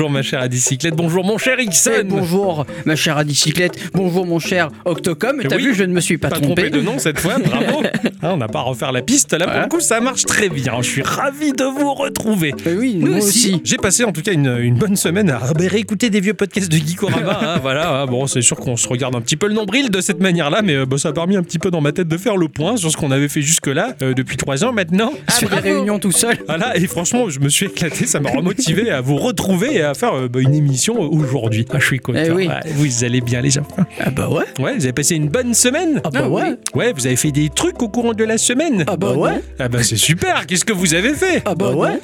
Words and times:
Bonjour 0.00 0.12
ma 0.12 0.22
chère 0.22 0.40
Adicyclette, 0.40 0.94
bonjour 0.96 1.26
mon 1.26 1.36
cher 1.36 1.60
Ixon. 1.60 1.90
Eh, 2.00 2.04
bonjour 2.04 2.64
ma 2.86 2.96
chère 2.96 3.18
Adicyclette, 3.18 3.90
bonjour 3.92 4.24
mon 4.24 4.38
cher 4.38 4.70
Octocom. 4.86 5.42
T'as 5.46 5.56
Oui. 5.56 5.62
vu, 5.64 5.74
je 5.74 5.84
ne 5.84 5.92
me 5.92 6.00
suis 6.00 6.16
pas, 6.16 6.30
Pas 6.30 6.36
trompé. 6.36 6.62
trompé 6.62 6.70
de 6.70 6.80
nom 6.80 6.98
cette 6.98 7.18
fois, 7.20 7.34
bravo. 7.38 7.82
Hein, 7.84 8.10
on 8.32 8.38
n'a 8.38 8.48
pas 8.48 8.60
à 8.60 8.62
refaire 8.62 8.92
la 8.92 9.02
piste, 9.02 9.34
là 9.34 9.46
pour 9.46 9.60
le 9.60 9.68
coup 9.68 9.80
ça 9.80 10.00
marche 10.00 10.24
très 10.24 10.48
bien. 10.48 10.72
Je 10.80 10.88
suis 10.88 11.02
ravi 11.02 11.52
de 11.52 11.64
vous 11.64 11.92
retrouver. 11.92 12.54
Eh 12.64 12.72
oui, 12.72 12.94
nous, 12.98 13.18
aussi. 13.18 13.60
J'ai 13.62 13.76
passé 13.76 14.04
en 14.04 14.12
tout 14.12 14.22
cas 14.22 14.32
une, 14.32 14.56
une 14.58 14.76
bonne 14.76 14.96
semaine 14.96 15.28
à 15.28 15.38
réécouter 15.58 16.08
des 16.08 16.20
vieux 16.20 16.32
podcasts 16.32 16.72
de 16.72 16.78
Geekorama. 16.78 17.38
hein, 17.42 17.58
voilà, 17.62 17.90
hein. 18.00 18.06
bon, 18.06 18.26
c'est 18.26 18.40
sûr 18.40 18.56
qu'on 18.56 18.78
se 18.78 18.88
regarde 18.88 19.14
un 19.14 19.20
petit 19.20 19.36
peu 19.36 19.48
le 19.48 19.54
nombril 19.54 19.90
de 19.90 20.00
cette 20.00 20.20
manière-là, 20.22 20.62
mais 20.62 20.76
euh, 20.76 20.86
bah, 20.86 20.96
ça 20.96 21.10
a 21.10 21.12
permis 21.12 21.36
un 21.36 21.42
petit 21.42 21.58
peu 21.58 21.70
dans 21.70 21.82
ma 21.82 21.92
tête 21.92 22.08
de 22.08 22.16
faire 22.16 22.38
le 22.38 22.48
point 22.48 22.78
sur 22.78 22.90
ce 22.90 22.96
qu'on 22.96 23.10
avait 23.10 23.28
fait 23.28 23.42
jusque-là 23.42 23.96
euh, 24.00 24.14
depuis 24.14 24.38
trois 24.38 24.64
ans 24.64 24.72
maintenant. 24.72 25.12
Je 25.28 25.44
fais 25.46 25.60
des 25.60 25.72
réunions 25.72 25.98
tout 25.98 26.10
seul. 26.12 26.38
Voilà, 26.46 26.74
et 26.78 26.86
franchement, 26.86 27.28
je 27.28 27.38
me 27.38 27.50
suis 27.50 27.66
éclaté, 27.66 28.06
ça 28.06 28.18
m'a 28.18 28.30
remotivé 28.30 28.90
à 28.90 29.02
vous 29.02 29.18
retrouver 29.18 29.74
et 29.74 29.82
à 29.82 29.89
faire 29.94 30.14
euh, 30.14 30.28
bah, 30.28 30.40
une 30.40 30.54
émission 30.54 30.98
aujourd'hui. 31.00 31.66
Ah, 31.72 31.78
je 31.78 31.86
suis 31.86 31.98
content. 31.98 32.20
Eh 32.24 32.30
oui. 32.30 32.48
Vous 32.74 33.04
allez 33.04 33.20
bien, 33.20 33.40
les 33.40 33.50
gens. 33.50 33.66
Ah 33.98 34.10
bah 34.10 34.28
ouais. 34.28 34.44
Ouais, 34.58 34.74
vous 34.74 34.84
avez 34.84 34.92
passé 34.92 35.14
une 35.16 35.28
bonne 35.28 35.54
semaine. 35.54 36.00
Ah 36.04 36.10
bah 36.10 36.28
ouais. 36.28 36.56
Ouais, 36.74 36.92
vous 36.92 37.06
avez 37.06 37.16
fait 37.16 37.32
des 37.32 37.48
trucs 37.48 37.82
au 37.82 37.88
courant 37.88 38.12
de 38.12 38.24
la 38.24 38.38
semaine. 38.38 38.84
Ah 38.86 38.96
bah 38.96 39.12
ouais. 39.12 39.42
Ah 39.58 39.68
bah 39.68 39.82
c'est 39.82 39.96
super, 39.96 40.46
qu'est-ce 40.46 40.64
que 40.64 40.72
vous 40.72 40.94
avez 40.94 41.14
fait? 41.14 41.42
Ah 41.44 41.54
bah 41.54 41.72
ouais. 41.72 42.00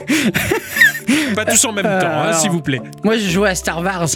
Pas 1.35 1.45
tous 1.45 1.65
en 1.65 1.73
même 1.73 1.85
temps, 1.85 2.07
hein, 2.07 2.33
s'il 2.33 2.51
vous 2.51 2.63
plaît. 2.63 2.81
Moi, 3.05 3.17
j'ai 3.17 3.31
joué 3.31 3.49
à 3.49 3.55
Star 3.55 3.83
Wars. 3.83 4.09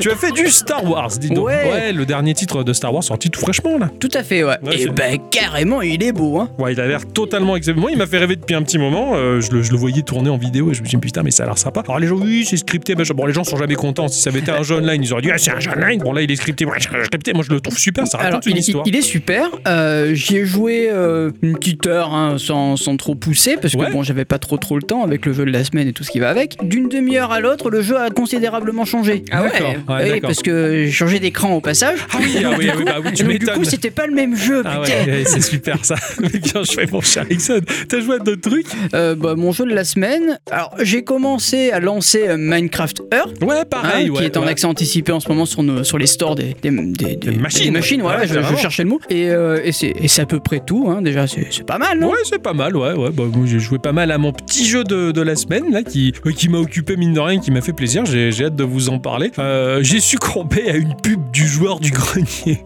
Tu 0.00 0.10
as 0.10 0.16
fait 0.16 0.32
du 0.32 0.48
Star 0.48 0.84
Wars, 0.88 1.10
dis 1.20 1.28
donc. 1.28 1.46
Ouais. 1.46 1.92
le 1.92 2.06
dernier 2.06 2.34
titre 2.34 2.64
de 2.64 2.72
Star 2.72 2.92
Wars 2.92 3.02
sorti 3.04 3.30
tout 3.30 3.40
fraîchement 3.40 3.78
là. 3.78 3.90
Tout 3.98 4.08
à 4.14 4.22
fait, 4.22 4.42
ouais. 4.44 4.56
Ouais, 4.62 4.74
Et 4.76 4.78
c'est- 4.84 4.88
ben 4.90 5.18
carrément, 5.30 5.82
il 5.82 6.02
est 6.02 6.12
beau, 6.12 6.38
hein. 6.38 6.48
Ouais, 6.58 6.72
il 6.72 6.80
a 6.80 6.86
l'air 6.86 7.06
totalement 7.06 7.56
exceptionnel. 7.56 7.80
Moi, 7.82 7.90
il 7.92 7.98
m'a 7.98 8.06
fait 8.06 8.18
rêver 8.18 8.36
depuis 8.36 8.54
un 8.54 8.62
petit 8.62 8.78
moment. 8.78 9.12
euh, 9.14 9.40
je, 9.40 9.50
le, 9.52 9.62
je 9.62 9.70
le 9.72 9.76
voyais 9.78 10.02
tourner 10.02 10.30
en 10.30 10.36
vidéo 10.36 10.70
et 10.70 10.74
je 10.74 10.82
me 10.82 10.86
suis 10.86 10.96
dit, 10.96 11.00
putain, 11.00 11.22
mais 11.22 11.30
ça 11.30 11.42
a 11.42 11.46
l'air 11.46 11.58
sympa. 11.58 11.82
Alors, 11.84 11.98
les 11.98 12.06
gens, 12.06 12.16
oui, 12.16 12.44
c'est 12.48 12.56
scripté. 12.56 12.94
machin. 12.94 13.14
Bon, 13.14 13.26
les 13.26 13.32
gens 13.32 13.44
sont 13.44 13.56
jamais 13.56 13.74
contents. 13.74 14.08
Si 14.08 14.20
ça 14.20 14.30
avait 14.30 14.40
été 14.40 14.50
un 14.50 14.62
jeu 14.62 14.76
online, 14.76 15.02
ils 15.02 15.12
auraient 15.12 15.22
dit, 15.22 15.30
ah, 15.32 15.38
c'est 15.38 15.50
un 15.52 15.60
jeu 15.60 15.70
online. 15.76 15.98
Bon, 16.00 16.12
là, 16.12 16.22
il 16.22 16.30
est 16.30 16.36
scripté. 16.36 16.64
Ouais, 16.64 16.76
c'est 16.78 17.04
scripté. 17.04 17.32
Moi, 17.32 17.44
je 17.46 17.52
le 17.52 17.60
trouve 17.60 17.76
super. 17.78 18.06
Ça 18.06 18.18
raconte 18.18 18.30
Alors, 18.34 18.40
une 18.46 18.56
il, 18.56 18.60
histoire. 18.60 18.84
il 18.86 18.96
est 18.96 19.02
super. 19.02 19.46
Euh, 19.68 20.14
J'y 20.14 20.38
ai 20.38 20.44
joué 20.46 20.88
euh, 20.90 21.30
une 21.42 21.56
petite 21.56 21.86
heure 21.86 22.12
hein, 22.14 22.36
sans, 22.38 22.76
sans 22.76 22.96
trop 22.96 23.14
pousser 23.14 23.56
parce 23.60 23.74
que 23.74 23.78
Ouais. 23.80 23.90
bon, 23.90 24.02
j'avais 24.02 24.24
pas 24.26 24.38
trop 24.38 24.56
trop 24.58 24.76
le 24.76 24.82
temps 24.82 25.02
avec 25.04 25.24
le 25.26 25.32
jeu 25.32 25.44
de 25.44 25.50
la 25.50 25.64
semaine 25.64 25.88
et 25.88 25.92
tout 25.92 26.04
ce 26.04 26.10
qui 26.10 26.18
va 26.20 26.28
avec. 26.30 26.56
D'une 26.62 26.88
demi-heure 26.88 27.32
à 27.32 27.40
l'autre, 27.40 27.70
le 27.70 27.80
jeu 27.82 27.96
a 27.98 28.10
considérablement 28.10 28.84
changé. 28.84 29.24
Ah 29.30 29.42
ouais 29.42 29.50
D'accord. 29.50 29.74
Ouais, 29.98 30.12
Oui, 30.12 30.20
parce 30.20 30.42
que 30.42 30.84
j'ai 30.84 30.90
changé 30.90 31.18
d'écran 31.20 31.52
au 31.54 31.60
passage. 31.60 31.98
Ah 32.12 32.16
oui, 32.20 32.42
ah 32.44 32.50
oui, 32.58 32.68
ah 32.70 32.74
oui, 32.78 32.84
bah 32.84 32.96
oui, 33.04 33.12
tu 33.14 33.24
Donc, 33.24 33.38
du 33.38 33.46
coup, 33.46 33.64
c'était 33.64 33.90
pas 33.90 34.06
le 34.06 34.14
même 34.14 34.36
jeu, 34.36 34.62
Ah 34.64 34.80
putain. 34.82 35.04
ouais, 35.06 35.10
ouais, 35.18 35.22
c'est 35.26 35.40
super 35.42 35.84
ça. 35.84 35.96
Mais 36.20 36.28
bien 36.28 36.62
joué, 36.62 36.86
mon 36.90 37.00
cher 37.00 37.24
Ixon. 37.30 37.60
T'as 37.88 38.00
joué 38.00 38.16
à 38.16 38.18
d'autres 38.18 38.48
trucs? 38.48 38.66
Euh, 38.94 39.14
bah, 39.14 39.34
mon 39.36 39.52
jeu 39.52 39.64
de 39.64 39.74
la 39.74 39.84
semaine. 39.84 40.38
Alors, 40.50 40.74
j'ai 40.82 41.02
commencé 41.04 41.70
à 41.70 41.80
lancer 41.80 42.28
euh, 42.28 42.36
Minecraft 42.38 43.02
Earth. 43.12 43.42
Ouais, 43.42 43.64
pareil. 43.64 44.08
hein, 44.08 44.14
qui 44.16 44.24
est 44.24 44.36
en 44.36 44.46
accès 44.46 44.66
anticipé 44.66 45.12
en 45.12 45.20
ce 45.20 45.28
moment 45.28 45.46
sur, 45.46 45.62
nos, 45.62 45.84
sur 45.84 45.98
les 45.98 46.06
stores 46.06 46.34
des, 46.36 46.54
des, 46.62 46.70
des- 46.70 47.16
des- 47.16 47.30
machines. 47.32 47.72
machines. 47.72 48.00
Voilà, 48.02 48.26
je, 48.26 48.34
cherchais 48.56 48.82
le 48.84 48.88
mot. 48.90 49.00
Et, 49.10 49.28
euh, 49.30 49.60
et 49.64 49.72
c'est 49.72 50.22
à 50.22 50.26
peu 50.26 50.40
près 50.40 50.60
tout. 50.64 50.88
hein. 50.90 51.02
Déjà, 51.02 51.26
c'est 51.26 51.64
pas 51.66 51.78
mal, 51.78 51.98
non? 51.98 52.10
Ouais, 52.10 52.18
c'est 52.24 52.42
pas 52.42 52.52
mal, 52.52 52.76
ouais, 52.76 52.92
ouais. 52.92 53.10
Bah, 53.12 53.24
j'ai 53.44 53.58
joué 53.58 53.78
pas 53.78 53.92
mal 53.92 54.10
à 54.10 54.18
mon 54.18 54.32
petit 54.32 54.64
jeu 54.64 54.84
de, 54.84 55.10
de 55.12 55.22
la 55.22 55.36
semaine, 55.36 55.70
là, 55.72 55.82
qui, 55.82 56.12
euh, 56.26 56.32
qui 56.32 56.48
m'a 56.48 56.58
occupé, 56.58 56.96
mine 56.96 57.12
de 57.14 57.20
rien, 57.20 57.38
qui 57.40 57.50
m'a 57.50 57.60
fait 57.60 57.72
plaisir. 57.72 58.04
J'ai 58.06 58.30
j'ai 58.32 58.44
hâte 58.46 58.56
de 58.56 58.64
vous 58.64 58.88
en 58.88 58.98
parler. 58.98 59.30
Euh, 59.38 59.79
j'ai 59.82 60.00
succombé 60.00 60.68
à 60.70 60.76
une 60.76 60.94
pub 60.94 61.30
du 61.30 61.46
joueur 61.46 61.80
du 61.80 61.90
grenier 61.90 62.60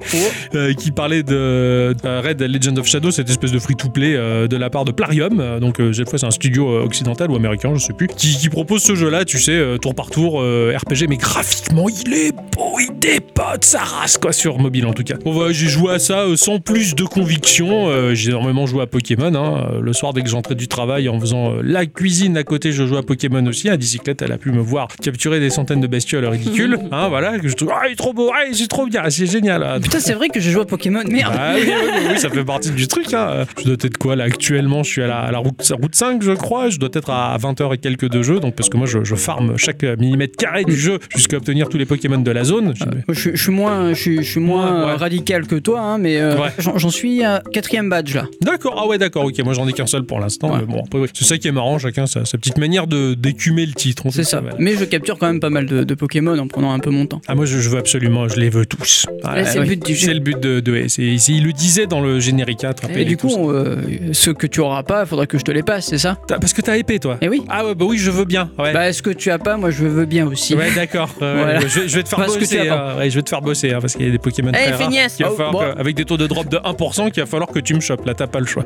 euh, 0.54 0.72
qui 0.74 0.90
parlait 0.90 1.22
de 1.22 1.34
euh, 1.34 1.94
Red 2.24 2.40
Legend 2.42 2.78
of 2.78 2.86
Shadow, 2.86 3.10
cette 3.10 3.28
espèce 3.30 3.52
de 3.52 3.58
free-to-play 3.58 4.14
euh, 4.14 4.46
de 4.48 4.56
la 4.56 4.70
part 4.70 4.84
de 4.84 4.92
Plarium. 4.92 5.40
Euh, 5.40 5.60
donc, 5.60 5.80
euh, 5.80 5.92
cette 5.92 6.08
fois, 6.10 6.18
c'est 6.18 6.26
un 6.26 6.30
studio 6.30 6.68
euh, 6.70 6.84
occidental 6.84 7.30
ou 7.30 7.36
américain, 7.36 7.72
je 7.74 7.84
sais 7.84 7.92
plus, 7.92 8.06
qui, 8.08 8.36
qui 8.36 8.48
propose 8.48 8.82
ce 8.82 8.94
jeu-là, 8.94 9.24
tu 9.24 9.38
sais, 9.38 9.52
euh, 9.52 9.78
tour 9.78 9.94
par 9.94 10.10
tour, 10.10 10.40
euh, 10.40 10.74
RPG, 10.76 11.06
mais 11.08 11.16
graphiquement, 11.16 11.86
il 11.88 12.12
est 12.14 12.32
beau, 12.32 12.78
il 12.80 12.98
dépote 12.98 13.64
sa 13.64 13.80
race, 13.80 14.18
quoi, 14.18 14.32
sur 14.32 14.58
mobile 14.58 14.86
en 14.86 14.92
tout 14.92 15.04
cas. 15.04 15.14
Bon, 15.24 15.32
voilà, 15.32 15.52
j'ai 15.52 15.68
joué 15.68 15.92
à 15.94 15.98
ça 15.98 16.20
euh, 16.20 16.36
sans 16.36 16.58
plus 16.58 16.94
de 16.94 17.04
conviction. 17.04 17.88
Euh, 17.88 18.14
j'ai 18.14 18.30
énormément 18.30 18.66
joué 18.66 18.82
à 18.82 18.86
Pokémon. 18.86 19.34
hein. 19.34 19.66
Euh, 19.74 19.80
Le 19.80 19.92
soir, 19.92 20.12
dès 20.12 20.22
que 20.22 20.28
j'entrais 20.28 20.54
du 20.54 20.68
travail 20.68 21.08
en 21.08 21.18
faisant 21.20 21.52
euh, 21.52 21.60
la 21.62 21.86
cuisine 21.86 22.36
à 22.36 22.44
côté, 22.44 22.72
je 22.72 22.86
jouais 22.86 22.98
à 22.98 23.02
Pokémon 23.02 23.44
aussi. 23.46 23.68
À 23.68 23.76
bicyclette, 23.76 24.22
elle 24.22 24.32
a 24.32 24.38
pu 24.38 24.50
me 24.52 24.60
voir 24.60 24.88
capturer 25.02 25.40
des 25.40 25.50
centaines 25.50 25.80
de 25.80 25.86
bestioles 25.86 26.24
ridicules. 26.26 26.78
Hein, 26.94 27.08
voilà, 27.08 27.38
que 27.38 27.48
je 27.48 27.54
trouve, 27.54 27.70
ah, 27.74 27.82
il 27.88 27.92
est 27.92 27.96
trop 27.96 28.12
beau, 28.12 28.30
ah, 28.34 28.44
c'est 28.52 28.68
trop 28.68 28.86
bien, 28.86 29.02
c'est 29.10 29.26
génial. 29.26 29.62
Ah, 29.62 29.78
Putain, 29.80 29.98
c'est 30.00 30.14
vrai 30.14 30.28
que 30.28 30.40
j'ai 30.40 30.50
joué 30.50 30.62
à 30.62 30.64
Pokémon. 30.64 31.02
Merde. 31.08 31.34
ah 31.38 31.52
oui, 31.56 31.62
oui, 31.66 31.72
oui, 31.72 32.06
oui, 32.12 32.18
ça 32.18 32.30
fait 32.30 32.44
partie 32.44 32.70
du 32.70 32.86
truc. 32.88 33.12
Hein. 33.14 33.44
Je 33.58 33.64
dois 33.64 33.74
être 33.74 33.98
quoi 33.98 34.16
là 34.16 34.24
actuellement 34.24 34.82
Je 34.82 34.90
suis 34.90 35.02
à 35.02 35.06
la, 35.06 35.18
à 35.20 35.30
la 35.32 35.38
route, 35.38 35.72
route 35.80 35.94
5, 35.94 36.22
je 36.22 36.32
crois. 36.32 36.68
Je 36.70 36.78
dois 36.78 36.88
être 36.92 37.10
à 37.10 37.36
20h 37.38 37.74
et 37.74 37.78
quelques 37.78 38.08
de 38.08 38.22
jeu. 38.22 38.40
Donc, 38.40 38.54
parce 38.54 38.68
que 38.68 38.76
moi, 38.76 38.86
je, 38.86 39.04
je 39.04 39.14
farme 39.14 39.56
chaque 39.56 39.82
millimètre 39.82 40.36
carré 40.36 40.64
du 40.64 40.76
jeu 40.76 40.98
jusqu'à 41.14 41.36
obtenir 41.36 41.68
tous 41.68 41.78
les 41.78 41.86
Pokémon 41.86 42.18
de 42.18 42.30
la 42.30 42.44
zone. 42.44 42.74
Je- 42.76 42.84
Je, 43.12 43.20
suis- 43.20 43.30
je 43.36 43.42
suis 43.42 43.52
moins, 43.52 43.92
je, 43.94 44.20
suis- 44.22 44.40
moins 44.40 44.84
Ouais, 44.84 44.90
euh, 44.92 44.96
radical 44.96 45.46
que 45.46 45.56
toi, 45.56 45.80
hein, 45.80 45.98
mais 45.98 46.18
euh, 46.20 46.34
Ouais. 46.36 46.50
j'en 46.58 46.90
suis 46.90 47.22
à 47.24 47.42
quatrième 47.52 47.88
badge 47.88 48.14
là. 48.14 48.26
D'accord, 48.40 48.78
ah 48.82 48.86
ouais, 48.86 48.98
d'accord, 48.98 49.24
ok. 49.24 49.38
Moi, 49.44 49.54
j'en 49.54 49.66
ai 49.68 49.72
qu'un 49.72 49.86
seul 49.86 50.04
pour 50.04 50.20
l'instant. 50.20 50.52
Ouais. 50.52 50.60
mais 50.66 50.74
bon, 50.74 50.82
après, 50.84 51.00
c'est 51.14 51.24
ça 51.24 51.38
qui 51.38 51.48
est 51.48 51.52
marrant. 51.52 51.78
Chacun 51.78 52.06
sa, 52.06 52.24
sa 52.24 52.38
petite 52.38 52.58
manière 52.58 52.86
de 52.86 53.14
d'écumer 53.14 53.66
le 53.66 53.72
titre. 53.72 54.04
C'est 54.10 54.24
ça. 54.24 54.40
voilà. 54.40 54.56
Mais 54.58 54.76
je 54.76 54.84
capture 54.84 55.18
quand 55.18 55.26
même 55.26 55.40
pas 55.40 55.50
mal 55.50 55.66
de, 55.66 55.84
de 55.84 55.94
Pokémon 55.94 56.36
en 56.38 56.46
prenant 56.46 56.72
un 56.72 56.78
peu 56.84 56.90
mon 56.90 57.06
temps. 57.06 57.20
Ah, 57.28 57.34
moi, 57.34 57.46
je, 57.46 57.58
je 57.58 57.68
veux 57.70 57.78
absolument, 57.78 58.28
je 58.28 58.38
les 58.38 58.50
veux 58.50 58.66
tous. 58.66 59.06
C'est 59.46 59.58
le 59.58 59.64
but 59.64 59.84
du 59.84 59.94
jeu. 59.94 60.06
C'est 60.06 60.14
le 60.14 60.20
but 60.20 60.38
de, 60.38 60.60
de 60.60 60.84
c'est- 60.88 61.02
Il 61.02 61.44
le 61.44 61.52
disait 61.52 61.86
dans 61.86 62.00
le 62.00 62.20
générique, 62.20 62.62
hein, 62.64 62.70
attraper 62.70 63.00
Et 63.00 63.04
du 63.04 63.16
coup, 63.16 63.50
euh, 63.50 63.76
ceux 64.12 64.34
que 64.34 64.46
tu 64.46 64.60
auras 64.60 64.82
pas, 64.82 65.06
faudra 65.06 65.26
que 65.26 65.38
je 65.38 65.44
te 65.44 65.50
les 65.50 65.62
passe, 65.62 65.86
c'est 65.86 65.98
ça 65.98 66.18
Parce 66.28 66.52
que 66.52 66.60
t'as 66.60 66.76
épée, 66.76 66.98
toi. 66.98 67.16
Eh 67.22 67.28
oui. 67.28 67.42
Ah 67.48 67.64
ouais, 67.66 67.74
bah 67.74 67.86
oui, 67.88 67.96
je 67.98 68.10
veux 68.10 68.24
bien. 68.26 68.50
Ouais. 68.58 68.72
Bah, 68.72 68.92
ce 68.92 69.02
que 69.02 69.10
tu 69.10 69.30
as 69.30 69.38
pas, 69.38 69.56
moi 69.56 69.70
je 69.70 69.84
veux 69.86 70.04
bien 70.04 70.26
aussi. 70.26 70.54
Ouais, 70.54 70.70
d'accord. 70.74 71.08
Voilà. 71.18 71.60
je, 71.60 71.80
vais- 71.80 71.88
je 71.88 71.96
vais 71.96 72.02
te 72.02 72.08
faire 72.08 72.18
Parce 72.18 72.34
que 72.34 72.40
bosser. 72.40 72.68
hein. 72.68 72.96
Ouais, 72.98 73.08
je 73.10 73.16
vais 73.16 73.22
te 73.22 73.28
faire 73.30 73.40
bosser 73.42 73.72
hein, 73.72 73.78
parce 73.80 73.94
qu'il 73.94 74.04
y 74.06 74.08
a 74.08 74.12
des 74.12 74.18
Pokémon 74.18 74.50
Eh, 74.50 74.52
très 74.52 74.70
rares. 74.72 74.90
va 74.90 74.96
Oh, 75.30 75.36
falloir 75.36 75.52
bon. 75.52 75.58
que- 75.60 75.80
avec 75.80 75.96
des 75.96 76.04
taux 76.04 76.16
de 76.16 76.26
drop 76.26 76.48
de 76.48 76.58
1% 76.58 77.10
qu'il 77.10 77.22
va 77.22 77.26
falloir 77.26 77.48
que 77.50 77.58
tu 77.60 77.74
me 77.74 77.80
chopes. 77.80 78.04
Là, 78.06 78.14
t'as 78.14 78.26
pas 78.26 78.40
le 78.40 78.46
choix. 78.46 78.64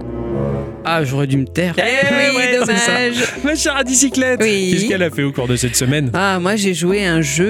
Ah, 0.84 1.04
j'aurais 1.04 1.26
dû 1.26 1.36
me 1.36 1.44
taire. 1.46 1.74
Eh 1.76 1.82
oui, 1.82 2.36
ouais, 2.36 2.58
dommage. 2.58 3.14
Ma 3.44 3.54
chère 3.54 3.76
à 3.76 3.84
bicyclette, 3.84 4.40
Oui. 4.42 4.70
qu'est-ce 4.72 4.88
qu'elle 4.88 5.02
a 5.02 5.10
fait 5.10 5.22
au 5.22 5.32
cours 5.32 5.46
de 5.48 5.56
cette 5.56 5.76
semaine? 5.76 6.10
Ah, 6.14 6.38
moi 6.40 6.56
j'ai 6.56 6.72
joué 6.72 7.04
un 7.04 7.20
jeu. 7.20 7.44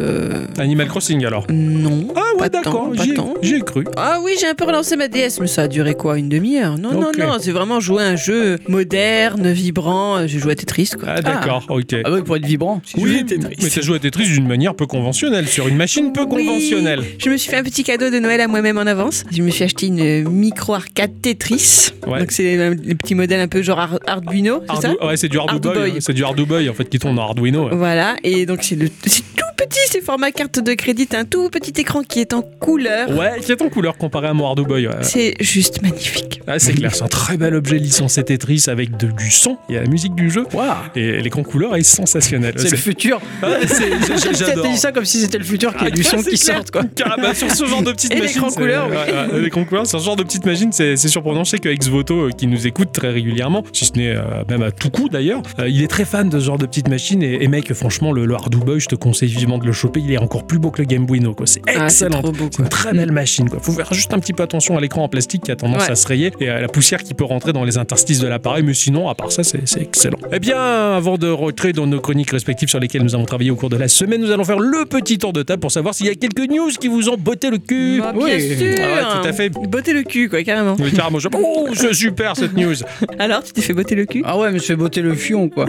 Euh, 0.00 0.44
Animal 0.58 0.88
Crossing 0.88 1.24
alors. 1.24 1.46
Non. 1.50 2.08
Ah 2.16 2.20
ouais, 2.40 2.48
d'accord, 2.50 2.72
tant, 2.72 2.90
pas 2.96 3.02
j'y 3.04 3.10
ai- 3.12 3.14
tant. 3.14 3.34
j'y 3.42 3.54
ai 3.56 3.60
cru. 3.60 3.84
Ah 3.96 4.18
oui, 4.22 4.32
j'ai 4.40 4.46
un 4.46 4.54
peu 4.54 4.64
relancé 4.64 4.96
ma 4.96 5.08
DS, 5.08 5.38
mais 5.40 5.46
ça 5.46 5.62
a 5.62 5.68
duré 5.68 5.94
quoi 5.94 6.18
Une 6.18 6.28
demi-heure? 6.28 6.78
Non, 6.78 6.92
non, 6.92 7.10
non, 7.18 7.36
c'est 7.40 7.52
vraiment 7.52 7.80
jouer 7.80 8.02
à 8.02 8.06
un 8.06 8.16
jeu 8.16 8.58
moderne, 8.68 9.50
vibrant. 9.52 10.26
J'ai 10.26 10.38
joué 10.38 10.52
à 10.52 10.56
Tetris, 10.56 10.90
quoi. 10.98 11.08
Ah 11.16 11.20
d'accord, 11.22 11.66
ok. 11.68 11.96
Ah 12.04 12.10
ouais, 12.12 12.22
pour 12.22 12.36
être 12.36 12.46
vibrant. 12.46 12.80
Oui, 12.96 13.12
joue 13.12 13.18
à 13.20 13.22
Tetris. 13.24 13.56
mais 13.62 13.68
t'as 13.68 13.80
joué 13.82 13.96
à 13.96 13.98
Tetris 13.98 14.24
d'une 14.28 14.46
manière 14.48 14.74
peu 14.74 14.86
conventionnelle, 14.86 15.46
sur 15.48 15.68
une 15.68 15.76
machine 15.76 16.12
peu 16.12 16.22
Oui. 16.28 16.46
conventionnelle. 16.46 17.02
Je 17.18 17.30
me 17.30 17.36
suis 17.36 17.50
fait 17.50 17.56
un 17.58 17.62
petit 17.62 17.84
cadeau 17.84 18.10
de 18.10 18.18
Noël 18.18 18.40
à 18.40 18.48
moi-même 18.48 18.78
en 18.78 18.86
avance. 18.86 19.24
Je 19.30 19.42
me 19.42 19.50
suis 19.50 19.64
acheté 19.64 19.86
une 19.86 20.28
micro 20.28 20.74
arcade 20.74 21.12
Tetris. 21.22 21.90
Ouais. 22.06 22.20
Donc 22.20 22.32
c'est 22.32 22.60
un 22.60 22.70
le 22.70 22.94
petit 22.94 23.14
modèle 23.14 23.40
un 23.40 23.48
peu 23.48 23.62
genre 23.62 23.78
Ar- 23.78 23.98
Arduino, 24.06 24.62
c'est 24.74 24.82
ça? 24.82 25.04
ouais, 25.06 25.16
c'est 25.16 25.28
du 25.28 25.38
hein, 25.38 25.46
c'est 26.00 26.12
du 26.12 26.24
Arduboy 26.24 26.68
en 26.68 26.74
fait 26.74 26.88
qui 26.88 26.98
tourne 26.98 27.18
en 27.18 27.22
Arduino. 27.22 27.68
ouais. 27.68 27.76
Voilà, 27.76 28.16
et 28.24 28.46
donc 28.46 28.60
c'est 28.62 28.76
le 28.76 28.88
c'est 29.06 29.22
tout 29.36 29.44
petit, 29.56 29.78
c'est 29.90 30.00
format 30.00 30.30
carte 30.30 30.60
de 30.60 30.74
crédit, 30.74 31.08
un 31.14 31.24
tout 31.24 31.48
petit 31.50 31.78
écran 31.80 32.02
qui 32.02 32.20
est 32.20 32.32
en 32.32 32.42
couleur. 32.42 33.10
Ouais, 33.10 33.40
qui 33.40 33.52
est 33.52 33.60
en 33.62 33.68
couleur 33.68 33.96
comparé 33.98 34.28
à 34.28 34.34
mon 34.34 34.46
Arduboy. 34.46 34.86
ouais. 34.86 34.94
C'est 35.02 35.34
juste 35.40 35.82
magnifique. 35.82 36.40
Ah, 36.46 36.58
c'est 36.58 36.72
clair, 36.74 36.94
c'est 36.94 37.02
un 37.04 37.08
très 37.08 37.36
bel 37.36 37.54
objet 37.54 37.78
licencié 37.78 38.22
Tetris 38.24 38.64
avec 38.68 38.96
de- 38.96 39.10
du 39.10 39.30
son. 39.30 39.58
Il 39.68 39.74
y 39.74 39.78
a 39.78 39.82
la 39.82 39.88
musique 39.88 40.14
du 40.14 40.30
jeu. 40.30 40.44
Waouh. 40.52 40.74
Et 40.94 41.20
l'écran 41.20 41.42
couleur 41.42 41.76
est 41.76 41.82
sensationnel. 41.82 42.54
C'est 42.56 42.70
le 42.70 42.76
futur. 42.76 43.20
Ah, 43.42 43.48
J'adore. 44.38 44.66
dit 44.66 44.76
ça 44.76 44.92
comme 44.92 45.04
si 45.04 45.20
c'était 45.20 45.38
le 45.38 45.44
futur 45.44 45.72
qu'il 45.72 45.82
y 45.82 45.86
a 45.86 45.90
Ah, 45.92 45.96
du 45.96 46.02
son 46.02 46.22
qui 46.22 46.36
sorte 46.36 46.70
quoi. 46.70 46.82
Car- 46.94 47.16
bah, 47.20 47.34
sur 47.34 47.50
ce 47.50 47.64
genre 47.64 47.82
de 47.82 47.92
petite 47.92 48.12
Et 48.12 48.16
machine. 48.18 48.34
l'écran 48.34 48.50
c'est- 48.50 48.60
couleur, 48.60 48.88
oui. 48.90 48.96
ouais, 48.96 49.32
ouais, 49.34 49.40
l'écran 49.40 49.64
couleur, 49.64 49.86
c'est 49.86 49.98
ce 49.98 50.04
genre 50.04 50.16
de 50.16 50.22
petite 50.22 50.44
machine, 50.46 50.70
c'est 50.72 50.96
surprenant. 50.96 51.44
Je 51.44 51.50
sais 51.50 51.58
que 51.58 51.68
Exvoto, 51.68 52.26
euh, 52.26 52.30
qui 52.30 52.46
nous 52.46 52.66
écoute 52.66 52.90
très 52.92 53.10
régulièrement, 53.10 53.64
si 53.72 53.86
ce 53.86 53.92
n'est 53.94 54.14
euh, 54.14 54.20
même 54.48 54.62
à 54.62 54.70
tout 54.70 54.90
coup 54.90 55.08
d'ailleurs, 55.08 55.42
euh, 55.58 55.68
il 55.68 55.82
est 55.82 55.88
très 55.88 56.04
fan 56.04 56.28
de 56.28 56.38
ce 56.38 56.44
genre 56.44 56.58
de 56.58 56.66
petite 56.66 56.88
machine. 56.88 57.22
Et, 57.22 57.42
et 57.42 57.48
mec, 57.48 57.72
franchement, 57.72 58.12
le, 58.12 58.26
le 58.26 58.36
je 58.78 58.86
te 58.86 58.94
conseille 58.94 59.28
vivement 59.28 59.58
de 59.58 59.66
le 59.66 59.72
choper. 59.80 60.00
Il 60.00 60.12
est 60.12 60.18
encore 60.18 60.46
plus 60.46 60.58
beau 60.58 60.70
que 60.70 60.80
le 60.82 60.86
Game 60.86 61.06
Boy 61.06 61.20
No. 61.20 61.34
quoi. 61.34 61.46
C'est 61.46 61.60
Ah, 61.66 61.72
c'est 61.88 62.04
excellent. 62.06 62.22
trop 62.22 62.32
beau, 62.32 62.48
C'est 62.50 62.62
une 62.62 62.68
très 62.68 62.92
belle 62.92 63.12
machine. 63.12 63.48
Quoi. 63.48 63.58
Faut 63.60 63.72
faire 63.72 63.92
juste 63.92 64.12
un 64.14 64.18
petit 64.18 64.32
peu 64.32 64.42
attention 64.42 64.76
à 64.76 64.80
l'écran 64.80 65.04
en 65.04 65.08
plastique 65.08 65.42
qui 65.44 65.50
a 65.50 65.56
tendance 65.56 65.84
Ouais. 65.84 65.90
à 65.92 65.94
se 65.96 66.06
rayer 66.06 66.32
et 66.40 66.48
à 66.48 66.60
la 66.60 66.68
poussière 66.68 67.02
qui 67.02 67.14
peut 67.14 67.24
rentrer 67.24 67.52
dans 67.52 67.64
les 67.64 67.78
interstices 67.78 68.20
de 68.20 68.26
l'appareil. 68.28 68.62
Mais 68.62 68.74
sinon, 68.74 69.08
à 69.08 69.14
part 69.14 69.32
ça, 69.32 69.42
c'est 69.44 69.60
excellent. 69.80 70.18
Eh 70.32 70.38
bien, 70.38 70.58
avant 70.60 71.16
de 71.18 71.28
rentrer 71.28 71.72
dans 71.72 71.86
nos 71.86 72.00
chroniques 72.00 72.30
respectives 72.30 72.68
sur 72.68 72.80
lesquelles 72.80 73.02
nous 73.02 73.14
avons 73.14 73.24
travaillé 73.24 73.50
au 73.50 73.56
cours 73.56 73.70
de 73.70 73.76
la 73.76 73.88
semaine, 73.88 74.20
nous 74.20 74.30
allons 74.30 74.44
faire 74.44 74.58
le 74.58 74.84
petit 74.84 75.18
tour 75.18 75.32
de 75.32 75.42
table 75.42 75.60
pour 75.60 75.72
savoir 75.72 75.94
s'il 75.94 76.06
y 76.06 76.10
a 76.10 76.14
quelques 76.14 76.48
news 76.50 76.70
qui 76.80 76.88
vous 76.88 77.08
ont 77.08 77.16
botté 77.16 77.50
le 77.50 77.58
cul. 77.58 78.00
Bah, 78.00 78.12
bien 78.12 78.24
Oui. 78.24 78.56
sûr 78.56 78.66
Ah 78.78 78.82
ouais, 79.16 79.22
tout 79.22 79.28
à 79.28 79.32
fait. 79.32 79.48
Botter 79.50 79.92
le 79.92 80.02
cul, 80.02 80.28
quoi, 80.28 80.42
carrément. 80.42 80.76
Oui, 80.78 80.92
carrément. 80.92 81.18
je- 81.18 81.28
Oh, 81.32 81.68
c'est 81.74 81.92
super 82.00 82.36
cette 82.36 82.54
news. 82.56 82.74
Alors, 83.18 83.42
tu 83.42 83.52
t'es 83.52 83.62
fait 83.62 83.72
botter 83.72 83.94
le 83.94 84.04
cul? 84.06 84.22
Ah 84.24 84.36
ouais, 84.38 84.50
mais 84.50 84.58
je 84.58 84.64
fais 84.64 84.76
botter 84.76 85.00
le 85.02 85.14
fion 85.14 85.48
quoi. 85.48 85.66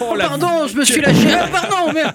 Oh, 0.00 0.14
la- 0.16 0.28
Pardon, 0.28 0.66
je 0.70 0.76
me 0.76 0.84
suis 0.84 1.00
lâché. 1.00 1.26
Ah, 1.32 1.48
pardon, 1.50 1.92
merde. 1.92 2.12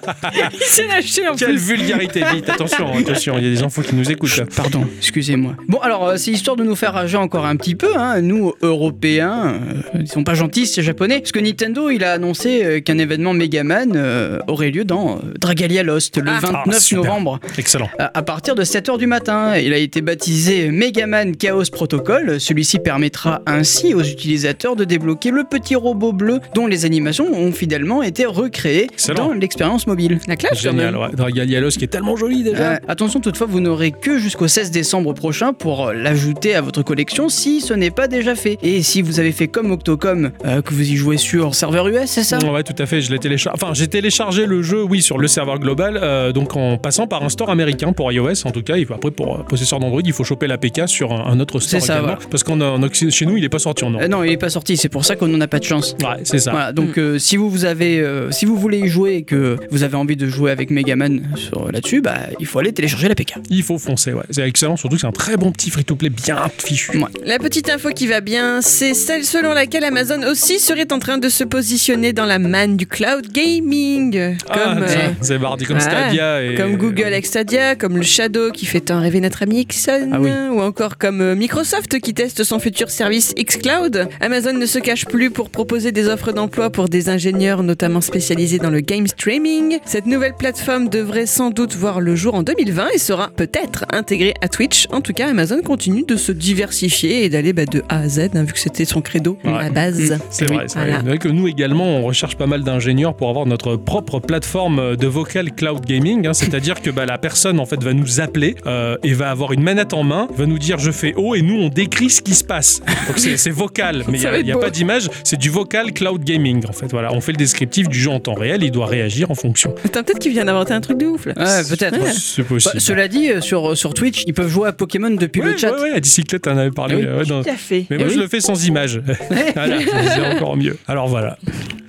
Il 0.52 0.60
s'est 0.66 0.83
en 1.30 1.34
Quelle 1.36 1.48
plus. 1.50 1.58
vulgarité, 1.58 2.22
vite, 2.34 2.48
attention, 2.48 2.92
attention, 2.96 3.34
il 3.38 3.44
y 3.44 3.46
a 3.46 3.50
des 3.50 3.62
enfants 3.62 3.82
qui 3.82 3.94
nous 3.94 4.10
écoutent. 4.10 4.36
là. 4.36 4.44
Pardon, 4.56 4.86
excusez-moi. 4.98 5.54
Bon, 5.68 5.78
alors, 5.78 6.08
euh, 6.08 6.16
c'est 6.16 6.30
histoire 6.30 6.56
de 6.56 6.64
nous 6.64 6.76
faire 6.76 6.92
rager 6.94 7.16
encore 7.16 7.46
un 7.46 7.56
petit 7.56 7.74
peu, 7.74 7.96
hein. 7.96 8.20
nous, 8.20 8.52
Européens, 8.62 9.54
euh, 9.94 9.98
ils 10.00 10.08
sont 10.08 10.24
pas 10.24 10.34
gentils, 10.34 10.66
ces 10.66 10.82
Japonais, 10.82 11.18
parce 11.20 11.32
que 11.32 11.40
Nintendo, 11.40 11.90
il 11.90 12.04
a 12.04 12.12
annoncé 12.12 12.64
euh, 12.64 12.80
qu'un 12.80 12.98
événement 12.98 13.32
Megaman 13.32 13.92
euh, 13.96 14.38
aurait 14.46 14.70
lieu 14.70 14.84
dans 14.84 15.16
euh, 15.16 15.18
Dragalia 15.40 15.82
Lost 15.82 16.16
le 16.18 16.30
Ah. 16.30 16.40
29 16.40 16.64
Ah, 16.68 16.80
super. 16.80 17.04
novembre. 17.04 17.40
Excellent. 17.58 17.88
À 17.98 18.10
à 18.18 18.22
partir 18.22 18.54
de 18.54 18.62
7h 18.64 18.96
du 18.98 19.06
matin, 19.06 19.56
il 19.58 19.72
a 19.72 19.76
été 19.78 20.00
baptisé 20.00 20.70
Megaman 20.70 21.36
Chaos 21.36 21.64
Protocol. 21.72 22.40
Celui-ci 22.40 22.78
permettra 22.78 23.42
ainsi 23.46 23.92
aux 23.94 24.02
utilisateurs 24.02 24.76
de 24.76 24.84
débloquer 24.84 25.30
le 25.30 25.44
petit 25.44 25.74
robot 25.74 26.12
bleu 26.12 26.38
dont 26.54 26.66
les 26.66 26.84
animations 26.84 27.26
ont 27.32 27.52
fidèlement 27.52 28.02
été 28.02 28.24
recréées 28.24 28.84
Excellent. 28.92 29.28
dans 29.28 29.32
l'expérience 29.34 29.86
mobile. 29.86 30.20
La 30.28 30.36
quand 30.36 30.48
Génial, 30.76 30.94
même. 30.94 31.02
ouais. 31.02 31.70
Qui 31.78 31.84
est 31.84 31.88
tellement 31.88 32.16
joli 32.16 32.42
déjà. 32.42 32.72
Euh, 32.72 32.76
attention 32.88 33.20
toutefois, 33.20 33.46
vous 33.48 33.60
n'aurez 33.60 33.90
que 33.90 34.18
jusqu'au 34.18 34.48
16 34.48 34.70
décembre 34.70 35.12
prochain 35.14 35.52
pour 35.52 35.88
euh, 35.88 35.92
l'ajouter 35.92 36.54
à 36.54 36.60
votre 36.60 36.82
collection 36.82 37.28
si 37.28 37.60
ce 37.60 37.74
n'est 37.74 37.90
pas 37.90 38.06
déjà 38.08 38.34
fait. 38.34 38.58
Et 38.62 38.82
si 38.82 39.02
vous 39.02 39.20
avez 39.20 39.32
fait 39.32 39.48
comme 39.48 39.70
Octocom, 39.72 40.30
euh, 40.44 40.62
que 40.62 40.72
vous 40.74 40.88
y 40.90 40.96
jouez 40.96 41.16
sur 41.16 41.54
serveur 41.54 41.88
US, 41.88 42.06
c'est 42.06 42.22
ça? 42.24 42.38
Ouais, 42.38 42.62
tout 42.62 42.74
à 42.80 42.86
fait. 42.86 43.00
Je 43.00 43.10
l'ai 43.12 43.18
téléchargé. 43.18 43.58
Enfin, 43.60 43.74
j'ai 43.74 43.88
téléchargé 43.88 44.46
le 44.46 44.62
jeu, 44.62 44.82
oui, 44.82 45.02
sur 45.02 45.18
le 45.18 45.26
serveur 45.28 45.58
global, 45.58 45.98
euh, 46.02 46.32
donc 46.32 46.56
en 46.56 46.76
passant 46.78 47.06
par 47.06 47.22
un 47.24 47.28
store 47.28 47.50
américain 47.50 47.92
pour 47.92 48.10
iOS. 48.12 48.46
En 48.46 48.50
tout 48.50 48.62
cas, 48.62 48.76
il 48.76 48.86
faut, 48.86 48.94
après 48.94 49.10
pour 49.10 49.40
euh, 49.40 49.42
possesseur 49.42 49.80
d'Android, 49.80 50.02
il 50.04 50.12
faut 50.12 50.24
choper 50.24 50.46
l'APK 50.46 50.82
sur 50.88 51.12
un, 51.12 51.26
un 51.32 51.40
autre 51.40 51.60
store 51.60 51.80
C'est 51.80 51.86
ça, 51.86 52.00
voilà. 52.00 52.18
parce 52.30 52.42
qu'en 52.42 52.60
en 52.60 52.80
Occ- 52.82 53.10
chez 53.10 53.26
nous, 53.26 53.36
il 53.36 53.44
est 53.44 53.48
pas 53.48 53.58
sorti 53.58 53.84
en 53.84 53.90
Europe. 53.90 54.04
Euh, 54.04 54.08
Non, 54.08 54.22
il 54.24 54.30
n'est 54.30 54.36
pas 54.36 54.50
sorti, 54.50 54.76
c'est 54.76 54.88
pour 54.88 55.04
ça 55.04 55.16
qu'on 55.16 55.28
n'en 55.28 55.40
a 55.40 55.48
pas 55.48 55.58
de 55.58 55.64
chance. 55.64 55.96
Ouais, 56.02 56.20
c'est 56.24 56.38
ça. 56.38 56.50
Voilà, 56.52 56.72
donc 56.72 56.98
euh, 56.98 57.18
si 57.18 57.36
vous, 57.36 57.48
vous 57.50 57.64
avez, 57.64 58.00
euh, 58.00 58.30
si 58.30 58.44
vous 58.44 58.56
voulez 58.56 58.78
y 58.80 58.88
jouer 58.88 59.14
et 59.16 59.22
que 59.22 59.56
vous 59.70 59.82
avez 59.82 59.96
envie 59.96 60.16
de 60.16 60.26
jouer 60.26 60.50
avec 60.50 60.63
Megaman 60.70 61.22
sur 61.36 61.70
là-dessus, 61.70 62.00
bah 62.00 62.14
il 62.40 62.46
faut 62.46 62.58
aller 62.58 62.72
télécharger 62.72 63.08
l'APK. 63.08 63.34
Il 63.50 63.62
faut 63.62 63.78
foncer, 63.78 64.12
ouais. 64.12 64.22
C'est 64.30 64.46
excellent, 64.46 64.76
surtout 64.76 64.96
que 64.96 65.00
c'est 65.00 65.06
un 65.06 65.12
très 65.12 65.36
bon 65.36 65.50
petit 65.52 65.70
free-to-play 65.70 66.10
bien 66.10 66.38
fichu. 66.58 66.98
Ouais. 66.98 67.04
La 67.24 67.38
petite 67.38 67.70
info 67.70 67.90
qui 67.90 68.06
va 68.06 68.20
bien, 68.20 68.60
c'est 68.62 68.94
celle 68.94 69.24
selon 69.24 69.52
laquelle 69.52 69.84
Amazon 69.84 70.22
aussi 70.30 70.58
serait 70.58 70.92
en 70.92 70.98
train 70.98 71.18
de 71.18 71.28
se 71.28 71.44
positionner 71.44 72.12
dans 72.12 72.26
la 72.26 72.38
manne 72.38 72.76
du 72.76 72.86
cloud 72.86 73.26
gaming. 73.32 74.36
Comme, 74.46 74.56
ah, 74.56 74.78
euh, 74.80 75.08
c'est 75.20 75.38
mardi 75.38 75.64
comme 75.64 75.76
ouais, 75.76 75.82
Stadia 75.82 76.42
et 76.44 76.54
comme 76.54 76.76
Google 76.76 77.04
avec 77.04 77.26
Stadia, 77.26 77.76
comme 77.76 77.96
le 77.96 78.02
Shadow 78.02 78.50
qui 78.50 78.66
fait 78.66 78.80
tant 78.80 79.00
rêver 79.00 79.20
notre 79.20 79.42
ami 79.42 79.60
Ixon, 79.60 80.10
Ah 80.12 80.20
oui. 80.20 80.30
ou 80.50 80.60
encore 80.60 80.98
comme 80.98 81.20
euh, 81.20 81.34
Microsoft 81.34 81.98
qui 82.00 82.14
teste 82.14 82.44
son 82.44 82.58
futur 82.58 82.90
service 82.90 83.34
xCloud. 83.34 84.08
Amazon 84.20 84.52
ne 84.54 84.66
se 84.66 84.78
cache 84.78 85.06
plus 85.06 85.30
pour 85.30 85.50
proposer 85.50 85.92
des 85.92 86.08
offres 86.08 86.32
d'emploi 86.32 86.70
pour 86.70 86.88
des 86.88 87.08
ingénieurs 87.08 87.62
notamment 87.62 88.00
spécialisés 88.00 88.58
dans 88.58 88.70
le 88.70 88.80
game 88.80 89.06
streaming. 89.06 89.78
Cette 89.84 90.06
nouvelle 90.06 90.34
plateforme 90.44 90.90
devrait 90.90 91.24
sans 91.24 91.48
doute 91.48 91.74
voir 91.74 92.02
le 92.02 92.14
jour 92.16 92.34
en 92.34 92.42
2020 92.42 92.88
et 92.94 92.98
sera 92.98 93.30
peut-être 93.34 93.86
intégrée 93.90 94.34
à 94.42 94.48
Twitch. 94.48 94.86
En 94.92 95.00
tout 95.00 95.14
cas, 95.14 95.28
Amazon 95.30 95.62
continue 95.62 96.02
de 96.06 96.16
se 96.16 96.32
diversifier 96.32 97.24
et 97.24 97.30
d'aller 97.30 97.54
bah, 97.54 97.64
de 97.64 97.82
A 97.88 98.00
à 98.00 98.08
Z, 98.10 98.28
hein, 98.34 98.42
vu 98.44 98.52
que 98.52 98.58
c'était 98.58 98.84
son 98.84 99.00
credo 99.00 99.38
Ouais. 99.42 99.52
à 99.54 99.70
base. 99.70 100.18
C'est 100.28 100.50
Oui, 100.50 100.56
vrai, 100.56 100.64
c'est 100.68 100.78
voilà. 100.78 100.98
vrai. 100.98 101.12
C'est 101.12 101.18
que 101.18 101.28
nous 101.28 101.48
également, 101.48 101.86
on 101.86 102.02
recherche 102.02 102.36
pas 102.36 102.44
mal 102.46 102.62
d'ingénieurs 102.62 103.16
pour 103.16 103.30
avoir 103.30 103.46
notre 103.46 103.76
propre 103.76 104.20
plateforme 104.20 104.96
de 104.96 105.06
vocal 105.06 105.50
cloud 105.50 105.86
gaming. 105.86 106.26
hein. 106.26 106.34
C'est-à-dire 106.34 106.82
que 106.82 106.90
bah, 106.90 107.06
la 107.06 107.16
personne 107.16 107.58
en 107.58 107.64
fait 107.64 107.82
va 107.82 107.94
nous 107.94 108.20
appeler 108.20 108.54
euh, 108.66 108.98
et 109.02 109.14
va 109.14 109.30
avoir 109.30 109.52
une 109.52 109.62
manette 109.62 109.94
en 109.94 110.02
main, 110.02 110.28
va 110.36 110.44
nous 110.44 110.58
dire 110.58 110.76
je 110.78 110.90
fais 110.90 111.14
haut 111.16 111.34
et 111.34 111.40
nous 111.40 111.56
on 111.58 111.70
décrit 111.70 112.10
ce 112.10 112.20
qui 112.20 112.34
se 112.34 112.44
passe. 112.44 112.82
Donc 113.06 113.16
c'est 113.16 113.38
c'est 113.38 113.48
vocal, 113.48 114.04
mais 114.08 114.18
il 114.20 114.44
n'y 114.44 114.52
a, 114.52 114.58
pas 114.58 114.68
d'image, 114.68 115.08
c'est 115.22 115.38
du 115.38 115.48
vocal 115.48 115.94
cloud 115.94 116.22
gaming 116.22 116.66
en 116.68 116.72
fait. 116.74 116.90
Voilà, 116.90 117.14
on 117.14 117.22
fait 117.22 117.32
le 117.32 117.38
descriptif 117.38 117.88
du 117.88 117.98
jeu 117.98 118.10
en 118.10 118.20
temps 118.20 118.34
réel, 118.34 118.62
il 118.62 118.70
doit 118.70 118.84
réagir 118.84 119.30
en 119.30 119.34
fonction. 119.34 119.74
Attends, 119.86 120.02
peut-être 120.02 120.18
qu'il 120.18 120.33
vient 120.34 120.44
d'inventer 120.44 120.72
un 120.74 120.80
truc 120.80 120.98
de 120.98 121.06
ouf 121.06 121.26
là. 121.26 121.32
Ouais, 121.36 121.62
peut-être. 121.68 121.98
Ouais. 122.00 122.10
C'est 122.12 122.42
Bah, 122.42 122.48
possible. 122.48 122.80
cela 122.80 123.08
dit, 123.08 123.30
euh, 123.30 123.40
sur, 123.40 123.76
sur 123.76 123.94
Twitch, 123.94 124.24
ils 124.26 124.34
peuvent 124.34 124.48
jouer 124.48 124.68
à 124.68 124.72
Pokémon 124.72 125.10
depuis 125.10 125.40
Ouais, 125.40 125.52
le 125.52 125.56
chat. 125.56 125.72
ouais, 125.74 125.80
ouais, 125.82 125.92
à 125.96 126.00
bicyclette, 126.00 126.46
on 126.46 126.56
avait 126.56 126.70
parlé. 126.70 126.94
Ah 126.96 126.98
oui, 126.98 127.04
euh, 127.06 127.18
ouais, 127.20 127.24
dans- 127.26 127.42
Tout 127.42 127.50
à 127.50 127.54
fait. 127.56 127.86
Mais 127.90 127.96
Eh 127.98 128.04
moi, 128.04 128.08
je 128.12 128.18
le 128.18 128.28
fais 128.28 128.40
sans 128.40 128.66
image. 128.66 129.00
voilà, 129.54 129.78
c'est 129.80 130.36
encore 130.36 130.56
mieux. 130.56 130.76
Alors 130.86 131.08
voilà, 131.08 131.38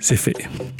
c'est 0.00 0.16
fait. 0.16 0.34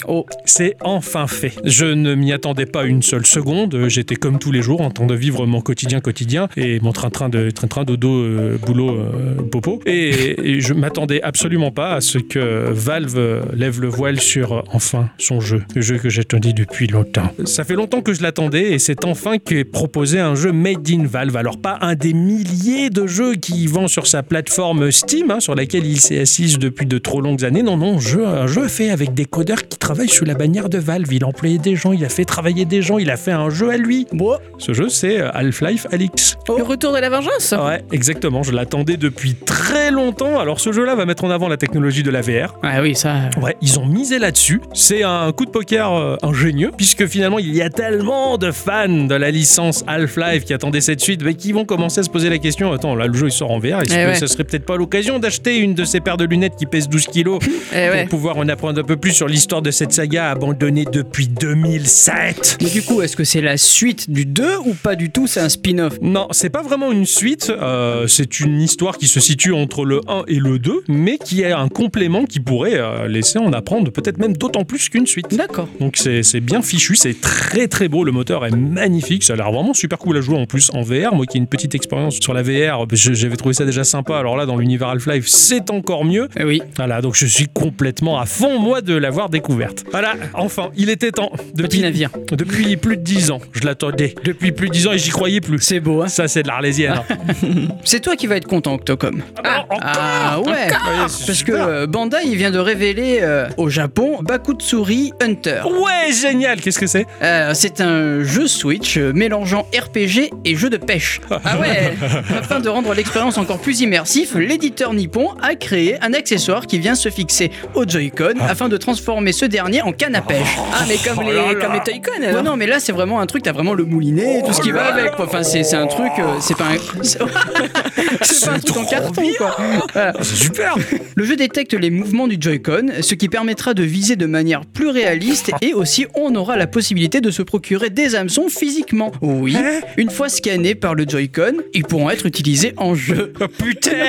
Oh, 0.08 0.26
C'est 0.44 0.74
enfin 0.80 1.26
fait. 1.26 1.52
Je 1.64 1.86
ne 1.86 2.14
m'y 2.14 2.32
attendais 2.32 2.66
pas 2.66 2.84
une 2.84 3.02
seule 3.02 3.26
seconde. 3.26 3.86
J'étais 3.88 4.16
comme 4.16 4.38
tous 4.38 4.52
les 4.52 4.62
jours 4.62 4.80
en 4.80 4.90
train 4.90 5.06
de 5.06 5.14
vivre 5.14 5.46
mon 5.46 5.60
quotidien 5.60 6.00
quotidien 6.00 6.48
et 6.56 6.80
mon 6.80 6.92
train-train 6.92 7.28
de 7.28 7.50
train-train 7.50 7.84
dodo 7.84 8.12
euh, 8.22 8.56
boulot 8.64 8.90
euh, 8.90 9.34
popo. 9.50 9.80
Et, 9.86 10.56
et 10.56 10.60
je 10.60 10.72
m'attendais 10.74 11.20
absolument 11.22 11.70
pas 11.70 11.94
à 11.94 12.00
ce 12.00 12.18
que 12.18 12.70
Valve 12.70 13.14
euh, 13.16 13.40
lève 13.54 13.80
le 13.80 13.88
voile 13.88 14.20
sur 14.20 14.52
euh, 14.52 14.62
enfin 14.72 15.08
son 15.18 15.40
jeu, 15.40 15.62
le 15.74 15.82
jeu 15.82 15.98
que 15.98 16.08
j'attendais 16.08 16.52
depuis 16.52 16.86
longtemps. 16.86 17.32
Ça 17.56 17.64
fait 17.64 17.72
longtemps 17.72 18.02
que 18.02 18.12
je 18.12 18.20
l'attendais 18.22 18.72
et 18.72 18.78
c'est 18.78 19.06
enfin 19.06 19.38
qu'est 19.38 19.64
proposé 19.64 20.20
un 20.20 20.34
jeu 20.34 20.52
made 20.52 20.86
in 20.90 21.06
Valve. 21.06 21.38
Alors 21.38 21.56
pas 21.56 21.78
un 21.80 21.94
des 21.94 22.12
milliers 22.12 22.90
de 22.90 23.06
jeux 23.06 23.34
qui 23.34 23.66
vend 23.66 23.88
sur 23.88 24.06
sa 24.06 24.22
plateforme 24.22 24.90
Steam, 24.90 25.30
hein, 25.30 25.40
sur 25.40 25.54
laquelle 25.54 25.86
il 25.86 25.98
s'est 25.98 26.20
assis 26.20 26.58
depuis 26.58 26.84
de 26.84 26.98
trop 26.98 27.22
longues 27.22 27.46
années. 27.46 27.62
Non, 27.62 27.78
non, 27.78 27.98
jeu, 27.98 28.26
un 28.26 28.46
jeu 28.46 28.68
fait 28.68 28.90
avec 28.90 29.14
des 29.14 29.24
codeurs 29.24 29.66
qui 29.66 29.78
travaillent 29.78 30.10
sous 30.10 30.26
la 30.26 30.34
bannière 30.34 30.68
de 30.68 30.76
Valve. 30.76 31.10
Il 31.10 31.24
a 31.24 31.28
employé 31.28 31.56
des 31.56 31.76
gens, 31.76 31.92
il 31.92 32.04
a 32.04 32.10
fait 32.10 32.26
travailler 32.26 32.66
des 32.66 32.82
gens, 32.82 32.98
il 32.98 33.10
a 33.10 33.16
fait 33.16 33.32
un 33.32 33.48
jeu 33.48 33.70
à 33.70 33.78
lui. 33.78 34.06
bon, 34.12 34.36
Ce 34.58 34.74
jeu, 34.74 34.90
c'est 34.90 35.18
euh, 35.18 35.30
Half-Life 35.32 35.86
Alyx. 35.90 36.36
Le 36.58 36.62
retour 36.62 36.92
de 36.92 36.98
la 36.98 37.08
vengeance 37.08 37.54
Ouais, 37.58 37.82
exactement. 37.90 38.42
Je 38.42 38.52
l'attendais 38.52 38.98
depuis 38.98 39.34
très 39.34 39.90
longtemps. 39.90 40.38
Alors, 40.38 40.60
ce 40.60 40.72
jeu-là 40.72 40.94
va 40.94 41.06
mettre 41.06 41.24
en 41.24 41.30
avant 41.30 41.48
la 41.48 41.56
technologie 41.56 42.02
de 42.02 42.10
la 42.10 42.20
VR. 42.20 42.58
ah 42.62 42.82
oui, 42.82 42.94
ça. 42.94 43.30
Ouais, 43.40 43.56
ils 43.62 43.80
ont 43.80 43.86
misé 43.86 44.18
là-dessus. 44.18 44.60
C'est 44.74 45.04
un 45.04 45.32
coup 45.32 45.46
de 45.46 45.50
poker 45.50 45.94
euh, 45.94 46.16
ingénieux, 46.22 46.70
puisque 46.76 47.06
finalement, 47.06 47.38
il 47.38 47.45
y 47.54 47.62
a 47.62 47.70
tellement 47.70 48.38
de 48.38 48.50
fans 48.50 48.88
de 48.88 49.14
la 49.14 49.30
licence 49.30 49.84
Half-Life 49.86 50.44
qui 50.44 50.54
attendaient 50.54 50.80
cette 50.80 51.00
suite, 51.00 51.22
mais 51.24 51.34
qui 51.34 51.52
vont 51.52 51.64
commencer 51.64 52.00
à 52.00 52.02
se 52.02 52.10
poser 52.10 52.28
la 52.30 52.38
question 52.38 52.72
attends, 52.72 52.94
là, 52.94 53.06
le 53.06 53.14
jeu 53.14 53.26
il 53.28 53.32
sort 53.32 53.50
en 53.50 53.58
VR, 53.58 53.82
est-ce 53.82 53.92
Eh 53.94 54.04
que 54.04 54.06
ouais. 54.10 54.14
ça 54.14 54.26
serait 54.26 54.44
peut-être 54.44 54.64
pas 54.66 54.76
l'occasion 54.76 55.18
d'acheter 55.18 55.56
une 55.58 55.74
de 55.74 55.84
ces 55.84 56.00
paires 56.00 56.16
de 56.16 56.24
lunettes 56.24 56.56
qui 56.56 56.66
pèsent 56.66 56.88
12 56.88 57.06
kilos 57.06 57.38
Eh 57.72 57.76
ouais. 57.90 58.00
pour 58.02 58.10
pouvoir 58.18 58.36
en 58.38 58.48
apprendre 58.48 58.80
un 58.80 58.84
peu 58.84 58.96
plus 58.96 59.12
sur 59.12 59.28
l'histoire 59.28 59.62
de 59.62 59.70
cette 59.70 59.92
saga 59.92 60.30
abandonnée 60.30 60.84
depuis 60.90 61.28
2007 61.28 62.58
Mais 62.62 62.70
du 62.70 62.82
coup, 62.82 63.02
est-ce 63.02 63.16
que 63.16 63.24
c'est 63.24 63.40
la 63.40 63.56
suite 63.56 64.10
du 64.10 64.24
2 64.26 64.56
ou 64.64 64.74
pas 64.74 64.94
du 64.96 65.10
tout? 65.10 65.26
C'est 65.26 65.40
un 65.40 65.48
spin-off 65.48 65.94
Non, 66.00 66.28
c'est 66.30 66.50
pas 66.50 66.62
vraiment 66.62 66.92
une 66.92 67.06
suite, 67.06 67.50
euh, 67.50 68.06
c'est 68.06 68.40
une 68.40 68.60
histoire 68.60 68.96
qui 68.98 69.06
se 69.08 69.20
situe 69.20 69.52
entre 69.52 69.84
le 69.84 70.00
1 70.08 70.24
et 70.28 70.36
le 70.38 70.58
2, 70.58 70.84
mais 70.88 71.18
qui 71.18 71.44
a 71.44 71.58
un 71.58 71.68
complément 71.68 72.24
qui 72.24 72.40
pourrait 72.40 72.74
euh, 72.78 73.08
laisser 73.08 73.38
en 73.38 73.52
apprendre 73.52 73.90
peut-être 73.90 74.18
même 74.18 74.36
d'autant 74.36 74.64
plus 74.64 74.88
qu'une 74.88 75.06
suite. 75.06 75.34
D'accord. 75.34 75.68
Donc 75.80 75.96
c'est 75.96 76.40
bien 76.40 76.62
fichu, 76.62 76.96
c'est 76.96 77.20
très 77.20 77.35
très 77.68 77.88
beau, 77.88 78.04
le 78.04 78.12
moteur 78.12 78.44
est 78.46 78.50
magnifique, 78.50 79.24
ça 79.24 79.32
a 79.34 79.36
l'air 79.36 79.50
vraiment 79.52 79.74
super 79.74 79.98
cool 79.98 80.16
à 80.16 80.20
jouer 80.20 80.36
en 80.38 80.46
plus 80.46 80.70
en 80.74 80.82
VR. 80.82 81.14
Moi 81.14 81.26
qui 81.26 81.36
ai 81.36 81.40
une 81.40 81.46
petite 81.46 81.74
expérience 81.74 82.16
sur 82.20 82.34
la 82.34 82.42
VR, 82.42 82.86
j'avais 82.92 83.36
trouvé 83.36 83.54
ça 83.54 83.64
déjà 83.64 83.84
sympa, 83.84 84.18
alors 84.18 84.36
là 84.36 84.46
dans 84.46 84.56
l'univers 84.56 84.88
Half-Life 84.88 85.26
c'est 85.28 85.70
encore 85.70 86.04
mieux. 86.04 86.28
Eh 86.38 86.44
oui, 86.44 86.62
Voilà, 86.76 87.00
donc 87.00 87.14
je 87.16 87.26
suis 87.26 87.46
complètement 87.48 88.18
à 88.18 88.26
fond 88.26 88.58
moi 88.58 88.80
de 88.80 88.94
l'avoir 88.94 89.28
découverte. 89.28 89.84
Voilà, 89.90 90.14
enfin, 90.34 90.70
il 90.76 90.90
était 90.90 91.10
temps. 91.12 91.30
petit 91.30 91.52
Depuis, 91.54 91.80
navire. 91.82 92.10
depuis 92.32 92.76
plus 92.76 92.96
de 92.96 93.02
10 93.02 93.30
ans, 93.30 93.40
je 93.52 93.64
l'attendais. 93.64 94.14
Depuis 94.24 94.52
plus 94.52 94.68
de 94.68 94.72
10 94.72 94.86
ans 94.88 94.92
et 94.92 94.98
j'y 94.98 95.10
croyais 95.10 95.40
plus. 95.40 95.58
C'est 95.60 95.80
beau, 95.80 96.02
hein 96.02 96.08
Ça 96.08 96.28
c'est 96.28 96.42
de 96.42 96.48
l'Arlésienne. 96.48 96.94
hein. 97.08 97.16
C'est 97.84 98.00
toi 98.00 98.16
qui 98.16 98.26
vas 98.26 98.36
être 98.36 98.46
content, 98.48 98.74
Octocom. 98.74 99.22
Ah, 99.44 99.64
Ah 99.80 100.40
ouais 100.40 100.50
Ouais, 100.52 100.68
Parce 100.70 101.24
que 101.24 101.32
super. 101.32 101.66
euh, 101.66 101.86
Bandai 101.86 102.18
il 102.24 102.36
vient 102.36 102.50
de 102.50 102.58
révéler 102.58 103.18
euh, 103.22 103.48
au 103.56 103.68
Japon 103.68 104.18
Bakutsuri 104.22 105.12
Hunter. 105.20 105.62
Ouais, 105.66 106.12
génial, 106.12 106.60
qu'est-ce 106.60 106.78
que 106.78 106.86
c'est? 106.86 107.06
Euh, 107.26 107.52
c'est 107.54 107.80
un 107.80 108.22
jeu 108.22 108.46
Switch 108.46 108.96
euh, 108.98 109.12
mélangeant 109.12 109.66
RPG 109.76 110.30
et 110.44 110.54
jeu 110.54 110.70
de 110.70 110.76
pêche. 110.76 111.20
Ah 111.44 111.58
ouais 111.58 111.94
Afin 112.38 112.60
de 112.60 112.68
rendre 112.68 112.94
l'expérience 112.94 113.36
encore 113.36 113.58
plus 113.58 113.80
immersive, 113.80 114.38
l'éditeur 114.38 114.94
nippon 114.94 115.30
a 115.42 115.56
créé 115.56 115.96
un 116.02 116.12
accessoire 116.12 116.66
qui 116.66 116.78
vient 116.78 116.94
se 116.94 117.08
fixer 117.08 117.50
au 117.74 117.84
Joy-Con 117.86 118.34
afin 118.48 118.68
de 118.68 118.76
transformer 118.76 119.32
ce 119.32 119.44
dernier 119.44 119.82
en 119.82 119.90
canne 119.90 120.14
à 120.14 120.22
pêche. 120.22 120.56
Ah, 120.72 120.84
mais 120.86 120.96
comme, 120.98 121.18
Oh 121.26 121.28
les, 121.28 121.58
comme 121.58 121.82
Toy-Con 121.84 122.22
alors. 122.24 122.42
non, 122.44 122.56
mais 122.56 122.66
là 122.68 122.78
c'est 122.78 122.92
vraiment 122.92 123.18
un 123.18 123.26
truc, 123.26 123.42
t'as 123.42 123.52
vraiment 123.52 123.74
le 123.74 123.84
moulinet, 123.84 124.42
tout 124.46 124.52
ce 124.52 124.60
qui 124.60 124.70
va 124.70 124.84
avec. 124.94 125.12
quoi. 125.16 125.24
Enfin, 125.26 125.42
c'est 125.42 125.74
un 125.74 125.88
truc, 125.88 126.12
euh, 126.20 126.22
c'est 126.40 126.56
pas 126.56 126.66
un. 126.66 127.02
C'est 127.02 127.18
c'est 128.22 128.46
pas 128.46 128.52
un 128.54 128.58
truc 128.60 128.76
en 128.76 128.84
carton, 128.84 129.20
bien. 129.22 129.32
quoi. 129.36 129.56
Voilà. 129.92 130.12
Ah, 130.14 130.18
C'est 130.22 130.36
super 130.36 130.76
Le 131.16 131.24
jeu 131.24 131.34
détecte 131.34 131.74
les 131.74 131.90
mouvements 131.90 132.28
du 132.28 132.36
Joy-Con, 132.38 132.86
ce 133.00 133.14
qui 133.14 133.28
permettra 133.28 133.74
de 133.74 133.82
viser 133.82 134.14
de 134.14 134.26
manière 134.26 134.64
plus 134.64 134.90
réaliste 134.90 135.50
et 135.60 135.74
aussi 135.74 136.06
on 136.14 136.32
aura 136.36 136.56
la 136.56 136.66
possibilité 136.68 137.15
de 137.20 137.30
se 137.30 137.42
procurer 137.42 137.90
des 137.90 138.14
hameçons 138.14 138.48
physiquement. 138.48 139.12
Oui, 139.20 139.56
une 139.96 140.10
fois 140.10 140.28
scannés 140.28 140.74
par 140.74 140.94
le 140.94 141.04
Joy-Con, 141.08 141.54
ils 141.74 141.84
pourront 141.84 142.10
être 142.10 142.26
utilisés 142.26 142.72
en 142.76 142.94
jeu. 142.94 143.32
Oh 143.42 143.46
putain 143.62 144.08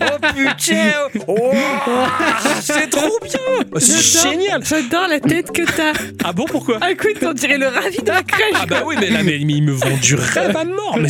Oh 0.00 0.16
putain 0.20 0.92
Oh 1.26 1.50
C'est 2.60 2.88
trop 2.90 3.18
bien 3.22 3.38
Oh, 3.72 3.78
C'est 3.78 4.20
génial. 4.30 4.64
J'adore 4.64 5.08
la 5.08 5.20
tête 5.20 5.50
que 5.52 5.62
t'as. 5.62 5.92
Ah 6.24 6.32
bon, 6.32 6.44
pourquoi 6.46 6.78
Ah, 6.80 6.90
écoute, 6.92 7.16
on 7.22 7.32
dirait 7.32 7.58
le 7.58 7.66
ravi 7.68 7.98
de 7.98 8.06
la 8.08 8.22
crèche. 8.22 8.54
Ah 8.54 8.66
bah 8.66 8.82
oui, 8.86 8.96
mais 9.00 9.10
là, 9.10 9.22
mais, 9.22 9.38
ils 9.38 9.62
me 9.62 9.72
vendent 9.72 10.00
du 10.00 10.14
rêve 10.14 10.56
à 10.56 10.64
mort. 10.64 10.98
Mais 11.00 11.08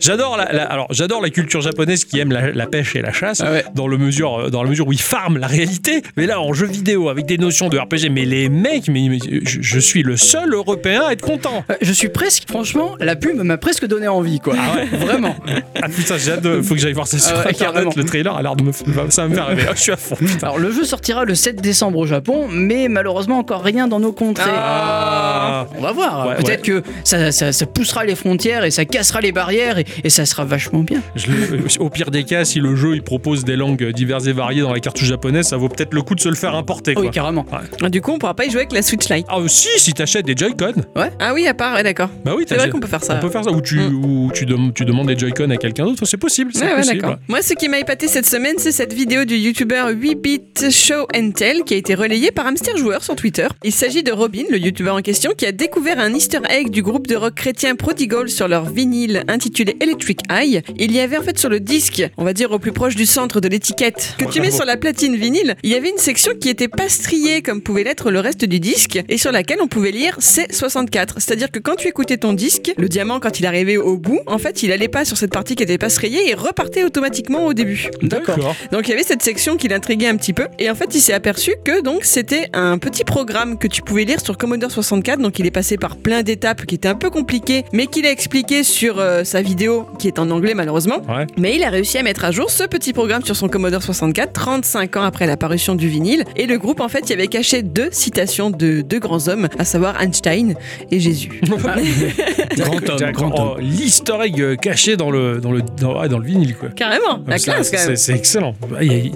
j'adore 0.00 0.36
la, 0.36 0.52
la- 0.52 0.64
alors 0.64 0.86
j'adore 0.90 1.20
la 1.22 1.30
culture 1.30 1.60
japonaise 1.60 2.04
qui 2.04 2.18
aime 2.18 2.32
la, 2.32 2.52
la 2.52 2.66
pêche 2.66 2.96
et 2.96 3.02
la 3.02 3.12
chasse 3.12 3.40
Ah 3.44 3.50
ouais. 3.52 3.64
dans 3.74 3.86
le 3.88 3.98
mesure 3.98 4.50
dans 4.50 4.62
la 4.62 4.70
mesure 4.70 4.86
où 4.88 4.92
ils 4.92 5.00
farment 5.00 5.38
la 5.38 5.46
réalité. 5.46 6.02
Mais 6.16 6.26
là, 6.26 6.40
en 6.40 6.52
jeu 6.52 6.66
vidéo 6.66 7.08
avec 7.08 7.26
des 7.26 7.38
notions 7.38 7.68
de 7.68 7.78
RPG, 7.78 8.10
mais 8.10 8.24
les 8.24 8.48
mecs, 8.48 8.88
mais, 8.88 9.08
mais 9.08 9.18
je, 9.44 9.60
je 9.60 9.78
suis 9.78 10.02
le 10.02 10.16
seul 10.16 10.45
Européen 10.54 11.02
à 11.08 11.12
être 11.12 11.22
content. 11.22 11.64
Euh, 11.70 11.74
Je 11.80 11.92
suis 11.92 12.08
presque, 12.08 12.44
franchement, 12.48 12.94
la 13.00 13.16
pub 13.16 13.36
m'a 13.42 13.56
presque 13.58 13.86
donné 13.86 14.08
envie, 14.08 14.40
quoi. 14.40 14.54
Ah 14.58 14.76
ouais. 14.76 14.86
Vraiment. 14.98 15.34
Ah 15.82 15.88
putain, 15.88 16.16
j'ai 16.18 16.32
hâte 16.32 16.42
de, 16.42 16.62
faut 16.62 16.74
que 16.74 16.80
j'aille 16.80 16.92
voir 16.92 17.06
ça 17.06 17.18
sur 17.18 17.32
Ah 17.36 17.44
ouais, 17.44 17.50
internet. 17.50 17.74
carrément. 17.74 17.92
Le 17.96 18.04
trailer 18.04 18.34
a 18.36 18.42
l'air 18.42 18.56
de 18.56 18.62
me, 18.64 18.72
ça 18.72 19.22
va 19.22 19.28
me 19.28 19.34
faire 19.34 19.46
rêver. 19.46 19.64
Ah, 19.68 19.72
je 19.74 19.80
suis 19.80 19.92
à 19.92 19.96
fond. 19.96 20.16
Putain. 20.16 20.46
Alors, 20.46 20.58
le 20.58 20.70
jeu 20.70 20.84
sortira 20.84 21.24
le 21.24 21.34
7 21.34 21.56
décembre 21.60 21.98
au 21.98 22.06
Japon, 22.06 22.46
mais 22.50 22.88
malheureusement, 22.88 23.38
encore 23.38 23.62
rien 23.62 23.88
dans 23.88 24.00
nos 24.00 24.12
contrées. 24.12 24.50
Ah. 24.54 25.66
On 25.76 25.82
va 25.82 25.92
voir. 25.92 26.26
Ouais, 26.28 26.36
Peut-être 26.36 26.62
que 26.62 26.82
ça, 27.04 27.32
ça- 27.32 27.52
ça 27.52 27.66
poussera 27.66 28.04
les 28.04 28.14
frontières 28.14 28.64
et 28.64 28.70
ça 28.70 28.84
cassera 28.84 29.20
les 29.20 29.32
barrières 29.32 29.78
et, 29.78 29.84
et 30.04 30.10
ça 30.10 30.26
sera 30.26 30.44
vachement 30.44 30.80
bien. 30.80 31.00
Je 31.14 31.26
le- 31.28 31.60
au 31.80 31.90
pire 31.90 32.10
des 32.10 32.24
cas, 32.24 32.44
si 32.44 32.60
le 32.60 32.74
jeu 32.76 32.94
il 32.94 33.02
propose 33.02 33.44
des 33.44 33.56
langues 33.56 33.84
diverses 33.92 34.26
et 34.26 34.32
variées 34.32 34.62
dans 34.62 34.72
la 34.72 34.80
cartouche 34.80 35.06
japonaise, 35.08 35.46
ça 35.46 35.56
vaut 35.56 35.68
peut-être 35.68 35.94
le 35.94 36.02
coup 36.02 36.14
de 36.14 36.20
se 36.20 36.28
le 36.28 36.34
faire 36.34 36.54
importer. 36.54 36.94
Quoi. 36.94 37.04
Oui, 37.04 37.10
carrément. 37.10 37.44
Ah, 37.82 37.88
Du 37.88 38.00
coup, 38.00 38.12
on 38.12 38.18
pourra 38.18 38.34
pas 38.34 38.44
y 38.46 38.50
jouer 38.50 38.60
avec 38.60 38.72
la 38.72 38.82
Switch 38.82 39.08
Lite. 39.08 39.26
Ah 39.28 39.36
si, 39.46 39.68
si 39.78 39.92
t'achètes 39.92 40.26
des 40.26 40.34
Joy-Con, 40.36 40.72
Ah 41.18 41.32
oui, 41.34 41.46
à 41.46 41.54
part, 41.54 41.74
ouais, 41.76 41.82
d'accord. 41.82 42.10
bah 42.24 42.34
oui, 42.36 42.44
C'est 42.46 42.56
vrai 42.56 42.68
qu'on 42.70 42.78
peut 42.80 42.86
faire 42.86 43.02
ça. 43.02 43.16
On 43.16 43.20
peut 43.20 43.30
faire 43.30 43.44
ça. 43.44 43.50
Ou 43.50 43.60
tu, 43.60 43.76
Mm. 43.78 44.04
ou 44.04 44.30
tu, 44.34 44.44
dem- 44.44 44.72
tu 44.74 44.84
demandes 44.84 45.06
des 45.08 45.16
Joy-Con 45.18 45.50
à 45.50 45.56
quelqu'un 45.56 45.84
d'autre, 45.86 46.04
c'est 46.04 46.16
possible. 46.16 46.50
C'est 46.54 46.64
Ouais, 46.64 46.70
ouais, 46.72 46.76
possible. 46.76 47.00
d'accord. 47.00 47.16
Moi, 47.28 47.40
ce 47.42 47.54
qui 47.54 47.68
m'a 47.68 47.78
épaté 47.78 48.06
cette 48.08 48.26
semaine, 48.26 48.56
c'est 48.58 48.72
cette 48.72 48.92
vidéo 48.92 49.24
du 49.24 49.36
youtubeur 49.36 49.88
8-bit 49.90 50.70
Show 50.70 51.06
and 51.16 51.30
Tell 51.30 51.62
qui 51.64 51.74
a 51.74 51.76
été 51.76 51.94
relayée 51.94 52.30
par 52.30 52.46
Hamster 52.46 52.76
Joueur 52.76 53.02
sur 53.02 53.16
Twitter. 53.16 53.46
Il 53.64 53.72
s'agit 53.72 54.02
de 54.02 54.12
Robin, 54.12 54.42
le 54.50 54.58
youtubeur 54.58 54.94
en 54.96 55.00
question, 55.02 55.32
qui 55.36 55.46
a 55.46 55.52
découvert 55.52 55.98
un 55.98 56.12
easter 56.12 56.40
egg 56.50 56.70
du 56.70 56.82
groupe 56.82 57.06
de 57.06 57.16
rock 57.16 57.34
chrétien 57.34 57.74
Prodigal 57.74 58.28
sur 58.28 58.48
leur 58.48 58.64
vinyle 58.68 59.24
intitulé 59.28 59.76
Electric 59.80 60.20
Eye. 60.30 60.62
Il 60.78 60.92
y 60.92 61.00
avait 61.00 61.16
en 61.18 61.22
fait 61.22 61.38
sur 61.38 61.48
le 61.48 61.60
disque, 61.60 62.02
on 62.16 62.24
va 62.24 62.32
dire 62.32 62.50
au 62.52 62.58
plus 62.58 62.72
proche 62.72 62.94
du 62.96 63.06
centre 63.06 63.40
de 63.40 63.48
l'étiquette, 63.48 64.14
que 64.18 64.24
tu 64.26 64.40
mets 64.40 64.50
sur 64.50 64.64
la 64.64 64.76
platine 64.76 65.16
vinyle, 65.16 65.54
il 65.62 65.70
y 65.70 65.74
avait 65.74 65.90
une 65.90 65.98
section 65.98 66.32
qui 66.40 66.48
était 66.48 66.68
pas 66.68 66.88
striée 66.88 67.42
comme 67.42 67.60
pouvait 67.62 67.84
l'être 67.84 68.10
le 68.10 68.20
reste 68.20 68.44
du 68.44 68.60
disque 68.60 68.98
et 69.08 69.18
sur 69.18 69.32
laquelle 69.32 69.58
on 69.62 69.68
pouvait 69.68 69.90
lire 69.92 70.15
C64. 70.20 71.14
C'est-à-dire 71.18 71.50
que 71.50 71.58
quand 71.58 71.76
tu 71.76 71.88
écoutais 71.88 72.16
ton 72.16 72.32
disque, 72.32 72.72
le 72.76 72.88
diamant 72.88 73.20
quand 73.20 73.40
il 73.40 73.46
arrivait 73.46 73.76
au 73.76 73.96
bout, 73.96 74.20
en 74.26 74.38
fait, 74.38 74.62
il 74.62 74.72
allait 74.72 74.88
pas 74.88 75.04
sur 75.04 75.16
cette 75.16 75.32
partie 75.32 75.54
qui 75.56 75.62
était 75.62 75.78
pas 75.78 75.88
striée 75.88 76.30
et 76.30 76.34
repartait 76.34 76.84
automatiquement 76.84 77.46
au 77.46 77.54
début. 77.54 77.88
D'accord. 78.02 78.36
Donc 78.72 78.88
il 78.88 78.90
y 78.90 78.94
avait 78.94 79.02
cette 79.02 79.22
section 79.22 79.56
qui 79.56 79.68
l'intriguait 79.68 80.08
un 80.08 80.16
petit 80.16 80.32
peu 80.32 80.46
et 80.58 80.70
en 80.70 80.74
fait 80.74 80.94
il 80.94 81.00
s'est 81.00 81.12
aperçu 81.12 81.52
que 81.64 81.82
donc 81.82 82.04
c'était 82.04 82.48
un 82.52 82.78
petit 82.78 83.04
programme 83.04 83.58
que 83.58 83.66
tu 83.68 83.82
pouvais 83.82 84.04
lire 84.04 84.20
sur 84.20 84.36
Commodore 84.38 84.70
64 84.70 85.20
donc 85.20 85.38
il 85.38 85.46
est 85.46 85.50
passé 85.50 85.76
par 85.76 85.96
plein 85.96 86.22
d'étapes 86.22 86.66
qui 86.66 86.74
étaient 86.76 86.88
un 86.88 86.94
peu 86.94 87.10
compliquées 87.10 87.64
mais 87.72 87.86
qu'il 87.86 88.06
a 88.06 88.10
expliqué 88.10 88.62
sur 88.64 88.98
euh, 88.98 89.24
sa 89.24 89.42
vidéo 89.42 89.86
qui 89.98 90.08
est 90.08 90.18
en 90.18 90.30
anglais 90.30 90.54
malheureusement 90.54 91.02
Ouais. 91.08 91.26
mais 91.38 91.54
il 91.56 91.62
a 91.62 91.70
réussi 91.70 91.98
à 91.98 92.02
mettre 92.02 92.24
à 92.24 92.30
jour 92.32 92.50
ce 92.50 92.64
petit 92.64 92.92
programme 92.92 93.22
sur 93.24 93.36
son 93.36 93.48
Commodore 93.48 93.82
64 93.82 94.32
35 94.32 94.96
ans 94.96 95.02
après 95.02 95.26
l'apparition 95.26 95.74
du 95.74 95.88
vinyle 95.88 96.24
et 96.36 96.46
le 96.46 96.58
groupe 96.58 96.80
en 96.80 96.88
fait 96.88 97.08
y 97.10 97.12
avait 97.12 97.28
caché 97.28 97.62
deux 97.62 97.88
citations 97.92 98.50
de 98.50 98.80
deux 98.82 98.98
grands 98.98 99.28
hommes 99.28 99.48
à 99.58 99.64
savoir 99.64 99.96
Einstein 100.06 100.54
et 100.90 101.00
Jésus. 101.00 101.40
Grand 102.56 102.88
homme, 102.88 103.12
grand 103.12 103.38
homme. 103.38 103.54
Oh, 103.56 103.60
L'easter 103.60 104.14
egg 104.24 104.40
euh, 104.40 104.56
caché 104.56 104.96
dans 104.96 105.10
le, 105.10 105.40
dans 105.40 105.52
le, 105.52 105.60
dans, 105.80 106.18
le 106.18 106.24
vinyle, 106.24 106.54
quoi. 106.56 106.68
Carrément, 106.70 107.22
la 107.26 107.38
Ça, 107.38 107.52
classe 107.52 107.70
quand 107.70 107.76
c'est- 107.78 107.86
même. 107.88 107.96
C'est 107.96 108.12
excellent. 108.14 108.54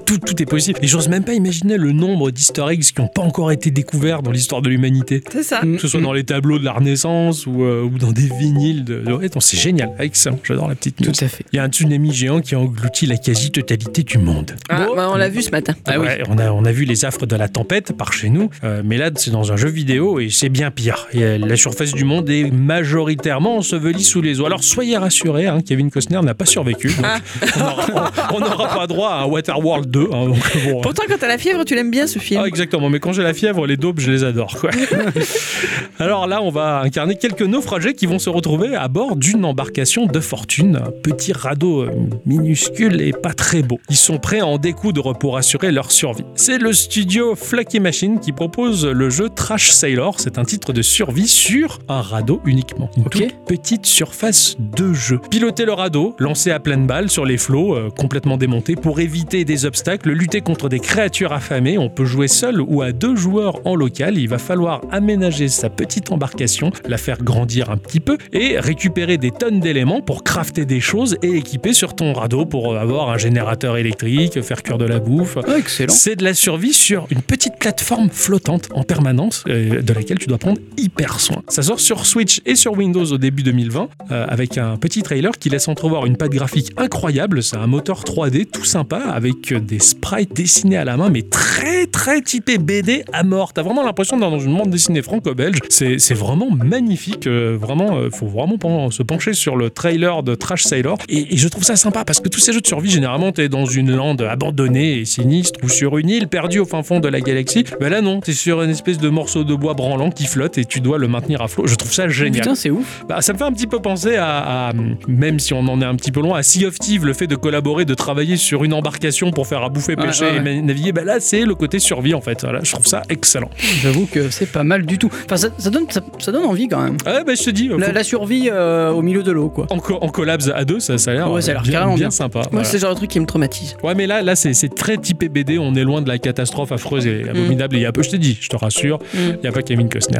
Tout, 0.04 0.18
tout 0.18 0.42
est 0.42 0.46
possible. 0.46 0.78
Et 0.82 0.86
j'ose 0.86 1.08
même 1.08 1.24
pas 1.24 1.34
imaginer 1.34 1.76
le 1.76 1.92
nombre 1.92 2.30
d'easter 2.30 2.64
eggs 2.70 2.82
qui 2.82 3.00
n'ont 3.00 3.08
pas 3.08 3.22
encore 3.22 3.50
été 3.52 3.70
découverts 3.70 4.22
dans 4.22 4.30
l'histoire 4.30 4.62
de 4.62 4.68
l'humanité. 4.68 5.22
C'est 5.32 5.42
ça. 5.42 5.60
Que 5.60 5.78
ce 5.78 5.88
soit 5.88 6.00
dans 6.00 6.12
les 6.12 6.24
tableaux 6.24 6.58
de 6.58 6.64
la 6.64 6.72
Renaissance 6.72 7.46
ou, 7.46 7.64
euh, 7.64 7.82
ou 7.82 7.98
dans 7.98 8.12
des 8.12 8.28
vinyles. 8.38 8.84
De... 8.84 9.02
c'est 9.40 9.56
génial. 9.58 9.90
Excellent. 9.98 10.38
J'adore 10.44 10.68
la 10.68 10.74
petite 10.74 11.00
news. 11.00 11.12
Tout 11.12 11.24
à 11.24 11.28
fait. 11.28 11.44
Il 11.52 11.56
y 11.56 11.58
a 11.58 11.64
un 11.64 11.68
tsunami 11.68 12.12
géant 12.12 12.40
qui 12.40 12.54
a 12.54 12.60
englouti 12.60 13.06
la 13.06 13.16
quasi-totalité 13.16 14.02
du 14.02 14.18
monde. 14.18 14.52
Ah, 14.68 14.86
Bon. 14.86 14.96
bah, 14.96 15.08
on 15.12 15.16
l'a 15.16 15.28
vu 15.28 15.42
ce 15.42 15.50
matin. 15.50 15.74
Ah 15.86 15.98
oui. 15.98 16.06
Ouais, 16.06 16.22
on, 16.28 16.38
a, 16.38 16.50
on 16.50 16.64
a 16.64 16.72
vu 16.72 16.84
les 16.84 17.04
affres 17.04 17.26
de 17.26 17.36
la 17.36 17.48
tempête 17.48 17.92
par 17.96 18.12
chez 18.12 18.28
nous, 18.30 18.50
euh, 18.64 18.82
mais 18.84 18.96
là 18.96 19.10
c'est 19.14 19.30
dans 19.30 19.52
un 19.52 19.56
jeu 19.56 19.68
vidéo 19.68 20.18
et 20.20 20.28
c'est 20.30 20.48
bien 20.48 20.70
pire. 20.70 20.79
Et, 21.12 21.22
euh, 21.22 21.38
la 21.38 21.56
surface 21.56 21.92
du 21.92 22.04
monde 22.04 22.28
est 22.30 22.50
majoritairement 22.50 23.56
ensevelie 23.58 24.02
sous 24.04 24.20
les 24.22 24.40
eaux. 24.40 24.46
Alors 24.46 24.62
soyez 24.64 24.96
rassurés, 24.96 25.46
hein, 25.46 25.58
Kevin 25.66 25.90
Costner 25.90 26.20
n'a 26.22 26.34
pas 26.34 26.46
survécu. 26.46 26.88
donc 26.88 27.04
Ah. 27.04 28.10
on 28.34 28.40
n'aura- 28.40 28.68
pas 28.74 28.86
droit 28.86 29.10
à 29.10 29.26
Waterworld 29.26 29.90
2. 29.90 30.08
hein, 30.12 30.26
donc 30.26 30.36
bon, 30.64 30.80
Pourtant 30.80 31.02
quand 31.08 31.18
t'as 31.18 31.28
la 31.28 31.38
fièvre 31.38 31.64
tu 31.64 31.74
l'aimes 31.74 31.90
bien 31.90 32.06
ce 32.06 32.18
film. 32.18 32.40
ah, 32.42 32.46
exactement, 32.48 32.88
mais 32.88 33.00
quand 33.00 33.12
j'ai 33.12 33.22
la 33.22 33.34
fièvre, 33.34 33.66
les 33.66 33.76
daubes, 33.76 33.98
je 34.00 34.10
les 34.10 34.24
adore. 34.24 34.56
Quoi. 34.60 34.70
Alors 35.98 36.26
là, 36.26 36.42
on 36.42 36.50
va 36.50 36.80
incarner 36.80 37.16
quelques 37.16 37.42
naufragés 37.42 37.94
qui 37.94 38.06
vont 38.06 38.18
se 38.18 38.30
retrouver 38.30 38.74
à 38.74 38.88
bord 38.88 39.16
d'une 39.16 39.44
embarcation 39.44 40.06
de 40.06 40.20
fortune, 40.20 40.76
un 40.86 40.90
petit 41.02 41.32
radeau 41.32 41.82
euh, 41.82 41.90
minuscule 42.26 43.00
et 43.00 43.12
pas 43.12 43.32
très 43.34 43.62
beau. 43.62 43.78
Ils 43.90 43.96
sont 43.96 44.18
prêts 44.18 44.40
à 44.40 44.46
en 44.46 44.58
découdre 44.58 45.16
pour 45.18 45.36
assurer 45.36 45.70
leur 45.72 45.90
survie. 45.92 46.24
C'est 46.36 46.58
le 46.58 46.72
studio 46.72 47.34
Flaky 47.34 47.80
Machine 47.80 48.20
qui 48.20 48.32
propose 48.32 48.86
le 48.86 49.10
jeu 49.10 49.28
Trash 49.34 49.70
Sailor. 49.70 50.20
C'est 50.20 50.38
un 50.38 50.44
titre 50.44 50.69
de 50.72 50.82
survie 50.82 51.28
sur 51.28 51.78
un 51.88 52.00
radeau 52.00 52.40
uniquement. 52.44 52.90
Une 52.96 53.04
toute 53.04 53.44
petite 53.46 53.86
surface 53.86 54.56
de 54.58 54.92
jeu. 54.92 55.20
Piloter 55.30 55.64
le 55.64 55.72
radeau, 55.72 56.14
lancer 56.18 56.50
à 56.50 56.60
pleine 56.60 56.86
balle 56.86 57.10
sur 57.10 57.24
les 57.24 57.38
flots, 57.38 57.74
euh, 57.74 57.90
complètement 57.90 58.36
démontés, 58.36 58.76
pour 58.76 59.00
éviter 59.00 59.44
des 59.44 59.64
obstacles, 59.64 60.10
lutter 60.10 60.40
contre 60.40 60.68
des 60.68 60.80
créatures 60.80 61.32
affamées. 61.32 61.78
On 61.78 61.88
peut 61.88 62.04
jouer 62.04 62.28
seul 62.28 62.60
ou 62.60 62.82
à 62.82 62.92
deux 62.92 63.16
joueurs 63.16 63.60
en 63.64 63.74
local. 63.74 64.18
Il 64.18 64.28
va 64.28 64.38
falloir 64.38 64.80
aménager 64.90 65.48
sa 65.48 65.70
petite 65.70 66.12
embarcation, 66.12 66.70
la 66.88 66.98
faire 66.98 67.22
grandir 67.22 67.70
un 67.70 67.76
petit 67.76 68.00
peu 68.00 68.18
et 68.32 68.58
récupérer 68.58 69.18
des 69.18 69.30
tonnes 69.30 69.60
d'éléments 69.60 70.00
pour 70.00 70.24
crafter 70.24 70.64
des 70.64 70.80
choses 70.80 71.16
et 71.22 71.36
équiper 71.36 71.72
sur 71.72 71.94
ton 71.94 72.12
radeau 72.12 72.46
pour 72.46 72.76
avoir 72.76 73.10
un 73.10 73.18
générateur 73.18 73.76
électrique, 73.76 74.40
faire 74.42 74.62
cuire 74.62 74.78
de 74.78 74.84
la 74.84 74.98
bouffe. 74.98 75.38
Excellent. 75.56 75.92
C'est 75.92 76.16
de 76.16 76.24
la 76.24 76.34
survie 76.34 76.72
sur 76.72 77.06
une 77.10 77.22
petite 77.22 77.56
plateforme 77.58 78.10
flottante 78.10 78.68
en 78.74 78.82
permanence 78.82 79.44
euh, 79.48 79.82
de 79.82 79.92
laquelle 79.92 80.18
tu 80.18 80.26
dois 80.26 80.38
prendre 80.38 80.59
hyper 80.76 81.20
soin. 81.20 81.42
Ça 81.48 81.62
sort 81.62 81.80
sur 81.80 82.06
Switch 82.06 82.40
et 82.46 82.54
sur 82.54 82.76
Windows 82.76 83.04
au 83.04 83.18
début 83.18 83.42
2020 83.42 83.88
euh, 84.10 84.26
avec 84.28 84.58
un 84.58 84.76
petit 84.76 85.02
trailer 85.02 85.32
qui 85.38 85.50
laisse 85.50 85.68
entrevoir 85.68 86.06
une 86.06 86.16
patte 86.16 86.32
graphique 86.32 86.72
incroyable. 86.76 87.42
C'est 87.42 87.56
un 87.56 87.66
moteur 87.66 88.02
3D 88.04 88.46
tout 88.46 88.64
sympa 88.64 88.98
avec 88.98 89.52
des 89.52 89.78
sprites 89.78 90.34
dessinés 90.34 90.76
à 90.76 90.84
la 90.84 90.96
main 90.96 91.10
mais 91.10 91.22
très 91.22 91.86
très 91.86 92.20
typé 92.22 92.58
BD 92.58 93.04
à 93.12 93.22
mort. 93.22 93.52
T'as 93.52 93.62
vraiment 93.62 93.84
l'impression 93.84 94.16
d'être 94.16 94.30
dans 94.30 94.38
une 94.38 94.56
bande 94.56 94.70
dessinée 94.70 95.02
franco-belge. 95.02 95.58
C'est 95.68 96.14
vraiment 96.14 96.50
magnifique. 96.50 97.26
euh, 97.26 97.56
vraiment, 97.60 97.96
euh, 97.96 98.10
faut 98.10 98.26
vraiment 98.26 98.90
se 98.90 99.02
pencher 99.02 99.32
sur 99.32 99.56
le 99.56 99.70
trailer 99.70 100.22
de 100.22 100.34
Trash 100.34 100.64
Sailor. 100.64 100.98
Et, 101.08 101.36
je 101.36 101.48
trouve 101.48 101.64
ça 101.64 101.76
sympa 101.76 102.04
parce 102.04 102.20
que 102.20 102.28
tous 102.28 102.40
ces 102.40 102.52
jeux 102.52 102.60
de 102.60 102.66
survie, 102.66 102.90
généralement, 102.90 103.32
t'es 103.32 103.48
dans 103.48 103.66
une 103.66 103.94
lande 103.94 104.22
abandonnée 104.22 104.98
et 104.98 105.04
sinistre 105.04 105.60
ou 105.62 105.68
sur 105.68 105.98
une 105.98 106.08
île 106.08 106.28
perdue 106.28 106.60
au 106.60 106.64
fin 106.64 106.82
fond 106.82 107.00
de 107.00 107.08
la 107.08 107.20
galaxie. 107.20 107.64
Ben 107.80 107.88
là, 107.88 108.00
non, 108.00 108.20
t'es 108.20 108.32
sur 108.32 108.62
une 108.62 108.70
espèce 108.70 108.98
de 108.98 109.08
morceau 109.08 109.44
de 109.44 109.54
bois 109.54 109.74
branlant 109.74 110.10
qui 110.10 110.26
flotte 110.26 110.49
et 110.58 110.64
tu 110.64 110.80
dois 110.80 110.98
le 110.98 111.08
maintenir 111.08 111.40
à 111.42 111.48
flot. 111.48 111.66
Je 111.66 111.74
trouve 111.74 111.92
ça 111.92 112.08
génial. 112.08 112.42
Putain, 112.42 112.54
c'est 112.54 112.70
ouf. 112.70 113.04
Bah, 113.08 113.20
ça 113.20 113.32
me 113.32 113.38
fait 113.38 113.44
un 113.44 113.52
petit 113.52 113.66
peu 113.66 113.80
penser 113.80 114.16
à, 114.16 114.68
à, 114.68 114.72
même 115.08 115.38
si 115.38 115.52
on 115.54 115.60
en 115.60 115.80
est 115.80 115.84
un 115.84 115.94
petit 115.96 116.12
peu 116.12 116.20
loin, 116.20 116.38
à 116.38 116.42
Sea 116.42 116.66
of 116.66 116.78
Thieves, 116.78 117.04
le 117.06 117.12
fait 117.12 117.26
de 117.26 117.36
collaborer, 117.36 117.84
de 117.84 117.94
travailler 117.94 118.36
sur 118.36 118.64
une 118.64 118.72
embarcation 118.74 119.30
pour 119.30 119.46
faire 119.46 119.62
à 119.62 119.68
bouffer, 119.68 119.96
Ouais, 119.96 120.06
pêcher 120.06 120.24
ouais, 120.24 120.54
et 120.56 120.62
naviguer. 120.62 120.92
Bah, 120.92 121.04
là, 121.04 121.20
c'est 121.20 121.44
le 121.44 121.54
côté 121.54 121.78
survie 121.78 122.14
en 122.14 122.20
fait. 122.20 122.42
Voilà, 122.42 122.60
je 122.62 122.72
trouve 122.72 122.86
ça 122.86 123.02
excellent. 123.08 123.50
J'avoue 123.82 124.06
que 124.06 124.30
c'est 124.30 124.50
pas 124.50 124.64
mal 124.64 124.86
du 124.86 124.98
tout. 124.98 125.10
Enfin, 125.26 125.36
ça, 125.36 125.48
ça 125.58 125.70
donne, 125.70 125.84
ça, 125.90 126.00
ça 126.18 126.32
donne 126.32 126.44
envie 126.44 126.68
quand 126.68 126.82
même. 126.82 126.96
Ah, 127.06 127.22
bah, 127.26 127.34
je 127.34 127.42
te 127.42 127.50
dis, 127.50 127.68
La, 127.68 127.86
faut- 127.86 127.92
la 127.92 128.04
survie 128.04 128.48
euh, 128.52 128.90
au 128.90 129.02
milieu 129.02 129.22
de 129.22 129.32
l'eau, 129.32 129.48
quoi. 129.48 129.66
en, 129.70 129.78
co- 129.78 129.98
en 130.00 130.08
collabs 130.08 130.42
à 130.54 130.64
deux, 130.64 130.80
ça, 130.80 130.98
ça 130.98 131.10
a 131.10 131.14
l'air 131.14 131.30
Ouais, 131.30 131.42
ça 131.42 131.50
a 131.50 131.54
l'air 131.54 131.62
bien, 131.62 131.86
bien 131.88 131.94
bien. 131.96 132.10
sympa. 132.10 132.40
Moi 132.40 132.48
voilà. 132.50 132.64
c'est 132.64 132.76
le 132.76 132.80
genre 132.82 132.90
de 132.90 132.96
truc 132.96 133.10
qui 133.10 133.20
me 133.20 133.26
traumatise. 133.26 133.76
Ouais, 133.82 133.94
mais 133.94 134.06
là, 134.06 134.22
là 134.22 134.36
c'est 134.36 134.74
très 134.74 134.96
typé 134.98 135.28
BD. 135.28 135.58
On 135.58 135.74
est 135.74 135.84
loin 135.84 136.02
de 136.02 136.08
la 136.08 136.18
catastrophe 136.18 136.72
affreuse 136.72 137.06
et 137.06 137.28
abominable. 137.28 137.76
Et 137.76 137.80
il 137.80 137.82
y 137.82 137.86
a 137.86 137.92
peu, 137.92 138.02
je 138.02 138.10
te 138.10 138.16
dis, 138.16 138.38
je 138.40 138.48
te 138.48 138.56
rassure, 138.56 138.98
Mm. 139.14 139.18
il 139.36 139.38
n'y 139.42 139.46
a 139.48 139.52
pas 139.52 139.62
Kevin 139.62 139.88
Costner. 139.88 140.18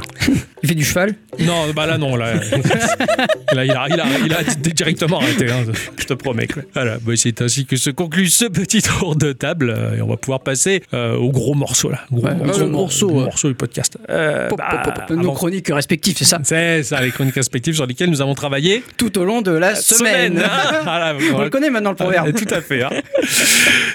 Il 0.63 0.69
fait 0.69 0.75
du 0.75 0.85
cheval. 0.85 1.15
Non, 1.39 1.71
bah 1.75 1.87
là, 1.87 1.97
non. 1.97 2.17
Là, 2.17 2.35
là 3.55 3.65
il, 3.65 3.71
a, 3.71 3.87
il, 3.89 4.01
a, 4.01 4.07
il 4.27 4.33
a 4.35 4.43
directement 4.73 5.19
arrêté, 5.21 5.51
hein, 5.51 5.65
je 5.99 6.05
te 6.05 6.13
promets. 6.15 6.47
Quoi. 6.47 6.63
Voilà, 6.75 6.99
bah, 7.01 7.13
c'est 7.17 7.41
ainsi 7.41 7.65
que 7.65 7.77
se 7.77 7.89
conclut 7.91 8.29
ce 8.29 8.45
petit 8.45 8.83
tour 8.83 9.17
de 9.17 9.33
table. 9.33 9.75
euh, 9.77 9.97
Et 9.97 10.03
on 10.03 10.07
va 10.09 10.17
pouvoir 10.19 10.41
passer 10.41 10.83
euh, 10.93 11.17
au 11.17 11.31
gros 11.31 11.55
morceau, 11.55 11.91
là. 11.91 12.01
Gros 12.13 12.27
Ouais, 12.27 12.35
morceau, 12.35 12.61
le 12.61 12.67
morceau, 12.69 13.07
gros 13.09 13.19
ouais. 13.21 13.25
morceau 13.25 13.49
du 13.49 13.55
podcast. 13.55 13.97
Euh, 14.11 14.49
Pop, 14.49 14.59
bah, 14.59 14.83
pop, 14.85 14.95
pop, 14.95 15.07
pop. 15.09 15.17
Nos 15.17 15.33
chroniques 15.33 15.69
respectives, 15.73 16.17
c'est 16.19 16.25
ça. 16.27 16.39
C'est 16.45 16.83
ça, 16.83 17.01
les 17.01 17.11
chroniques 17.11 17.35
respectives 17.37 17.75
sur 17.75 17.87
lesquelles 17.87 18.11
nous 18.11 18.21
avons 18.21 18.35
travaillé. 18.35 18.83
Tout 18.99 19.17
au 19.19 19.25
long 19.25 19.41
de 19.41 19.53
la 19.53 19.75
semaine. 19.75 20.39
hein. 20.45 20.81
Voilà, 20.85 21.15
On 21.17 21.31
voilà. 21.31 21.45
le 21.45 21.51
connaît 21.51 21.71
maintenant 21.71 21.91
le 21.91 21.97
proverbe. 21.97 22.31
Ah, 22.35 22.39
Tout 22.39 22.55
à 22.55 22.61
fait. 22.61 22.83
hein. 22.83 22.91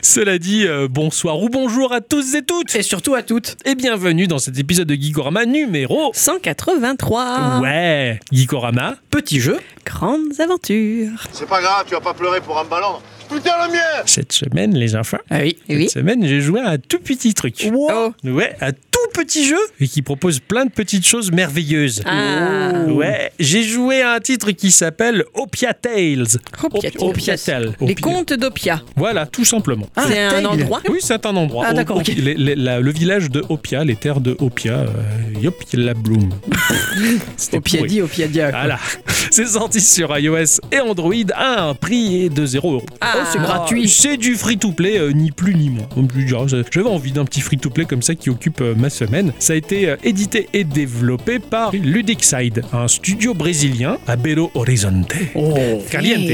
Cela 0.01 0.37
dit, 0.39 0.65
euh, 0.65 0.87
bonsoir 0.89 1.39
ou 1.41 1.49
bonjour 1.49 1.93
à 1.93 2.01
tous 2.01 2.35
et 2.35 2.41
toutes. 2.43 2.75
Et 2.75 2.81
surtout 2.83 3.15
à 3.15 3.21
toutes. 3.21 3.57
Et 3.65 3.75
bienvenue 3.75 4.27
dans 4.27 4.39
cet 4.39 4.57
épisode 4.57 4.87
de 4.87 4.95
Geekorama 4.95 5.45
numéro. 5.45 6.11
183 6.15 7.59
Ouais, 7.61 8.19
Geekorama. 8.31 8.95
Petit 9.11 9.41
jeu. 9.41 9.59
Grandes 9.85 10.39
aventures 10.39 11.09
C'est 11.33 11.45
pas 11.47 11.59
grave, 11.61 11.83
tu 11.87 11.93
vas 11.93 11.99
pas 11.99 12.13
pleurer 12.13 12.39
pour 12.39 12.57
un 12.57 12.63
ballon. 12.63 12.99
Putain 13.29 13.51
le 13.67 13.73
mien 13.73 13.79
Cette 14.05 14.31
semaine, 14.31 14.73
les 14.75 14.95
enfants, 14.95 15.17
Ah 15.29 15.39
oui. 15.41 15.57
Oui. 15.67 15.83
cette 15.89 15.99
semaine, 15.99 16.25
j'ai 16.25 16.39
joué 16.39 16.61
à 16.61 16.69
un 16.69 16.77
tout 16.77 16.99
petit 16.99 17.33
truc. 17.33 17.69
Oh. 17.73 18.11
Ouais, 18.23 18.55
un 18.61 18.71
tout 19.13 19.19
petit 19.21 19.45
jeu 19.47 19.57
et 19.79 19.87
qui 19.87 20.01
propose 20.01 20.39
plein 20.39 20.65
de 20.65 20.71
petites 20.71 21.05
choses 21.07 21.31
merveilleuses. 21.31 22.01
Ah. 22.05 22.71
Ouais, 22.89 23.31
j'ai 23.39 23.63
joué 23.63 24.01
à 24.01 24.13
un 24.13 24.19
titre 24.19 24.51
qui 24.51 24.71
s'appelle 24.71 25.23
Opia 25.33 25.73
Tales. 25.73 26.25
Opia 26.63 26.89
Op- 26.99 27.09
Opia 27.09 27.37
Tales. 27.37 27.73
Les 27.81 27.95
contes 27.95 28.33
d'Opia. 28.33 28.81
Voilà, 28.95 29.25
tout 29.25 29.45
simplement. 29.45 29.87
Ah, 29.95 30.05
c'est 30.07 30.19
un 30.19 30.45
endroit. 30.45 30.81
Oui, 30.89 30.99
c'est 31.01 31.25
un 31.25 31.35
endroit. 31.35 31.65
Ah, 31.69 31.73
d'accord, 31.73 32.01
le 32.05 32.91
village 32.91 33.29
de 33.29 33.43
Opia, 33.49 33.83
les 33.83 33.95
terres 33.95 34.21
de 34.21 34.35
Opia, 34.39 34.73
euh, 34.79 34.85
Yop 35.41 35.55
la 35.73 35.93
Bloom. 35.93 36.29
C'était 37.37 37.57
Au 37.57 37.61
pied 37.61 37.77
pourri. 37.79 37.89
dit, 37.89 38.01
au 38.01 38.07
pied 38.07 38.27
dia. 38.27 38.49
quoi. 38.51 38.59
Voilà. 38.59 38.79
C'est 39.31 39.47
sorti 39.47 39.81
sur 39.81 40.17
iOS 40.17 40.59
et 40.71 40.79
Android 40.79 41.13
à 41.33 41.63
un 41.63 41.73
prix 41.73 42.29
de 42.29 42.45
0 42.45 42.73
euros. 42.73 42.85
Ah, 43.01 43.13
Oh, 43.17 43.23
c'est 43.31 43.39
gratuit. 43.39 43.89
C'est 43.89 44.17
du 44.17 44.35
free-to-play, 44.35 44.97
euh, 44.97 45.11
ni 45.11 45.31
plus 45.31 45.55
ni 45.55 45.69
moins. 45.69 45.87
J'avais 46.71 46.87
envie 46.89 47.11
d'un 47.11 47.25
petit 47.25 47.41
free-to-play 47.41 47.85
comme 47.85 48.01
ça 48.01 48.15
qui 48.15 48.29
occupe 48.29 48.61
euh, 48.61 48.75
ma 48.75 48.89
semaine. 48.95 49.33
Ça 49.39 49.53
a 49.53 49.55
été 49.55 49.89
euh, 49.89 49.95
édité 50.03 50.47
et 50.53 50.63
développé 50.63 51.39
par 51.39 51.71
Ludicside, 51.73 52.63
un 52.73 52.87
studio 52.87 53.33
brésilien 53.33 53.97
à 54.07 54.15
Belo 54.15 54.49
Horizonte. 54.55 55.13
Oh. 55.35 55.53
Caliente. 55.91 56.25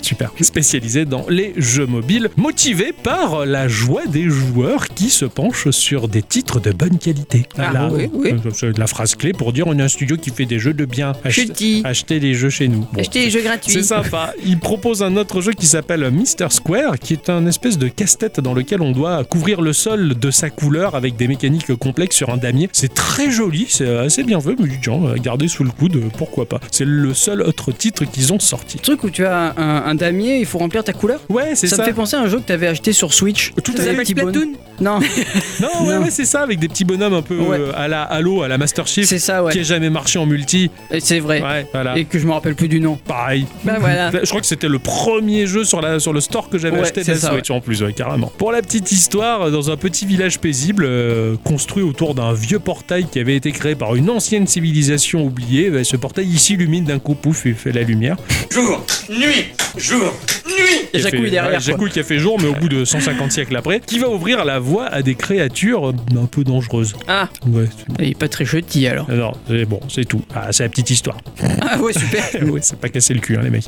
Super. 0.00 0.32
Spécialisé 0.40 1.04
dans 1.04 1.26
les 1.28 1.52
jeux 1.56 1.86
mobiles, 1.86 2.28
motivé 2.36 2.92
par 2.92 3.46
la 3.46 3.68
joie 3.68 4.06
des 4.06 4.28
joueurs 4.28 4.88
qui 4.88 5.10
se 5.10 5.24
penchent 5.24 5.70
sur 5.70 6.08
des 6.08 6.22
titres 6.22 6.60
de 6.60 6.72
bonne 6.72 6.98
qualité. 6.98 7.46
Ah, 7.58 7.88
oui, 7.92 8.10
oui. 8.12 8.32
Euh, 8.32 8.50
C'est 8.52 8.76
la 8.78 8.86
phrase 8.86 9.14
clé 9.14 9.32
pour 9.32 9.52
dire 9.52 9.66
on 9.66 9.78
est 9.78 9.82
un 9.82 9.88
studio 9.88 10.16
qui 10.16 10.30
fait 10.30 10.44
des 10.44 10.58
jeux 10.58 10.74
de 10.74 10.84
bien. 10.84 11.12
Je 11.24 11.28
Achetez, 11.28 11.52
dis. 11.52 11.82
achetez 11.84 12.20
les 12.20 12.34
jeux 12.34 12.50
chez 12.50 12.68
nous. 12.68 12.86
Bon. 12.92 13.00
Acheter 13.00 13.20
les 13.20 13.30
jeux 13.30 13.42
gratuits. 13.42 13.72
C'est 13.72 13.82
sympa. 13.82 14.34
Il 14.44 14.58
propose 14.58 15.02
un 15.02 15.16
autre 15.16 15.40
jeu 15.40 15.52
qui 15.52 15.66
s'appelle 15.66 16.10
Mister 16.10 16.46
Square, 16.50 16.98
qui 16.98 17.12
est 17.14 17.30
un 17.30 17.46
espèce 17.46 17.78
de 17.78 17.88
casse-tête 17.88 18.40
dans 18.40 18.54
lequel 18.54 18.82
on 18.82 18.92
doit 18.92 19.22
couvrir 19.24 19.60
le 19.60 19.71
sol 19.72 20.14
de 20.18 20.30
sa 20.30 20.50
couleur 20.50 20.94
avec 20.94 21.16
des 21.16 21.28
mécaniques 21.28 21.74
complexes 21.76 22.16
sur 22.16 22.30
un 22.30 22.36
damier. 22.36 22.68
C'est 22.72 22.92
très 22.94 23.30
joli, 23.30 23.66
c'est 23.68 23.88
assez 23.98 24.22
bien 24.24 24.40
fait, 24.40 24.54
mais 24.58 24.68
du 24.68 24.78
genre, 24.82 25.10
à 25.10 25.18
garder 25.18 25.48
sous 25.48 25.64
le 25.64 25.70
coude, 25.70 26.00
pourquoi 26.16 26.46
pas. 26.46 26.60
C'est 26.70 26.84
le 26.84 27.14
seul 27.14 27.42
autre 27.42 27.72
titre 27.72 28.04
qu'ils 28.04 28.32
ont 28.32 28.38
sorti. 28.38 28.78
Truc 28.78 29.04
où 29.04 29.10
tu 29.10 29.24
as 29.24 29.54
un, 29.56 29.84
un 29.86 29.94
damier, 29.94 30.38
il 30.38 30.46
faut 30.46 30.58
remplir 30.58 30.84
ta 30.84 30.92
couleur? 30.92 31.20
Ouais, 31.28 31.54
c'est 31.54 31.66
Ça, 31.66 31.76
ça. 31.76 31.82
me 31.82 31.88
fait 31.88 31.94
penser 31.94 32.16
à 32.16 32.20
un 32.20 32.28
jeu 32.28 32.38
que 32.38 32.46
tu 32.46 32.52
avais 32.52 32.66
acheté 32.68 32.92
sur 32.92 33.12
Switch. 33.14 33.52
Tout 33.62 33.72
à 33.78 33.82
fait. 33.82 34.04
Splatoon. 34.04 34.52
Non, 34.80 34.98
Non, 35.60 35.86
ouais, 35.86 36.10
c'est 36.10 36.24
ça, 36.24 36.40
avec 36.42 36.58
des 36.58 36.68
petits 36.68 36.84
bonhommes 36.84 37.14
un 37.14 37.22
peu 37.22 37.38
Ouais. 37.38 37.58
euh, 37.58 37.72
à 37.76 37.88
la 37.88 38.02
Halo, 38.02 38.42
à 38.42 38.48
la 38.48 38.58
Master 38.58 38.86
Chief, 38.86 39.06
c'est 39.06 39.18
ça, 39.18 39.42
ouais. 39.44 39.52
qui 39.52 39.60
a 39.60 39.62
jamais 39.62 39.90
marché 39.90 40.18
en 40.18 40.26
multi. 40.26 40.70
C'est 41.00 41.20
vrai. 41.20 41.42
Ouais, 41.42 41.66
voilà. 41.72 41.96
Et 41.96 42.04
que 42.04 42.18
je 42.18 42.26
me 42.26 42.32
rappelle 42.32 42.54
plus 42.54 42.68
du 42.68 42.80
nom. 42.80 42.98
Pareil. 43.06 43.46
Bah 43.64 43.76
voilà. 43.80 44.10
Je 44.22 44.28
crois 44.28 44.40
que 44.40 44.46
c'était 44.46 44.68
le 44.68 44.78
premier 44.78 45.46
jeu 45.46 45.64
sur, 45.64 45.80
la, 45.80 45.98
sur 46.00 46.12
le 46.12 46.20
store 46.20 46.48
que 46.48 46.58
j'avais 46.58 46.78
acheté 46.80 47.02
de 47.02 47.10
la 47.10 47.16
ça, 47.16 47.30
Switch 47.32 47.50
en 47.50 47.60
plus, 47.60 47.82
ouais, 47.82 47.92
carrément. 47.92 48.32
Pour 48.38 48.52
la 48.52 48.60
petite 48.62 48.90
histoire, 48.92 49.50
dans 49.52 49.70
un 49.70 49.76
petit 49.76 50.06
village 50.06 50.40
paisible, 50.40 50.84
euh, 50.84 51.36
construit 51.44 51.84
autour 51.84 52.14
d'un 52.14 52.32
vieux 52.32 52.58
portail 52.58 53.06
qui 53.06 53.20
avait 53.20 53.36
été 53.36 53.52
créé 53.52 53.74
par 53.74 53.94
une 53.94 54.10
ancienne 54.10 54.46
civilisation 54.46 55.24
oubliée, 55.24 55.70
bah, 55.70 55.84
ce 55.84 55.96
portail 55.96 56.26
ici 56.26 56.54
illumine 56.54 56.84
d'un 56.84 56.98
coup, 56.98 57.14
pouf, 57.14 57.46
et 57.46 57.52
fait 57.52 57.70
la 57.70 57.82
lumière. 57.82 58.16
Jour, 58.50 58.84
nuit, 59.08 59.46
jour, 59.76 60.12
nuit 60.56 60.88
Et 60.92 60.98
Qui 61.00 61.06
a 61.06 61.10
Jacouille 61.10 61.24
fait- 61.24 61.30
derrière. 61.30 61.60
Jacouille 61.60 61.90
qui 61.90 62.00
a 62.00 62.04
fait 62.04 62.18
jour, 62.18 62.38
mais 62.40 62.48
au 62.48 62.54
bout 62.54 62.68
de 62.68 62.84
150 62.84 63.32
siècles 63.32 63.56
après, 63.56 63.80
qui 63.80 63.98
va 63.98 64.08
ouvrir 64.08 64.44
la 64.44 64.58
voie 64.58 64.86
à 64.86 65.02
des 65.02 65.14
créatures 65.14 65.90
euh, 65.90 65.94
un 66.20 66.26
peu 66.26 66.44
dangereuses. 66.44 66.94
Ah, 67.08 67.28
Ouais, 67.46 67.68
Il 67.98 68.08
est 68.10 68.18
pas 68.18 68.28
très 68.28 68.44
chutty 68.44 68.86
alors. 68.86 69.10
non, 69.10 69.32
c'est 69.48 69.64
bon, 69.64 69.80
c'est 69.88 70.04
tout. 70.04 70.22
Ah, 70.34 70.48
c'est 70.52 70.62
la 70.64 70.68
petite 70.68 70.90
histoire. 70.90 71.16
Ah 71.60 71.78
ouais, 71.80 71.92
super. 71.92 72.24
ouais, 72.52 72.60
c'est 72.62 72.78
pas 72.78 72.88
casser 72.88 73.14
le 73.14 73.20
cul, 73.20 73.36
hein, 73.36 73.40
les 73.42 73.50
mecs. 73.50 73.64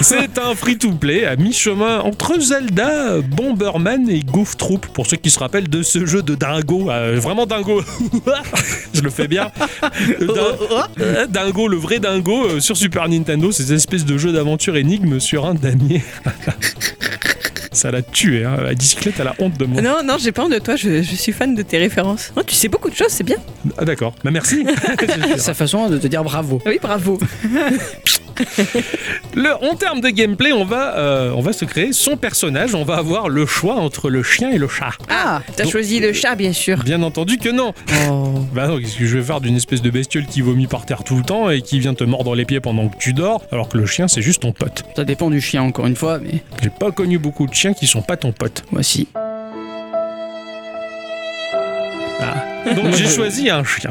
C'est 0.00 0.38
un 0.38 0.54
free-to-play 0.54 1.24
à 1.26 1.36
mi-chemin 1.36 2.00
entre 2.00 2.38
Zelda, 2.40 3.20
Bomberman 3.20 4.08
et 4.10 4.20
Goof 4.20 4.56
Troop, 4.56 4.86
pour 4.86 5.06
ceux 5.06 5.16
qui 5.16 5.30
se 5.30 5.38
rappellent 5.38 5.68
de 5.68 5.82
ce 5.82 6.06
jeu 6.06 6.22
de 6.22 6.34
dingo. 6.34 6.90
euh, 6.90 7.18
vraiment 7.20 7.46
dingo. 7.46 7.82
Je 8.94 9.00
le 9.00 9.10
fais 9.10 9.28
bien. 9.28 9.50
Din- 10.20 11.26
dingo, 11.28 11.68
le 11.68 11.76
vrai 11.76 11.98
dingo 11.98 12.46
euh, 12.46 12.60
sur 12.60 12.76
Super 12.76 13.08
Nintendo, 13.08 13.52
ces 13.52 13.72
espèces 13.72 14.04
de 14.04 14.16
jeux 14.18 14.32
d'aventure 14.32 14.76
énigmes 14.76 15.20
sur 15.20 15.46
un 15.46 15.54
damier. 15.54 16.02
Ça 17.72 17.90
l'a 17.90 18.02
tué, 18.02 18.44
hein. 18.44 18.56
la 18.62 18.72
bicyclette, 18.74 19.16
elle 19.18 19.26
a 19.26 19.34
honte 19.40 19.58
de 19.58 19.64
moi. 19.64 19.82
non, 19.82 19.96
non, 20.04 20.16
j'ai 20.16 20.30
pas 20.30 20.44
honte 20.44 20.52
de 20.52 20.60
toi, 20.60 20.76
je, 20.76 21.02
je 21.02 21.14
suis 21.16 21.32
fan 21.32 21.56
de 21.56 21.62
tes 21.62 21.76
références. 21.76 22.32
Oh, 22.36 22.42
tu 22.46 22.54
sais 22.54 22.68
beaucoup 22.68 22.88
de 22.88 22.94
choses, 22.94 23.08
c'est 23.10 23.24
bien. 23.24 23.36
Ah 23.76 23.84
d'accord, 23.84 24.14
bah 24.22 24.30
merci. 24.30 24.64
Sa 25.38 25.54
façon 25.54 25.88
de 25.88 25.98
te 25.98 26.06
dire 26.06 26.22
bravo. 26.22 26.62
Oui, 26.66 26.78
bravo. 26.80 27.18
Le, 29.34 29.52
en 29.64 29.74
termes 29.74 30.00
de 30.00 30.08
gameplay, 30.08 30.52
on 30.52 30.64
va, 30.64 30.96
euh, 30.96 31.32
on 31.36 31.40
va 31.40 31.52
se 31.52 31.64
créer 31.64 31.92
son 31.92 32.16
personnage. 32.16 32.74
On 32.74 32.84
va 32.84 32.96
avoir 32.96 33.28
le 33.28 33.46
choix 33.46 33.74
entre 33.76 34.10
le 34.10 34.22
chien 34.22 34.50
et 34.50 34.58
le 34.58 34.68
chat. 34.68 34.90
Ah 35.08 35.42
T'as 35.56 35.66
choisi 35.66 36.00
le 36.00 36.12
chat, 36.12 36.34
bien 36.34 36.52
sûr. 36.52 36.82
Bien 36.82 37.02
entendu 37.02 37.38
que 37.38 37.48
non. 37.48 37.74
Oh. 38.10 38.32
Bah 38.52 38.68
non, 38.68 38.78
qu'est-ce 38.78 38.96
que 38.96 39.06
je 39.06 39.18
vais 39.18 39.24
faire 39.24 39.40
d'une 39.40 39.56
espèce 39.56 39.82
de 39.82 39.90
bestiole 39.90 40.26
qui 40.26 40.40
vomit 40.40 40.66
par 40.66 40.86
terre 40.86 41.04
tout 41.04 41.16
le 41.16 41.22
temps 41.22 41.50
et 41.50 41.62
qui 41.62 41.78
vient 41.80 41.94
te 41.94 42.04
mordre 42.04 42.34
les 42.34 42.44
pieds 42.44 42.60
pendant 42.60 42.88
que 42.88 42.96
tu 42.96 43.12
dors, 43.12 43.42
alors 43.52 43.68
que 43.68 43.78
le 43.78 43.86
chien 43.86 44.08
c'est 44.08 44.22
juste 44.22 44.42
ton 44.42 44.52
pote. 44.52 44.84
Ça 44.96 45.04
dépend 45.04 45.30
du 45.30 45.40
chien 45.40 45.62
encore 45.62 45.86
une 45.86 45.96
fois, 45.96 46.13
mais 46.18 46.42
J'ai 46.62 46.70
pas 46.70 46.90
connu 46.90 47.18
beaucoup 47.18 47.46
de 47.46 47.54
chiens 47.54 47.72
qui 47.72 47.86
sont 47.86 48.02
pas 48.02 48.16
ton 48.16 48.32
pote. 48.32 48.64
moi 48.70 48.82
si. 48.82 49.08
Donc 52.74 52.94
j'ai 52.94 53.06
choisi 53.06 53.50
un 53.50 53.64
chien. 53.64 53.90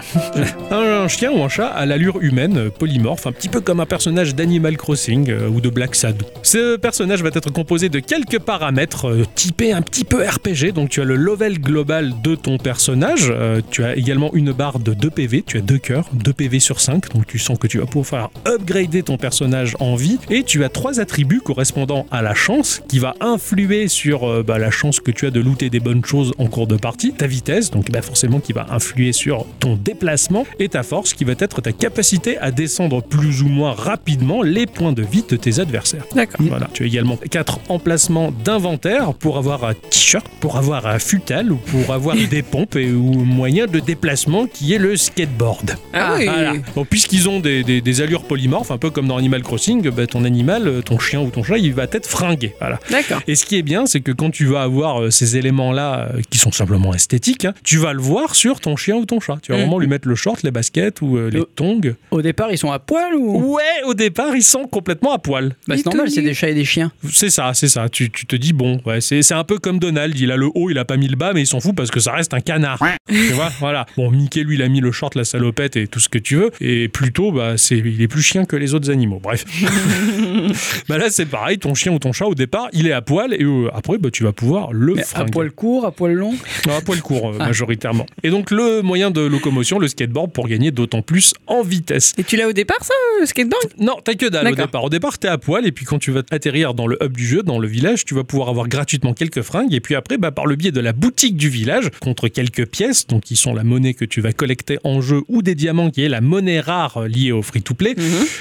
Un, 0.71 1.07
chien 1.07 1.31
ou 1.31 1.43
un 1.43 1.49
chat 1.49 1.67
à 1.67 1.85
l'allure 1.85 2.19
humaine, 2.21 2.57
euh, 2.57 2.69
polymorphe, 2.69 3.27
un 3.27 3.31
petit 3.31 3.49
peu 3.49 3.61
comme 3.61 3.79
un 3.79 3.85
personnage 3.85 4.35
d'Animal 4.35 4.77
Crossing 4.77 5.29
euh, 5.29 5.47
ou 5.47 5.61
de 5.61 5.69
Black 5.69 5.95
Sad. 5.95 6.23
Ce 6.41 6.77
personnage 6.77 7.21
va 7.21 7.29
être 7.29 7.51
composé 7.51 7.89
de 7.89 7.99
quelques 7.99 8.39
paramètres 8.39 9.09
euh, 9.09 9.25
typés 9.35 9.73
un 9.73 9.81
petit 9.81 10.03
peu 10.03 10.23
RPG. 10.23 10.73
Donc 10.73 10.89
tu 10.89 11.01
as 11.01 11.03
le 11.03 11.15
level 11.15 11.59
global 11.59 12.13
de 12.23 12.35
ton 12.35 12.57
personnage, 12.57 13.33
tu 13.69 13.83
as 13.83 13.95
également 13.95 14.33
une 14.33 14.51
barre 14.51 14.79
de 14.79 14.93
2 14.93 15.09
PV, 15.09 15.43
tu 15.45 15.57
as 15.57 15.61
2 15.61 15.77
cœurs, 15.77 16.05
2 16.13 16.33
PV 16.33 16.59
sur 16.59 16.79
5, 16.79 17.13
donc 17.13 17.27
tu 17.27 17.39
sens 17.39 17.57
que 17.57 17.67
tu 17.67 17.79
vas 17.79 17.85
pouvoir 17.85 18.31
upgrader 18.47 19.03
ton 19.03 19.17
personnage 19.17 19.75
en 19.79 19.95
vie. 19.95 20.17
Et 20.29 20.43
tu 20.43 20.63
as 20.63 20.69
trois 20.69 20.99
attributs 20.99 21.41
correspondant 21.41 22.05
à 22.11 22.21
la 22.21 22.33
chance 22.33 22.81
qui 22.87 22.99
va 22.99 23.15
influer 23.19 23.87
sur 23.87 24.43
bah, 24.43 24.57
la 24.57 24.71
chance 24.71 24.99
que 24.99 25.11
tu 25.11 25.25
as 25.25 25.31
de 25.31 25.39
looter 25.39 25.69
des 25.69 25.79
bonnes 25.79 26.05
choses 26.05 26.33
en 26.37 26.47
cours 26.47 26.67
de 26.67 26.77
partie, 26.77 27.13
ta 27.13 27.27
vitesse, 27.27 27.71
donc 27.71 27.91
bah, 27.91 28.01
forcément 28.01 28.39
qui 28.39 28.53
va 28.53 28.62
influer 28.69 29.11
sur 29.13 29.45
ton 29.59 29.75
déplacement, 29.75 30.45
et 30.59 30.69
ta 30.69 30.83
force 30.83 31.13
qui 31.13 31.23
va 31.23 31.33
être 31.39 31.61
ta 31.61 31.71
capacité 31.71 32.37
à 32.37 32.51
descendre 32.51 33.01
plus 33.01 33.41
ou 33.41 33.47
moins 33.47 33.73
rapidement 33.73 34.41
les 34.41 34.65
points 34.65 34.93
de 34.93 35.01
vie 35.03 35.23
de 35.27 35.35
tes 35.35 35.59
adversaires. 35.59 36.03
D'accord. 36.15 36.45
Voilà. 36.47 36.67
Tu 36.73 36.83
as 36.83 36.85
également 36.85 37.17
quatre 37.29 37.59
emplacements 37.69 38.31
d'inventaire 38.31 39.13
pour 39.13 39.37
avoir 39.37 39.63
un 39.65 39.73
t-shirt, 39.73 40.25
pour 40.39 40.57
avoir 40.57 40.85
un 40.85 40.99
futal 40.99 41.51
ou 41.51 41.55
pour 41.57 41.93
avoir 41.93 42.15
des 42.29 42.41
pompes 42.41 42.75
et 42.75 42.91
ou 42.91 43.23
moyen 43.23 43.65
de 43.65 43.79
déplacement 43.79 44.45
qui 44.47 44.73
est 44.73 44.77
le 44.77 44.95
skateboard. 44.95 45.75
Ah, 45.93 46.15
oui. 46.17 46.25
Voilà. 46.25 46.53
Bon, 46.75 46.85
puisqu'ils 46.85 47.27
ont 47.29 47.39
des, 47.39 47.63
des- 47.63 47.81
des 47.81 48.01
allures 48.01 48.23
polymorphes, 48.23 48.71
un 48.71 48.77
peu 48.77 48.89
comme 48.89 49.07
dans 49.07 49.17
Animal 49.17 49.41
Crossing, 49.43 49.89
bah, 49.89 50.07
ton 50.07 50.23
animal, 50.23 50.67
euh, 50.67 50.81
ton 50.81 50.99
chien 50.99 51.21
ou 51.21 51.29
ton 51.29 51.43
chat, 51.43 51.57
il 51.57 51.73
va 51.73 51.83
être 51.91 52.07
fringué. 52.07 52.53
Voilà. 52.59 52.79
D'accord. 52.89 53.21
Et 53.27 53.35
ce 53.35 53.45
qui 53.45 53.57
est 53.57 53.61
bien, 53.63 53.85
c'est 53.85 54.01
que 54.01 54.11
quand 54.11 54.29
tu 54.29 54.45
vas 54.45 54.61
avoir 54.63 55.01
euh, 55.01 55.09
ces 55.11 55.37
éléments-là 55.37 56.09
euh, 56.15 56.21
qui 56.29 56.37
sont 56.37 56.51
simplement 56.51 56.93
esthétiques, 56.93 57.45
hein, 57.45 57.53
tu 57.63 57.77
vas 57.77 57.93
le 57.93 58.01
voir 58.01 58.35
sur 58.35 58.52
ton 58.59 58.75
chien 58.75 58.95
ou 58.95 59.05
ton 59.05 59.19
chat. 59.19 59.37
Tu 59.41 59.51
vas 59.51 59.57
Mm. 59.57 59.61
vraiment 59.61 59.79
lui 59.79 59.87
mettre 59.87 60.07
le 60.07 60.15
short, 60.15 60.43
les 60.43 60.51
baskets 60.51 61.01
ou 61.01 61.17
euh, 61.17 61.29
les 61.29 61.39
Le- 61.39 61.45
tongs. 61.45 61.81
Au 62.11 62.21
départ, 62.21 62.51
ils 62.51 62.57
sont 62.57 62.71
à 62.71 62.79
poil 62.79 63.15
ou 63.15 63.53
Ouais, 63.55 63.61
au 63.85 63.93
départ, 63.93 64.35
ils 64.35 64.43
sont 64.43 64.65
complètement 64.67 65.13
à 65.13 65.19
poil. 65.19 65.55
Bah, 65.67 65.75
c'est 65.77 65.85
normal, 65.85 66.09
c'est 66.09 66.21
des 66.21 66.33
chats 66.33 66.49
et 66.49 66.53
des 66.53 66.65
chiens. 66.65 66.91
C'est 67.11 67.29
ça, 67.29 67.51
c'est 67.53 67.67
ça. 67.67 67.89
Tu, 67.89 68.09
tu 68.09 68.25
te 68.25 68.35
dis, 68.35 68.53
bon, 68.53 68.81
ouais, 68.85 69.01
c'est 69.01 69.21
c'est 69.21 69.33
un 69.33 69.43
peu 69.43 69.57
comme 69.59 69.79
Donald. 69.79 70.17
Il 70.19 70.31
a 70.31 70.37
le 70.37 70.47
haut, 70.53 70.69
il 70.69 70.77
a 70.77 70.85
pas 70.85 70.97
mis 70.97 71.07
le 71.07 71.15
bas, 71.15 71.33
mais 71.33 71.41
il 71.41 71.47
s'en 71.47 71.59
fout 71.59 71.75
parce 71.75 71.91
que 71.91 71.99
ça 71.99 72.11
reste 72.13 72.33
un 72.33 72.39
canard. 72.41 72.79
tu 73.07 73.15
vois, 73.33 73.49
voilà. 73.59 73.85
Bon, 73.97 74.09
Mickey, 74.11 74.43
lui, 74.43 74.55
il 74.55 74.61
a 74.61 74.67
mis 74.69 74.79
le 74.81 74.91
short, 74.91 75.15
la 75.15 75.23
salopette 75.25 75.75
et 75.75 75.87
tout 75.87 75.99
ce 75.99 76.09
que 76.09 76.17
tu 76.17 76.35
veux. 76.35 76.51
Et 76.61 76.87
plutôt, 76.87 77.31
bah, 77.31 77.53
c'est, 77.57 77.77
il 77.77 78.01
est 78.01 78.07
plus 78.07 78.21
chien 78.21 78.45
que 78.45 78.55
les 78.55 78.73
autres 78.73 78.89
animaux. 78.91 79.19
Bref. 79.21 79.45
bah 80.89 80.97
là, 80.97 81.09
c'est 81.09 81.25
pareil. 81.25 81.57
Ton 81.57 81.73
chien 81.75 81.91
ou 81.93 81.99
ton 81.99 82.11
chat, 82.11 82.25
au 82.25 82.35
départ, 82.35 82.67
il 82.73 82.87
est 82.87 82.91
à 82.91 83.01
poil 83.01 83.33
et 83.33 83.43
euh, 83.43 83.69
après, 83.73 83.97
bah, 83.97 84.09
tu 84.11 84.23
vas 84.23 84.31
pouvoir 84.31 84.71
le 84.73 84.95
Mais 84.95 85.03
à 85.15 85.25
poil 85.25 85.51
court, 85.51 85.85
à 85.85 85.91
poil 85.91 86.13
long. 86.13 86.33
Non, 86.67 86.75
à 86.77 86.81
poil 86.81 87.01
court, 87.01 87.29
euh, 87.29 87.37
Ah. 87.39 87.45
majoritairement. 87.47 88.05
Et 88.23 88.29
donc, 88.29 88.42
le 88.51 88.81
moyen 88.81 89.11
de 89.11 89.21
locomotion, 89.21 89.79
le 89.79 89.87
skateboard, 89.87 90.31
pour 90.31 90.47
gagner 90.47 90.71
d'autant 90.71 91.01
plus 91.01 91.33
en 91.47 91.61
vitesse. 91.61 92.13
Et 92.17 92.23
tu 92.23 92.35
l'as 92.35 92.47
au 92.47 92.53
départ, 92.53 92.83
ça, 92.83 92.93
le 93.19 93.25
skateboard? 93.25 93.73
Non, 93.79 93.97
t'as 94.03 94.15
que 94.15 94.27
dalle 94.27 94.47
au 94.47 94.55
départ. 94.55 94.83
Au 94.83 94.89
départ, 94.89 95.17
t'es 95.17 95.27
à 95.27 95.37
poil, 95.37 95.65
et 95.65 95.71
puis 95.71 95.85
quand 95.85 95.99
tu 95.99 96.11
vas 96.11 96.21
atterrir 96.31 96.73
dans 96.73 96.87
le 96.87 96.97
hub 97.01 97.15
du 97.15 97.25
jeu, 97.25 97.43
dans 97.43 97.59
le 97.59 97.67
village, 97.67 98.05
tu 98.05 98.13
vas 98.15 98.23
pouvoir 98.23 98.49
avoir 98.49 98.67
gratuitement 98.67 99.13
quelques 99.13 99.41
fringues, 99.41 99.73
et 99.73 99.79
puis 99.79 99.95
après, 99.95 100.17
bah, 100.17 100.31
par 100.31 100.45
le 100.45 100.55
biais 100.55 100.71
de 100.71 100.79
la 100.79 100.93
boutique 100.93 101.37
du 101.37 101.49
village, 101.49 101.89
contre 102.01 102.27
quelques 102.27 102.65
pièces, 102.65 103.07
donc 103.07 103.23
qui 103.23 103.35
sont 103.35 103.53
la 103.53 103.63
monnaie 103.63 103.93
que 103.93 104.05
tu 104.05 104.21
vas 104.21 104.33
collecter 104.33 104.79
en 104.83 105.01
jeu, 105.01 105.21
ou 105.27 105.41
des 105.41 105.55
diamants, 105.55 105.89
qui 105.89 106.03
est 106.03 106.09
la 106.09 106.21
monnaie 106.21 106.59
rare 106.59 106.97
euh, 106.97 107.07
liée 107.07 107.31
au 107.31 107.41
free-to-play, 107.41 107.95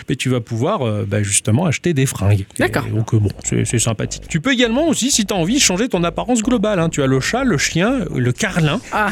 mais 0.08 0.16
tu 0.16 0.28
vas 0.28 0.40
pouvoir 0.40 0.82
euh, 0.82 1.04
bah, 1.06 1.22
justement 1.22 1.66
acheter 1.66 1.94
des 1.94 2.06
fringues. 2.06 2.46
D'accord. 2.58 2.86
Donc 2.86 3.14
euh, 3.14 3.18
bon, 3.18 3.30
c'est 3.44 3.64
c'est 3.64 3.78
sympathique. 3.78 4.24
Tu 4.28 4.40
peux 4.40 4.52
également 4.52 4.88
aussi, 4.88 5.10
si 5.10 5.24
t'as 5.24 5.34
envie, 5.34 5.60
changer 5.60 5.88
ton 5.88 6.04
apparence 6.04 6.42
globale. 6.42 6.78
hein. 6.78 6.88
Tu 6.88 7.02
as 7.02 7.06
le 7.06 7.20
chat, 7.20 7.44
le 7.44 7.58
chien, 7.58 8.00
le 8.14 8.32
carlin. 8.32 8.80
Ah, 8.92 9.10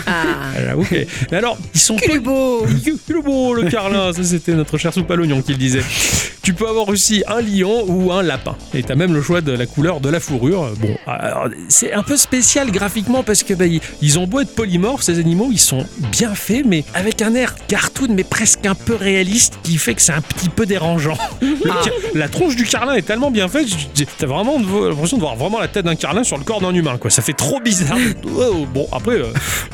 Ok. 0.77 0.91
Mais 1.31 1.37
alors, 1.39 1.59
ils 1.75 1.81
sont 1.81 1.97
Qu'il 1.97 2.13
est 2.13 2.19
beau 2.19 2.67
il 2.67 2.89
est 2.89 3.23
beau 3.23 3.55
le 3.55 3.69
carlin, 3.71 4.13
ça 4.13 4.23
c'était 4.25 4.53
notre 4.55 4.79
cher 4.79 4.93
soupe 4.93 5.11
à 5.11 5.17
l'oignon 5.17 5.43
qui 5.43 5.53
le 5.53 5.59
disait. 5.59 5.83
Tu 6.43 6.55
peux 6.55 6.67
avoir 6.69 6.89
aussi 6.89 7.23
un 7.29 7.41
lion 7.43 7.85
ou 7.87 8.13
un 8.13 8.23
lapin. 8.23 8.57
Et 8.75 8.83
t'as 8.83 8.95
même 8.95 9.13
le 9.13 9.21
choix 9.23 9.41
de 9.43 9.53
la 9.53 9.67
couleur 9.67 10.01
de 10.01 10.09
la 10.09 10.21
fourrure. 10.21 10.71
Bon, 10.81 10.97
alors, 11.07 11.49
c'est 11.69 11.93
un 11.93 12.03
peu 12.03 12.17
spécial 12.17 12.71
graphiquement 12.71 13.23
parce 13.23 13.43
que 13.43 13.53
bah, 13.55 13.67
ils- 13.67 14.19
ont 14.19 14.27
beau 14.27 14.41
être 14.41 14.55
polymorphes, 14.55 15.03
ces 15.03 15.19
animaux, 15.19 15.49
ils 15.53 15.59
sont 15.61 15.87
bien 16.11 16.35
faits, 16.35 16.65
mais 16.67 16.85
avec 16.95 17.23
un 17.23 17.35
air 17.35 17.55
cartoon, 17.69 18.09
mais 18.11 18.25
presque 18.25 18.65
un 18.67 18.75
peu 18.75 18.95
réaliste, 18.95 19.59
qui 19.63 19.77
fait 19.77 19.95
que 19.95 20.03
c'est 20.03 20.13
un 20.13 20.21
petit 20.23 20.49
peu 20.49 20.67
dérangeant. 20.67 21.17
Le 21.43 22.19
La 22.19 22.29
tronche 22.29 22.57
du 22.57 22.65
carlin 22.65 22.95
est 22.95 23.03
tellement 23.03 23.31
bien 23.31 23.47
faite, 23.49 23.67
tu- 23.95 24.07
t'as 24.07 24.27
vraiment 24.27 24.59
l'impression 24.59 25.17
de 25.19 25.23
voir 25.23 25.37
vraiment 25.37 25.61
la 25.61 25.69
tête 25.69 25.85
d'un 25.85 25.95
carlin 25.95 26.25
sur 26.25 26.39
le 26.39 26.45
corps 26.45 26.61
d'un 26.61 26.75
humain, 26.75 26.97
quoi. 26.99 27.11
Ça 27.11 27.23
fait 27.23 27.33
trop 27.35 27.61
bizarre. 27.61 27.97
Oh, 28.43 28.67
bon, 28.73 28.89
après, 28.93 29.17
euh, 29.17 29.27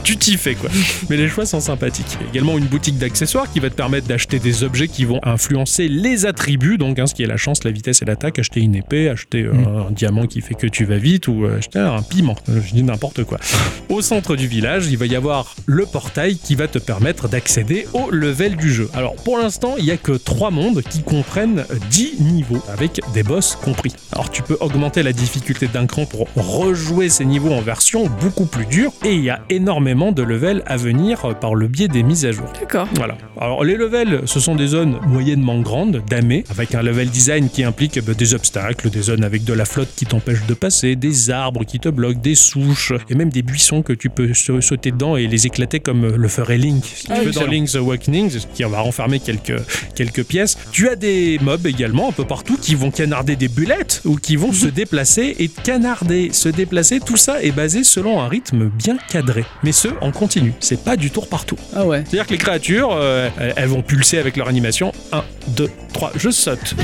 tu 0.02 0.16
t'y 0.16 0.36
fais, 0.36 0.54
quoi. 0.54 0.68
Mais 1.10 1.16
les 1.16 1.28
choix 1.28 1.46
sont 1.46 1.60
sympathiques. 1.60 2.06
Il 2.20 2.24
y 2.24 2.26
a 2.26 2.30
également 2.30 2.58
une 2.58 2.66
boutique 2.66 2.98
d'accessoires 2.98 3.50
qui 3.50 3.60
va 3.60 3.70
te 3.70 3.74
permettre 3.74 4.06
d'acheter 4.06 4.38
des 4.38 4.64
objets 4.64 4.88
qui 4.88 5.04
vont 5.04 5.20
influencer 5.22 5.88
les 5.88 6.26
attributs, 6.26 6.78
donc 6.78 6.98
hein, 6.98 7.06
ce 7.06 7.14
qui 7.14 7.22
est 7.22 7.26
la 7.26 7.36
chance, 7.36 7.64
la 7.64 7.70
vitesse 7.70 8.02
et 8.02 8.04
l'attaque, 8.04 8.38
acheter 8.38 8.60
une 8.60 8.74
épée, 8.74 9.08
acheter 9.08 9.42
euh, 9.42 9.86
un 9.88 9.90
diamant 9.90 10.26
qui 10.26 10.40
fait 10.40 10.54
que 10.54 10.66
tu 10.66 10.84
vas 10.84 10.98
vite 10.98 11.28
ou 11.28 11.44
euh, 11.44 11.58
acheter 11.58 11.78
un 11.78 12.02
piment. 12.02 12.36
Euh, 12.48 12.60
Je 12.64 12.74
dis 12.74 12.82
n'importe 12.82 13.24
quoi. 13.24 13.38
Au 13.88 14.00
centre 14.02 14.36
du 14.36 14.46
village, 14.46 14.86
il 14.86 14.98
va 14.98 15.06
y 15.06 15.16
avoir 15.16 15.54
le 15.66 15.86
portail 15.86 16.36
qui 16.36 16.54
va 16.54 16.68
te 16.68 16.78
permettre 16.78 17.28
d'accéder 17.28 17.86
au 17.92 18.10
level 18.10 18.56
du 18.56 18.72
jeu. 18.72 18.88
Alors 18.94 19.14
pour 19.16 19.38
l'instant, 19.38 19.74
il 19.78 19.84
n'y 19.84 19.90
a 19.90 19.96
que 19.96 20.12
3 20.12 20.50
mondes 20.50 20.82
qui 20.82 21.02
comprennent 21.02 21.64
10 21.90 22.20
niveaux, 22.20 22.62
avec 22.68 23.00
des 23.14 23.22
boss 23.22 23.56
compris. 23.62 23.92
Alors 24.12 24.30
tu 24.30 24.42
peux 24.42 24.56
augmenter 24.60 25.02
la 25.02 25.12
difficulté 25.12 25.68
d'un 25.68 25.86
cran 25.86 26.06
pour 26.06 26.28
rejouer 26.34 27.08
ces 27.08 27.24
niveaux 27.24 27.52
en 27.52 27.60
version 27.60 28.08
beaucoup 28.20 28.46
plus 28.46 28.66
dure, 28.66 28.92
et 29.04 29.14
il 29.14 29.22
y 29.22 29.30
a 29.30 29.40
énormément 29.50 30.12
de 30.12 30.22
levels 30.22 30.62
à 30.66 30.75
venir 30.76 31.36
par 31.40 31.54
le 31.54 31.68
biais 31.68 31.88
des 31.88 32.02
mises 32.02 32.24
à 32.26 32.32
jour. 32.32 32.46
D'accord. 32.60 32.88
Voilà. 32.94 33.16
Alors 33.40 33.64
les 33.64 33.76
levels, 33.76 34.22
ce 34.26 34.40
sont 34.40 34.54
des 34.54 34.68
zones 34.68 34.98
moyennement 35.06 35.60
grandes, 35.60 36.02
damées, 36.08 36.44
avec 36.50 36.74
un 36.74 36.82
level 36.82 37.08
design 37.10 37.48
qui 37.50 37.64
implique 37.64 37.98
bah, 38.04 38.14
des 38.14 38.34
obstacles, 38.34 38.90
des 38.90 39.02
zones 39.02 39.24
avec 39.24 39.44
de 39.44 39.52
la 39.52 39.64
flotte 39.64 39.88
qui 39.96 40.06
t'empêche 40.06 40.44
de 40.46 40.54
passer, 40.54 40.96
des 40.96 41.30
arbres 41.30 41.64
qui 41.64 41.78
te 41.80 41.88
bloquent, 41.88 42.20
des 42.20 42.34
souches, 42.34 42.92
et 43.08 43.14
même 43.14 43.30
des 43.30 43.42
buissons 43.42 43.82
que 43.82 43.92
tu 43.92 44.10
peux 44.10 44.32
sa- 44.34 44.60
sauter 44.60 44.90
dedans 44.90 45.16
et 45.16 45.26
les 45.26 45.46
éclater 45.46 45.80
comme 45.80 46.04
euh, 46.04 46.16
le 46.16 46.28
ferait 46.28 46.58
Link. 46.58 46.84
Si 46.84 47.06
tu 47.06 47.12
Ah, 47.14 47.20
veux 47.22 47.30
dans. 47.32 47.46
Link's 47.46 47.74
Awakening, 47.74 48.30
qui 48.54 48.62
va 48.62 48.80
renfermer 48.80 49.20
quelques, 49.20 49.60
quelques 49.94 50.24
pièces. 50.24 50.56
Tu 50.72 50.88
as 50.88 50.96
des 50.96 51.38
mobs 51.40 51.66
également 51.66 52.08
un 52.08 52.12
peu 52.12 52.24
partout 52.24 52.56
qui 52.56 52.74
vont 52.74 52.90
canarder 52.90 53.36
des 53.36 53.48
bullets 53.48 54.00
ou 54.04 54.16
qui 54.16 54.36
vont 54.36 54.52
se 54.52 54.66
déplacer 54.80 55.34
et 55.38 55.48
canarder, 55.48 56.30
se 56.32 56.48
déplacer. 56.48 57.00
Tout 57.00 57.16
ça 57.16 57.42
est 57.42 57.52
basé 57.52 57.84
selon 57.84 58.20
un 58.20 58.28
rythme 58.28 58.68
bien 58.68 58.96
cadré. 59.10 59.44
Mais 59.62 59.72
ce, 59.72 59.88
en 60.00 60.10
continu. 60.12 60.52
C'est 60.68 60.82
pas 60.82 60.96
du 60.96 61.12
tour 61.12 61.28
par 61.28 61.44
tour. 61.44 61.58
Ah 61.76 61.84
ouais. 61.86 62.02
C'est-à-dire 62.04 62.26
que 62.26 62.32
les 62.32 62.38
créatures, 62.38 62.90
euh, 62.92 63.28
elles- 63.38 63.54
elles 63.56 63.68
vont 63.68 63.82
pulser 63.82 64.18
avec 64.18 64.36
leur 64.36 64.48
animation. 64.48 64.90
1, 65.12 65.22
2, 65.46 65.70
3, 65.92 66.10
je 66.16 66.28
saute. 66.30 66.74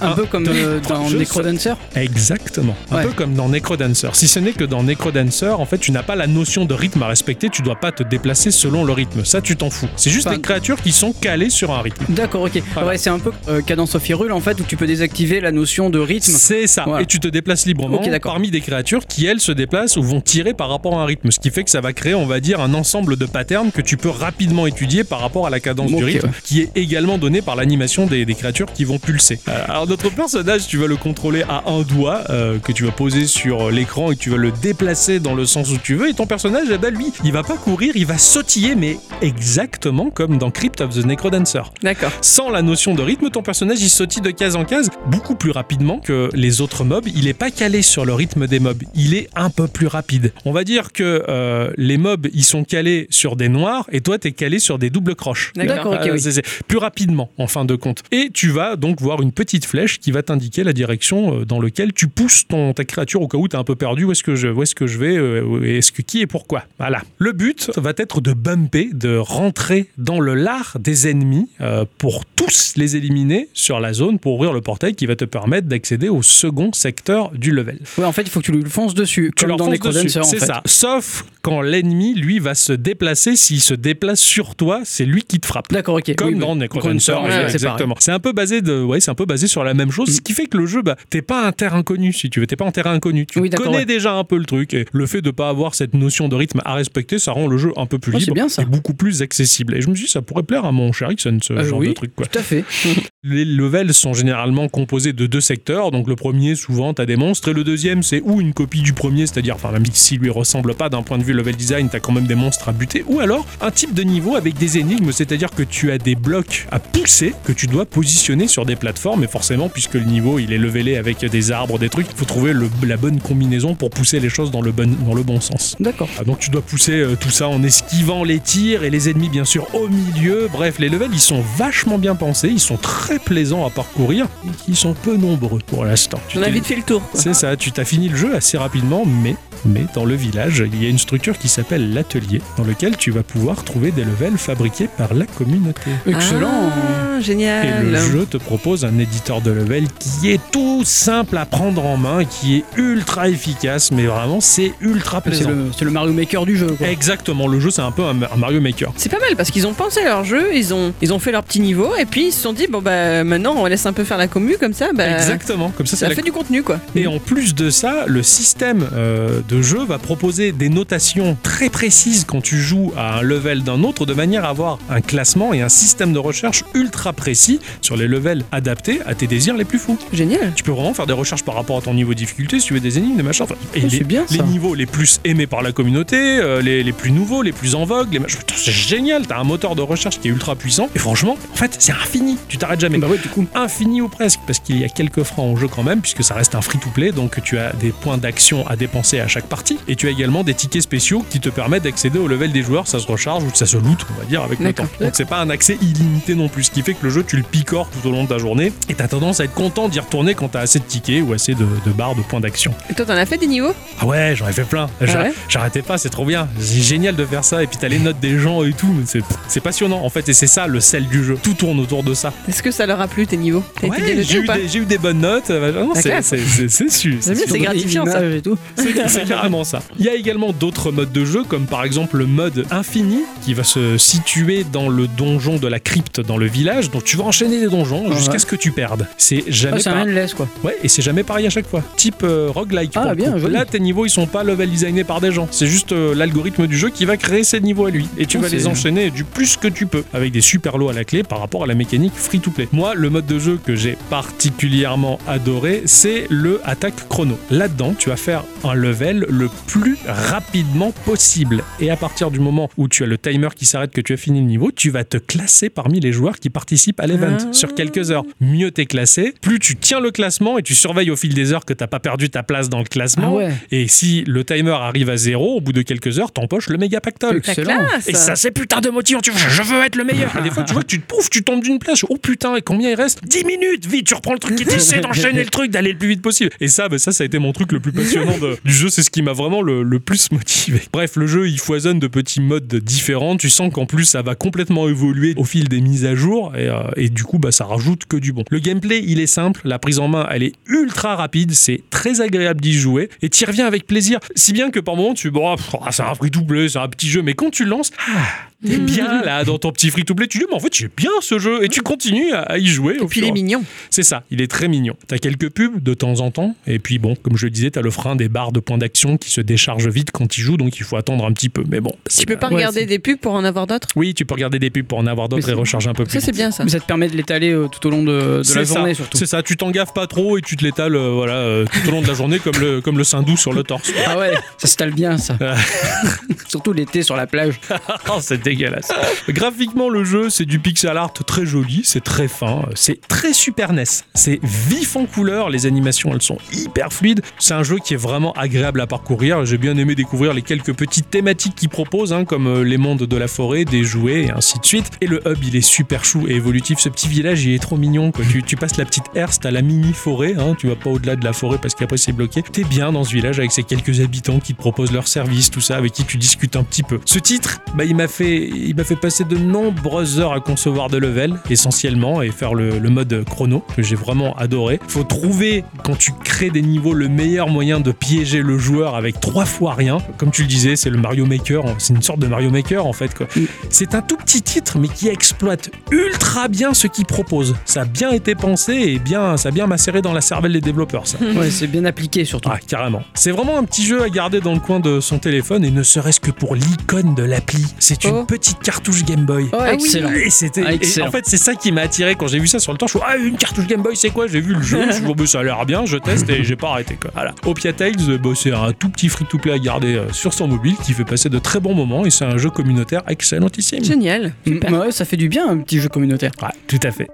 Un 0.00 0.10
Un, 0.10 0.14
peu 0.14 0.24
comme 0.26 0.44
deux, 0.44 0.52
euh, 0.54 0.80
dans 0.88 1.10
Necrodancer. 1.10 1.72
Exactement. 1.96 2.74
Un 2.90 2.96
Ouais. 2.96 3.02
peu 3.04 3.10
comme 3.12 3.34
dans 3.34 3.48
Necrodancer. 3.48 4.08
Si 4.12 4.28
ce 4.28 4.38
n'est 4.38 4.52
que 4.52 4.64
dans 4.64 4.82
Necrodancer, 4.82 5.48
en 5.48 5.64
fait, 5.64 5.78
tu 5.78 5.92
n'as 5.92 6.02
pas 6.02 6.16
la 6.16 6.26
notion 6.26 6.64
de 6.64 6.74
rythme 6.74 7.02
à 7.02 7.08
respecter, 7.08 7.48
tu 7.50 7.62
dois 7.62 7.76
pas 7.76 7.92
te 7.92 8.02
déplacer 8.02 8.50
selon 8.50 8.84
le 8.84 8.92
rythme. 8.92 9.24
Ça, 9.24 9.40
tu 9.40 9.56
t'en 9.56 9.70
fous. 9.70 9.88
C'est 9.96 10.10
juste 10.10 10.26
Enfin, 10.26 10.36
des 10.36 10.42
créatures 10.42 10.80
qui 10.82 10.92
sont 10.92 11.12
calées 11.12 11.50
sur 11.50 11.70
un 11.72 11.82
rythme. 11.82 12.04
D'accord, 12.08 12.42
ok. 12.42 12.62
Voilà. 12.74 12.88
Ouais, 12.88 12.98
c'est 12.98 13.10
un 13.10 13.18
peu 13.18 13.32
euh, 13.48 13.60
Cadence 13.62 13.94
of 13.94 14.08
Hyrule 14.08 14.32
en 14.32 14.40
fait 14.40 14.60
où 14.60 14.64
tu 14.64 14.76
peux 14.76 14.86
désactiver 14.86 15.40
la 15.40 15.52
notion 15.52 15.90
de 15.90 15.98
rythme. 15.98 16.32
C'est 16.32 16.66
ça. 16.66 16.84
Voilà. 16.86 17.02
Et 17.02 17.06
tu 17.06 17.18
te 17.20 17.28
déplaces 17.28 17.66
librement 17.66 18.00
parmi 18.22 18.50
des 18.50 18.60
créatures 18.60 19.06
qui, 19.06 19.26
elles, 19.26 19.40
se 19.40 19.52
déplacent 19.52 19.96
ou 19.96 20.02
vont 20.02 20.20
tirer 20.20 20.54
par 20.54 20.68
rapport 20.68 20.98
à 20.98 21.02
un 21.02 21.06
rythme. 21.06 21.30
Ce 21.30 21.40
qui 21.40 21.50
fait 21.50 21.64
que 21.64 21.70
ça 21.70 21.80
va 21.80 21.92
créer, 21.92 22.14
on 22.14 22.26
va 22.26 22.40
dire, 22.40 22.60
un 22.60 22.74
ensemble 22.74 23.16
de 23.16 23.26
patterns 23.26 23.70
que 23.72 23.80
tu 23.80 23.96
peux 23.96 24.10
rapidement 24.10 24.66
étudier 24.66 25.02
par 25.02 25.20
rapport 25.20 25.46
à 25.46 25.50
la 25.50 25.60
cadence 25.60 25.90
du 25.90 26.04
rythme, 26.04 26.26
ouais. 26.28 26.32
qui 26.44 26.60
est 26.60 26.70
également 26.76 27.18
donnée 27.18 27.42
par 27.42 27.56
l'animation 27.56 28.06
des, 28.06 28.24
des 28.24 28.34
créatures 28.34 28.72
qui 28.72 28.84
vont 28.84 28.98
pulser. 28.98 29.40
Euh, 29.48 29.64
alors, 29.68 29.86
notre 29.88 30.10
personnage, 30.10 30.66
tu 30.66 30.76
vas 30.76 30.86
le 30.86 30.96
contrôler 30.96 31.42
à 31.48 31.64
un 31.66 31.82
doigt, 31.82 32.22
euh, 32.30 32.58
que 32.58 32.72
tu 32.72 32.84
vas 32.84 32.90
poser 32.90 33.26
sur 33.26 33.70
l'écran 33.70 34.12
et 34.12 34.16
tu 34.16 34.30
vas 34.30 34.36
le 34.36 34.50
déplacer 34.52 35.18
dans 35.20 35.34
le 35.34 35.46
sens 35.46 35.70
où 35.70 35.78
tu 35.78 35.94
veux. 35.94 36.08
Et 36.08 36.14
ton 36.14 36.26
personnage, 36.26 36.68
eh 36.72 36.78
ben, 36.78 36.94
lui, 36.94 37.06
il 37.24 37.32
va 37.32 37.42
pas 37.42 37.56
courir, 37.56 37.92
il 37.96 38.06
va 38.06 38.18
sautiller, 38.18 38.74
mais 38.74 38.98
exactement 39.22 40.10
comme 40.10 40.38
dans 40.38 40.50
Crypt 40.50 40.80
of 40.80 40.94
the 40.94 41.04
Necrodancer. 41.06 41.62
D'accord. 41.82 42.10
Sans 42.22 42.50
la 42.50 42.62
notion 42.62 42.94
de 42.94 43.02
rythme, 43.02 43.30
ton 43.30 43.42
personnage 43.42 43.80
il 43.80 43.88
sautille 43.90 44.22
de 44.22 44.30
case 44.30 44.56
en 44.56 44.64
case 44.64 44.90
beaucoup 45.06 45.34
plus 45.34 45.50
rapidement 45.50 45.98
que 46.00 46.28
les 46.34 46.60
autres 46.60 46.84
mobs. 46.84 47.06
Il 47.14 47.28
est 47.28 47.34
pas 47.34 47.50
calé 47.50 47.82
sur 47.82 48.04
le 48.04 48.12
rythme 48.14 48.46
des 48.46 48.60
mobs, 48.60 48.82
il 48.94 49.14
est 49.14 49.28
un 49.34 49.50
peu 49.50 49.68
plus 49.68 49.86
rapide. 49.86 50.32
On 50.44 50.52
va 50.52 50.64
dire 50.64 50.92
que 50.92 51.24
euh, 51.28 51.70
les 51.76 51.96
mobs 51.98 52.26
ils 52.32 52.44
sont 52.44 52.64
calés 52.64 53.06
sur 53.10 53.36
des 53.36 53.48
noirs 53.48 53.86
et 53.92 54.00
toi 54.00 54.18
t'es 54.18 54.32
calé 54.32 54.58
sur 54.58 54.78
des 54.78 54.90
doubles 54.90 55.14
croches. 55.14 55.52
D'accord, 55.56 55.92
ok, 55.94 56.06
Euh, 56.06 56.16
oui. 56.24 56.42
plus 56.66 56.78
rapidement 56.78 57.30
en 57.38 57.46
fin 57.46 57.64
de 57.64 57.74
compte. 57.76 58.02
Et 58.12 58.30
tu 58.32 58.48
vas 58.50 58.76
donc 58.76 59.00
voir 59.00 59.22
une 59.22 59.32
petite 59.32 59.64
flèche 59.64 59.77
qui 59.86 60.10
va 60.10 60.22
t'indiquer 60.22 60.64
la 60.64 60.72
direction 60.72 61.40
euh, 61.40 61.44
dans 61.44 61.60
laquelle 61.60 61.92
tu 61.92 62.08
pousses 62.08 62.46
ton, 62.46 62.72
ta 62.72 62.84
créature 62.84 63.22
au 63.22 63.28
cas 63.28 63.38
où 63.38 63.48
t'es 63.48 63.56
un 63.56 63.64
peu 63.64 63.76
perdu. 63.76 64.04
Où 64.04 64.12
est-ce 64.12 64.22
que 64.22 64.34
je, 64.34 64.48
où 64.48 64.62
est-ce 64.62 64.74
que 64.74 64.86
je 64.86 64.98
vais 64.98 65.16
euh, 65.16 65.62
Est-ce 65.62 65.92
que 65.92 66.02
qui 66.02 66.20
et 66.20 66.26
pourquoi 66.26 66.64
Voilà. 66.78 67.02
Le 67.18 67.32
but 67.32 67.70
va 67.76 67.92
être 67.96 68.20
de 68.20 68.32
bumper, 68.32 68.90
de 68.92 69.16
rentrer 69.16 69.88
dans 69.98 70.20
le 70.20 70.34
lard 70.34 70.76
des 70.80 71.08
ennemis 71.08 71.48
euh, 71.60 71.84
pour 71.98 72.24
tous 72.24 72.74
les 72.76 72.96
éliminer 72.96 73.48
sur 73.54 73.80
la 73.80 73.92
zone 73.92 74.18
pour 74.18 74.34
ouvrir 74.34 74.52
le 74.52 74.60
portail 74.60 74.94
qui 74.94 75.06
va 75.06 75.16
te 75.16 75.24
permettre 75.24 75.68
d'accéder 75.68 76.08
au 76.08 76.22
second 76.22 76.72
secteur 76.72 77.30
du 77.32 77.52
level. 77.52 77.80
Ouais, 77.96 78.04
en 78.04 78.12
fait, 78.12 78.22
il 78.22 78.30
faut 78.30 78.40
que 78.40 78.46
tu 78.46 78.52
lui 78.52 78.68
fonces 78.68 78.94
dessus, 78.94 79.32
Tu 79.36 79.44
comme 79.44 79.48
leur 79.50 79.58
dans 79.58 79.68
en 79.68 79.92
C'est 80.24 80.38
fait. 80.38 80.46
ça. 80.46 80.62
Sauf 80.64 81.24
quand 81.42 81.62
l'ennemi, 81.62 82.14
lui, 82.14 82.40
va 82.40 82.54
se 82.54 82.72
déplacer. 82.72 83.36
S'il 83.36 83.60
se 83.60 83.74
déplace 83.74 84.20
sur 84.20 84.54
toi, 84.54 84.82
c'est 84.84 85.04
lui 85.04 85.22
qui 85.22 85.40
te 85.40 85.46
frappe. 85.46 85.70
D'accord, 85.70 85.96
ok. 85.96 86.14
Comme 86.16 86.28
Oui, 86.28 86.38
dans 86.38 86.56
Necrodancer, 86.56 87.12
ouais, 87.12 87.50
exactement. 87.50 87.94
C'est 88.00 88.12
un 88.12 88.18
peu 88.18 88.32
basé 88.32 88.60
de, 88.60 88.82
ouais, 88.82 89.00
c'est 89.00 89.10
un 89.10 89.14
peu 89.14 89.24
basé 89.24 89.46
sur 89.46 89.64
la 89.64 89.67
même 89.74 89.90
chose, 89.90 90.14
ce 90.14 90.20
qui 90.20 90.32
fait 90.32 90.46
que 90.46 90.56
le 90.58 90.66
jeu, 90.66 90.82
bah, 90.82 90.96
t'es 91.10 91.22
pas 91.22 91.46
un 91.46 91.52
terrain 91.52 91.78
inconnu, 91.78 92.12
si 92.12 92.30
tu 92.30 92.40
veux, 92.40 92.46
t'es 92.46 92.56
pas 92.56 92.66
un 92.66 92.70
terrain 92.72 92.92
inconnu. 92.92 93.26
Tu 93.26 93.38
Oui, 93.40 93.50
connais 93.50 93.78
ouais. 93.78 93.84
déjà 93.84 94.12
un 94.14 94.24
peu 94.24 94.36
le 94.36 94.44
truc, 94.44 94.74
et 94.74 94.84
le 94.92 95.06
fait 95.06 95.22
de 95.22 95.30
pas 95.30 95.48
avoir 95.48 95.74
cette 95.74 95.94
notion 95.94 96.28
de 96.28 96.34
rythme 96.34 96.60
à 96.64 96.74
respecter, 96.74 97.18
ça 97.18 97.32
rend 97.32 97.46
le 97.46 97.56
jeu 97.58 97.72
un 97.76 97.86
peu 97.86 97.98
plus 97.98 98.12
Oh, 98.14 98.18
libre 98.18 98.34
bien, 98.34 98.48
ça. 98.48 98.62
et 98.62 98.64
beaucoup 98.66 98.94
plus 98.94 99.22
accessible. 99.22 99.76
Et 99.76 99.80
je 99.80 99.88
me 99.88 99.94
suis 99.94 100.06
dit, 100.06 100.10
ça 100.10 100.22
pourrait 100.22 100.42
plaire 100.42 100.64
à 100.64 100.72
mon 100.72 100.92
cher 100.92 101.10
Ixon, 101.12 101.38
ce 101.42 101.52
Euh, 101.52 101.64
genre 101.64 101.78
oui, 101.78 101.88
de 101.88 101.92
truc, 101.92 102.14
quoi. 102.14 102.26
Tout 102.26 102.38
à 102.38 102.42
fait. 102.42 102.64
Les 103.24 103.44
levels 103.44 103.92
sont 103.92 104.14
généralement 104.14 104.68
composés 104.68 105.12
de 105.12 105.26
deux 105.26 105.40
secteurs. 105.40 105.90
Donc 105.90 106.06
le 106.08 106.14
premier, 106.16 106.54
souvent, 106.54 106.94
t'as 106.94 107.04
des 107.04 107.16
monstres. 107.16 107.48
Et 107.48 107.52
le 107.52 107.64
deuxième, 107.64 108.02
c'est 108.02 108.20
ou 108.24 108.40
une 108.40 108.54
copie 108.54 108.80
du 108.80 108.92
premier, 108.92 109.26
c'est-à-dire, 109.26 109.56
enfin, 109.56 109.72
même 109.72 109.84
s'il 109.92 110.20
lui 110.20 110.30
ressemble 110.30 110.74
pas 110.74 110.88
d'un 110.88 111.02
point 111.02 111.18
de 111.18 111.24
vue 111.24 111.32
level 111.32 111.56
design, 111.56 111.88
t'as 111.90 111.98
quand 112.00 112.12
même 112.12 112.26
des 112.26 112.36
monstres 112.36 112.68
à 112.68 112.72
buter. 112.72 113.04
Ou 113.08 113.18
alors 113.20 113.44
un 113.60 113.70
type 113.72 113.92
de 113.92 114.02
niveau 114.02 114.36
avec 114.36 114.56
des 114.56 114.78
énigmes, 114.78 115.10
c'est-à-dire 115.12 115.50
que 115.50 115.62
tu 115.64 115.90
as 115.90 115.98
des 115.98 116.14
blocs 116.14 116.66
à 116.70 116.78
pousser 116.78 117.34
que 117.44 117.52
tu 117.52 117.66
dois 117.66 117.84
positionner 117.86 118.46
sur 118.46 118.64
des 118.64 118.76
plateformes. 118.76 119.24
Et 119.24 119.28
forcément, 119.28 119.57
puisque 119.68 119.94
le 119.94 120.04
niveau 120.04 120.38
il 120.38 120.52
est 120.52 120.58
levelé 120.58 120.96
avec 120.96 121.24
des 121.24 121.50
arbres, 121.50 121.78
des 121.80 121.88
trucs, 121.88 122.06
il 122.08 122.16
faut 122.16 122.24
trouver 122.24 122.52
le- 122.52 122.70
la 122.86 122.96
bonne 122.96 123.18
combinaison 123.18 123.74
pour 123.74 123.90
pousser 123.90 124.20
les 124.20 124.28
choses 124.28 124.52
dans 124.52 124.60
le 124.62 124.70
bon, 124.70 124.88
dans 125.04 125.14
le 125.14 125.24
bon 125.24 125.40
sens. 125.40 125.74
D'accord. 125.80 126.08
Ah, 126.20 126.24
Donc 126.24 126.38
tu 126.38 126.50
dois 126.50 126.62
pousser 126.62 126.92
euh, 127.00 127.16
tout 127.18 127.30
ça 127.30 127.48
en 127.48 127.62
esquivant 127.64 128.22
les 128.22 128.38
tirs 128.38 128.84
et 128.84 128.90
les 128.90 129.08
ennemis 129.10 129.28
bien 129.30 129.44
sûr 129.44 129.66
au 129.74 129.88
milieu. 129.88 130.48
Bref, 130.52 130.78
les 130.78 130.88
levels 130.88 131.10
ils 131.12 131.18
sont 131.18 131.42
vachement 131.56 131.98
bien 131.98 132.14
pensés, 132.14 132.48
ils 132.48 132.60
sont 132.60 132.76
très 132.76 133.18
plaisants 133.18 133.66
à 133.66 133.70
parcourir 133.70 134.26
et 134.46 134.50
qui 134.64 134.76
sont 134.76 134.94
peu 134.94 135.16
nombreux 135.16 135.60
pour 135.66 135.84
l'instant. 135.84 136.20
Tu 136.28 136.38
On 136.38 136.42
a 136.42 136.48
vite 136.50 136.66
fait 136.66 136.76
le 136.76 136.82
tour. 136.82 137.02
C'est 137.14 137.34
ça, 137.34 137.56
tu 137.56 137.72
t'as 137.72 137.84
fini 137.84 138.08
le 138.08 138.16
jeu 138.16 138.34
assez 138.36 138.58
rapidement, 138.58 139.04
mais 139.04 139.34
mais 139.64 139.86
dans 139.92 140.04
le 140.04 140.14
village, 140.14 140.62
il 140.72 140.80
y 140.80 140.86
a 140.86 140.88
une 140.88 140.98
structure 140.98 141.36
qui 141.36 141.48
s'appelle 141.48 141.92
l'atelier, 141.92 142.40
dans 142.56 142.62
lequel 142.62 142.96
tu 142.96 143.10
vas 143.10 143.24
pouvoir 143.24 143.64
trouver 143.64 143.90
des 143.90 144.04
levels 144.04 144.38
fabriqués 144.38 144.88
par 144.96 145.14
la 145.14 145.26
communauté. 145.26 145.90
Excellent. 146.06 146.70
Ah, 146.70 147.18
Et 147.18 147.22
génial. 147.22 147.90
le 147.90 147.98
jeu 147.98 148.24
te 148.24 148.36
propose 148.36 148.84
un 148.84 148.96
éditeur 148.98 149.40
de 149.40 149.47
level 149.52 149.86
qui 149.98 150.30
est 150.30 150.40
tout 150.50 150.82
simple 150.84 151.36
à 151.36 151.46
prendre 151.46 151.84
en 151.84 151.96
main, 151.96 152.24
qui 152.24 152.56
est 152.56 152.64
ultra 152.76 153.28
efficace, 153.28 153.90
mais 153.90 154.06
vraiment 154.06 154.40
c'est 154.40 154.72
ultra 154.80 155.20
plaisant. 155.20 155.50
c'est 155.76 155.84
le 155.84 155.90
Mario 155.90 156.12
Maker 156.12 156.46
du 156.46 156.56
jeu. 156.56 156.74
Quoi. 156.78 156.88
Exactement, 156.88 157.46
le 157.46 157.60
jeu 157.60 157.70
c'est 157.70 157.82
un 157.82 157.90
peu 157.90 158.02
un, 158.02 158.16
un 158.22 158.36
Mario 158.36 158.60
Maker. 158.60 158.92
C'est 158.96 159.08
pas 159.08 159.20
mal 159.20 159.36
parce 159.36 159.50
qu'ils 159.50 159.66
ont 159.66 159.74
pensé 159.74 160.00
à 160.00 160.04
leur 160.04 160.24
jeu, 160.24 160.54
ils 160.54 160.74
ont, 160.74 160.92
ils 161.02 161.12
ont 161.12 161.18
fait 161.18 161.32
leur 161.32 161.42
petit 161.42 161.60
niveau 161.60 161.94
et 161.96 162.04
puis 162.04 162.28
ils 162.28 162.32
se 162.32 162.40
sont 162.40 162.52
dit 162.52 162.66
bon 162.66 162.80
bah 162.82 163.24
maintenant 163.24 163.54
on 163.56 163.66
laisse 163.66 163.86
un 163.86 163.92
peu 163.92 164.04
faire 164.04 164.18
la 164.18 164.28
commu 164.28 164.56
comme 164.58 164.72
ça, 164.72 164.88
bah, 164.94 165.10
Exactement, 165.10 165.70
comme 165.76 165.86
ça 165.86 165.96
c'est 165.96 166.04
ça 166.04 166.08
la 166.08 166.14
fait 166.14 166.22
du 166.22 166.32
contenu 166.32 166.62
quoi. 166.62 166.78
Et 166.94 167.06
en 167.06 167.18
plus 167.18 167.54
de 167.54 167.70
ça, 167.70 168.04
le 168.06 168.22
système 168.22 168.88
euh, 168.92 169.40
de 169.48 169.62
jeu 169.62 169.84
va 169.84 169.98
proposer 169.98 170.52
des 170.52 170.68
notations 170.68 171.36
très 171.42 171.70
précises 171.70 172.24
quand 172.24 172.40
tu 172.40 172.58
joues 172.58 172.92
à 172.96 173.18
un 173.18 173.22
level 173.22 173.62
d'un 173.62 173.82
autre, 173.84 174.06
de 174.06 174.14
manière 174.14 174.44
à 174.44 174.48
avoir 174.48 174.78
un 174.90 175.00
classement 175.00 175.54
et 175.54 175.62
un 175.62 175.68
système 175.68 176.12
de 176.12 176.18
recherche 176.18 176.64
ultra 176.74 177.12
précis 177.12 177.60
sur 177.82 177.96
les 177.96 178.08
levels 178.08 178.44
adaptés 178.52 179.00
à 179.06 179.14
tes 179.14 179.26
désirs 179.28 179.56
les 179.56 179.64
plus 179.64 179.78
fous. 179.78 179.98
Génial. 180.12 180.52
Tu 180.54 180.62
peux 180.62 180.72
vraiment 180.72 180.94
faire 180.94 181.06
des 181.06 181.12
recherches 181.12 181.44
par 181.44 181.54
rapport 181.54 181.78
à 181.78 181.80
ton 181.82 181.94
niveau 181.94 182.14
de 182.14 182.18
difficulté, 182.18 182.58
si 182.60 182.66
tu 182.66 182.74
veux 182.74 182.80
des 182.80 182.98
énigmes, 182.98 183.16
des 183.16 183.22
machins. 183.22 183.44
Enfin, 183.44 183.54
et 183.74 183.80
les, 183.80 183.90
c'est 183.90 184.04
bien, 184.04 184.26
ça. 184.26 184.34
les 184.36 184.42
niveaux 184.42 184.74
les 184.74 184.86
plus 184.86 185.20
aimés 185.24 185.46
par 185.46 185.62
la 185.62 185.72
communauté, 185.72 186.16
euh, 186.16 186.60
les, 186.60 186.82
les 186.82 186.92
plus 186.92 187.12
nouveaux, 187.12 187.42
les 187.42 187.52
plus 187.52 187.74
en 187.74 187.84
vogue, 187.84 188.12
les 188.12 188.18
machins. 188.18 188.40
C'est 188.54 188.72
génial, 188.72 189.26
t'as 189.26 189.38
un 189.38 189.44
moteur 189.44 189.76
de 189.76 189.82
recherche 189.82 190.18
qui 190.18 190.28
est 190.28 190.30
ultra 190.30 190.56
puissant. 190.56 190.88
Et 190.94 190.98
franchement, 190.98 191.36
en 191.52 191.56
fait, 191.56 191.76
c'est 191.78 191.92
infini. 191.92 192.36
Tu 192.48 192.58
t'arrêtes 192.58 192.80
jamais. 192.80 192.98
Bah 192.98 193.06
ouais, 193.06 193.18
du 193.18 193.28
coup. 193.28 193.46
infini 193.54 194.00
ou 194.00 194.08
presque, 194.08 194.40
parce 194.46 194.58
qu'il 194.58 194.78
y 194.78 194.84
a 194.84 194.88
quelques 194.88 195.22
francs 195.22 195.52
en 195.52 195.56
jeu 195.56 195.68
quand 195.68 195.82
même, 195.82 196.00
puisque 196.00 196.24
ça 196.24 196.34
reste 196.34 196.54
un 196.54 196.60
free-to-play, 196.60 197.12
donc 197.12 197.42
tu 197.42 197.58
as 197.58 197.72
des 197.74 197.90
points 197.90 198.18
d'action 198.18 198.66
à 198.66 198.76
dépenser 198.76 199.20
à 199.20 199.28
chaque 199.28 199.46
partie. 199.46 199.78
Et 199.88 199.96
tu 199.96 200.06
as 200.08 200.10
également 200.10 200.44
des 200.44 200.54
tickets 200.54 200.82
spéciaux 200.82 201.24
qui 201.28 201.40
te 201.40 201.48
permettent 201.48 201.84
d'accéder 201.84 202.18
au 202.18 202.28
level 202.28 202.52
des 202.52 202.62
joueurs. 202.62 202.86
Ça 202.88 202.98
se 202.98 203.06
recharge 203.06 203.44
ou 203.44 203.50
ça 203.54 203.66
se 203.66 203.76
loot, 203.76 204.06
on 204.14 204.20
va 204.20 204.24
dire, 204.26 204.42
avec 204.42 204.58
le 204.60 204.72
temps. 204.72 204.86
Donc 205.00 205.10
c'est 205.14 205.28
pas 205.28 205.40
un 205.40 205.50
accès 205.50 205.76
illimité 205.80 206.34
non 206.34 206.48
plus, 206.48 206.64
ce 206.64 206.70
qui 206.70 206.82
fait 206.82 206.94
que 206.94 207.04
le 207.04 207.10
jeu, 207.10 207.24
tu 207.26 207.36
le 207.36 207.42
picores 207.42 207.88
tout 207.90 208.08
au 208.08 208.12
long 208.12 208.24
de 208.24 208.28
ta 208.28 208.38
journée 208.38 208.72
et 208.88 208.94
t'as 208.94 209.08
tendance 209.18 209.40
à 209.40 209.44
être 209.44 209.54
content 209.54 209.88
d'y 209.88 209.98
retourner 210.00 210.34
quand 210.34 210.48
t'as 210.48 210.60
assez 210.60 210.78
de 210.78 210.84
tickets 210.84 211.22
ou 211.26 211.32
assez 211.32 211.54
de, 211.54 211.66
de 211.86 211.90
barres 211.92 212.14
de 212.14 212.22
points 212.22 212.40
d'action. 212.40 212.72
Et 212.90 212.94
toi, 212.94 213.04
t'en 213.04 213.14
as 213.14 213.26
fait 213.26 213.38
des 213.38 213.46
niveaux? 213.46 213.72
Ah 214.00 214.06
ouais, 214.06 214.34
j'en 214.36 214.46
ai 214.48 214.52
fait 214.52 214.64
plein. 214.64 214.88
J'a- 215.00 215.22
ouais? 215.22 215.32
J'arrêtais 215.48 215.82
pas, 215.82 215.98
c'est 215.98 216.08
trop 216.10 216.24
bien. 216.24 216.48
C'est 216.58 216.80
génial 216.82 217.16
de 217.16 217.24
faire 217.24 217.44
ça. 217.44 217.62
Et 217.62 217.66
puis 217.66 217.76
t'as 217.80 217.88
les 217.88 217.98
notes 217.98 218.20
des 218.20 218.38
gens 218.38 218.62
et 218.64 218.72
tout. 218.72 218.94
C'est- 219.06 219.22
C'est 219.48 219.60
passionnant 219.60 220.04
en 220.04 220.08
fait. 220.10 220.28
Et 220.28 220.32
c'est 220.32 220.46
ça 220.46 220.66
le 220.66 220.80
sel 220.80 221.06
du 221.08 221.24
jeu. 221.24 221.36
Tout 221.42 221.54
tourne 221.54 221.80
autour 221.80 222.02
de 222.02 222.14
ça. 222.14 222.32
Est-ce 222.48 222.62
que 222.62 222.70
ça 222.70 222.86
leur 222.86 223.00
a 223.00 223.08
plu 223.08 223.26
tes 223.26 223.36
niveaux? 223.36 223.64
T'as 223.80 223.88
été 223.88 223.96
bien 223.96 224.16
Ouais, 224.16 224.22
j'ai 224.22 224.38
ou 224.38 224.42
eu, 224.42 224.46
pas? 224.46 224.56
des- 224.56 224.68
j'ai 224.68 224.78
eu 224.78 224.84
des 224.86 224.98
bonnes 224.98 225.20
notes. 225.20 225.50
Euh, 225.50 225.72
non, 225.72 225.92
La 225.94 226.00
c'est- 226.00 226.08
classe. 226.10 226.26
c'est 226.26 226.38
c'est- 226.38 226.68
c'est 226.68 226.90
sûr. 226.90 227.16
J'aime 227.20 227.34
bien, 227.34 227.34
Sur 227.34 227.46
c'est 227.46 227.52
des 227.54 227.58
gratifiant 227.64 228.06
ça. 228.06 228.24
et 228.24 228.40
tout. 228.42 228.56
C'est 228.76 229.08
c'est 229.08 229.24
carrément 229.28 229.64
ça. 229.64 229.82
Il 229.98 230.04
y 230.04 230.08
a 230.08 230.14
également 230.14 230.52
d'autres 230.52 230.92
modes 230.92 231.12
de 231.12 231.24
jeu, 231.24 231.42
comme 231.44 231.66
par 231.66 231.82
exemple 231.84 232.16
le 232.18 232.26
mode 232.26 232.64
infini, 232.70 233.20
qui 233.42 233.54
va 233.54 233.64
se 233.64 233.98
situer 233.98 234.64
dans 234.70 234.88
le 234.88 235.06
donjon 235.08 235.56
de 235.56 235.66
la 235.66 235.80
crypte 235.80 236.20
dans 236.20 236.36
le 236.36 236.46
village. 236.46 236.90
Donc 236.90 237.04
tu 237.04 237.16
vas 237.16 237.24
enchaîner 237.24 237.58
des 237.60 237.66
donjons 237.68 238.08
Ouais. 238.08 238.16
jusqu'à 238.16 238.38
ce 238.38 238.46
que 238.46 238.56
tu 238.56 238.70
perdes. 238.70 239.07
C'est 239.16 239.44
jamais 239.50 239.76
Ah, 239.76 239.80
c'est 239.80 239.90
par- 239.90 239.98
un 239.98 240.02
endless 240.02 240.34
quoi. 240.34 240.48
Ouais, 240.64 240.76
et 240.82 240.88
c'est 240.88 241.02
jamais 241.02 241.22
pareil 241.22 241.46
à 241.46 241.50
chaque 241.50 241.66
fois. 241.66 241.82
Type 241.96 242.22
euh, 242.22 242.48
roguelike. 242.50 242.92
Ah, 242.96 243.14
bien. 243.14 243.36
Là, 243.36 243.64
tes 243.64 243.80
niveaux, 243.80 244.06
ils 244.06 244.10
sont 244.10 244.26
pas 244.26 244.44
level 244.44 244.70
designés 244.70 245.04
par 245.04 245.20
des 245.20 245.32
gens. 245.32 245.48
C'est 245.50 245.66
juste 245.66 245.92
euh, 245.92 246.14
l'algorithme 246.14 246.66
du 246.66 246.76
jeu 246.76 246.90
qui 246.90 247.04
va 247.04 247.16
créer 247.16 247.44
ses 247.44 247.60
niveaux 247.60 247.86
à 247.86 247.90
lui. 247.90 248.06
Et 248.18 248.26
tu 248.26 248.36
Oh, 248.38 248.40
vas 248.40 248.48
les 248.48 248.66
enchaîner 248.66 249.10
du 249.10 249.24
plus 249.24 249.56
que 249.56 249.68
tu 249.68 249.86
peux, 249.86 250.04
avec 250.12 250.32
des 250.32 250.40
super 250.40 250.78
lots 250.78 250.88
à 250.88 250.92
la 250.92 251.04
clé 251.04 251.22
par 251.22 251.40
rapport 251.40 251.64
à 251.64 251.66
la 251.66 251.74
mécanique 251.74 252.12
free-to-play. 252.14 252.68
Moi, 252.72 252.94
le 252.94 253.10
mode 253.10 253.26
de 253.26 253.38
jeu 253.38 253.58
que 253.64 253.74
j'ai 253.74 253.96
particulièrement 254.10 255.18
adoré, 255.26 255.82
c'est 255.86 256.26
le 256.30 256.60
attaque 256.64 257.08
chrono. 257.08 257.38
Là-dedans, 257.50 257.94
tu 257.98 258.08
vas 258.08 258.16
faire 258.16 258.44
un 258.64 258.74
level 258.74 259.26
le 259.28 259.48
plus 259.66 259.98
rapidement 260.06 260.92
possible. 261.04 261.62
Et 261.80 261.90
à 261.90 261.96
partir 261.96 262.30
du 262.30 262.38
moment 262.40 262.70
où 262.76 262.88
tu 262.88 263.02
as 263.02 263.06
le 263.06 263.18
timer 263.18 263.48
qui 263.56 263.66
s'arrête, 263.66 263.90
que 263.92 264.00
tu 264.00 264.12
as 264.12 264.16
fini 264.16 264.40
le 264.40 264.46
niveau, 264.46 264.70
tu 264.70 264.90
vas 264.90 265.04
te 265.04 265.16
classer 265.18 265.70
parmi 265.70 266.00
les 266.00 266.12
joueurs 266.12 266.38
qui 266.38 266.50
participent 266.50 267.00
à 267.00 267.06
l'event 267.06 267.36
Ah. 267.40 267.52
sur 267.52 267.74
quelques 267.74 268.10
heures. 268.10 268.24
Mieux 268.40 268.70
t'es 268.70 268.86
classé, 268.86 268.97
plus 269.40 269.58
tu 269.58 269.76
tiens 269.76 270.00
le 270.00 270.10
classement 270.10 270.58
et 270.58 270.62
tu 270.62 270.74
surveilles 270.74 271.10
au 271.10 271.16
fil 271.16 271.34
des 271.34 271.52
heures 271.52 271.64
que 271.64 271.72
t'as 271.72 271.86
pas 271.86 272.00
perdu 272.00 272.30
ta 272.30 272.42
place 272.42 272.68
dans 272.68 272.78
le 272.78 272.84
classement. 272.84 273.28
Ah 273.38 273.48
ouais. 273.48 273.52
Et 273.70 273.88
si 273.88 274.24
le 274.26 274.44
timer 274.44 274.72
arrive 274.72 275.10
à 275.10 275.16
zéro, 275.16 275.56
au 275.56 275.60
bout 275.60 275.72
de 275.72 275.82
quelques 275.82 276.18
heures, 276.18 276.32
t'empoches 276.32 276.68
le 276.68 276.78
méga 276.78 277.00
pactole. 277.00 277.34
La 277.44 277.52
Excellent. 277.52 277.86
classe 277.86 278.08
Et 278.08 278.14
ça, 278.14 278.36
c'est 278.36 278.50
putain 278.50 278.80
de 278.80 278.90
motivant. 278.90 279.20
Tu 279.20 279.30
vois, 279.30 279.40
je 279.48 279.62
veux 279.62 279.82
être 279.84 279.96
le 279.96 280.04
meilleur. 280.04 280.34
Et 280.38 280.42
des 280.42 280.50
fois, 280.50 280.62
tu 280.64 280.72
vois 280.72 280.82
que 280.82 280.86
tu 280.88 281.00
te 281.00 281.06
poufs, 281.06 281.28
tu 281.30 281.42
tombes 281.42 281.62
d'une 281.62 281.78
place. 281.78 282.04
Oh 282.08 282.16
putain, 282.16 282.56
et 282.56 282.62
combien 282.62 282.90
il 282.90 282.94
reste? 282.94 283.20
10 283.24 283.44
minutes. 283.44 283.86
Vite, 283.86 284.06
tu 284.06 284.14
reprends 284.14 284.32
le 284.34 284.38
truc 284.38 284.60
et 284.60 284.64
tu 284.64 284.74
essaies 284.74 285.00
d'enchaîner 285.00 285.44
le 285.44 285.50
truc, 285.50 285.70
d'aller 285.70 285.92
le 285.92 285.98
plus 285.98 286.08
vite 286.08 286.22
possible. 286.22 286.50
Et 286.60 286.68
ça, 286.68 286.88
bah, 286.88 286.98
ça, 286.98 287.12
ça 287.12 287.24
a 287.24 287.26
été 287.26 287.38
mon 287.38 287.52
truc 287.52 287.72
le 287.72 287.80
plus 287.80 287.92
passionnant 287.92 288.38
de- 288.38 288.56
du 288.64 288.72
jeu. 288.72 288.88
C'est 288.88 289.02
ce 289.02 289.10
qui 289.10 289.22
m'a 289.22 289.32
vraiment 289.32 289.62
le, 289.62 289.82
le 289.82 290.00
plus 290.00 290.30
motivé. 290.32 290.80
Bref, 290.92 291.16
le 291.16 291.26
jeu, 291.26 291.48
il 291.48 291.58
foisonne 291.58 291.98
de 291.98 292.06
petits 292.06 292.40
modes 292.40 292.74
différents. 292.76 293.36
Tu 293.36 293.50
sens 293.50 293.72
qu'en 293.72 293.86
plus, 293.86 294.04
ça 294.04 294.22
va 294.22 294.34
complètement 294.34 294.88
évoluer 294.88 295.34
au 295.36 295.44
fil 295.44 295.68
des 295.68 295.80
mises 295.80 296.04
à 296.04 296.14
jour. 296.14 296.54
Et, 296.56 296.68
euh, 296.68 296.74
et 296.96 297.08
du 297.10 297.24
coup, 297.24 297.38
bah, 297.38 297.52
ça 297.52 297.64
rajoute 297.64 298.04
que 298.06 298.16
du 298.16 298.32
bon. 298.32 298.44
Le 298.50 298.58
gameplay, 298.58 298.87
il 298.96 299.20
est 299.20 299.26
simple. 299.26 299.60
La 299.64 299.78
prise 299.78 299.98
en 299.98 300.08
main, 300.08 300.26
elle 300.30 300.42
est 300.42 300.54
ultra 300.66 301.16
rapide. 301.16 301.52
C'est 301.52 301.82
très 301.90 302.20
agréable 302.20 302.60
d'y 302.60 302.72
jouer. 302.72 303.08
Et 303.22 303.28
tu 303.28 303.44
reviens 303.44 303.66
avec 303.66 303.86
plaisir. 303.86 304.18
Si 304.34 304.52
bien 304.52 304.70
que 304.70 304.80
par 304.80 304.96
moment, 304.96 305.14
tu 305.14 305.30
bon, 305.30 305.54
ah, 305.82 305.92
c'est 305.92 306.02
un 306.02 306.14
free 306.14 306.30
to 306.30 306.42
play, 306.42 306.68
c'est 306.68 306.78
un 306.78 306.88
petit 306.88 307.08
jeu. 307.08 307.22
Mais 307.22 307.34
quand 307.34 307.50
tu 307.50 307.64
le 307.64 307.70
lances, 307.70 307.90
ah, 308.08 308.48
T'es 308.66 308.76
bien 308.78 309.22
là 309.22 309.44
dans 309.44 309.58
ton 309.58 309.70
petit 309.70 309.88
free 309.90 310.04
to 310.04 310.16
play, 310.16 310.26
tu 310.26 310.38
dis 310.38 310.44
mais 310.48 310.56
en 310.56 310.58
fait 310.58 310.74
j'ai 310.74 310.88
bien 310.96 311.10
ce 311.20 311.38
jeu 311.38 311.62
et 311.64 311.68
tu 311.68 311.80
continues 311.80 312.32
à, 312.32 312.40
à 312.40 312.58
y 312.58 312.66
jouer. 312.66 312.96
Et 312.96 313.00
au 313.00 313.06
puis 313.06 313.20
il 313.20 313.26
est 313.26 313.30
mignon. 313.30 313.62
c'est 313.88 314.02
ça, 314.02 314.24
il 314.32 314.40
est 314.40 314.48
très 314.48 314.66
mignon. 314.66 314.96
T'as 315.06 315.18
quelques 315.18 315.50
pubs 315.50 315.80
de 315.80 315.94
temps 315.94 316.18
en 316.20 316.32
temps, 316.32 316.56
et 316.66 316.80
puis 316.80 316.98
bon, 316.98 317.14
comme 317.14 317.36
je 317.36 317.46
le 317.46 317.50
disais, 317.50 317.70
t'as 317.70 317.82
le 317.82 317.90
frein 317.92 318.16
des 318.16 318.28
barres 318.28 318.50
de 318.50 318.58
points 318.58 318.78
d'action 318.78 319.16
qui 319.16 319.30
se 319.30 319.40
déchargent 319.40 319.86
vite 319.88 320.10
quand 320.10 320.36
il 320.36 320.40
joue, 320.40 320.56
donc 320.56 320.76
il 320.78 320.82
faut 320.82 320.96
attendre 320.96 321.24
un 321.24 321.32
petit 321.32 321.50
peu. 321.50 321.62
Mais 321.68 321.80
bon. 321.80 321.92
Tu 322.10 322.26
peux 322.26 322.36
pas 322.36 322.48
Ouais, 322.48 322.56
regarder 322.56 322.86
des 322.86 322.98
pubs 322.98 323.18
pour 323.18 323.34
en 323.34 323.44
avoir 323.44 323.66
d'autres? 323.66 323.88
Oui, 323.94 324.14
tu 324.14 324.24
peux 324.24 324.34
regarder 324.34 324.58
des 324.58 324.70
pubs 324.70 324.86
pour 324.86 324.98
en 324.98 325.06
avoir 325.06 325.28
d'autres 325.28 325.48
et 325.48 325.52
recharger 325.52 325.88
un 325.90 325.94
peu 325.94 326.04
plus. 326.04 326.18
Ça, 326.18 326.20
c'est 326.24 326.32
bien 326.32 326.50
ça. 326.50 326.64
Mais 326.64 326.70
ça 326.70 326.80
te 326.80 326.86
permet 326.86 327.08
de 327.08 327.16
l'étaler 327.16 327.50
euh, 327.52 327.68
tout 327.68 327.86
au 327.86 327.90
long 327.90 328.02
de, 328.02 328.42
de 328.42 328.54
la 328.54 328.64
C'est 328.78 328.80
ça, 328.80 328.80
journée 328.80 328.94
surtout. 328.94 329.18
C'est 329.18 329.26
ça, 329.26 329.42
tu 329.42 329.56
t'en 329.56 329.70
gaffes 329.70 329.94
pas 329.94 330.06
trop 330.06 330.38
et 330.38 330.42
tu 330.42 330.56
te 330.56 330.64
l'étales 330.64 330.96
euh, 330.96 331.10
voilà, 331.10 331.34
euh, 331.34 331.64
tout 331.64 331.88
au 331.88 331.90
long 331.90 332.02
de 332.02 332.06
la 332.06 332.14
journée 332.14 332.38
comme 332.38 332.58
le, 332.58 332.80
comme 332.80 332.98
le 332.98 333.04
sein 333.04 333.22
doux 333.22 333.36
sur 333.36 333.52
le 333.52 333.62
torse. 333.62 333.90
Ah 334.06 334.18
ouais, 334.18 334.34
ça 334.56 334.68
s'étale 334.68 334.92
bien 334.92 335.18
ça. 335.18 335.36
surtout 336.48 336.72
l'été 336.72 337.02
sur 337.02 337.16
la 337.16 337.26
plage. 337.26 337.60
Oh, 338.10 338.18
c'est 338.20 338.42
dégueulasse. 338.42 338.90
Graphiquement, 339.28 339.88
le 339.88 340.02
jeu, 340.02 340.30
c'est 340.30 340.44
du 340.44 340.58
pixel 340.58 340.96
art 340.96 341.12
très 341.12 341.44
joli, 341.44 341.82
c'est 341.84 342.02
très 342.02 342.28
fin, 342.28 342.62
c'est 342.74 343.00
très 343.06 343.32
Super 343.32 343.72
NES. 343.72 343.84
C'est 344.14 344.40
vif 344.42 344.96
en 344.96 345.06
couleur, 345.06 345.50
les 345.50 345.66
animations, 345.66 346.12
elles 346.12 346.22
sont 346.22 346.38
hyper 346.52 346.92
fluides. 346.92 347.22
C'est 347.38 347.54
un 347.54 347.62
jeu 347.62 347.78
qui 347.78 347.94
est 347.94 347.98
vraiment 347.98 348.32
agréable 348.32 348.80
à 348.80 348.86
parcourir. 348.86 349.44
J'ai 349.44 349.58
bien 349.58 349.76
aimé 349.76 349.94
découvrir 349.94 350.32
les 350.32 350.42
quelques 350.42 350.74
petites 350.74 351.10
thématiques 351.10 351.54
qu'il 351.54 351.68
propose, 351.68 352.12
hein, 352.12 352.24
comme 352.24 352.46
euh, 352.46 352.64
les 352.64 352.78
mondes 352.78 353.04
de 353.04 353.16
la 353.16 353.28
forêt, 353.28 353.64
des 353.64 353.84
jouets 353.84 354.24
et 354.24 354.30
ainsi 354.30 354.58
de 354.58 354.66
suite. 354.66 354.90
Et 355.00 355.06
le 355.06 355.20
hub, 355.26 355.38
il 355.42 355.56
est 355.56 355.60
super 355.60 356.04
chou 356.04 356.26
et 356.28 356.32
évolutif. 356.32 356.78
Ce 356.78 356.88
petit 356.88 357.08
village, 357.08 357.44
il 357.44 357.54
est 357.54 357.58
trop 357.58 357.76
mignon. 357.76 358.10
Quoi. 358.12 358.24
Tu, 358.30 358.42
tu 358.42 358.56
passes 358.56 358.67
la 358.76 358.84
petite 358.84 359.06
herse, 359.14 359.40
t'as 359.40 359.50
la 359.50 359.62
mini 359.62 359.92
forêt, 359.92 360.34
hein, 360.38 360.54
tu 360.58 360.68
vas 360.68 360.76
pas 360.76 360.90
au-delà 360.90 361.16
de 361.16 361.24
la 361.24 361.32
forêt 361.32 361.58
parce 361.60 361.74
qu'après 361.74 361.96
c'est 361.96 362.12
bloqué. 362.12 362.42
T'es 362.42 362.64
bien 362.64 362.92
dans 362.92 363.04
ce 363.04 363.12
village 363.12 363.38
avec 363.38 363.52
ces 363.52 363.62
quelques 363.62 364.00
habitants 364.00 364.40
qui 364.40 364.54
te 364.54 364.58
proposent 364.58 364.92
leur 364.92 365.08
service, 365.08 365.50
tout 365.50 365.60
ça, 365.60 365.76
avec 365.76 365.92
qui 365.92 366.04
tu 366.04 366.16
discutes 366.18 366.56
un 366.56 366.64
petit 366.64 366.82
peu. 366.82 367.00
Ce 367.04 367.18
titre, 367.18 367.60
bah, 367.74 367.84
il 367.84 367.96
m'a 367.96 368.08
fait, 368.08 368.48
il 368.48 368.74
m'a 368.76 368.84
fait 368.84 368.96
passer 368.96 369.24
de 369.24 369.36
nombreuses 369.36 370.20
heures 370.20 370.32
à 370.32 370.40
concevoir 370.40 370.88
de 370.88 370.98
level, 370.98 371.38
essentiellement, 371.50 372.22
et 372.22 372.30
faire 372.30 372.54
le, 372.54 372.78
le 372.78 372.90
mode 372.90 373.24
chrono, 373.24 373.64
que 373.76 373.82
j'ai 373.82 373.96
vraiment 373.96 374.36
adoré. 374.36 374.80
Faut 374.88 375.04
trouver, 375.04 375.64
quand 375.84 375.96
tu 375.96 376.12
crées 376.24 376.50
des 376.50 376.62
niveaux, 376.62 376.94
le 376.94 377.08
meilleur 377.08 377.48
moyen 377.48 377.80
de 377.80 377.92
piéger 377.92 378.42
le 378.42 378.58
joueur 378.58 378.94
avec 378.94 379.20
trois 379.20 379.44
fois 379.44 379.74
rien. 379.74 379.98
Comme 380.16 380.30
tu 380.30 380.42
le 380.42 380.48
disais, 380.48 380.76
c'est 380.76 380.90
le 380.90 380.98
Mario 380.98 381.26
Maker, 381.26 381.64
c'est 381.78 381.94
une 381.94 382.02
sorte 382.02 382.18
de 382.18 382.26
Mario 382.26 382.50
Maker 382.50 382.86
en 382.86 382.92
fait. 382.92 383.14
Quoi. 383.14 383.26
C'est 383.70 383.94
un 383.94 384.02
tout 384.02 384.16
petit 384.16 384.42
titre, 384.42 384.78
mais 384.78 384.88
qui 384.88 385.08
exploite 385.08 385.70
ultra 385.90 386.48
bien 386.48 386.74
ce 386.74 386.86
qu'il 386.86 387.06
propose. 387.06 387.54
Ça 387.64 387.82
a 387.82 387.84
bien 387.84 388.10
été 388.10 388.34
pensé 388.34 388.57
et 388.68 388.98
bien, 388.98 389.36
ça 389.36 389.48
a 389.50 389.52
bien 389.52 389.66
macéré 389.66 390.02
dans 390.02 390.12
la 390.12 390.20
cervelle 390.20 390.52
des 390.52 390.60
développeurs, 390.60 391.06
ça. 391.06 391.18
Ouais, 391.38 391.50
c'est 391.50 391.66
bien 391.66 391.84
appliqué 391.84 392.24
surtout. 392.24 392.48
Ah, 392.52 392.58
carrément. 392.66 393.02
C'est 393.14 393.30
vraiment 393.30 393.58
un 393.58 393.64
petit 393.64 393.84
jeu 393.84 394.02
à 394.02 394.08
garder 394.08 394.40
dans 394.40 394.54
le 394.54 394.60
coin 394.60 394.80
de 394.80 394.98
son 395.00 395.18
téléphone 395.18 395.64
et 395.64 395.70
ne 395.70 395.82
serait-ce 395.82 396.18
que 396.20 396.30
pour 396.30 396.54
l'icône 396.54 397.14
de 397.14 397.22
l'appli. 397.22 397.64
C'est 397.78 398.04
une 398.04 398.14
Oh. 398.18 398.24
petite 398.24 398.58
cartouche 398.60 399.04
Game 399.04 399.24
Boy. 399.26 399.46
Oh, 399.52 399.56
Ah 399.60 399.72
excellent. 399.74 400.10
Et 400.12 400.30
c'était. 400.30 400.62
Ah, 400.66 401.06
en 401.06 401.10
fait, 401.10 401.24
c'est 401.26 401.36
ça 401.36 401.54
qui 401.54 401.70
m'a 401.72 401.82
attiré 401.82 402.14
quand 402.16 402.26
j'ai 402.26 402.38
vu 402.40 402.46
ça 402.46 402.58
sur 402.58 402.72
le 402.72 402.78
temps. 402.78 402.86
Je 402.86 402.92
suis 402.98 403.00
ah, 403.06 403.16
une 403.16 403.36
cartouche 403.36 403.66
Game 403.66 403.82
Boy, 403.82 403.94
c'est 403.96 404.10
quoi? 404.10 404.26
J'ai 404.26 404.40
vu 404.40 404.54
le 404.54 404.62
jeu, 404.62 404.90
je 404.90 405.02
me 405.02 405.14
bah, 405.14 405.26
ça 405.26 405.40
a 405.40 405.42
l'air 405.42 405.64
bien, 405.66 405.84
je 405.86 405.96
teste 405.98 406.28
et 406.30 406.42
j'ai 406.42 406.56
pas 406.56 406.70
arrêté. 406.70 406.96
Quoi. 407.00 407.10
Voilà. 407.14 407.34
Opia 407.46 407.72
Tales, 407.72 407.92
euh, 408.08 408.18
bah, 408.18 408.30
c'est 408.34 408.52
un 408.52 408.72
tout 408.72 408.88
petit 408.88 409.08
free-to-play 409.08 409.52
à 409.52 409.58
garder 409.58 409.94
euh, 409.96 410.12
sur 410.12 410.32
son 410.32 410.48
mobile 410.48 410.74
qui 410.82 410.92
fait 410.94 411.04
passer 411.04 411.28
de 411.28 411.38
très 411.38 411.60
bons 411.60 411.74
moments 411.74 412.04
et 412.06 412.10
c'est 412.10 412.24
un 412.24 412.38
jeu 412.38 412.50
communautaire 412.50 413.02
excellentissime. 413.08 413.84
Génial. 413.84 414.32
Super. 414.46 414.70
Mm, 414.70 414.74
Ouais, 414.78 414.90
ça 414.92 415.04
fait 415.04 415.16
du 415.16 415.28
bien 415.28 415.48
un 415.48 415.58
petit 415.58 415.80
jeu 415.80 415.88
communautaire. 415.88 416.30
Ouais, 416.42 416.48
tout 416.66 416.78
à 416.82 416.90
fait. 416.90 417.08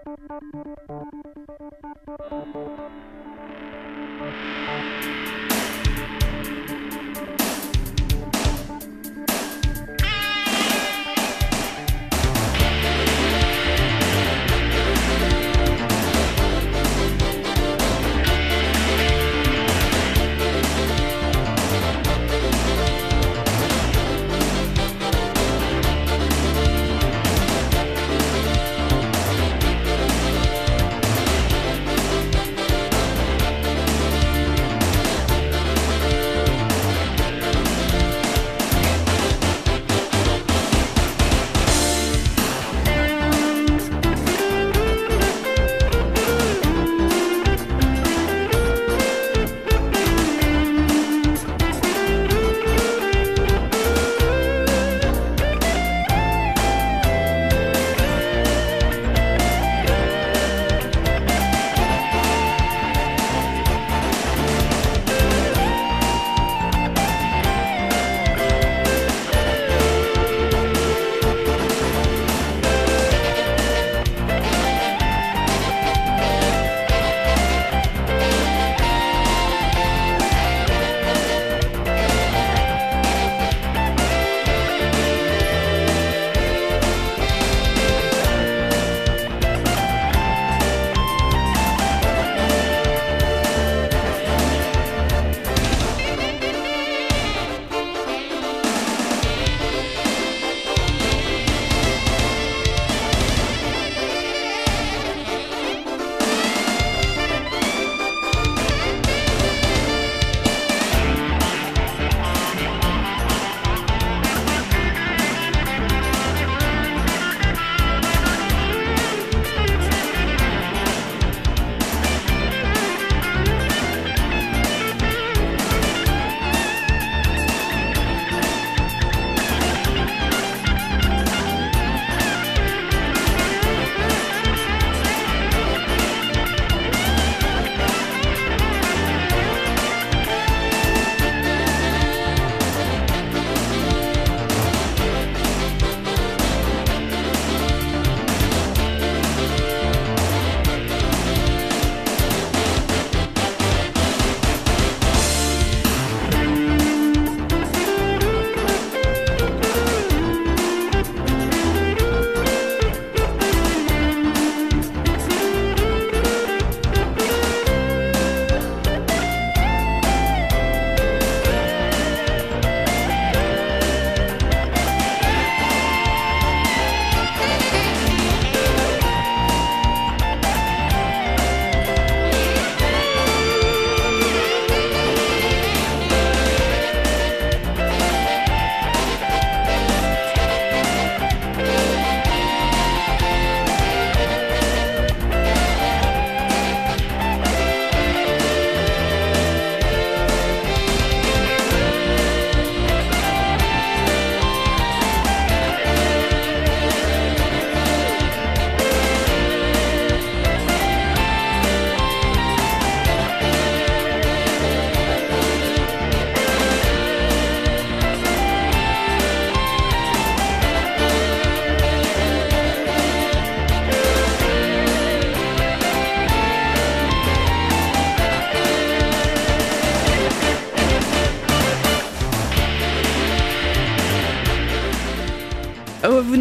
Thank 2.19 2.49
you. 2.55 3.14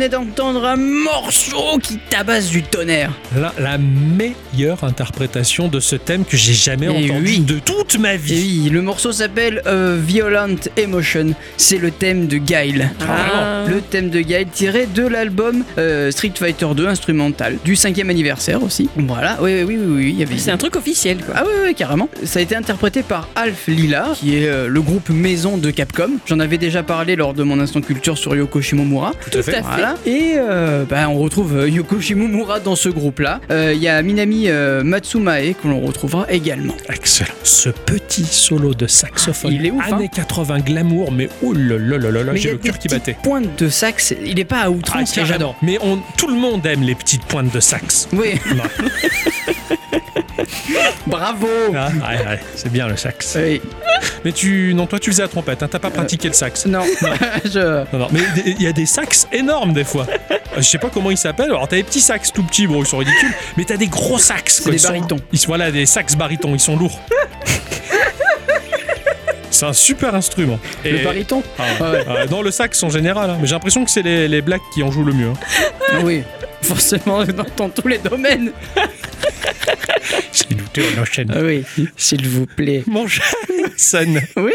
Venez 0.04 0.10
d'entendre 0.10 0.66
un 0.66 0.76
morceau 0.76 1.78
qui 1.82 1.98
tabasse 2.10 2.50
du 2.50 2.62
tonnerre. 2.64 3.12
La, 3.38 3.54
la 3.58 3.78
meilleure 3.78 4.84
interprétation 4.84 5.68
de 5.70 5.80
ce 5.80 5.96
thème 5.96 6.26
que 6.26 6.36
j'ai 6.36 6.54
jamais 6.54 6.88
Eh 6.88 7.06
entendu 7.12 7.26
oui. 7.26 7.40
de 7.40 7.60
toute 7.60 7.98
ma 8.00 8.16
Et 8.16 8.18
vie. 8.18 8.64
oui, 8.66 8.70
le 8.70 8.82
morceau 8.82 9.12
s'appelle 9.14 9.62
euh, 9.66 9.98
Violent 10.02 10.56
Emotion. 10.78 11.34
C'est 11.58 11.78
le 11.78 11.92
thème 11.92 12.28
de 12.28 12.38
Guile. 12.38 12.92
Ah. 13.08 13.53
Le 13.68 13.82
thème 13.82 14.10
de 14.10 14.20
Guile 14.22 14.48
tiré 14.52 14.86
de 14.94 15.06
l'album 15.08 15.64
euh, 15.78 16.12
Street 16.12 16.32
Fighter 16.36 16.68
2 16.76 16.88
instrumental 16.88 17.58
du 17.64 17.76
cinquième 17.76 18.10
anniversaire 18.10 18.64
aussi. 18.64 18.90
Voilà, 18.96 19.38
oui, 19.42 19.64
oui, 19.64 19.64
oui, 19.64 19.78
oui, 19.78 19.96
oui, 19.96 20.10
il 20.14 20.20
y 20.20 20.24
avait. 20.24 20.38
C'est 20.38 20.52
un 20.52 20.58
truc 20.58 20.76
officiel, 20.76 21.18
quoi. 21.18 21.34
Ah 21.38 21.44
oui, 21.46 21.54
oui, 21.68 21.76
carrément. 21.76 22.10
Ça 22.24 22.40
a 22.40 22.42
été 22.42 22.56
interprété 22.56 23.04
par 23.04 23.28
Alf 23.36 23.68
Lila, 23.68 24.10
qui 24.16 24.38
est 24.38 24.48
euh, 24.48 24.68
le 24.68 24.82
groupe 24.82 25.10
maison 25.10 25.58
de 25.58 25.72
Capcom. 25.72 26.12
J'en 26.26 26.40
avais 26.40 26.58
déjà 26.58 26.84
parlé 26.84 27.16
lors 27.16 27.34
de 27.34 27.44
mon 27.44 27.60
instant 27.60 27.82
culture 27.82 28.18
sur 28.18 28.36
Yoko 28.36 28.62
Shimomura. 28.62 29.14
Tout 29.32 29.38
à 29.40 29.42
fait. 29.42 29.62
Voilà. 29.62 29.96
Et 30.06 30.34
euh, 30.38 30.84
bah, 30.90 31.08
on 31.10 31.18
retrouve 31.20 31.58
euh, 31.58 31.70
Yoko 31.70 32.00
Shimomura 32.00 32.60
dans 32.60 32.76
ce 32.76 32.90
groupe-là. 32.90 33.40
Euh, 33.52 33.74
Il 33.76 33.82
y 33.82 33.88
a 33.88 34.02
Minami 34.02 34.46
euh, 34.48 34.84
Matsumae 34.84 35.54
que 35.62 35.68
l'on 35.68 35.80
retrouvera 35.82 36.26
également. 36.32 36.76
Excellent. 36.90 37.34
Ce 37.44 37.70
petit 37.70 38.26
solo 38.26 38.74
de 38.74 38.88
saxophone. 38.88 39.52
Il 39.54 39.66
est 39.66 39.72
ouf, 39.72 39.84
hein. 39.90 39.96
Années 39.96 40.10
80 40.14 40.60
glamour, 40.60 41.12
mais 41.12 41.30
oh 41.44 41.54
là 41.54 41.78
là 41.78 41.98
là 41.98 42.12
là 42.12 42.24
là, 42.24 42.34
Mais 42.34 42.40
il 42.40 42.42
y 42.42 42.44
j'ai 42.44 42.52
le 42.52 42.58
cœur 42.58 42.78
qui 42.80 42.88
battait. 42.88 43.16
pointes 43.24 43.53
de 43.58 43.70
sax, 43.70 44.14
il 44.24 44.40
est 44.40 44.46
pas 44.46 44.60
à 44.60 44.64
Ah, 44.66 44.70
outrance, 44.72 45.18
et 45.18 45.26
j'adore. 45.26 45.56
Mais 45.62 45.78
on, 45.82 46.00
tout 46.18 46.28
le 46.28 46.36
monde 46.36 46.66
aime 46.66 46.84
les 46.84 46.96
petites 46.96 47.24
pointes 47.26 47.52
de 47.54 47.60
sax. 47.60 48.08
Oui, 48.14 48.40
bravo. 51.08 51.48
Ah, 51.76 51.90
ouais, 51.90 52.26
ouais, 52.26 52.40
c'est 52.56 52.72
bien 52.72 52.88
le 52.88 52.98
sax. 52.98 53.38
Oui. 53.40 53.62
Mais 54.26 54.32
tu, 54.32 54.74
non, 54.74 54.86
toi 54.86 55.00
tu 55.00 55.12
faisais 55.12 55.22
la 55.24 55.28
trompette, 55.28 55.62
hein, 55.64 55.68
t'as 55.70 55.80
pas 55.80 55.90
pratiqué 55.92 56.28
le 56.28 56.34
sax. 56.34 56.66
Non, 56.66 56.84
je... 57.46 57.84
Non, 57.94 58.00
non, 58.00 58.08
mais 58.12 58.22
il 58.46 58.62
y 58.62 58.68
a 58.68 58.72
des 58.74 58.86
sax 58.86 59.28
énormes 59.32 59.74
des 59.74 59.84
fois. 59.84 60.06
Je 60.58 60.62
sais 60.62 60.78
pas 60.78 60.90
comment 60.90 61.12
ils 61.12 61.18
s'appellent. 61.18 61.46
Alors 61.52 61.68
t'as 61.68 61.78
des 61.78 61.84
petits 61.84 62.02
sax 62.02 62.32
tout 62.32 62.44
petits, 62.44 62.68
bon 62.68 62.82
ils 62.84 62.88
sont 62.88 62.98
ridicules, 62.98 63.34
mais 63.58 63.66
t'as 63.66 63.78
des 63.78 63.88
gros 63.88 64.18
sax. 64.20 64.62
quoi. 64.62 64.72
des 64.72 64.78
Ils 64.78 64.80
sont- 64.80 64.88
barytons. 64.90 65.20
Ils 65.32 65.40
sont, 65.40 65.48
voilà, 65.48 65.72
des 65.72 65.86
sax 65.86 66.16
barytons, 66.16 66.54
ils 66.54 66.60
sont 66.60 66.76
lourds. 66.78 67.00
C'est 69.54 69.66
un 69.68 69.74
super 69.74 70.16
instrument. 70.16 70.60
le 70.84 71.04
baryton. 71.04 71.44
Ah. 71.60 71.64
Ah 72.08 72.26
dans 72.28 72.42
le 72.42 72.52
sax 72.52 72.82
en 72.84 72.90
général, 72.90 73.30
hein. 73.30 73.38
mais 73.40 73.48
j'ai 73.48 73.54
l'impression 73.54 73.86
que 73.86 73.92
c'est 73.92 74.02
les, 74.02 74.28
les 74.28 74.42
blacks 74.42 74.62
qui 74.74 74.82
en 74.84 74.92
jouent 74.92 75.04
le 75.06 75.14
mieux. 75.14 75.30
hein. 75.30 76.00
Oui, 76.04 76.24
forcément 76.62 77.24
dans, 77.26 77.46
dans 77.56 77.70
tous 77.70 77.88
les 77.88 78.00
domaines. 78.00 78.52
S'il 80.32 80.58
vous 80.58 80.68
plaît, 80.70 80.84
on 80.98 81.02
enchaîne. 81.02 81.32
Ah 81.36 81.40
oui, 81.42 81.64
s'il 81.98 82.28
vous 82.28 82.46
plaît. 82.46 82.84
Mon 82.88 83.08
cher 83.08 83.24
Ixon, 83.68 84.16
Oui, 84.38 84.52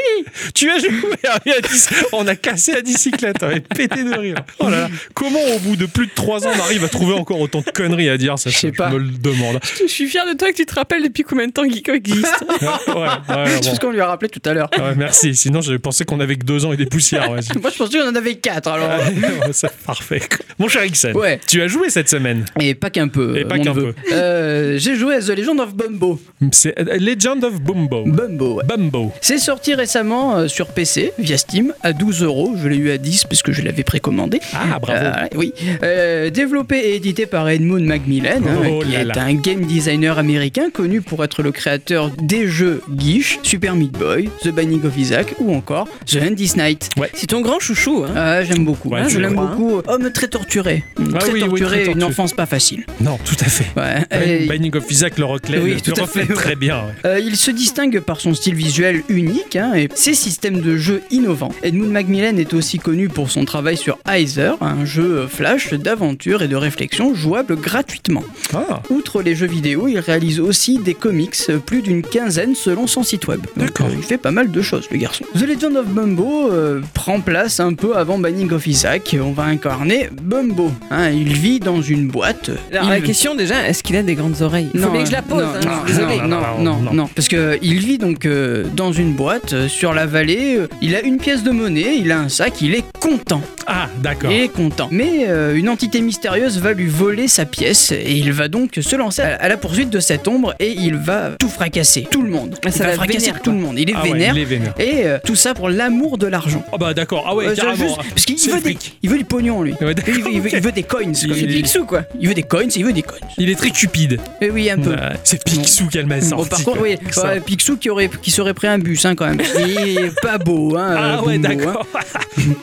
tu 0.55 0.71
as 0.71 0.79
joué 0.79 0.89
à 1.25 1.39
la 1.47 1.61
bici- 1.61 1.89
On 2.13 2.27
a 2.27 2.37
cassé 2.37 2.73
la 2.73 2.83
bicyclette, 2.83 3.37
on 3.43 3.51
est 3.51 3.61
pété 3.61 4.05
de 4.05 4.15
rire. 4.15 4.37
Oh 4.59 4.69
là 4.69 4.81
là, 4.83 4.89
comment 5.15 5.41
au 5.55 5.59
bout 5.61 5.77
de 5.77 5.87
plus 5.87 6.07
de 6.07 6.13
3 6.15 6.47
ans 6.47 6.51
on 6.57 6.61
arrive 6.61 6.85
à 6.85 6.89
trouver 6.89 7.15
encore 7.15 7.41
autant 7.41 7.61
de 7.61 7.71
conneries 7.71 8.09
à 8.09 8.17
dire? 8.19 8.39
Ça, 8.39 8.51
Je 8.51 8.57
sais 8.59 8.73
pas. 8.73 8.91
me 8.91 8.99
le 8.99 9.11
demande. 9.11 9.61
Je 9.81 9.87
suis 9.87 10.09
fier 10.09 10.27
de 10.27 10.35
toi 10.37 10.51
que 10.51 10.57
tu 10.57 10.67
te 10.67 10.75
rappelles 10.75 11.03
depuis 11.03 11.23
combien 11.23 11.47
de 11.47 11.53
temps 11.53 11.69
Geeko 11.69 11.93
existe. 11.93 12.27
Ouais, 12.89 12.95
ouais, 12.95 13.45
c'est 13.61 13.69
bon. 13.71 13.75
ce 13.75 13.81
qu'on 13.81 13.91
lui 13.91 14.01
a 14.01 14.07
rappelé 14.07 14.29
tout 14.29 14.43
à 14.49 14.53
l'heure. 14.55 14.71
Ouais, 14.79 14.95
merci, 14.97 15.35
sinon 15.35 15.61
j'avais 15.61 15.79
pensé 15.79 16.05
qu'on 16.05 16.21
avait 16.21 16.37
que 16.37 16.45
2 16.45 16.65
ans 16.65 16.73
et 16.73 16.77
des 16.77 16.87
poussières. 16.87 17.31
Ouais, 17.31 17.41
Moi, 17.61 17.71
je 17.73 17.77
pensais 17.79 17.99
qu'on 17.99 18.09
en 18.09 18.15
avait 18.15 18.37
quatre, 18.37 18.69
alors. 18.69 18.89
Ouais, 18.89 19.53
c'est 19.53 19.71
parfait. 19.87 20.21
Mon 20.59 20.69
cher 20.69 20.83
Ouais. 21.15 21.41
tu 21.47 21.61
as 21.63 21.69
joué 21.69 21.91
cette 21.91 22.09
semaine? 22.09 22.45
Et 22.61 22.75
pas 22.75 22.91
qu'un 22.91 23.09
peu. 23.09 23.37
Et 23.39 23.45
pas 23.45 23.59
qu'un 23.59 23.73
neveu. 23.75 23.95
Euh, 24.13 24.79
J'ai 24.79 24.97
joué 24.99 25.15
à 25.15 25.21
The 25.21 25.31
Legend 25.31 25.61
of 25.61 25.75
Bumbo. 25.75 26.21
C'est 26.53 26.75
Legend 26.79 27.43
of 27.45 27.61
Bumbo. 27.61 28.05
Bumbo, 28.05 28.55
ouais. 28.57 28.65
Bumbo. 28.65 29.13
C'est 29.21 29.39
sorti 29.39 29.75
récemment 29.75 30.37
euh, 30.37 30.49
sur 30.49 30.67
PC 30.69 31.13
via 31.19 31.39
Steam 31.39 31.73
à 31.83 31.93
12 31.93 32.23
euros. 32.23 32.55
Je 32.61 32.69
l'ai 32.69 32.77
eu 32.77 32.91
à 32.91 32.99
10 32.99 33.25
parce 33.25 33.43
que 33.43 33.53
je 33.53 33.63
l'avais 33.63 33.83
précommandé. 33.85 34.41
Ah, 34.55 34.79
bravo. 34.79 34.99
Euh, 35.01 35.13
oui. 35.37 35.53
Euh, 35.83 36.31
développé 36.31 36.77
et 36.79 36.95
édité 36.97 37.27
par 37.27 37.49
Edmund 37.49 37.85
Macmillan, 37.85 38.41
hein, 38.47 38.69
Oh 38.71 38.81
qui 38.85 38.93
là 38.93 39.01
est 39.01 39.05
là. 39.05 39.15
un 39.23 39.35
game 39.35 39.65
designer 39.65 40.19
américain 40.19 40.71
connu 40.71 41.01
pour 41.01 41.23
être 41.25 41.43
le 41.43 41.53
créateur 41.53 42.11
des 42.21 42.47
jeux 42.49 42.83
Guiche, 42.91 43.39
Super 43.43 43.75
Meat 43.75 43.93
Boy, 43.93 44.29
The 44.43 44.49
Binding 44.49 44.85
of 44.85 44.97
Isaac 44.99 45.35
ou 45.39 45.55
encore 45.55 45.89
The 46.07 46.17
Endless 46.23 46.57
Night. 46.57 46.91
C'est 47.15 47.29
ton 47.29 47.41
grand 47.41 47.59
chouchou, 47.61 48.05
hein. 48.07 48.13
Ah, 48.17 48.43
j'aime 48.45 48.65
beaucoup. 48.65 48.89
Ouais, 48.91 49.01
Hein, 49.01 49.09
je 49.09 49.19
l'aime 49.19 49.35
beaucoup. 49.37 49.81
Homme 49.87 50.11
très 50.13 50.27
torturé. 50.29 50.83
Ah 50.99 51.19
très 51.19 51.31
oui, 51.33 51.41
oui, 51.43 51.49
torturé, 51.49 51.83
très 51.85 51.93
une 51.93 52.03
enfance 52.05 52.33
pas 52.33 52.47
facile. 52.47 52.85
Non, 53.01 53.19
tout 53.25 53.37
à 53.41 53.45
fait. 53.45 53.67
Ouais. 53.77 54.43
Et- 54.43 54.47
Binding 54.47 54.75
of 54.77 54.87
Isaac 54.91 55.19
le 55.19 55.25
reflète, 55.25 55.61
Oui, 55.63 55.75
le 55.75 55.81
tout 55.81 55.93
à 55.99 56.03
reflète 56.03 56.27
fait, 56.27 56.33
ouais. 56.33 56.39
très 56.39 56.57
bien. 56.57 56.77
ouais. 56.79 56.93
Euh, 57.05 57.21
il 57.21 57.37
se 57.37 57.51
distingue 57.51 58.01
par 58.01 58.21
son 58.21 58.35
style 58.35 58.55
visuel 58.55 59.03
unique 59.09 59.57
hein, 59.57 59.75
et 59.75 59.89
ses 59.95 60.15
systèmes 60.15 60.61
de 60.61 60.77
jeu 60.77 61.03
innovants. 61.11 61.53
Edmund 61.63 61.91
Macmillan 61.91 62.37
est 62.37 62.55
aussi 62.55 62.79
connu 62.79 63.09
pour 63.09 63.31
son 63.31 63.45
travail 63.45 63.77
sur 63.77 63.99
Heiser, 64.09 64.53
un 64.61 64.85
jeu 64.85 65.27
flash 65.29 65.73
d'aventure 65.75 66.43
et 66.43 66.49
de 66.49 66.57
réflexion 66.57 67.15
jouable 67.15 67.57
gratuitement. 67.57 68.25
Ah, 68.55 68.83
Outre 68.91 69.23
les 69.23 69.35
jeux 69.35 69.47
vidéo, 69.47 69.89
il 69.89 69.99
réalise 69.99 70.41
aussi 70.41 70.79
des 70.79 70.95
comics, 70.95 71.37
plus 71.67 71.83
d'une 71.83 72.03
quinzaine 72.03 72.55
selon 72.55 72.87
son 72.87 73.03
site 73.03 73.27
web. 73.29 73.41
D'accord. 73.57 73.87
euh, 73.89 73.95
il 73.97 74.03
fait 74.03 74.19
pas 74.19 74.31
mal 74.31 74.51
de 74.51 74.63
choses, 74.63 74.87
le 74.91 74.97
garçon. 74.99 75.25
The 75.35 75.43
Legend 75.43 75.77
of 75.77 75.87
Bumbo 75.87 76.51
euh, 76.51 76.81
prend 76.95 77.21
place 77.21 77.61
un 77.61 77.75
peu 77.75 77.97
avant 77.97 78.19
Banning 78.19 78.51
of 78.53 78.67
Isaac. 78.67 79.17
On 79.23 79.33
va 79.33 79.45
incarner 79.45 80.09
Bumbo. 80.23 80.73
hein. 80.91 81.11
il 81.11 81.33
vit 81.33 81.61
dans 81.61 81.83
une 81.83 82.09
boîte. 82.09 82.51
Alors, 82.73 82.85
Il- 82.85 82.91
la 82.91 83.01
question 83.01 83.35
déjà, 83.35 83.69
est-ce 83.69 83.83
qu'il 83.83 83.97
a 83.97 84.03
des 84.03 84.15
grandes 84.15 84.41
oreilles? 84.43 84.69
Il 84.79 84.85
faut 84.85 84.91
bien 84.91 85.03
que 85.03 85.07
je 85.09 85.13
la 85.13 85.23
pose, 85.23 85.43
non, 85.43 85.49
hein, 85.49 85.61
non, 85.65 85.71
je 85.87 85.93
suis 85.93 85.99
désolé. 85.99 86.17
non, 86.19 86.29
non, 86.29 86.39
Non, 86.39 86.59
non, 86.59 86.77
non. 86.83 86.93
non, 86.95 87.09
parce 87.15 87.29
que 87.29 87.59
il 87.63 87.79
vit 87.81 87.99
donc 87.99 88.25
euh, 88.27 88.65
dans 88.75 88.93
une 88.93 89.13
boîte 89.13 89.53
euh, 89.53 89.69
sur 89.69 89.93
la 89.93 90.07
vallée. 90.07 90.57
euh, 90.59 90.69
il 90.81 90.95
a 90.95 91.03
une 91.03 91.19
pièce 91.19 91.43
de 91.43 91.51
monnaie, 91.51 91.97
il 91.99 92.11
a 92.13 92.19
un 92.21 92.29
sac, 92.29 92.61
il 92.61 92.75
est 92.75 92.85
content. 93.01 93.43
ah 93.67 93.89
d'accord. 94.03 94.31
Il 94.31 94.41
est 94.41 94.49
content. 94.49 94.89
Mais 94.91 95.27
euh, 95.29 95.55
une 95.55 95.69
entité 95.69 96.01
mystérieuse 96.01 96.59
va 96.61 96.73
lui 96.73 96.87
voler 96.87 97.29
sa 97.29 97.45
pièce 97.45 97.93
et 97.93 98.13
il 98.13 98.33
va 98.33 98.49
donc 98.49 98.79
se 98.81 98.97
lancer 98.97 99.23
à, 99.23 99.35
à 99.37 99.49
la 99.49 99.57
poursuite 99.57 99.91
de 99.91 100.01
cette 100.01 100.29
ombre 100.29 100.55
et 100.61 100.73
il 100.73 100.97
va 100.97 101.31
tout 101.39 101.49
fracasser, 101.49 102.07
tout 102.11 102.23
le 102.23 102.31
monde. 102.31 102.57
Ah, 102.65 102.71
ça 102.71 102.77
il 102.77 102.83
va 102.83 102.87
la 102.89 102.95
fracasser 102.95 103.19
vénère, 103.27 103.43
tout 103.43 103.51
quoi. 103.51 103.53
le 103.61 103.67
monde. 103.67 103.79
Il 103.79 103.91
est 103.91 103.95
Ah 103.97 104.03
ouais, 104.03 104.13
vénère. 104.13 104.35
il 104.37 104.41
est 104.43 104.45
vénère. 104.45 104.75
Et 104.79 105.07
euh, 105.07 105.19
tout 105.25 105.35
ça 105.35 105.55
pour 105.55 105.69
l'amour 105.69 106.19
de 106.19 106.27
l'argent. 106.27 106.65
Ah 106.73 106.79
bah 106.79 106.95
d'accord, 106.95 107.25
ah 107.27 107.35
ouais, 107.35 107.49
Euh, 107.49 107.55
carrément. 107.55 107.77
juste- 107.87 107.97
parce 108.11 108.25
qu'il 108.25 108.39
C'est 108.39 108.51
veut, 108.51 108.57
le 108.57 108.63
des, 108.63 108.71
fric. 108.75 108.99
il 109.03 109.11
veut 109.11 109.19
du 109.19 109.25
pognon 109.25 109.63
lui. 109.63 109.75
Ouais, 109.81 109.95
d'accord, 109.95 110.15
il, 110.17 110.23
veut, 110.23 110.31
il 110.33 110.41
veut- 110.41 110.47
ok. 110.49 110.53
il 110.55 110.61
veut 110.63 110.73
des 110.73 110.83
coins. 110.83 111.01
Il-. 111.03 111.63
Picsou, 111.63 111.85
quoi. 111.85 112.03
Il 112.21 112.29
veut 112.29 112.35
des 112.35 112.43
coins, 112.43 112.69
il 112.75 112.85
veut 112.85 112.93
des 112.93 113.03
coins. 113.03 113.19
Il 113.39 113.49
est 113.51 113.55
très 113.55 113.71
cupide. 113.71 114.21
Et 114.41 114.51
oui, 114.51 114.68
un 114.71 114.79
peu. 114.79 114.91
Ouais, 114.91 114.97
c'est 115.25 115.43
Picsou 115.45 115.87
qu'elle 115.89 116.07
m'a 116.07 116.19
Bon, 116.19 116.29
sorti. 116.29 116.49
par 116.51 116.65
contre, 116.65 116.81
oui, 116.83 116.97
ouais, 117.25 117.41
Picsou 117.41 117.77
qui, 117.77 117.91
aurait, 117.91 118.09
qui 118.23 118.31
serait 118.31 118.55
pris 118.55 118.67
un 118.67 118.79
bus 118.79 119.05
hein, 119.05 119.15
quand 119.15 119.27
même. 119.27 119.41
Il 119.59 119.99
est 119.99 120.21
pas 120.21 120.39
beau. 120.39 120.77
Hein, 120.77 120.95
Ah 120.97 121.19
euh, 121.19 121.27
ouais, 121.27 121.39
d'accord. 121.39 121.87
hein. 121.95 122.01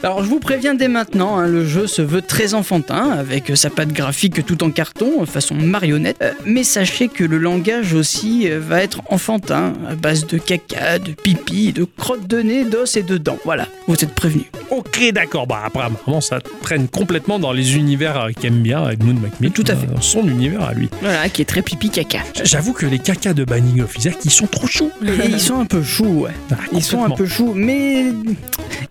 Alors 0.03 0.24
je 0.24 0.30
vous 0.30 0.39
préviens 0.39 0.74
dès 0.74 0.88
maintenant, 0.88 1.38
hein, 1.38 1.47
le 1.47 1.66
jeu 1.66 1.88
se 1.88 2.01
veut 2.01 2.22
très 2.22 2.53
enfantin, 2.53 3.12
avec 3.12 3.56
sa 3.56 3.70
patte 3.70 3.89
graphique 3.93 4.45
tout 4.45 4.64
en 4.64 4.72
carton, 4.72 5.26
façon 5.26 5.56
marionnette. 5.56 6.18
Euh, 6.22 6.32
mais 6.45 6.64
sachez 6.64 7.08
que 7.08 7.24
le 7.24 7.38
langage 7.38 7.93
aussi 7.93 8.49
euh, 8.49 8.60
va 8.60 8.82
être 8.82 9.01
enfantin, 9.10 9.74
à 9.89 9.95
base 9.95 10.26
de 10.28 10.38
caca, 10.38 10.99
de 10.99 11.12
pipi, 11.12 11.74
de 11.74 11.84
crottes 11.97 12.28
de 12.28 12.39
nez, 12.41 12.64
d'os 12.66 12.95
et 12.97 13.03
de 13.03 13.18
dents. 13.18 13.38
Voilà, 13.45 13.68
vous 13.88 13.95
êtes 13.95 14.14
prévenus. 14.14 14.45
Ok, 14.70 15.01
d'accord. 15.14 15.45
Bah 15.47 15.62
après, 15.66 15.84
apparemment, 15.84 16.22
ça 16.22 16.39
traîne 16.62 16.88
complètement 16.88 17.38
dans 17.39 17.51
les 17.51 17.76
univers 17.78 18.30
qu'aime 18.39 18.62
bien 18.62 18.89
Edmund 18.89 19.22
Macmillan. 19.22 19.53
Tout 19.53 19.64
à 19.68 19.76
fait. 19.76 19.86
Dans 19.88 20.01
son 20.01 20.28
univers 20.28 20.64
à 20.64 20.74
lui. 20.74 20.89
Voilà, 21.01 21.30
qui 21.30 21.41
est 21.41 21.45
très 21.45 21.62
pipi 21.62 21.89
caca. 21.95 22.19
J'avoue 22.43 22.73
que 22.73 22.85
les 22.85 22.99
cacas 22.99 23.33
de 23.33 23.45
Banning 23.45 23.81
of 23.81 23.95
Isaac, 23.97 24.17
ils 24.25 24.31
sont 24.31 24.47
trop 24.47 24.67
chauds. 24.67 24.91
Et 25.01 25.27
ils 25.29 25.39
sont 25.39 25.61
un 25.61 25.65
peu 25.65 25.81
choux, 25.81 26.23
ouais. 26.23 26.31
Ah, 26.51 26.55
Ils 26.73 26.83
sont 26.83 27.05
un 27.05 27.09
peu 27.09 27.25
choux, 27.25 27.53
mais 27.55 28.07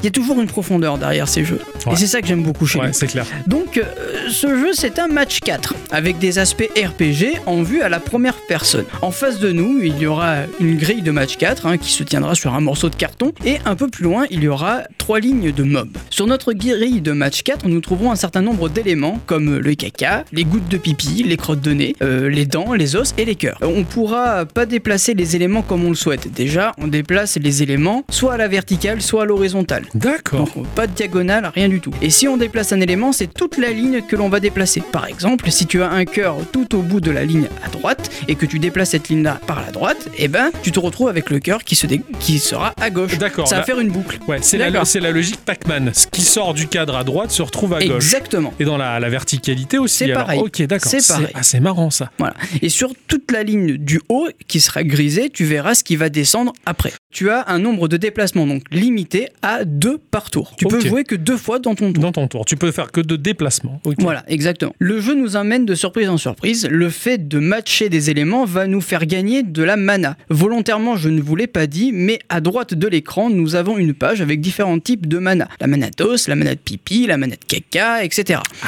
il 0.00 0.04
y 0.04 0.08
a 0.08 0.10
toujours 0.10 0.40
une 0.40 0.46
profondeur 0.46 0.96
derrière 0.96 1.28
ces 1.28 1.44
jeux. 1.44 1.60
Ouais. 1.84 1.92
Et 1.92 1.96
c'est 1.96 2.06
ça 2.06 2.22
que 2.22 2.26
j'aime 2.26 2.42
beaucoup 2.42 2.66
chez. 2.66 2.78
Ouais, 2.78 2.94
c'est 2.94 3.06
clair. 3.06 3.26
Donc, 3.46 3.76
euh, 3.76 3.82
ce 4.30 4.48
jeu, 4.58 4.70
c'est 4.72 4.98
un 4.98 5.08
match 5.08 5.40
4, 5.40 5.74
avec 5.90 6.18
des 6.18 6.38
aspects 6.38 6.70
RPG 6.74 7.40
en 7.44 7.62
vue 7.62 7.82
à 7.82 7.90
la 7.90 8.00
première 8.00 8.36
personne. 8.48 8.86
En 9.02 9.10
face 9.10 9.38
de 9.38 9.52
nous, 9.52 9.80
il 9.82 9.98
y 9.98 10.06
aura 10.06 10.36
une 10.58 10.78
grille 10.78 11.02
de 11.02 11.10
match 11.10 11.36
4 11.36 11.66
hein, 11.66 11.76
qui 11.76 11.90
se 11.90 12.04
tiendra 12.04 12.34
sur 12.34 12.54
un 12.54 12.60
morceau 12.60 12.88
de 12.88 12.96
carton, 12.96 13.32
et 13.44 13.58
un 13.66 13.74
peu 13.76 13.88
plus 13.88 14.04
loin, 14.04 14.24
il 14.30 14.42
y 14.42 14.48
aura 14.48 14.82
trois 14.96 15.20
lignes 15.20 15.52
de 15.52 15.62
mobs. 15.62 15.96
Sur 16.08 16.26
notre 16.26 16.54
grille 16.54 17.02
de 17.02 17.12
match 17.12 17.42
4, 17.42 17.66
nous 17.68 17.80
trouverons 17.82 18.12
un 18.12 18.16
certain 18.16 18.40
nombre 18.40 18.70
d'éléments, 18.70 19.20
comme 19.26 19.58
le 19.58 19.74
caca, 19.74 20.24
les 20.32 20.44
gouttes 20.44 20.68
de 20.68 20.78
pipi, 20.78 21.22
les 21.22 21.36
crottes 21.36 21.60
de 21.60 21.72
nez, 21.72 21.96
euh, 22.02 22.30
les 22.30 22.46
dents, 22.46 22.72
les 22.72 22.93
os 22.96 23.14
et 23.18 23.24
les 23.24 23.34
cœurs. 23.34 23.58
Euh, 23.62 23.66
On 23.74 23.84
pourra 23.84 24.44
pas 24.46 24.66
déplacer 24.66 25.14
les 25.14 25.36
éléments 25.36 25.62
comme 25.62 25.84
on 25.84 25.88
le 25.90 25.94
souhaite. 25.94 26.32
Déjà, 26.32 26.72
on 26.78 26.86
déplace 26.86 27.36
les 27.40 27.62
éléments 27.62 28.04
soit 28.10 28.34
à 28.34 28.36
la 28.36 28.48
verticale, 28.48 29.00
soit 29.02 29.22
à 29.22 29.24
l'horizontale. 29.24 29.84
D'accord. 29.94 30.48
Donc 30.54 30.66
pas 30.74 30.86
de 30.86 30.92
diagonale, 30.92 31.50
rien 31.54 31.68
du 31.68 31.80
tout. 31.80 31.92
Et 32.02 32.10
si 32.10 32.28
on 32.28 32.36
déplace 32.36 32.72
un 32.72 32.80
élément, 32.80 33.12
c'est 33.12 33.32
toute 33.32 33.58
la 33.58 33.70
ligne 33.70 34.02
que 34.02 34.16
l'on 34.16 34.28
va 34.28 34.40
déplacer. 34.40 34.82
Par 34.92 35.06
exemple, 35.06 35.50
si 35.50 35.66
tu 35.66 35.82
as 35.82 35.90
un 35.90 36.04
cœur 36.04 36.36
tout 36.52 36.74
au 36.74 36.82
bout 36.82 37.00
de 37.00 37.10
la 37.10 37.24
ligne 37.24 37.48
à 37.64 37.68
droite 37.68 38.10
et 38.28 38.34
que 38.34 38.46
tu 38.46 38.58
déplaces 38.58 38.90
cette 38.90 39.08
ligne-là 39.08 39.40
par 39.46 39.60
la 39.64 39.70
droite, 39.70 40.08
eh 40.18 40.28
ben 40.28 40.50
tu 40.62 40.72
te 40.72 40.80
retrouves 40.80 41.08
avec 41.08 41.30
le 41.30 41.38
cœur 41.40 41.64
qui, 41.64 41.74
se 41.76 41.86
dé- 41.86 42.02
qui 42.20 42.38
sera 42.38 42.74
à 42.80 42.90
gauche. 42.90 43.18
D'accord, 43.18 43.48
Ça 43.48 43.56
va 43.56 43.62
faire 43.62 43.78
une 43.80 43.90
boucle. 43.90 44.18
Ouais, 44.28 44.38
c'est 44.42 44.58
la, 44.58 45.10
logique 45.10 45.38
Pac-Man. 45.44 45.90
Ce 45.94 46.06
qui 46.06 46.22
sort 46.22 46.54
du 46.54 46.66
cadre 46.66 46.96
à 46.96 47.04
droite 47.04 47.30
se 47.30 47.42
retrouve 47.42 47.74
à 47.74 47.80
gauche. 47.84 47.94
Exactement. 48.04 48.52
Et 48.60 48.64
dans 48.64 48.76
la, 48.76 49.00
la 49.00 49.08
verticalité 49.08 49.78
aussi. 49.78 49.98
C'est 50.06 50.12
pareil. 50.12 50.40
Ok, 50.40 50.62
d'accord. 50.62 50.90
C'est 50.90 51.06
pareil. 51.06 51.28
Ah, 51.34 51.42
c'est 51.42 51.60
marrant 51.60 51.90
ça. 51.90 52.10
Voilà. 52.18 52.34
Et 52.62 52.68
sur 52.74 52.92
toute 53.06 53.30
la 53.30 53.44
ligne 53.44 53.76
du 53.76 54.00
haut 54.08 54.28
qui 54.48 54.58
sera 54.58 54.82
grisée, 54.82 55.30
tu 55.30 55.44
verras 55.44 55.76
ce 55.76 55.84
qui 55.84 55.94
va 55.94 56.08
descendre 56.08 56.52
après. 56.66 56.92
Tu 57.12 57.30
as 57.30 57.48
un 57.48 57.60
nombre 57.60 57.86
de 57.86 57.96
déplacements 57.96 58.48
donc 58.48 58.64
limité 58.72 59.28
à 59.42 59.64
deux 59.64 59.98
par 59.98 60.28
tour. 60.30 60.54
Tu 60.58 60.66
peux 60.66 60.80
jouer 60.80 61.04
que 61.04 61.14
deux 61.14 61.36
fois 61.36 61.60
dans 61.60 61.76
ton 61.76 61.92
tour. 61.92 62.02
Dans 62.02 62.10
ton 62.10 62.26
tour, 62.26 62.44
tu 62.44 62.56
peux 62.56 62.72
faire 62.72 62.90
que 62.90 63.00
de 63.00 63.14
déplacements. 63.14 63.80
Voilà, 63.98 64.24
exactement. 64.26 64.74
Le 64.80 65.00
jeu 65.00 65.14
nous 65.14 65.36
amène 65.36 65.64
de 65.64 65.76
surprise 65.76 66.08
en 66.08 66.16
surprise. 66.16 66.66
Le 66.68 66.90
fait 66.90 67.28
de 67.28 67.38
matcher 67.38 67.88
des 67.88 68.10
éléments 68.10 68.44
va 68.44 68.66
nous 68.66 68.80
faire 68.80 69.06
gagner 69.06 69.44
de 69.44 69.62
la 69.62 69.76
mana. 69.76 70.16
Volontairement, 70.28 70.96
je 70.96 71.08
ne 71.08 71.20
vous 71.20 71.36
l'ai 71.36 71.46
pas 71.46 71.68
dit, 71.68 71.92
mais 71.92 72.18
à 72.28 72.40
droite 72.40 72.74
de 72.74 72.88
l'écran, 72.88 73.30
nous 73.30 73.54
avons 73.54 73.78
une 73.78 73.94
page 73.94 74.20
avec 74.20 74.40
différents 74.40 74.80
types 74.80 75.06
de 75.06 75.18
mana. 75.18 75.46
La 75.60 75.68
mana 75.68 75.90
d'os, 75.96 76.26
la 76.26 76.34
mana 76.34 76.56
de 76.56 76.60
pipi, 76.60 77.06
la 77.06 77.18
mana 77.18 77.36
de 77.36 77.44
caca, 77.46 78.02
etc. 78.02 78.40
Ah, 78.64 78.66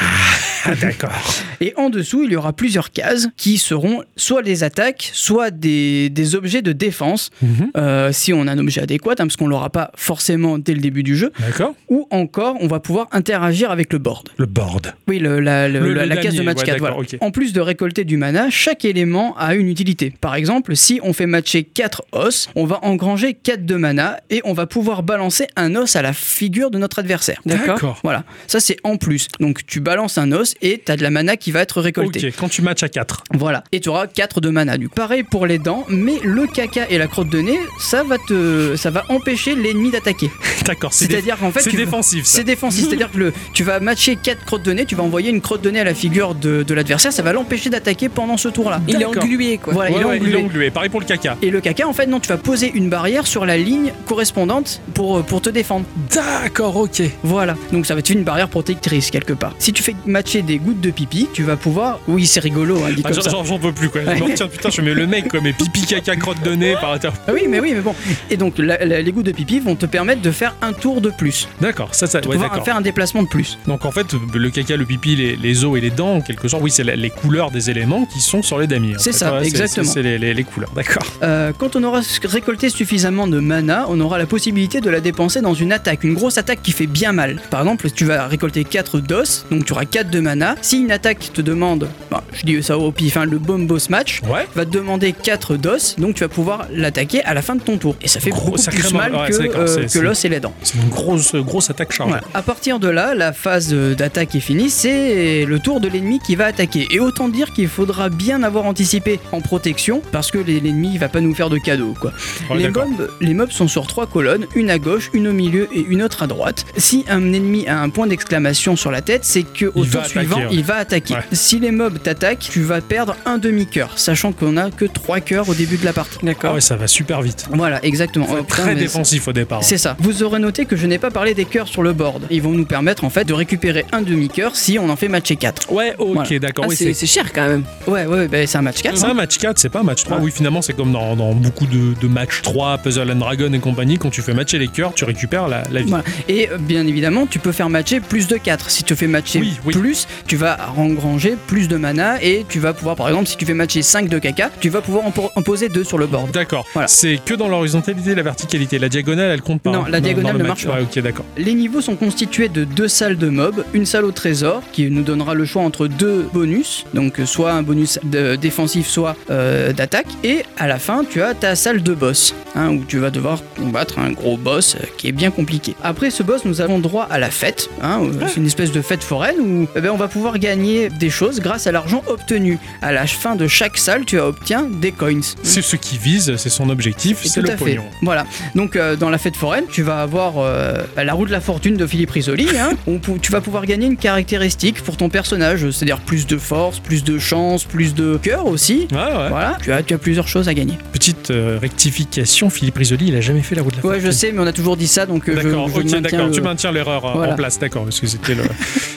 d'accord. 0.75 1.13
Et 1.61 1.73
en 1.77 1.89
dessous, 1.91 2.25
il 2.25 2.33
y 2.33 2.37
aura 2.37 2.53
plusieurs 2.53 2.91
cases 2.91 3.29
qui 3.37 3.59
seront 3.59 4.03
soit 4.17 4.43
des 4.43 4.63
attaques, 4.65 5.11
soit 5.13 5.51
des, 5.51 6.11
des 6.11 6.35
objets 6.35 6.63
de 6.63 6.73
défense, 6.73 7.31
Mhm. 7.43 7.71
euh, 7.77 8.13
si 8.13 8.33
on 8.33 8.47
a 8.47 8.53
un 8.53 8.59
objet 8.59 8.81
adéquat, 8.83 9.13
hein, 9.13 9.27
parce 9.27 9.37
qu'on 9.37 9.47
l'aura 9.49 9.71
pas 9.71 9.91
forcément 9.97 10.59
dès 10.59 10.75
le 10.75 10.81
début 10.81 11.03
du 11.03 11.17
jeu, 11.17 11.33
D'accord. 11.41 11.75
ou 11.89 12.07
encore 12.11 12.57
on 12.61 12.67
va 12.67 12.81
pouvoir 12.81 13.09
interagir 13.13 13.71
avec 13.71 13.93
le 13.93 13.99
board. 13.99 14.29
Le 14.37 14.47
board. 14.47 14.95
Oui, 15.09 15.19
le- 15.19 15.41
la, 15.41 15.69
le- 15.69 15.81
Le- 15.81 15.95
la- 15.95 16.07
la 16.07 16.17
case 16.17 16.35
de 16.35 16.43
match 16.43 16.59
ouais, 16.59 16.65
4. 16.67 16.75
d'accord, 16.81 16.97
voilà. 16.97 17.09
ok. 17.15 17.17
En 17.21 17.31
plus 17.31 17.53
de 17.53 17.61
récolter 17.61 18.05
du 18.05 18.17
mana, 18.17 18.51
chaque 18.51 18.85
élément 18.85 19.35
a 19.39 19.55
une 19.55 19.69
utilité. 19.69 20.13
Par 20.21 20.35
exemple, 20.35 20.77
si 20.77 21.01
on 21.03 21.13
fait 21.13 21.27
matcher 21.27 21.65
4 21.65 22.05
os, 22.13 22.49
on 22.55 22.65
va 22.67 22.81
engranger 22.83 23.35
4 23.35 23.65
de 23.65 23.77
mana 23.77 24.21
et 24.31 24.41
on 24.45 24.53
va 24.53 24.67
pouvoir 24.67 25.03
balancer 25.03 25.47
un 25.57 25.75
os 25.77 25.97
à 25.97 26.03
la 26.03 26.13
figure 26.13 26.71
de 26.71 26.79
notre 26.79 26.99
adversaire. 26.99 27.41
D'accord. 27.47 28.01
Voilà, 28.03 28.25
ça 28.47 28.61
c'est 28.61 28.77
en 28.85 28.97
plus. 28.97 29.29
Donc 29.41 29.65
tu 29.67 29.81
balances 29.81 30.19
un 30.19 30.33
os 30.33 30.55
et 30.63 30.83
tu 30.85 30.93
as 30.93 30.97
de 30.97 31.03
la 31.03 31.11
mana 31.11 31.37
qui 31.37 31.53
va 31.53 31.61
être 31.61 31.81
récoltée. 31.81 32.29
Ok, 32.29 32.35
quand 32.39 32.49
tu 32.49 32.63
matches 32.63 32.83
à 32.83 32.89
4. 32.89 33.25
Voilà, 33.35 33.65
et 33.73 33.81
tu 33.81 33.89
auras 33.89 34.07
4 34.07 34.41
de 34.41 34.51
mana 34.51 34.79
du 34.79 34.89
coup. 34.89 34.95
Pareil 34.95 35.23
pour 35.23 35.47
les 35.47 35.59
dents, 35.59 35.85
mais 35.89 36.15
le 36.23 36.47
caca 36.47 36.87
et 36.91 36.99
la 36.99 37.07
crotte 37.07 37.29
de 37.31 37.41
nez, 37.41 37.59
ça 37.81 38.03
va 38.03 38.17
te 38.19 38.75
ça 38.77 38.91
va 38.91 39.05
empêcher 39.09 39.55
l'ennemi 39.55 39.91
d'attaquer. 39.91 40.31
D'accord, 40.67 40.93
c'est 40.93 41.11
C'est-à-dire 41.11 41.39
qu'en 41.39 41.51
fait 41.53 41.61
c'est 41.61 41.71
tu- 41.71 41.77
défensif. 41.77 42.25
c'est 42.25 42.45
défensif, 42.45 42.87
c'est-à-dire 42.89 43.11
que 43.11 43.19
le, 43.19 43.33
tu 43.55 43.63
vas 43.65 43.81
matcher 43.81 44.17
4 44.17 44.45
crottes 44.45 44.63
de 44.65 44.73
nez, 44.73 44.85
tu 44.87 44.95
vas 44.95 45.03
envoyer 45.03 45.31
une 45.31 45.41
crotte 45.41 45.63
de 45.63 45.71
nez 45.71 45.81
à 45.81 45.85
la 45.85 45.95
figure 45.95 46.35
de, 46.35 46.63
de 46.63 46.75
l'adversaire, 46.75 47.13
ça 47.13 47.23
va 47.23 47.33
l'empêcher 47.33 47.71
d'attaquer 47.71 48.09
pendant 48.09 48.37
ce 48.37 48.49
tour-là. 48.49 48.81
Il 48.89 49.01
est 49.01 49.05
englué, 49.05 49.59
quoi. 49.59 49.73
Voilà, 49.73 49.91
Ouais, 49.91 49.97
il 49.99 50.03
est 50.03 50.05
ouais, 50.05 50.17
englué. 50.17 50.37
englué. 50.37 50.71
Pareil 50.71 50.91
pour 50.91 51.01
le 51.01 51.07
caca. 51.07 51.37
Et 51.43 51.51
le 51.51 51.61
caca, 51.61 51.87
en 51.87 51.93
fait, 51.93 52.07
non, 52.07 52.19
tu 52.21 52.29
vas 52.29 52.37
poser 52.37 52.71
une 52.75 52.89
barrière 52.89 53.27
sur 53.27 53.47
la 53.47 53.57
ligne 53.57 53.93
correspondante 54.07 54.81
pour, 54.95 55.23
pour 55.25 55.41
te 55.41 55.51
défendre. 55.51 55.85
D'accord, 56.15 56.77
ok. 56.77 57.03
Voilà, 57.23 57.55
donc 57.73 57.87
ça 57.87 57.95
va 57.95 58.03
te 58.03 58.09
faire 58.09 58.17
une 58.17 58.25
barrière 58.25 58.49
protectrice 58.49 59.11
quelque 59.11 59.33
part. 59.35 59.55
Si 59.59 59.73
tu 59.73 59.83
fais 59.83 59.95
matcher 60.07 60.36
des 60.43 60.59
gouttes 60.59 60.81
de 60.81 60.91
pipi, 60.91 61.29
tu 61.33 61.43
vas 61.43 61.57
pouvoir. 61.57 62.01
Oui, 62.09 62.27
c'est 62.27 62.41
rigolo, 62.41 62.77
hein, 62.85 62.91
dit 62.95 63.03
Ah, 63.05 63.09
comme 63.09 63.15
j'en- 63.17 63.23
ça. 63.23 63.31
J'en 63.31 63.45
j'en 63.45 63.59
peux 63.59 63.73
plus 63.73 63.89
quoi. 63.89 64.03
Je 64.05 64.23
me 64.23 64.31
retiens, 64.31 64.49
putain, 64.49 64.71
je 64.71 64.81
mets 64.83 64.95
le 64.95 65.07
mec 65.07 65.29
quoi, 65.29 65.41
mais 65.43 65.53
pipi, 65.53 65.83
caca, 65.87 66.17
crotte 66.17 66.43
de 66.43 66.53
nez 66.55 66.75
par 66.81 66.99
terre. 66.99 67.13
Ah 67.29 67.33
oui, 67.35 67.43
mais 67.49 67.61
oui, 67.61 67.73
mais 67.75 67.81
bon. 67.81 67.95
Et 68.31 68.37
donc, 68.37 68.59
la- 68.59 68.85
la- 68.85 69.03
les 69.03 69.13
gouttes 69.13 69.27
de 69.27 69.33
pipi 69.33 69.61
vont 69.61 69.75
te 69.77 69.87
permettre 69.87 70.23
de 70.23 70.31
faire 70.31 70.55
un 70.63 70.73
tour 70.73 71.01
de 71.01 71.11
plus. 71.11 71.49
D'accord, 71.61 71.95
ça, 71.95 72.07
ça, 72.07 72.21
De 72.21 72.29
ouais, 72.29 72.35
pouvoir 72.37 72.65
faire 72.65 72.77
un 72.77 72.81
déplacement 72.81 73.23
de 73.23 73.29
plus. 73.29 73.59
Donc 73.67 73.85
en 73.85 73.91
fait, 73.91 74.07
le 74.35 74.51
caca, 74.51 74.77
le 74.77 74.85
pipi, 74.85 75.17
les, 75.17 75.37
les 75.37 75.65
os 75.65 75.77
et 75.77 75.81
les 75.81 75.91
dents, 75.91 76.17
en 76.17 76.21
quelque 76.21 76.49
sorte, 76.49 76.63
oui, 76.63 76.71
c'est 76.71 76.85
la- 76.85 76.97
les 76.97 77.11
couleurs 77.11 77.51
des 77.51 77.71
éléments 77.71 78.05
qui 78.07 78.21
sont 78.21 78.43
sur 78.43 78.59
les 78.59 78.67
damiers. 78.67 78.95
C'est 78.99 79.13
ça, 79.13 79.35
Ouais, 79.35 79.47
exactement. 79.47 79.87
C'est 79.91 80.03
les, 80.03 80.19
les- 80.19 80.35
les 80.35 80.45
couleurs, 80.45 80.71
d'accord. 80.75 81.05
Euh, 81.23 81.53
quand 81.59 81.77
on 81.77 81.83
aura 81.85 82.01
récolté 82.25 82.69
suffisamment 82.71 83.27
de 83.27 83.39
mana, 83.41 83.87
on 83.89 83.99
aura 84.01 84.19
la 84.19 84.27
possibilité 84.27 84.81
de 84.81 84.91
la 84.91 85.01
dépenser 85.01 85.41
dans 85.41 85.55
une 85.55 85.73
attaque, 85.73 86.05
une 86.05 86.15
grosse 86.15 86.39
attaque 86.39 86.63
qui 86.63 86.73
fait 86.73 86.87
bien 86.87 87.13
mal. 87.13 87.41
Par 87.51 87.61
exemple, 87.61 87.91
tu 87.91 88.05
vas 88.05 88.27
récolter 88.27 88.65
4 88.65 89.01
d'os, 89.01 89.47
donc 89.51 89.65
tu 89.65 89.73
auras 89.73 89.85
4 89.85 90.11
de 90.11 90.21
mana. 90.27 90.57
Si 90.61 90.79
une 90.81 90.91
attaque 90.91 91.31
te 91.33 91.41
demande, 91.41 91.89
bah, 92.11 92.25
je 92.33 92.45
dis 92.45 92.61
ça 92.63 92.77
au 92.79 92.91
pif, 92.91 93.17
hein, 93.17 93.25
le 93.25 93.39
bomb 93.39 93.67
boss 93.67 93.89
match, 93.91 94.21
Ouais. 94.29 94.47
va 94.57 94.65
te 94.65 94.71
demander 94.71 95.13
4 95.13 95.57
d'os, 95.57 95.95
donc 95.99 96.17
tu 96.17 96.21
vas 96.25 96.29
pouvoir 96.29 96.67
l'attaquer 96.73 97.23
à 97.25 97.33
la 97.33 97.43
fin 97.43 97.55
de 97.55 97.61
ton 97.61 97.79
tour. 97.79 97.95
Et 98.03 98.09
ça 98.09 98.19
fait 98.19 98.31
Gros, 98.31 98.51
beaucoup 98.57 98.63
plus 98.71 98.93
mal 98.93 99.15
ouais, 99.15 99.29
que, 99.31 99.57
euh, 99.57 99.87
que 99.87 99.99
l'os 100.01 100.25
et 100.25 100.29
les 100.29 100.41
dents. 100.41 100.53
C'est 100.63 100.75
une 100.83 100.89
grosse, 100.89 101.35
grosse 101.37 101.71
attaque 101.71 101.93
chargée. 101.93 102.13
Voilà. 102.13 102.27
À 102.35 102.43
partir 102.43 102.81
de 102.81 102.89
là, 102.89 103.15
la 103.15 103.33
phase 103.33 103.73
d'attaque 103.73 104.35
est 104.35 104.41
finie, 104.41 104.69
c'est 104.71 105.45
le 105.45 105.59
tour 105.61 105.81
de 105.81 105.89
l'ennemi 105.89 106.19
qui 106.19 106.35
va 106.35 106.47
attaquer. 106.47 106.89
Et 106.91 106.99
autant 106.99 107.29
dire 107.29 107.53
qu'il 107.53 107.69
faudra 107.69 108.09
bien 108.09 108.43
avoir 108.43 108.65
anticipé 108.67 109.21
en 109.33 109.41
protection, 109.41 110.03
parce 110.11 110.31
que 110.33 110.39
l'ennemi 110.39 110.99
va 110.99 111.09
pas 111.09 111.21
nous 111.21 111.35
faire 111.35 111.51
de 111.51 111.59
cadeaux, 111.59 111.95
quoi. 112.01 112.13
Ouais, 112.51 112.59
les, 112.59 112.69
mobs, 112.71 113.11
les 113.21 113.35
mobs 113.35 113.51
sont 113.53 113.69
sur 113.69 113.87
trois 113.87 114.07
colonnes, 114.07 114.47
une 114.57 114.71
à 114.71 114.79
gauche, 114.79 115.11
une 115.15 115.29
au 115.29 115.33
milieu 115.33 115.69
et 115.73 115.81
une 115.89 116.03
autre 116.03 116.25
à 116.25 116.27
droite. 116.27 116.65
Si 116.77 117.05
un 117.09 117.33
ennemi 117.33 117.67
a 117.69 117.81
un 117.81 117.89
point 117.91 118.07
d'exclamation 118.09 118.75
sur 118.77 118.91
la 118.91 119.01
tête, 119.03 119.25
c'est 119.25 119.43
que 119.45 119.67
au 119.75 119.85
tour 119.85 120.03
suivant, 120.21 120.37
attaquer, 120.37 120.49
ouais. 120.51 120.55
il 120.59 120.65
va 120.65 120.77
attaquer. 120.77 121.15
Ouais. 121.15 121.21
Si 121.33 121.59
les 121.59 121.71
mobs 121.71 122.03
t'attaquent, 122.03 122.39
tu 122.51 122.63
vas 122.63 122.81
perdre 122.81 123.17
un 123.25 123.39
demi-cœur, 123.39 123.99
sachant 123.99 124.33
qu'on 124.33 124.57
a 124.57 124.71
que 124.71 124.85
trois 124.85 125.21
cœurs 125.21 125.49
au 125.49 125.55
début 125.55 125.77
de 125.77 125.85
la 125.85 125.93
partie. 125.93 126.19
Ah 126.43 126.55
ouais, 126.55 126.61
ça 126.61 126.77
va 126.77 126.87
super 126.87 127.23
vite. 127.23 127.47
Voilà, 127.51 127.85
exactement. 127.85 128.27
Oh, 128.31 128.35
putain, 128.37 128.45
très 128.63 128.75
défensif 128.75 129.29
au 129.29 129.33
départ. 129.33 129.63
c'est 129.65 129.79
ça. 129.79 129.97
Vous 130.01 130.23
aurez 130.23 130.39
noté 130.39 130.65
que 130.67 130.77
je 130.77 130.87
n'ai 130.87 130.99
pas 130.99 131.11
parlé 131.11 131.35
des 131.35 131.45
cœurs 131.45 131.69
sur 131.69 131.83
le 131.83 131.93
board. 131.93 132.23
Ils 132.31 132.43
vont 132.43 132.53
nous 132.53 132.65
permettre 132.65 133.05
en 133.05 133.11
fait 133.11 133.25
de 133.25 133.33
récupérer 133.33 133.85
un 133.93 134.03
demi-cœur 134.03 134.55
si 134.57 134.79
on 134.79 134.89
en 134.89 134.97
fait 134.97 135.09
matcher 135.09 135.37
4. 135.37 135.73
Ouais, 135.73 135.95
ok, 135.99 136.15
Voilà. 136.15 136.39
d'accord. 136.39 136.65
Ah, 136.67 136.69
oui, 136.71 136.77
c'est 136.95 137.07
cher 137.07 137.33
quand 137.33 137.47
même. 137.49 137.65
Ouais, 137.87 138.07
ouais, 138.07 138.29
bah, 138.29 138.47
c'est 138.47 138.59
un 138.59 138.63
match 138.63 138.83
4. 138.83 138.97
c'est 138.97 139.07
un 139.07 139.15
match 139.15 139.39
4, 139.39 139.59
c'est 139.59 139.69
pas 139.69 139.81
un 139.81 139.85
match 139.85 140.05
3. 140.05 140.19
Ouais. 140.19 140.25
Oui, 140.25 140.31
finalement, 140.33 140.63
c'est 140.63 140.75
comme 140.75 140.93
dans, 140.93 141.17
dans 141.17 141.33
beaucoup 141.35 141.67
de, 141.67 141.95
de 142.01 142.09
matchs 142.09 142.43
3, 142.43 142.79
Puzzle 142.79 143.11
and 143.11 143.17
Dragon 143.17 143.53
et 143.53 143.59
compagnie. 143.59 143.99
Quand 143.99 144.11
tu 144.11 144.23
fais 144.23 144.35
matcher 144.35 144.59
les 144.59 144.69
cœurs, 144.69 144.95
tu 144.95 145.05
récupères 145.05 145.49
la, 145.49 145.63
la 145.71 145.81
vie. 145.83 145.89
Voilà. 145.89 146.05
Et 146.29 146.49
euh, 146.51 146.59
bien 146.59 146.87
évidemment, 146.87 147.27
tu 147.27 147.39
peux 147.39 147.53
faire 147.53 147.69
matcher 147.69 148.01
plus 148.01 148.27
de 148.27 148.37
4. 148.37 148.71
Si 148.71 148.85
tu 148.85 148.95
fais 148.97 149.07
matcher 149.07 149.41
Oui, 149.41 149.59
oui. 149.65 149.73
plus, 149.75 150.06
tu 150.27 150.37
vas 150.37 150.57
engranger 150.77 151.37
plus 151.47 151.69
de 151.69 151.77
mana 151.77 152.23
et 152.23 152.45
tu 152.49 152.59
vas 152.61 152.73
pouvoir, 152.73 152.97
par 152.97 153.09
exemple, 153.09 153.27
si 153.27 153.37
tu 153.37 153.45
fais 153.47 153.55
matcher 153.55 153.83
5 153.83 154.09
de 154.09 154.19
caca, 154.19 154.51
tu 154.61 154.69
vas 154.69 154.81
pouvoir 154.81 155.07
en, 155.07 155.11
po- 155.11 155.31
en 155.35 155.43
poser 155.43 155.69
2 155.69 155.85
sur 155.85 155.99
le 155.99 156.07
board. 156.07 156.31
D'accord. 156.31 156.67
Voilà. 156.75 156.89
C'est 156.89 157.19
que 157.25 157.35
dans 157.35 157.49
l'horizontalité 157.49 158.11
et 158.11 158.15
la 158.15 158.23
verticalité. 158.23 158.79
La 158.79 158.89
diagonale, 158.89 159.31
elle 159.31 159.43
compte 159.43 159.63
pas. 159.63 159.71
Non, 159.71 159.83
hein, 159.83 159.87
la 159.89 160.01
diagonale 160.01 160.37
ne 160.39 160.45
marche 160.45 160.67
pas. 160.67 160.81
Ok, 160.81 160.99
d'accord. 161.01 161.25
Les 161.37 161.55
niveaux 161.55 161.81
sont 161.81 161.97
constitués 161.97 162.49
de 162.49 162.65
deux 162.65 162.89
salles 162.89 163.17
de 163.17 163.29
mobs, 163.29 163.65
une 163.75 163.87
salle 163.87 164.05
au 164.05 164.13
trésor 164.13 164.63
qui 164.73 164.91
nous 164.91 165.03
donnera 165.03 165.35
le 165.35 165.45
choix 165.45 165.63
entre 165.63 165.87
deux 165.87 166.27
bonus, 166.33 166.85
donc 166.95 167.21
soit 167.25 167.53
un 167.53 167.63
bonus 167.63 167.99
de- 168.05 168.37
défensif, 168.37 168.87
soit 168.89 169.17
euh, 169.31 169.73
d'attaque, 169.73 170.07
et 170.25 170.43
à 170.59 170.67
la 170.67 170.79
fin 170.79 171.05
tu 171.09 171.23
as 171.23 171.35
ta 171.35 171.55
salle 171.57 171.83
de 171.83 171.95
boss, 171.95 172.35
hein, 172.55 172.71
où 172.71 172.85
tu 172.85 172.99
vas 172.99 173.11
devoir 173.11 173.41
combattre 173.57 173.99
un 173.99 174.11
gros 174.13 174.37
boss 174.37 174.77
euh, 174.77 174.85
qui 174.99 175.09
est 175.09 175.13
bien 175.13 175.31
compliqué. 175.31 175.75
Après 175.83 176.11
ce 176.11 176.23
boss, 176.23 176.45
nous 176.45 176.61
avons 176.61 176.79
droit 176.79 177.07
à 177.11 177.19
la 177.19 177.31
fête, 177.31 177.69
hein, 177.83 178.01
euh, 178.03 178.27
c'est 178.29 178.37
une 178.37 178.47
espèce 178.47 178.73
de 178.73 178.81
fête 178.83 179.03
foraine 179.03 179.37
où 179.41 179.67
eh 179.77 179.81
ben, 179.81 179.91
on 179.97 179.99
va 179.99 180.09
pouvoir 180.09 180.39
gagner 180.39 180.91
des 180.91 181.09
choses 181.09 181.41
grâce 181.41 181.67
à 181.67 181.73
l'argent 181.73 182.03
obtenu. 182.07 182.59
À 182.83 182.93
la 182.93 183.07
fin 183.07 183.35
de 183.35 183.47
chaque 183.47 183.79
salle, 183.79 184.05
tu 184.05 184.19
obtiens 184.19 184.65
des 184.65 184.93
coins. 184.93 185.23
C'est 185.43 185.63
ce 185.63 185.75
qui 185.77 185.97
vise, 185.97 186.37
c'est 186.37 186.51
son 186.51 186.69
objectif, 186.69 187.21
c'est 187.25 187.41
le 187.41 187.49
fait. 187.49 187.57
pognon. 187.57 187.85
Voilà. 188.03 188.27
Donc 188.55 188.77
euh, 188.77 188.95
dans 188.95 189.09
la 189.09 189.17
fête 189.17 189.37
foraine, 189.37 189.65
tu 189.73 189.81
vas 189.81 190.03
avoir 190.03 190.35
euh, 190.37 190.83
la 191.03 191.15
roue 191.15 191.25
de 191.25 191.33
la 191.33 191.41
fortune 191.41 191.79
de 191.79 191.87
Philippe 191.87 192.11
Risoli. 192.11 192.47
Hein, 192.59 192.73
où 192.87 192.99
tu 193.23 193.33
vas 193.33 193.41
pouvoir 193.41 193.65
gagner 193.65 193.87
une 193.87 193.97
caractéristique 193.97 194.83
pour 194.83 194.99
ton 194.99 195.09
personnage, 195.09 195.71
c'est-à-dire 195.71 196.01
plus 196.01 196.27
de 196.27 196.37
force, 196.37 196.79
plus 196.79 197.03
de 197.03 197.19
chance, 197.19 197.65
plus 197.65 197.95
de 197.95 198.19
cœur 198.23 198.45
aussi. 198.45 198.89
Ouais, 198.93 198.99
ouais. 198.99 199.29
Voilà, 199.31 199.57
tu 199.63 199.73
as, 199.73 199.83
tu 199.83 199.95
as 199.95 199.99
plusieurs 199.99 200.29
choses 200.29 200.47
à 200.51 200.53
gagner. 200.53 200.75
Petite 200.93 201.31
euh, 201.31 201.59
rectification, 201.59 202.51
Philippe 202.51 202.77
Risoli, 202.77 203.09
il 203.09 203.17
a 203.17 203.23
jamais 203.23 203.41
fait 203.41 203.55
la 203.55 203.63
roue 203.63 203.71
de 203.71 203.77
la 203.83 203.87
Ouais, 203.87 204.01
je 204.01 204.11
sais, 204.11 204.31
mais 204.31 204.41
on 204.41 204.47
a 204.47 204.53
toujours 204.53 204.77
dit 204.77 204.89
ça, 204.89 205.07
donc 205.07 205.31
D'accord, 205.31 205.71
ok, 205.75 205.87
d'accord. 206.03 206.27
le- 206.27 206.33
Tu 206.33 206.43
maintiens 206.43 206.71
l'erreur 206.71 207.01
Voilà. 207.17 207.33
en 207.33 207.37
place, 207.37 207.59
d'accord, 207.59 207.85
parce 207.85 207.99
que 207.99 208.07
c'était 208.07 208.35
le, 208.35 208.43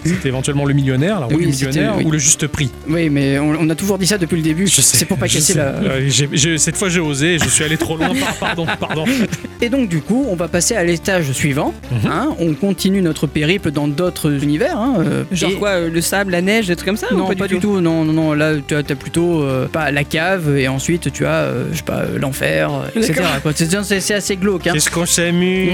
c'était 0.04 0.28
éventuellement 0.28 0.66
le 0.66 0.74
millionnaire, 0.94 1.20
la 1.20 1.26
roue 1.28 1.36
Oui, 1.36 1.46
du 1.46 1.52
millionnaire 1.66 1.94
oui. 1.98 2.04
ou 2.06 2.12
le 2.12 2.18
juste 2.18 2.48
prix. 2.48 2.70
Oui, 2.88 3.10
mais 3.10 3.38
on, 3.40 3.50
on 3.60 3.70
a 3.70 3.76
toujours 3.76 3.98
dit 3.98 4.08
ça 4.08 4.18
depuis 4.18 4.36
le 4.38 4.42
début. 4.42 4.68
Je 4.68 4.82
sais. 4.82 4.98
C'est 4.98 5.06
pour 5.06 5.18
pas 5.18 5.28
casser 5.28 5.54
la. 5.54 5.64
Euh, 5.76 6.58
cette 6.58 6.78
fois 6.78 6.90
j'ai 6.90 7.00
osé, 7.00 7.38
je 7.40 7.48
suis 7.50 7.64
allé 7.64 7.78
trop 7.78 7.96
loin. 7.98 8.10
par- 8.16 8.36
Pardon, 8.56 8.66
pardon. 8.80 9.06
Et 9.62 9.70
donc 9.70 9.90
du 9.90 10.02
coup, 10.02 10.26
on 10.30 10.36
va 10.36 10.48
passer 10.48 10.76
à 10.76 10.84
l'étage 10.84 11.32
suivant. 11.32 11.74
Mhm. 11.92 12.12
hein, 12.12 12.36
on 12.40 12.54
continue 12.54 13.02
notre 13.02 13.28
périple 13.28 13.72
dans 13.72 13.88
d'autres 13.88 14.32
univers. 14.44 14.78
hein, 14.78 14.96
euh, 15.00 15.24
Genre 15.32 15.52
et- 15.52 15.56
quoi, 15.56 15.70
euh, 15.70 15.90
le 15.90 16.02
sable, 16.02 16.32
la 16.32 16.42
neige, 16.42 16.68
des 16.68 16.76
trucs 16.76 16.88
comme 16.88 16.98
ça 16.98 17.08
ou 17.14 17.18
Non, 17.18 17.34
pas, 17.36 17.48
du 17.48 17.60
tout. 17.60 17.80
Non, 17.82 18.04
non, 18.06 18.14
non. 18.14 18.34
Là, 18.34 18.54
tu 18.66 18.76
as, 18.76 18.84
plutôt 18.84 19.44
euh, 19.44 19.68
pas 19.68 19.92
la 19.92 20.04
cave 20.04 20.58
et 20.58 20.68
ensuite 20.68 21.12
tu 21.12 21.26
as, 21.26 21.30
euh, 21.44 21.66
je 21.72 21.78
sais 21.78 21.84
pas, 21.84 22.04
l'enfer, 22.20 22.72
etc. 22.96 23.80
C'est, 23.84 24.14
assez 24.14 24.36
glauque. 24.38 24.68
Hein. 24.68 24.72
Qu'est-ce 24.74 24.90
qu'on 24.90 25.06
s'amuse? 25.06 25.74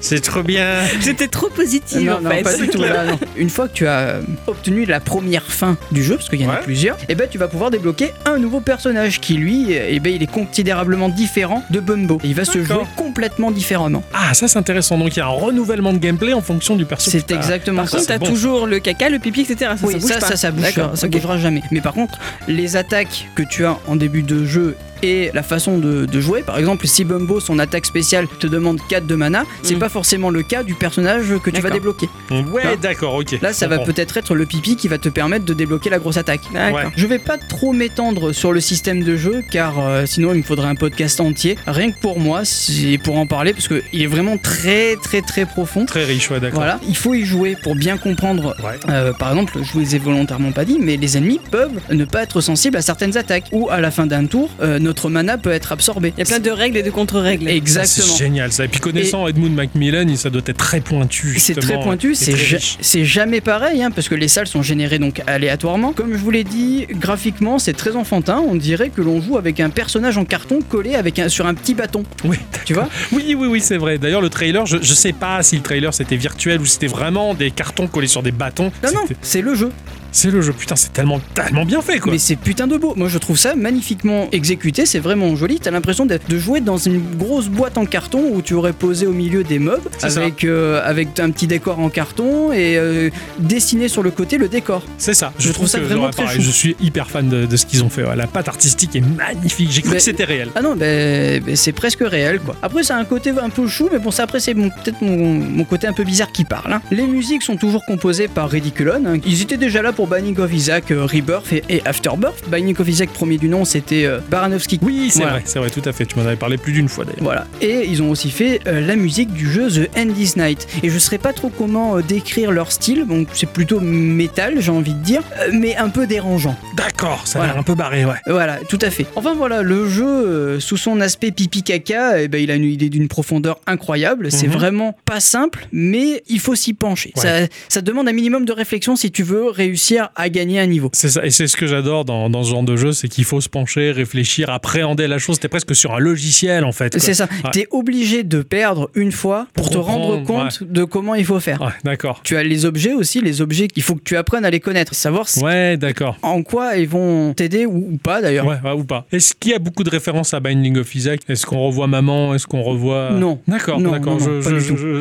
C'est 0.00 0.20
trop 0.20 0.42
bien. 0.42 0.80
J'étais 1.00 1.28
trop 1.28 1.48
positive 1.48 2.10
Non, 2.10 2.16
en 2.16 2.20
non, 2.20 2.30
fait. 2.30 2.42
pas 2.42 2.56
du 2.56 2.68
tout. 2.68 2.82
là, 2.82 3.04
non. 3.06 3.18
Une 3.36 3.50
fois 3.50 3.68
que 3.68 3.74
tu 3.74 3.86
as 3.86 4.16
obtenu 4.46 4.84
la 4.84 5.00
première 5.00 5.44
fin 5.44 5.76
du 5.92 6.02
jeu, 6.02 6.16
parce 6.16 6.28
qu'il 6.28 6.40
y 6.40 6.46
en 6.46 6.50
a 6.50 6.54
Ouais. 6.54 6.60
plusieurs, 6.62 6.96
et 7.08 7.14
ben 7.14 7.26
tu 7.30 7.38
vas 7.38 7.48
pouvoir 7.48 7.70
débloquer 7.70 8.12
un 8.26 8.38
nouveau 8.38 8.60
personnage 8.60 9.20
qui 9.20 9.34
lui, 9.34 9.72
et 9.72 9.98
ben 10.00 10.12
il 10.14 10.22
est 10.22 10.30
considérablement 10.30 11.08
différent 11.08 11.62
de 11.70 11.80
Bumbo. 11.80 12.18
Et 12.24 12.28
il 12.28 12.34
va 12.34 12.44
se 12.44 12.62
jouer 12.62 12.84
complètement 12.96 13.50
différemment. 13.50 14.02
Ah, 14.12 14.34
ça 14.34 14.46
c'est 14.48 14.58
intéressant. 14.58 14.98
Donc 14.98 15.16
il 15.16 15.18
y 15.18 15.22
a 15.22 15.26
un 15.26 15.28
renouvellement 15.28 15.92
de 15.92 15.98
gameplay 15.98 16.32
en 16.32 16.40
fonction 16.42 16.76
du 16.76 16.84
perso. 16.84 17.10
C'est 17.10 17.30
Ah, 17.32 17.36
exactement 17.36 17.82
Par 17.82 17.88
ça. 17.90 17.96
contre, 17.98 18.08
t'as 18.08 18.18
bon. 18.18 18.26
toujours 18.26 18.66
le 18.66 18.78
caca, 18.78 19.08
le 19.08 19.18
pipi, 19.18 19.42
etc. 19.42 19.72
Ça, 19.78 19.86
oui, 19.86 19.92
ça 19.94 19.98
bouge 19.98 20.10
ça, 20.10 20.18
pas. 20.20 20.26
ça, 20.28 20.36
ça 20.36 20.50
bouge, 20.50 20.74
ça 20.94 21.08
bougera 21.08 21.38
jamais. 21.38 21.62
Mais 21.70 21.80
par 21.80 21.92
contre, 21.94 22.18
les 22.48 22.76
attaques 22.76 23.26
que 23.34 23.42
tu 23.42 23.64
as 23.64 23.78
en 23.86 23.96
début 23.96 24.22
de 24.22 24.44
jeu 24.44 24.76
et 25.04 25.30
la 25.34 25.42
façon 25.42 25.78
de, 25.78 26.06
de 26.06 26.20
jouer. 26.20 26.42
Par 26.42 26.58
exemple, 26.58 26.86
si 26.86 27.04
Bumbo, 27.04 27.38
son 27.40 27.58
attaque 27.58 27.86
spéciale, 27.86 28.26
te 28.40 28.46
demande 28.46 28.78
4 28.88 29.06
de 29.06 29.14
mana, 29.14 29.44
c'est 29.62 29.74
Mm. 29.74 29.78
pas 29.78 29.88
forcément 29.88 30.30
le 30.30 30.42
cas 30.42 30.62
du 30.62 30.74
personnage 30.74 31.26
que 31.42 31.50
tu 31.50 31.60
vas 31.60 31.70
débloquer. 31.70 32.08
Ouais, 32.30 32.76
d'accord, 32.80 33.14
ok. 33.14 33.38
Là, 33.42 33.52
ça 33.52 33.66
va 33.68 33.78
peut-être 33.78 34.16
être 34.16 34.34
le 34.34 34.46
pipi 34.46 34.76
qui 34.76 34.88
va 34.88 34.98
te 34.98 35.08
permettre 35.08 35.44
de 35.44 35.52
débloquer 35.54 35.90
la 35.90 35.98
grosse 35.98 36.16
attaque. 36.16 36.40
D'accord. 36.52 36.78
Ouais. 36.78 36.86
Je 36.96 37.06
vais 37.06 37.18
pas 37.18 37.36
trop 37.38 37.72
m'étendre 37.72 38.32
sur 38.32 38.52
le 38.52 38.60
système 38.60 39.02
de 39.04 39.16
jeu 39.16 39.42
car 39.50 39.74
euh, 39.78 40.06
sinon 40.06 40.32
il 40.32 40.38
me 40.38 40.42
faudrait 40.42 40.68
un 40.68 40.74
podcast 40.74 41.20
entier. 41.20 41.56
Rien 41.66 41.90
que 41.92 41.98
pour 42.00 42.18
moi, 42.18 42.44
c'est 42.44 42.98
pour 43.02 43.18
en 43.18 43.26
parler 43.26 43.52
parce 43.52 43.68
qu'il 43.68 44.02
est 44.02 44.06
vraiment 44.06 44.38
très 44.38 44.96
très 44.96 45.20
très 45.22 45.44
profond. 45.44 45.84
Très 45.84 46.04
riche, 46.04 46.30
ouais, 46.30 46.40
d'accord. 46.40 46.60
Voilà, 46.60 46.80
il 46.88 46.96
faut 46.96 47.14
y 47.14 47.24
jouer 47.24 47.56
pour 47.62 47.74
bien 47.74 47.96
comprendre. 47.98 48.54
Ouais. 48.62 48.78
Euh, 48.88 49.12
par 49.12 49.30
exemple, 49.30 49.58
je 49.62 49.72
vous 49.72 49.94
ai 49.94 49.98
volontairement 49.98 50.52
pas 50.52 50.64
dit, 50.64 50.78
mais 50.80 50.96
les 50.96 51.16
ennemis 51.16 51.40
peuvent 51.50 51.80
ne 51.90 52.04
pas 52.04 52.22
être 52.22 52.40
sensibles 52.40 52.76
à 52.76 52.82
certaines 52.82 53.16
attaques. 53.16 53.44
Ou 53.52 53.68
à 53.70 53.80
la 53.80 53.90
fin 53.90 54.06
d'un 54.06 54.26
tour, 54.26 54.48
euh, 54.62 54.78
notre 54.78 54.93
mana 55.08 55.38
peut 55.38 55.50
être 55.50 55.72
absorbé. 55.72 56.12
Il 56.16 56.20
y 56.20 56.22
a 56.22 56.26
plein 56.26 56.40
de 56.40 56.50
règles 56.50 56.76
et 56.78 56.82
de 56.82 56.90
contre-règles. 56.90 57.48
Exactement. 57.48 58.06
C'est 58.06 58.18
génial 58.24 58.52
ça. 58.52 58.64
Et 58.64 58.68
puis 58.68 58.80
connaissant 58.80 59.26
Edmund 59.28 59.54
Macmillan, 59.54 60.06
il- 60.08 60.18
ça 60.18 60.30
doit 60.30 60.42
être 60.46 60.56
très 60.56 60.80
pointu. 60.80 61.36
C'est 61.38 61.54
très 61.54 61.80
pointu, 61.80 62.12
et 62.12 62.14
c'est 62.14 62.36
ja- 62.36 63.04
jamais 63.04 63.40
pareil, 63.40 63.82
hein, 63.82 63.90
parce 63.90 64.08
que 64.08 64.14
les 64.14 64.28
salles 64.28 64.46
sont 64.46 64.62
générées 64.62 64.98
donc 64.98 65.22
aléatoirement. 65.26 65.92
Comme 65.92 66.12
je 66.12 66.18
vous 66.18 66.30
l'ai 66.30 66.44
dit, 66.44 66.86
graphiquement 66.90 67.58
c'est 67.58 67.72
très 67.74 67.96
enfantin, 67.96 68.42
on 68.46 68.54
dirait 68.54 68.90
que 68.90 69.00
l'on 69.02 69.20
joue 69.20 69.36
avec 69.38 69.60
un 69.60 69.70
personnage 69.70 70.18
en 70.18 70.24
carton 70.24 70.60
collé 70.68 70.94
avec 70.94 71.18
un, 71.18 71.28
sur 71.28 71.46
un 71.46 71.54
petit 71.54 71.74
bâton, 71.74 72.04
Oui, 72.24 72.36
tu 72.64 72.74
vois? 72.74 72.88
Oui, 73.12 73.34
oui, 73.38 73.46
oui, 73.48 73.60
c'est 73.60 73.76
vrai. 73.76 73.98
D'ailleurs, 73.98 74.20
le 74.20 74.30
trailer, 74.30 74.66
je, 74.66 74.76
je 74.80 74.94
sais 74.94 75.12
pas 75.12 75.42
si 75.42 75.56
le 75.56 75.62
trailer 75.62 75.92
c'était 75.92 76.16
virtuel 76.16 76.60
ou 76.60 76.66
c'était 76.66 76.86
vraiment 76.86 77.34
des 77.34 77.50
cartons 77.50 77.86
collés 77.86 78.06
sur 78.06 78.22
des 78.22 78.32
bâtons. 78.32 78.70
Non, 78.82 78.90
non, 78.94 79.04
c'est 79.22 79.40
le 79.42 79.54
jeu. 79.54 79.70
C'est 80.16 80.30
le 80.30 80.40
jeu. 80.42 80.52
Putain, 80.52 80.76
c'est 80.76 80.92
tellement, 80.92 81.20
tellement 81.34 81.64
bien 81.64 81.82
fait, 81.82 81.98
quoi. 81.98 82.12
Mais 82.12 82.18
c'est 82.18 82.36
putain 82.36 82.68
de 82.68 82.76
beau. 82.76 82.94
Moi, 82.96 83.08
je 83.08 83.18
trouve 83.18 83.36
ça 83.36 83.56
magnifiquement 83.56 84.28
exécuté. 84.30 84.86
C'est 84.86 85.00
vraiment 85.00 85.34
joli. 85.34 85.58
T'as 85.58 85.72
l'impression 85.72 86.06
de, 86.06 86.18
jouer 86.38 86.60
dans 86.60 86.76
une 86.76 87.00
grosse 87.16 87.48
boîte 87.48 87.76
en 87.78 87.84
carton 87.84 88.22
où 88.32 88.40
tu 88.40 88.54
aurais 88.54 88.72
posé 88.72 89.08
au 89.08 89.12
milieu 89.12 89.42
des 89.42 89.58
mobs 89.58 89.82
ça. 89.98 90.06
avec, 90.06 90.44
euh, 90.44 90.80
avec 90.84 91.18
un 91.18 91.30
petit 91.30 91.48
décor 91.48 91.80
en 91.80 91.88
carton 91.90 92.52
et 92.52 92.76
euh, 92.78 93.10
dessiné 93.40 93.88
sur 93.88 94.04
le 94.04 94.12
côté 94.12 94.38
le 94.38 94.46
décor. 94.48 94.84
C'est 94.98 95.14
ça. 95.14 95.32
Je 95.38 95.50
trouve 95.50 95.66
ça 95.66 95.80
vraiment 95.80 96.10
très 96.10 96.22
pareil, 96.24 96.36
chou. 96.38 96.42
Je 96.46 96.50
suis 96.52 96.76
hyper 96.80 97.10
fan 97.10 97.28
de, 97.28 97.46
de 97.46 97.56
ce 97.56 97.66
qu'ils 97.66 97.82
ont 97.82 97.88
fait. 97.88 98.04
ouais. 98.04 98.14
La 98.14 98.28
patte 98.28 98.46
artistique 98.48 98.94
est 98.94 99.00
magnifique. 99.00 99.70
J'ai 99.72 99.80
cru 99.82 99.90
Mais- 99.90 99.96
que 99.96 100.02
c'était 100.02 100.24
réel. 100.24 100.50
Ah 100.54 100.62
non, 100.62 100.76
ben 100.76 101.42
ben, 101.42 101.56
c'est 101.56 101.72
presque 101.72 102.00
réel 102.02 102.38
quoi. 102.38 102.54
Après, 102.62 102.84
c'est 102.84 102.92
un 102.92 103.04
côté 103.04 103.30
un 103.30 103.50
peu 103.50 103.66
chou, 103.66 103.88
mais 103.92 103.98
bon, 103.98 104.12
ça 104.12 104.22
après, 104.22 104.38
c'est 104.38 104.54
peut-être 104.54 105.02
mon, 105.02 105.34
mon 105.34 105.64
côté 105.64 105.88
un 105.88 105.92
peu 105.92 106.04
bizarre 106.04 106.30
qui 106.30 106.44
parle. 106.44 106.72
hein. 106.72 106.80
Les 106.92 107.06
musiques 107.06 107.42
sont 107.42 107.56
toujours 107.56 107.84
composées 107.84 108.28
par 108.28 108.48
Ridiculon. 108.48 109.02
hein. 109.06 109.18
Ils 109.26 109.42
étaient 109.42 109.56
déjà 109.56 109.82
là 109.82 109.92
pour 109.92 110.03
Binding 110.06 110.38
of 110.38 110.52
Isaac, 110.52 110.84
Rebirth 110.90 111.52
et, 111.52 111.62
et 111.68 111.82
Afterbirth. 111.86 112.48
Binding 112.48 112.76
of 112.78 112.88
Isaac, 112.88 113.10
premier 113.10 113.38
du 113.38 113.48
nom, 113.48 113.64
c'était 113.64 114.04
euh, 114.04 114.18
Baranowski. 114.30 114.78
Oui, 114.82 115.08
c'est 115.10 115.18
Voilà. 115.20 115.32
vrai, 115.34 115.42
c'est 115.44 115.58
vrai, 115.58 115.70
tout 115.70 115.82
à 115.84 115.92
fait. 115.92 116.06
Tu 116.06 116.18
m'en 116.18 116.24
avais 116.26 116.36
parlé 116.36 116.56
plus 116.56 116.72
d'une 116.72 116.88
fois 116.88 117.04
d'ailleurs. 117.04 117.22
Voilà. 117.22 117.46
Et 117.60 117.86
ils 117.88 118.02
ont 118.02 118.10
aussi 118.10 118.30
fait 118.30 118.60
euh, 118.66 118.80
la 118.80 118.96
musique 118.96 119.32
du 119.32 119.50
jeu 119.50 119.68
The 119.70 119.88
End 119.96 120.08
is 120.18 120.32
Night. 120.36 120.66
Et 120.82 120.90
je 120.90 120.98
sais 120.98 121.18
pas 121.18 121.32
trop 121.32 121.48
comment 121.50 121.96
euh, 121.96 122.02
décrire 122.02 122.50
leur 122.50 122.72
style. 122.72 123.06
Donc 123.06 123.28
c'est 123.34 123.48
plutôt 123.48 123.80
métal, 123.80 124.60
j'ai 124.60 124.70
envie 124.72 124.94
de 124.94 125.02
dire, 125.02 125.22
mais 125.52 125.76
un 125.76 125.88
peu 125.88 126.06
dérangeant. 126.06 126.56
D'accord, 126.76 127.26
ça 127.26 127.42
a 127.42 127.46
l'air 127.46 127.56
un 127.58 127.62
peu 127.62 127.74
barré, 127.74 128.04
ouais. 128.04 128.16
Voilà, 128.26 128.58
tout 128.68 128.78
à 128.82 128.90
fait. 128.90 129.06
Enfin 129.16 129.34
voilà, 129.34 129.62
le 129.62 129.88
jeu, 129.88 130.58
sous 130.60 130.76
son 130.76 131.00
aspect 131.00 131.30
pipi 131.30 131.62
caca, 131.62 132.20
eh 132.20 132.28
ben, 132.28 132.42
il 132.42 132.50
a 132.50 132.54
une 132.54 132.64
idée 132.64 132.88
d'une 132.88 133.08
profondeur 133.08 133.58
incroyable. 133.66 134.30
C'est 134.32 134.46
Mhm. 134.48 134.52
vraiment 134.52 134.96
pas 135.04 135.20
simple, 135.20 135.68
mais 135.72 136.22
il 136.28 136.40
faut 136.40 136.54
s'y 136.54 136.74
pencher. 136.74 137.12
Ouais. 137.16 137.22
Ça, 137.22 137.28
ça 137.68 137.80
demande 137.80 138.08
un 138.08 138.12
minimum 138.12 138.44
de 138.44 138.52
réflexion 138.52 138.96
si 138.96 139.10
tu 139.10 139.22
veux 139.22 139.48
réussir 139.50 139.93
à 140.14 140.28
gagner 140.28 140.60
un 140.60 140.66
niveau. 140.66 140.90
C'est 140.92 141.08
ça, 141.08 141.24
et 141.24 141.30
c'est 141.30 141.46
ce 141.46 141.56
que 141.56 141.66
j'adore 141.66 142.04
dans, 142.04 142.30
dans 142.30 142.42
ce 142.42 142.50
genre 142.50 142.62
de 142.62 142.76
jeu, 142.76 142.92
c'est 142.92 143.08
qu'il 143.08 143.24
faut 143.24 143.40
se 143.40 143.48
pencher, 143.48 143.90
réfléchir, 143.92 144.50
appréhender 144.50 145.06
la 145.06 145.18
chose. 145.18 145.38
T'es 145.40 145.48
presque 145.48 145.74
sur 145.74 145.94
un 145.94 145.98
logiciel 145.98 146.64
en 146.64 146.72
fait. 146.72 146.98
C'est 146.98 147.14
ça. 147.14 147.28
Ouais. 147.44 147.50
T'es 147.52 147.66
obligé 147.70 148.22
de 148.22 148.42
perdre 148.42 148.90
une 148.94 149.12
fois 149.12 149.46
pour, 149.54 149.64
Pour 149.64 149.72
te 149.72 149.78
rendre 149.78 150.22
compte 150.24 150.62
de 150.62 150.84
comment 150.84 151.14
il 151.14 151.24
faut 151.24 151.40
faire. 151.40 151.60
Ouais, 151.60 151.72
d'accord. 151.84 152.20
Tu 152.24 152.36
as 152.36 152.42
les 152.42 152.64
objets 152.64 152.92
aussi, 152.94 153.20
les 153.20 153.40
objets 153.42 153.68
qu'il 153.68 153.82
faut 153.82 153.94
que 153.94 154.02
tu 154.04 154.16
apprennes 154.16 154.44
à 154.44 154.50
les 154.50 154.60
connaître, 154.60 154.94
savoir 154.94 155.28
si- 155.28 155.42
Ouais, 155.42 155.76
d'accord. 155.76 156.16
en 156.22 156.42
quoi 156.42 156.76
ils 156.76 156.88
vont 156.88 157.34
t'aider 157.34 157.66
ou, 157.66 157.92
ou 157.92 157.96
pas 157.96 158.20
d'ailleurs. 158.22 158.46
Ouais, 158.46 158.56
ou 158.76 158.84
pas. 158.84 159.06
Est-ce 159.12 159.34
qu'il 159.38 159.52
y 159.52 159.54
a 159.54 159.58
beaucoup 159.58 159.84
de 159.84 159.90
références 159.90 160.34
à 160.34 160.40
Binding 160.40 160.76
of 160.78 160.94
Isaac? 160.94 161.20
Est-ce 161.28 161.46
qu'on 161.46 161.58
revoit 161.66 161.86
maman? 161.86 162.34
Est-ce 162.34 162.46
qu'on 162.46 162.62
revoit. 162.62 163.10
Non. 163.12 163.40
D'accord, 163.48 163.80
d'accord. 163.80 164.18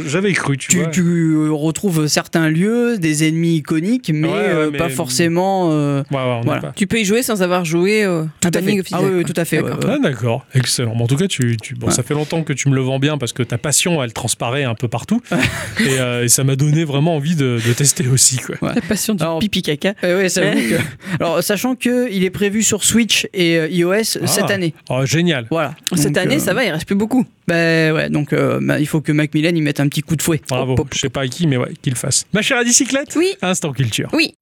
J'avais 0.07 0.33
cru, 0.33 0.57
tu, 0.57 0.69
Tu, 0.69 0.77
vois. 0.79 0.87
tu, 0.87 1.01
euh, 1.01 1.49
retrouves 1.51 2.07
certains 2.07 2.49
lieux, 2.49 2.97
des 2.97 3.27
ennemis 3.27 3.57
iconiques, 3.57 4.11
mais, 4.13 4.27
Ouais, 4.27 4.33
ouais, 4.33 4.39
euh, 4.53 4.71
mais- 4.73 4.77
pas 4.79 4.89
forcément. 4.89 5.69
euh, 5.71 6.03
Ouais, 6.11 6.17
ouais, 6.17 6.23
on 6.23 6.35
n'a 6.39 6.41
Voilà. 6.43 6.61
pas. 6.61 6.73
Tu 6.75 6.87
peux 6.87 6.99
y 6.99 7.05
jouer 7.05 7.23
sans 7.23 7.41
avoir 7.41 7.63
joué 7.65 8.05
au 8.07 8.25
Tout 8.41 8.49
à 8.53 8.61
fait. 8.61 8.81
Ah 8.91 9.01
oui, 9.01 9.23
tout 9.23 9.33
à 9.35 9.45
fait, 9.45 9.57
D'accord. 9.61 9.79
ouais, 9.79 9.85
ouais. 9.85 9.95
Ah, 9.95 9.99
d'accord, 9.99 10.45
excellent. 10.53 10.95
Bon, 10.95 11.05
en 11.05 11.07
tout 11.07 11.15
cas, 11.15 11.27
tu, 11.27 11.57
tu- 11.61 11.75
bon, 11.75 11.87
Ouais. 11.87 11.93
ça 11.93 12.03
fait 12.03 12.13
longtemps 12.13 12.43
que 12.43 12.53
tu 12.53 12.69
me 12.69 12.75
le 12.75 12.81
vends 12.81 12.99
bien 12.99 13.17
parce 13.17 13.33
que 13.33 13.43
ta 13.43 13.57
passion, 13.57 14.03
elle 14.03 14.13
transparaît 14.13 14.63
un 14.63 14.75
peu 14.75 14.87
partout. 14.87 15.21
et, 15.79 15.99
euh, 15.99 16.23
et 16.23 16.27
ça 16.27 16.43
m'a 16.43 16.55
donné 16.55 16.83
vraiment 16.83 17.15
envie 17.15 17.35
de, 17.35 17.59
de 17.65 17.73
tester 17.73 18.07
aussi. 18.07 18.37
Quoi. 18.37 18.73
La 18.75 18.81
passion 18.81 19.13
du 19.15 19.23
Alors- 19.23 19.39
pipi 19.39 19.61
caca. 19.61 19.93
Ouais, 20.03 20.15
ouais, 20.15 20.27
que- 20.29 20.75
Alors, 21.19 21.43
sachant 21.43 21.75
que 21.75 22.11
il 22.11 22.23
est 22.23 22.29
prévu 22.29 22.63
sur 22.63 22.83
Switch 22.83 23.27
et 23.33 23.57
euh, 23.57 23.67
iOS 23.69 24.03
cette 24.03 24.45
Ah. 24.49 24.53
année. 24.53 24.73
Oh, 24.89 25.05
génial. 25.05 25.47
Voilà. 25.49 25.75
Cette 25.95 26.07
Donc, 26.13 26.17
année, 26.17 26.35
euh, 26.35 26.39
ça 26.39 26.53
va, 26.53 26.63
il 26.65 26.71
reste 26.71 26.85
plus 26.85 26.95
beaucoup. 26.95 27.25
Bah 27.47 27.55
ouais, 27.93 28.09
donc 28.09 28.31
euh, 28.33 28.59
bah, 28.61 28.79
il 28.79 28.87
faut 28.87 29.01
que 29.01 29.11
Macmillan 29.11 29.53
y 29.53 29.61
mette 29.61 29.79
un 29.81 29.87
petit 29.89 30.01
coup 30.01 30.15
de 30.15 30.21
fouet. 30.21 30.41
Bravo. 30.47 30.73
Hop, 30.73 30.79
hop. 30.79 30.87
Je 30.93 30.99
sais 30.99 31.09
pas 31.09 31.21
à 31.21 31.27
qui, 31.27 31.45
mais 31.45 31.57
ouais, 31.57 31.73
qu'il 31.81 31.91
le 31.93 31.97
fasse. 31.97 32.25
Ma 32.33 32.41
chère 32.41 32.57
à 32.57 32.63
bicyclette 32.63 33.13
Oui. 33.17 33.33
Instant 33.41 33.73
culture. 33.73 34.09
Oui. 34.13 34.33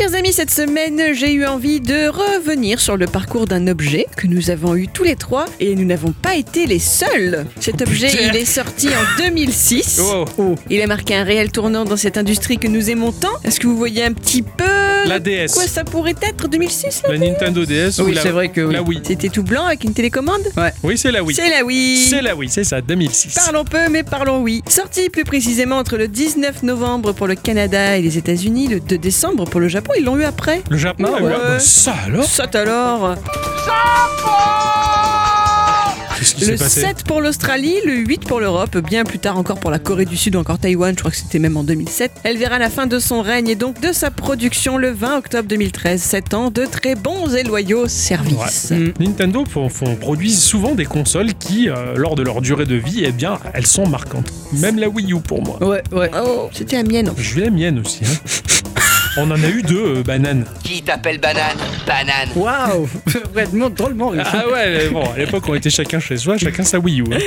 Chers 0.00 0.14
amis, 0.14 0.32
cette 0.32 0.50
semaine, 0.50 1.12
j'ai 1.12 1.30
eu 1.34 1.44
envie 1.44 1.78
de 1.78 2.08
revenir 2.08 2.80
sur 2.80 2.96
le 2.96 3.04
parcours 3.04 3.46
d'un 3.46 3.66
objet 3.66 4.06
que 4.16 4.26
nous 4.26 4.48
avons 4.48 4.74
eu 4.74 4.88
tous 4.88 5.04
les 5.04 5.14
trois 5.14 5.44
et 5.60 5.74
nous 5.74 5.84
n'avons 5.84 6.12
pas 6.12 6.36
été 6.36 6.64
les 6.64 6.78
seuls. 6.78 7.44
Cet 7.60 7.82
objet, 7.82 8.08
putain. 8.08 8.30
il 8.32 8.36
est 8.36 8.46
sorti 8.46 8.88
en 8.88 9.18
2006. 9.22 10.00
Oh, 10.38 10.54
Il 10.70 10.80
a 10.80 10.86
marqué 10.86 11.14
un 11.16 11.24
réel 11.24 11.52
tournant 11.52 11.84
dans 11.84 11.98
cette 11.98 12.16
industrie 12.16 12.56
que 12.56 12.66
nous 12.66 12.88
aimons 12.88 13.12
tant. 13.12 13.28
Est-ce 13.44 13.60
que 13.60 13.66
vous 13.66 13.76
voyez 13.76 14.02
un 14.02 14.14
petit 14.14 14.40
peu 14.40 14.64
la 15.06 15.18
DS. 15.18 15.52
quoi 15.54 15.66
ça 15.66 15.84
pourrait 15.84 16.14
être 16.22 16.48
2006 16.48 17.02
là 17.04 17.12
La 17.12 17.18
Nintendo 17.18 17.64
DS 17.64 17.98
ou 18.00 18.04
Oui, 18.04 18.18
c'est 18.22 18.30
vrai 18.30 18.48
que 18.48 18.60
oui. 18.60 18.72
la 18.74 18.82
Wii. 18.82 19.00
C'était 19.02 19.28
tout 19.28 19.42
blanc 19.42 19.64
avec 19.66 19.84
une 19.84 19.92
télécommande 19.94 20.42
Oui, 20.82 20.96
c'est 20.98 21.10
la 21.10 21.22
Wii. 21.22 21.34
C'est 21.36 21.48
la 21.48 21.64
Wii 21.64 22.06
C'est 22.06 22.22
la 22.22 22.36
Wii, 22.36 22.48
c'est 22.50 22.64
ça, 22.64 22.80
2006. 22.80 23.34
Parlons 23.34 23.64
peu, 23.64 23.88
mais 23.90 24.02
parlons 24.02 24.40
oui. 24.42 24.62
Sorti 24.68 25.08
plus 25.10 25.24
précisément 25.24 25.76
entre 25.78 25.96
le 25.96 26.08
19 26.08 26.62
novembre 26.62 27.12
pour 27.12 27.26
le 27.26 27.34
Canada 27.34 27.96
et 27.98 28.02
les 28.02 28.18
États-Unis, 28.18 28.68
le 28.68 28.80
2 28.80 28.98
décembre 28.98 29.44
pour 29.44 29.60
le 29.60 29.68
Japon, 29.68 29.89
ils 29.98 30.04
l'ont 30.04 30.16
eu 30.16 30.24
après. 30.24 30.62
Le 30.70 30.76
Japon, 30.76 31.04
Ah 31.08 31.20
la 31.20 31.24
ouais. 31.26 31.32
Bah, 31.32 31.58
ça 31.58 31.94
alors 32.06 32.24
Ça 32.24 32.44
alors 32.54 33.14
Le 36.20 36.24
s'est 36.24 36.56
passé 36.56 36.80
7 36.82 37.04
pour 37.04 37.22
l'Australie, 37.22 37.76
le 37.86 37.94
8 37.94 38.26
pour 38.26 38.40
l'Europe, 38.40 38.76
bien 38.78 39.04
plus 39.04 39.18
tard 39.18 39.38
encore 39.38 39.58
pour 39.58 39.70
la 39.70 39.78
Corée 39.78 40.04
du 40.04 40.18
Sud 40.18 40.36
ou 40.36 40.38
encore 40.38 40.58
Taïwan, 40.58 40.92
je 40.94 40.98
crois 40.98 41.10
que 41.10 41.16
c'était 41.16 41.38
même 41.38 41.56
en 41.56 41.64
2007. 41.64 42.12
Elle 42.24 42.36
verra 42.36 42.58
la 42.58 42.68
fin 42.68 42.86
de 42.86 42.98
son 42.98 43.22
règne 43.22 43.48
et 43.48 43.54
donc 43.54 43.80
de 43.80 43.90
sa 43.92 44.10
production 44.10 44.76
le 44.76 44.90
20 44.90 45.16
octobre 45.18 45.48
2013. 45.48 46.00
7 46.02 46.34
ans 46.34 46.50
de 46.50 46.66
très 46.66 46.94
bons 46.94 47.34
et 47.34 47.42
loyaux 47.42 47.88
services. 47.88 48.70
Mm. 48.70 49.02
Nintendo 49.02 49.44
font, 49.50 49.70
font- 49.70 49.96
produisent 49.96 50.42
souvent 50.42 50.74
des 50.74 50.84
consoles 50.84 51.32
qui, 51.34 51.70
euh, 51.70 51.94
lors 51.96 52.16
de 52.16 52.22
leur 52.22 52.42
durée 52.42 52.66
de 52.66 52.74
vie, 52.76 53.02
eh 53.04 53.12
bien, 53.12 53.38
elles 53.54 53.66
sont 53.66 53.88
marquantes. 53.88 54.30
Même 54.52 54.78
la 54.78 54.88
Wii 54.90 55.14
U 55.14 55.20
pour 55.20 55.42
moi. 55.42 55.56
Ouais, 55.66 55.82
ouais. 55.92 56.10
Oh, 56.22 56.50
c'était 56.52 56.76
la 56.76 56.82
mienne. 56.82 57.10
Je 57.16 57.34
vais 57.34 57.44
la 57.46 57.50
mienne 57.50 57.78
aussi. 57.78 58.00
hein. 58.04 58.30
On 59.16 59.30
en 59.30 59.42
a 59.42 59.48
eu 59.48 59.62
deux, 59.62 59.96
euh, 59.98 60.02
bananes. 60.04 60.44
Qui 60.62 60.82
t'appelle 60.82 61.18
banane 61.18 61.56
Banane. 61.86 62.28
Waouh 62.36 62.88
Vraiment 63.34 63.68
drôlement 63.70 64.08
riche. 64.08 64.22
Ah 64.32 64.44
ouais, 64.48 64.70
mais 64.70 64.88
bon, 64.88 65.02
à 65.10 65.18
l'époque, 65.18 65.44
on 65.48 65.54
était 65.54 65.70
chacun 65.70 65.98
chez 65.98 66.16
soi, 66.16 66.38
chacun 66.38 66.62
sa 66.62 66.78
Wii 66.78 67.00
U. 67.00 67.04
hein. 67.12 67.18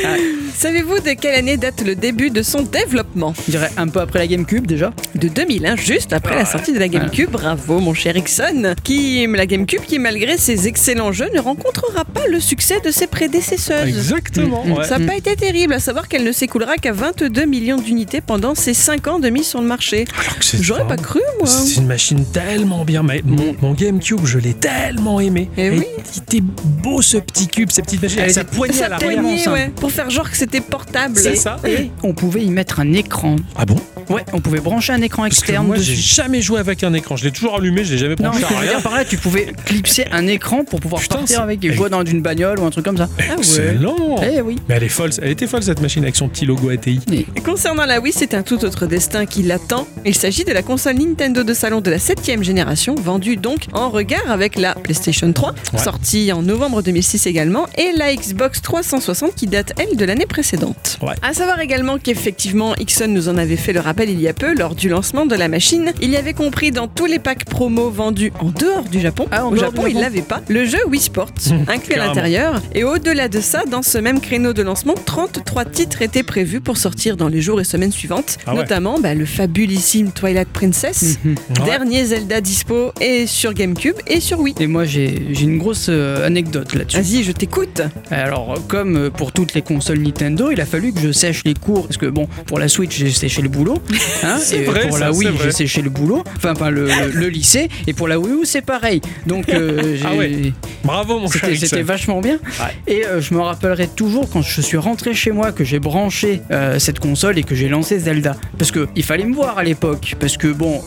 Savez-vous 0.55 0.99
de 0.99 1.13
quelle 1.19 1.35
année 1.35 1.57
date 1.57 1.81
le 1.85 1.95
début 1.95 2.29
de 2.29 2.41
son 2.41 2.61
développement 2.61 3.33
Je 3.47 3.51
dirais 3.51 3.71
un 3.75 3.87
peu 3.87 3.99
après 3.99 4.19
la 4.19 4.27
GameCube 4.27 4.65
déjà. 4.67 4.91
de 5.15 5.27
2001, 5.27 5.75
juste 5.75 6.13
après 6.13 6.35
la 6.35 6.45
sortie 6.45 6.71
de 6.73 6.79
la 6.79 6.87
GameCube. 6.87 7.31
Bravo, 7.31 7.79
mon 7.79 7.93
cher 7.93 8.15
Ixon. 8.15 8.75
Qui, 8.83 9.27
la 9.27 9.45
GameCube, 9.45 9.81
qui, 9.85 9.99
malgré 9.99 10.37
ses 10.37 10.67
excellents 10.67 11.11
jeux, 11.11 11.29
ne 11.33 11.39
rencontrera 11.41 12.05
pas 12.05 12.27
le 12.29 12.39
succès 12.39 12.79
de 12.85 12.91
ses 12.91 13.07
prédécesseuses. 13.07 13.87
Exactement. 13.87 14.63
Mm, 14.63 14.69
mm. 14.69 14.73
ouais. 14.73 14.83
Ça 14.85 14.99
n'a 14.99 15.07
pas 15.07 15.15
été 15.17 15.35
terrible, 15.35 15.73
à 15.73 15.79
savoir 15.79 16.07
qu'elle 16.07 16.23
ne 16.23 16.31
s'écoulera 16.31 16.75
qu'à 16.75 16.91
22 16.93 17.45
millions 17.45 17.77
d'unités 17.77 18.21
pendant 18.21 18.55
ses 18.55 18.73
5 18.73 19.07
ans 19.07 19.19
de 19.19 19.29
mise 19.29 19.47
sur 19.47 19.59
le 19.59 19.67
marché. 19.67 20.05
Alors 20.21 20.37
que 20.37 20.45
c'est 20.45 20.61
J'aurais 20.61 20.87
pas 20.87 20.97
cru, 20.97 21.19
moi. 21.39 21.47
C'est 21.49 21.72
C'est 21.73 21.81
une 21.81 21.87
machine 21.87 22.23
tellement 22.25 22.85
bien. 22.85 23.01
Mais 23.01 23.21
mon, 23.25 23.55
mon 23.61 23.73
GameCube, 23.73 24.25
je 24.25 24.37
l'ai 24.37 24.53
tellement 24.53 25.19
aimé. 25.19 25.49
Eh 25.57 25.65
Et 25.65 25.69
oui. 25.71 25.85
Il 26.15 26.21
était 26.21 26.43
beau 26.83 27.01
ce 27.01 27.17
petit 27.17 27.47
cube, 27.47 27.71
cette 27.71 27.85
petite 27.85 28.01
machine. 28.03 28.19
Elle 28.19 28.23
avec 28.25 28.35
sa 28.35 28.43
poignée 28.43 28.83
à 28.83 28.97
tellement 28.97 29.21
poignée, 29.29 29.47
ouais, 29.47 29.71
pour 29.75 29.91
faire 29.91 30.09
genre 30.11 30.29
que 30.29 30.37
c'était 30.37 30.61
portable. 30.61 31.15
C'est 31.17 31.35
ça. 31.35 31.57
Et 31.65 31.89
on 32.03 32.13
pouvait 32.13 32.43
y 32.43 32.49
mettre 32.49 32.79
un 32.79 32.93
écran. 32.93 33.37
Ah 33.55 33.65
bon? 33.65 33.75
Ouais, 34.09 34.23
on 34.33 34.39
pouvait 34.41 34.59
brancher 34.59 34.93
un 34.93 35.01
écran 35.01 35.23
Parce 35.23 35.35
que 35.37 35.45
externe 35.45 35.65
moi, 35.65 35.77
j'ai 35.77 35.95
jamais 35.95 36.41
joué 36.41 36.59
avec 36.59 36.83
un 36.83 36.93
écran. 36.93 37.15
Je 37.15 37.23
l'ai 37.23 37.31
toujours 37.31 37.55
allumé, 37.55 37.83
je 37.85 37.93
l'ai 37.93 37.97
jamais 37.97 38.15
Non, 38.19 38.29
branché 38.29 38.41
que 38.45 38.53
à 38.53 38.59
rien. 38.59 38.71
dire 38.71 38.81
par 38.81 38.95
là, 38.95 39.05
tu 39.05 39.17
pouvais 39.17 39.53
clipser 39.65 40.05
un 40.11 40.27
écran 40.27 40.63
pour 40.65 40.79
pouvoir 40.79 41.01
Putain, 41.01 41.19
partir 41.19 41.41
avec 41.41 41.63
et 41.63 41.73
jouer 41.73 41.89
dans 41.89 42.03
une 42.03 42.21
bagnole 42.21 42.59
ou 42.59 42.65
un 42.65 42.69
truc 42.69 42.85
comme 42.85 42.97
ça. 42.97 43.07
Ah 43.17 43.23
ouais. 43.31 43.37
Excellent. 43.37 44.17
Eh 44.21 44.41
oui. 44.41 44.57
Mais 44.67 44.75
elle 44.75 44.83
est 44.83 44.89
folle, 44.89 45.11
elle 45.21 45.31
était 45.31 45.47
folle 45.47 45.63
cette 45.63 45.81
machine 45.81 46.03
avec 46.03 46.15
son 46.15 46.27
petit 46.27 46.45
logo 46.45 46.69
ATI. 46.69 46.99
Et 47.11 47.25
Concernant 47.41 47.85
la 47.85 47.99
Wii, 47.99 48.13
c'est 48.13 48.33
un 48.33 48.43
tout 48.43 48.63
autre 48.65 48.85
destin 48.85 49.25
qui 49.25 49.41
l'attend. 49.43 49.87
Il 50.05 50.15
s'agit 50.15 50.43
de 50.43 50.51
la 50.51 50.61
console 50.63 50.97
Nintendo 50.97 51.43
de 51.43 51.53
salon 51.63 51.79
de 51.79 51.89
la 51.89 51.97
7ème 51.97 52.43
génération, 52.43 52.93
vendue 52.93 53.37
donc 53.37 53.67
en 53.71 53.89
regard 53.89 54.29
avec 54.29 54.57
la 54.59 54.75
PlayStation 54.75 55.31
3, 55.31 55.53
Ouais. 55.71 55.79
sortie 55.79 56.29
en 56.33 56.41
novembre 56.41 56.81
2006 56.81 57.25
également, 57.25 57.67
et 57.77 57.93
la 57.95 58.13
Xbox 58.13 58.61
360 58.61 59.33
qui 59.33 59.47
date, 59.47 59.71
elle, 59.79 59.95
de 59.95 60.03
l'année 60.03 60.25
précédente. 60.25 60.97
Ouais. 61.01 61.13
À 61.21 61.33
savoir 61.33 61.61
également 61.61 61.99
qu'effectivement, 61.99 62.75
Ixon 62.81 63.07
nous 63.07 63.29
en 63.29 63.37
avait 63.37 63.55
fait 63.55 63.71
le 63.71 63.79
rappel 63.79 64.09
il 64.09 64.19
y 64.19 64.27
a 64.27 64.33
peu, 64.33 64.53
lors 64.53 64.75
du 64.75 64.89
lancement 64.89 65.25
de 65.25 65.35
la 65.35 65.47
machine. 65.47 65.93
Il 66.01 66.09
y 66.09 66.17
avait 66.17 66.33
compris 66.33 66.71
dans 66.71 66.89
tous 66.89 67.05
les 67.05 67.17
packs 67.19 67.45
promo 67.45 67.89
vendus 67.89 68.33
en 68.41 68.49
dehors 68.49 68.83
du 68.91 68.99
Japon. 68.99 69.27
Ah, 69.31 69.45
en 69.45 69.53
Au 69.53 69.55
Japon, 69.55 69.83
du 69.83 69.91
il 69.91 69.93
Japon. 69.93 70.01
l'avait 70.01 70.21
pas. 70.21 70.41
Le 70.49 70.65
jeu 70.65 70.79
Wii 70.89 70.99
Sports, 70.99 71.31
inclus 71.69 71.93
à 71.95 72.07
l'intérieur. 72.07 72.61
Et 72.75 72.83
au-delà 72.83 73.29
de 73.29 73.39
ça, 73.39 73.63
dans 73.71 73.83
ce 73.83 73.97
même 73.99 74.19
créneau 74.19 74.51
de 74.51 74.63
lancement, 74.63 74.95
33 75.05 75.63
titres 75.63 76.01
étaient 76.01 76.23
prévus 76.23 76.59
pour 76.59 76.75
sortir 76.75 77.15
dans 77.15 77.29
les 77.29 77.39
jours 77.39 77.61
et 77.61 77.63
semaines 77.63 77.93
suivantes, 77.93 78.37
Ah 78.45 78.51
ouais. 78.51 78.57
notamment 78.57 78.99
bah, 78.99 79.13
le 79.13 79.25
fabulissime 79.25 80.11
Twilight 80.11 80.49
Princess, 80.49 81.19
Mhm. 81.23 81.35
Ouais. 81.59 81.65
dernier 81.65 82.05
Zelda 82.05 82.41
dispo 82.41 82.91
et 83.01 83.27
sur 83.27 83.53
GameCube 83.53 83.95
et 84.07 84.19
sur 84.19 84.39
Wii. 84.39 84.55
Et 84.59 84.67
moi, 84.67 84.85
j'ai 84.85 85.13
une 85.41 85.57
grosse 85.57 85.87
euh, 85.89 86.25
anecdote 86.25 86.73
là-dessus. 86.73 86.97
Vas-y, 87.01 87.23
je 87.23 87.31
t'écoute. 87.31 87.81
Alors, 88.11 88.55
comme 88.67 88.95
euh, 88.97 89.09
pour 89.09 89.31
toutes 89.31 89.53
les 89.53 89.61
consoles 89.61 89.99
Nintendo, 89.99 90.51
il 90.51 90.59
a 90.61 90.65
fallu 90.65 90.93
que 90.93 90.99
je 90.99 91.11
sèche 91.11 91.41
les 91.45 91.53
cours. 91.53 91.83
Parce 91.87 91.97
que, 91.97 92.05
bon, 92.07 92.27
pour 92.47 92.59
la 92.59 92.67
Switch, 92.67 92.97
j'ai 92.97 93.09
séché 93.11 93.41
le 93.41 93.49
boulot. 93.49 93.77
Hein, 94.23 94.37
et 94.53 94.63
vrai, 94.63 94.87
pour 94.87 94.97
ça, 94.97 95.05
la 95.05 95.11
Wii, 95.11 95.29
j'ai 95.43 95.51
séché 95.51 95.81
le 95.81 95.89
boulot. 95.89 96.23
Enfin, 96.37 96.53
enfin 96.53 96.69
le, 96.69 96.85
le- 96.85 97.11
le 97.13 97.27
lycée. 97.27 97.67
Et 97.87 97.93
pour 97.93 98.07
la 98.07 98.19
Wii 98.19 98.33
U, 98.33 98.45
c'est 98.45 98.61
pareil. 98.61 99.01
Donc, 99.27 99.49
euh, 99.49 99.97
Ah 100.05 100.15
ouais. 100.15 100.53
Bravo 100.83 101.19
mon 101.19 101.29
cher 101.29 101.49
C'était 101.57 101.81
vachement 101.81 102.21
bien. 102.21 102.39
Et 102.87 103.05
euh, 103.05 103.19
je 103.21 103.33
me 103.33 103.39
rappellerai 103.41 103.87
toujours 103.87 104.29
quand 104.29 104.41
je 104.41 104.61
suis 104.61 104.77
rentré 104.77 105.13
chez 105.13 105.31
moi 105.31 105.51
que 105.51 105.63
j'ai 105.63 105.79
branché 105.79 106.41
euh, 106.51 106.79
cette 106.79 106.99
console 106.99 107.37
et 107.37 107.43
que 107.43 107.53
j'ai 107.55 107.67
lancé 107.69 107.99
Zelda. 107.99 108.35
Parce 108.57 108.71
que 108.71 108.87
il 108.95 109.03
fallait 109.03 109.25
me 109.25 109.33
voir 109.35 109.57
à 109.57 109.63
l'époque. 109.63 110.15
Parce 110.19 110.37
que 110.37 110.47
bon, 110.47 110.81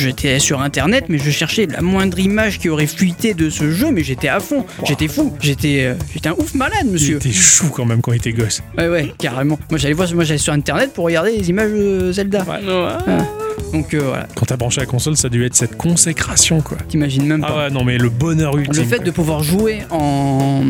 j'étais 0.00 0.38
sur 0.38 0.60
internet, 0.60 1.04
mais 1.08 1.18
je 1.18 1.30
cherchais 1.30 1.66
la 1.66 1.80
moindre 1.82 2.18
image 2.18 2.58
qui 2.58 2.68
aurait 2.68 2.86
fuité 2.86 3.34
de 3.34 3.50
ce 3.50 3.70
jeu, 3.70 3.90
mais 3.92 4.02
j'étais 4.02 4.28
à 4.28 4.40
fond. 4.40 4.64
J'étais 4.84 5.08
fou. 5.08 5.34
J'étais 5.40 5.84
euh, 5.84 5.94
j'étais 6.12 6.28
un 6.28 6.34
ouf 6.38 6.54
malade, 6.54 6.80
Il 6.86 6.90
monsieur. 6.92 7.16
était 7.16 7.32
chou 7.32 7.68
quand 7.68 7.84
même 7.84 8.00
quand 8.00 8.12
il 8.12 8.16
était 8.16 8.32
gosse. 8.32 8.62
Ouais, 8.78 8.88
ouais, 8.88 9.12
carrément. 9.18 9.58
Moi 9.70 9.78
j'allais 9.78 9.94
voir, 9.94 10.12
moi 10.14 10.24
j'allais 10.24 10.38
sur 10.38 10.52
internet 10.52 10.92
pour 10.92 11.04
regarder 11.04 11.36
les 11.36 11.48
images 11.50 11.70
de 11.70 12.12
Zelda. 12.12 12.44
Donc 13.72 13.94
euh, 13.94 14.00
voilà, 14.00 14.26
Quand 14.34 14.46
t'as 14.46 14.56
branché 14.56 14.80
la 14.80 14.86
console, 14.86 15.16
ça 15.16 15.26
a 15.26 15.30
dû 15.30 15.44
être 15.44 15.54
cette 15.54 15.76
consécration 15.76 16.60
quoi. 16.60 16.76
t'imagines 16.88 17.24
même 17.26 17.40
pas. 17.40 17.48
Ah 17.50 17.56
ouais, 17.64 17.70
non 17.70 17.84
mais 17.84 17.98
le 17.98 18.08
bonheur 18.08 18.56
ultime. 18.56 18.82
Le 18.82 18.88
fait 18.88 18.96
quoi. 18.96 19.04
de 19.04 19.10
pouvoir 19.10 19.42
jouer 19.42 19.80
en, 19.90 20.62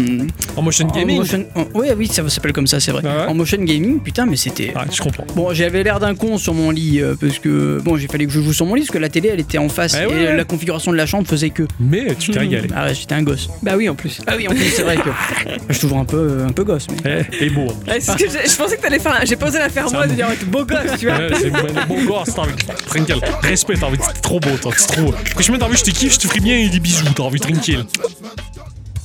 En 0.56 0.62
motion 0.62 0.86
en 0.86 0.90
gaming. 0.92 1.16
motion- 1.18 1.46
en- 1.54 1.78
ouais, 1.78 1.92
oui, 1.96 2.08
ça 2.08 2.28
s'appelle 2.28 2.52
comme 2.52 2.66
ça, 2.66 2.78
c'est 2.80 2.92
vrai. 2.92 3.02
Ah 3.06 3.16
ouais 3.24 3.26
En 3.30 3.34
motion 3.34 3.58
gaming, 3.62 4.00
putain, 4.00 4.26
mais 4.26 4.36
c'était. 4.36 4.72
Ah, 4.74 4.84
je 4.90 5.00
comprends. 5.00 5.24
Bon, 5.34 5.52
j'avais 5.54 5.82
l'air 5.82 5.98
d'un 6.00 6.14
con 6.14 6.36
sur 6.38 6.52
mon 6.54 6.70
lit 6.70 7.00
euh, 7.00 7.14
parce 7.20 7.38
que 7.38 7.80
bon, 7.82 7.96
j'ai 7.96 8.06
fallu 8.08 8.26
que 8.26 8.32
je 8.32 8.40
joue 8.40 8.52
sur 8.52 8.66
mon 8.66 8.74
lit 8.74 8.82
parce 8.82 8.90
que 8.92 8.98
la 8.98 9.08
télé 9.08 9.30
elle 9.32 9.40
était 9.40 9.58
en 9.58 9.68
face 9.68 9.94
Ah 9.94 10.02
et 10.04 10.06
ouais, 10.06 10.12
ouais. 10.12 10.36
la 10.36 10.44
configuration 10.44 10.92
de 10.92 10.96
la 10.96 11.06
chambre 11.06 11.26
faisait 11.26 11.50
que. 11.50 11.62
Mais 11.80 12.14
tu 12.18 12.30
t'es 12.32 12.38
régalé. 12.40 12.68
Ah 12.74 12.86
ouais, 12.86 12.94
j'étais 12.94 13.14
un 13.14 13.22
gosse. 13.22 13.48
Bah 13.62 13.72
oui, 13.76 13.88
en 13.88 13.94
plus. 13.94 14.20
Ah 14.26 14.34
oui, 14.36 14.46
en 14.46 14.50
plus 14.50 14.64
c'est 14.70 14.82
vrai 14.82 14.96
que 14.96 15.10
je 15.68 15.72
suis 15.72 15.80
toujours 15.82 15.98
un 15.98 16.04
peu 16.04 16.44
un 16.46 16.52
peu 16.52 16.64
gosse, 16.64 16.86
mais. 17.04 17.24
Eh, 17.40 17.46
et 17.46 17.50
beau. 17.50 17.66
Ouais, 17.88 17.98
c'est 18.00 18.12
ce 18.12 18.16
que 18.16 18.30
j'ai- 18.30 18.48
je 18.48 18.56
pensais 18.56 18.76
que 18.76 18.82
t'allais 18.82 18.98
faire. 18.98 19.12
un- 19.20 19.24
J'ai 19.24 19.36
posé 19.36 19.58
la 19.58 19.68
faire 19.70 19.90
moi 19.90 20.06
de 20.06 20.12
dire 20.14 20.28
ouais, 20.28 20.36
beau 20.46 20.64
gosse, 20.64 20.98
tu 20.98 21.06
vois. 21.06 21.18
Ouais, 21.18 21.28
c'est 21.40 21.50
bon 21.88 22.04
gosse, 22.04 22.34
t'as 22.34 22.42
envie 22.42 22.52
de 22.54 22.62
tranquille. 22.86 23.20
Respect, 23.42 23.74
t'as 23.74 23.86
envie. 23.86 23.98
C'est 24.00 24.20
trop 24.20 24.40
beau, 24.40 24.56
toi, 24.60 24.72
c'est 24.76 24.86
trop. 24.86 25.12
Franchement, 25.12 25.58
t'as 25.58 25.66
envie, 25.66 25.76
je 25.76 25.84
te 25.84 25.90
kiffe, 25.90 26.14
je 26.14 26.18
te 26.18 26.26
ferai 26.26 26.40
bien 26.40 26.68
des 26.68 26.80
bisous, 26.80 27.06
t'as 27.14 27.22
envie 27.22 27.40
tranquille. 27.40 27.86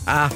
Ah, 0.08 0.30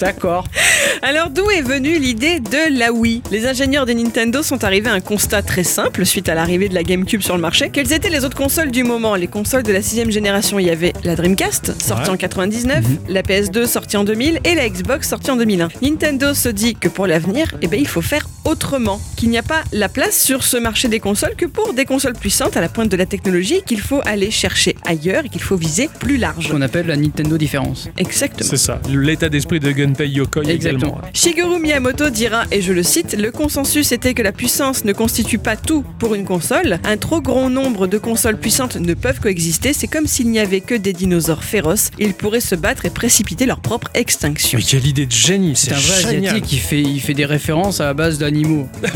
d'accord. 0.00 0.44
Alors 1.02 1.30
d'où 1.30 1.48
est 1.50 1.62
venue 1.62 1.98
l'idée 1.98 2.40
de 2.40 2.78
la 2.78 2.92
Wii? 2.92 3.22
Les 3.30 3.46
ingénieurs 3.46 3.86
de 3.86 3.92
Nintendo 3.92 4.42
sont 4.42 4.62
arrivés 4.64 4.90
à 4.90 4.92
un 4.94 5.00
constat 5.00 5.42
très 5.42 5.64
simple 5.64 6.04
suite 6.04 6.28
à 6.28 6.34
l'arrivée 6.34 6.68
de 6.68 6.74
la 6.74 6.82
GameCube 6.82 7.22
sur 7.22 7.34
le 7.34 7.40
marché. 7.40 7.70
Quelles 7.72 7.92
étaient 7.92 8.10
les 8.10 8.24
autres 8.24 8.36
consoles 8.36 8.70
du 8.70 8.84
moment? 8.84 9.14
Les 9.14 9.26
consoles 9.26 9.62
de 9.62 9.72
la 9.72 9.82
sixième 9.82 10.10
génération, 10.10 10.58
il 10.58 10.66
y 10.66 10.70
avait 10.70 10.92
la 11.04 11.16
Dreamcast, 11.16 11.80
sortie 11.80 12.00
Ouais. 12.00 12.08
en 12.10 12.16
99, 12.16 12.84
la 13.08 13.22
PS2 13.22 13.66
sortie 13.66 13.96
en 13.96 14.04
2000 14.04 14.40
et 14.44 14.54
la 14.54 14.68
Xbox 14.68 15.08
sortie 15.08 15.30
en 15.30 15.36
2001. 15.36 15.68
Nintendo 15.82 16.34
se 16.34 16.48
dit 16.48 16.74
que 16.74 16.88
pour 16.88 17.06
l'avenir, 17.06 17.54
eh 17.62 17.66
ben, 17.66 17.78
il 17.80 17.86
faut 17.88 18.00
faire 18.02 18.28
autrement, 18.44 19.00
qu'il 19.16 19.28
n'y 19.30 19.36
a 19.38 19.42
pas 19.42 19.62
la 19.72 19.88
place 19.90 20.18
sur 20.18 20.42
ce 20.44 20.56
marché 20.56 20.88
des 20.88 20.98
consoles 21.00 21.34
que 21.36 21.44
pour 21.46 21.74
des 21.74 21.84
consoles 21.84 22.14
puissantes 22.14 22.56
à 22.56 22.60
la 22.62 22.68
pointe 22.70 22.88
de 22.88 22.96
la 22.96 23.04
technologie, 23.06 23.60
qu'il 23.66 23.80
faut 23.80 24.00
aller 24.06 24.30
chercher 24.30 24.76
ailleurs 24.86 25.24
et 25.26 25.28
qu'il 25.28 25.42
faut 25.42 25.56
viser 25.56 25.90
plus 26.00 26.16
large. 26.16 26.46
Ce 26.46 26.52
qu'on 26.52 26.62
appelle 26.62 26.86
la 26.86 26.96
Nintendo 26.96 27.36
différence. 27.36 27.88
Exactement. 27.98 28.48
C'est 28.48 28.56
ça, 28.56 28.80
l'état 28.98 29.28
d'esprit 29.28 29.60
de 29.60 29.70
Gunpei 29.70 30.08
Yokoi 30.08 30.44
Exactement. 30.44 30.78
également. 30.98 31.00
Shigeru 31.12 31.58
Miyamoto 31.60 32.10
dira, 32.10 32.44
et 32.50 32.60
je 32.62 32.72
le 32.72 32.82
cite, 32.82 33.16
le 33.18 33.30
consensus 33.30 33.92
était 33.92 34.14
que 34.14 34.22
la 34.22 34.32
puissance 34.32 34.84
ne 34.84 34.92
constitue 34.92 35.38
pas 35.38 35.56
tout 35.56 35.84
pour 35.98 36.14
une 36.14 36.24
console. 36.24 36.78
Un 36.84 36.96
trop 36.96 37.20
grand 37.20 37.50
nombre 37.50 37.86
de 37.86 37.98
consoles 37.98 38.38
puissantes 38.38 38.76
ne 38.76 38.94
peuvent 38.94 39.20
coexister. 39.20 39.72
C'est 39.72 39.86
comme 39.88 40.06
s'il 40.06 40.30
n'y 40.30 40.38
avait 40.40 40.60
que 40.60 40.74
des 40.74 40.92
dinosaures 40.92 41.44
féroces. 41.44 41.90
Ils 41.98 42.14
pourraient 42.14 42.40
se 42.40 42.54
battre 42.54 42.84
et 42.86 42.90
précipiter 42.90 43.46
leur 43.46 43.60
propre 43.60 43.88
extinction. 43.94 44.58
Mais 44.58 44.64
quelle 44.64 44.86
idée 44.86 45.06
de 45.06 45.12
génie, 45.12 45.54
C'est 45.56 45.70
c'est 45.70 45.74
un 45.74 45.78
vrai 45.78 46.12
génial. 46.12 46.34
asiatique, 46.36 46.52
il 46.52 46.58
fait, 46.60 46.80
il 46.82 47.00
fait 47.00 47.14
des 47.14 47.26
références 47.26 47.80
à 47.80 47.84
la 47.86 47.94
base 47.94 48.18
d'animaux. 48.18 48.68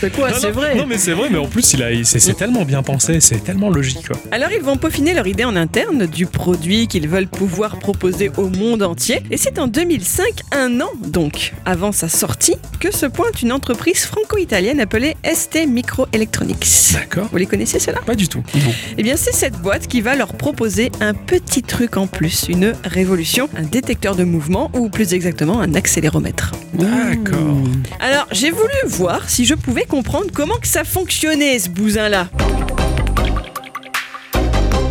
c'est 0.00 0.12
quoi, 0.14 0.32
c'est 0.34 0.50
vrai 0.50 0.74
Non 0.74 0.86
mais 0.86 0.98
c'est 0.98 1.12
vrai, 1.12 1.28
mais 1.30 1.38
en 1.38 1.46
plus 1.46 1.72
il 1.74 1.82
a, 1.82 1.92
il- 1.92 2.06
c'est 2.06 2.18
c'est 2.18 2.34
tellement 2.34 2.64
bien 2.64 2.82
pensé, 2.82 3.20
c'est 3.20 3.42
tellement 3.42 3.70
logique 3.70 4.06
quoi. 4.08 4.16
Alors 4.30 4.50
ils 4.52 4.62
vont 4.62 4.76
peaufiner 4.76 5.14
leur 5.14 5.26
idée 5.26 5.44
en 5.44 5.56
interne 5.56 6.06
du 6.06 6.26
produit 6.26 6.86
qu'ils 6.88 7.08
veulent 7.08 7.28
pouvoir 7.28 7.78
proposer 7.78 8.09
au 8.36 8.48
monde 8.48 8.82
entier. 8.82 9.22
Et 9.30 9.36
c'est 9.36 9.58
en 9.58 9.66
2005, 9.66 10.26
un 10.52 10.80
an 10.80 10.90
donc, 11.00 11.52
avant 11.64 11.92
sa 11.92 12.08
sortie, 12.08 12.56
que 12.78 12.94
se 12.94 13.06
pointe 13.06 13.42
une 13.42 13.52
entreprise 13.52 14.04
franco-italienne 14.04 14.80
appelée 14.80 15.16
ST 15.24 15.66
Microelectronics. 15.66 16.66
D'accord. 16.92 17.28
Vous 17.30 17.38
les 17.38 17.46
connaissez 17.46 17.78
cela 17.78 18.00
Pas 18.04 18.14
du 18.14 18.28
tout. 18.28 18.42
Eh 18.98 19.02
bien, 19.02 19.16
c'est 19.16 19.32
cette 19.32 19.56
boîte 19.56 19.86
qui 19.86 20.00
va 20.00 20.16
leur 20.16 20.34
proposer 20.34 20.90
un 21.00 21.14
petit 21.14 21.62
truc 21.62 21.96
en 21.96 22.06
plus, 22.06 22.46
une 22.48 22.74
révolution, 22.84 23.48
un 23.56 23.62
détecteur 23.62 24.16
de 24.16 24.24
mouvement 24.24 24.70
ou 24.74 24.88
plus 24.88 25.14
exactement 25.14 25.60
un 25.60 25.74
accéléromètre. 25.74 26.52
D'accord. 26.74 27.58
Alors, 28.00 28.26
j'ai 28.32 28.50
voulu 28.50 28.74
voir 28.86 29.28
si 29.28 29.44
je 29.44 29.54
pouvais 29.54 29.84
comprendre 29.84 30.26
comment 30.32 30.56
que 30.56 30.68
ça 30.68 30.84
fonctionnait 30.84 31.58
ce 31.58 31.68
bousin-là. 31.68 32.28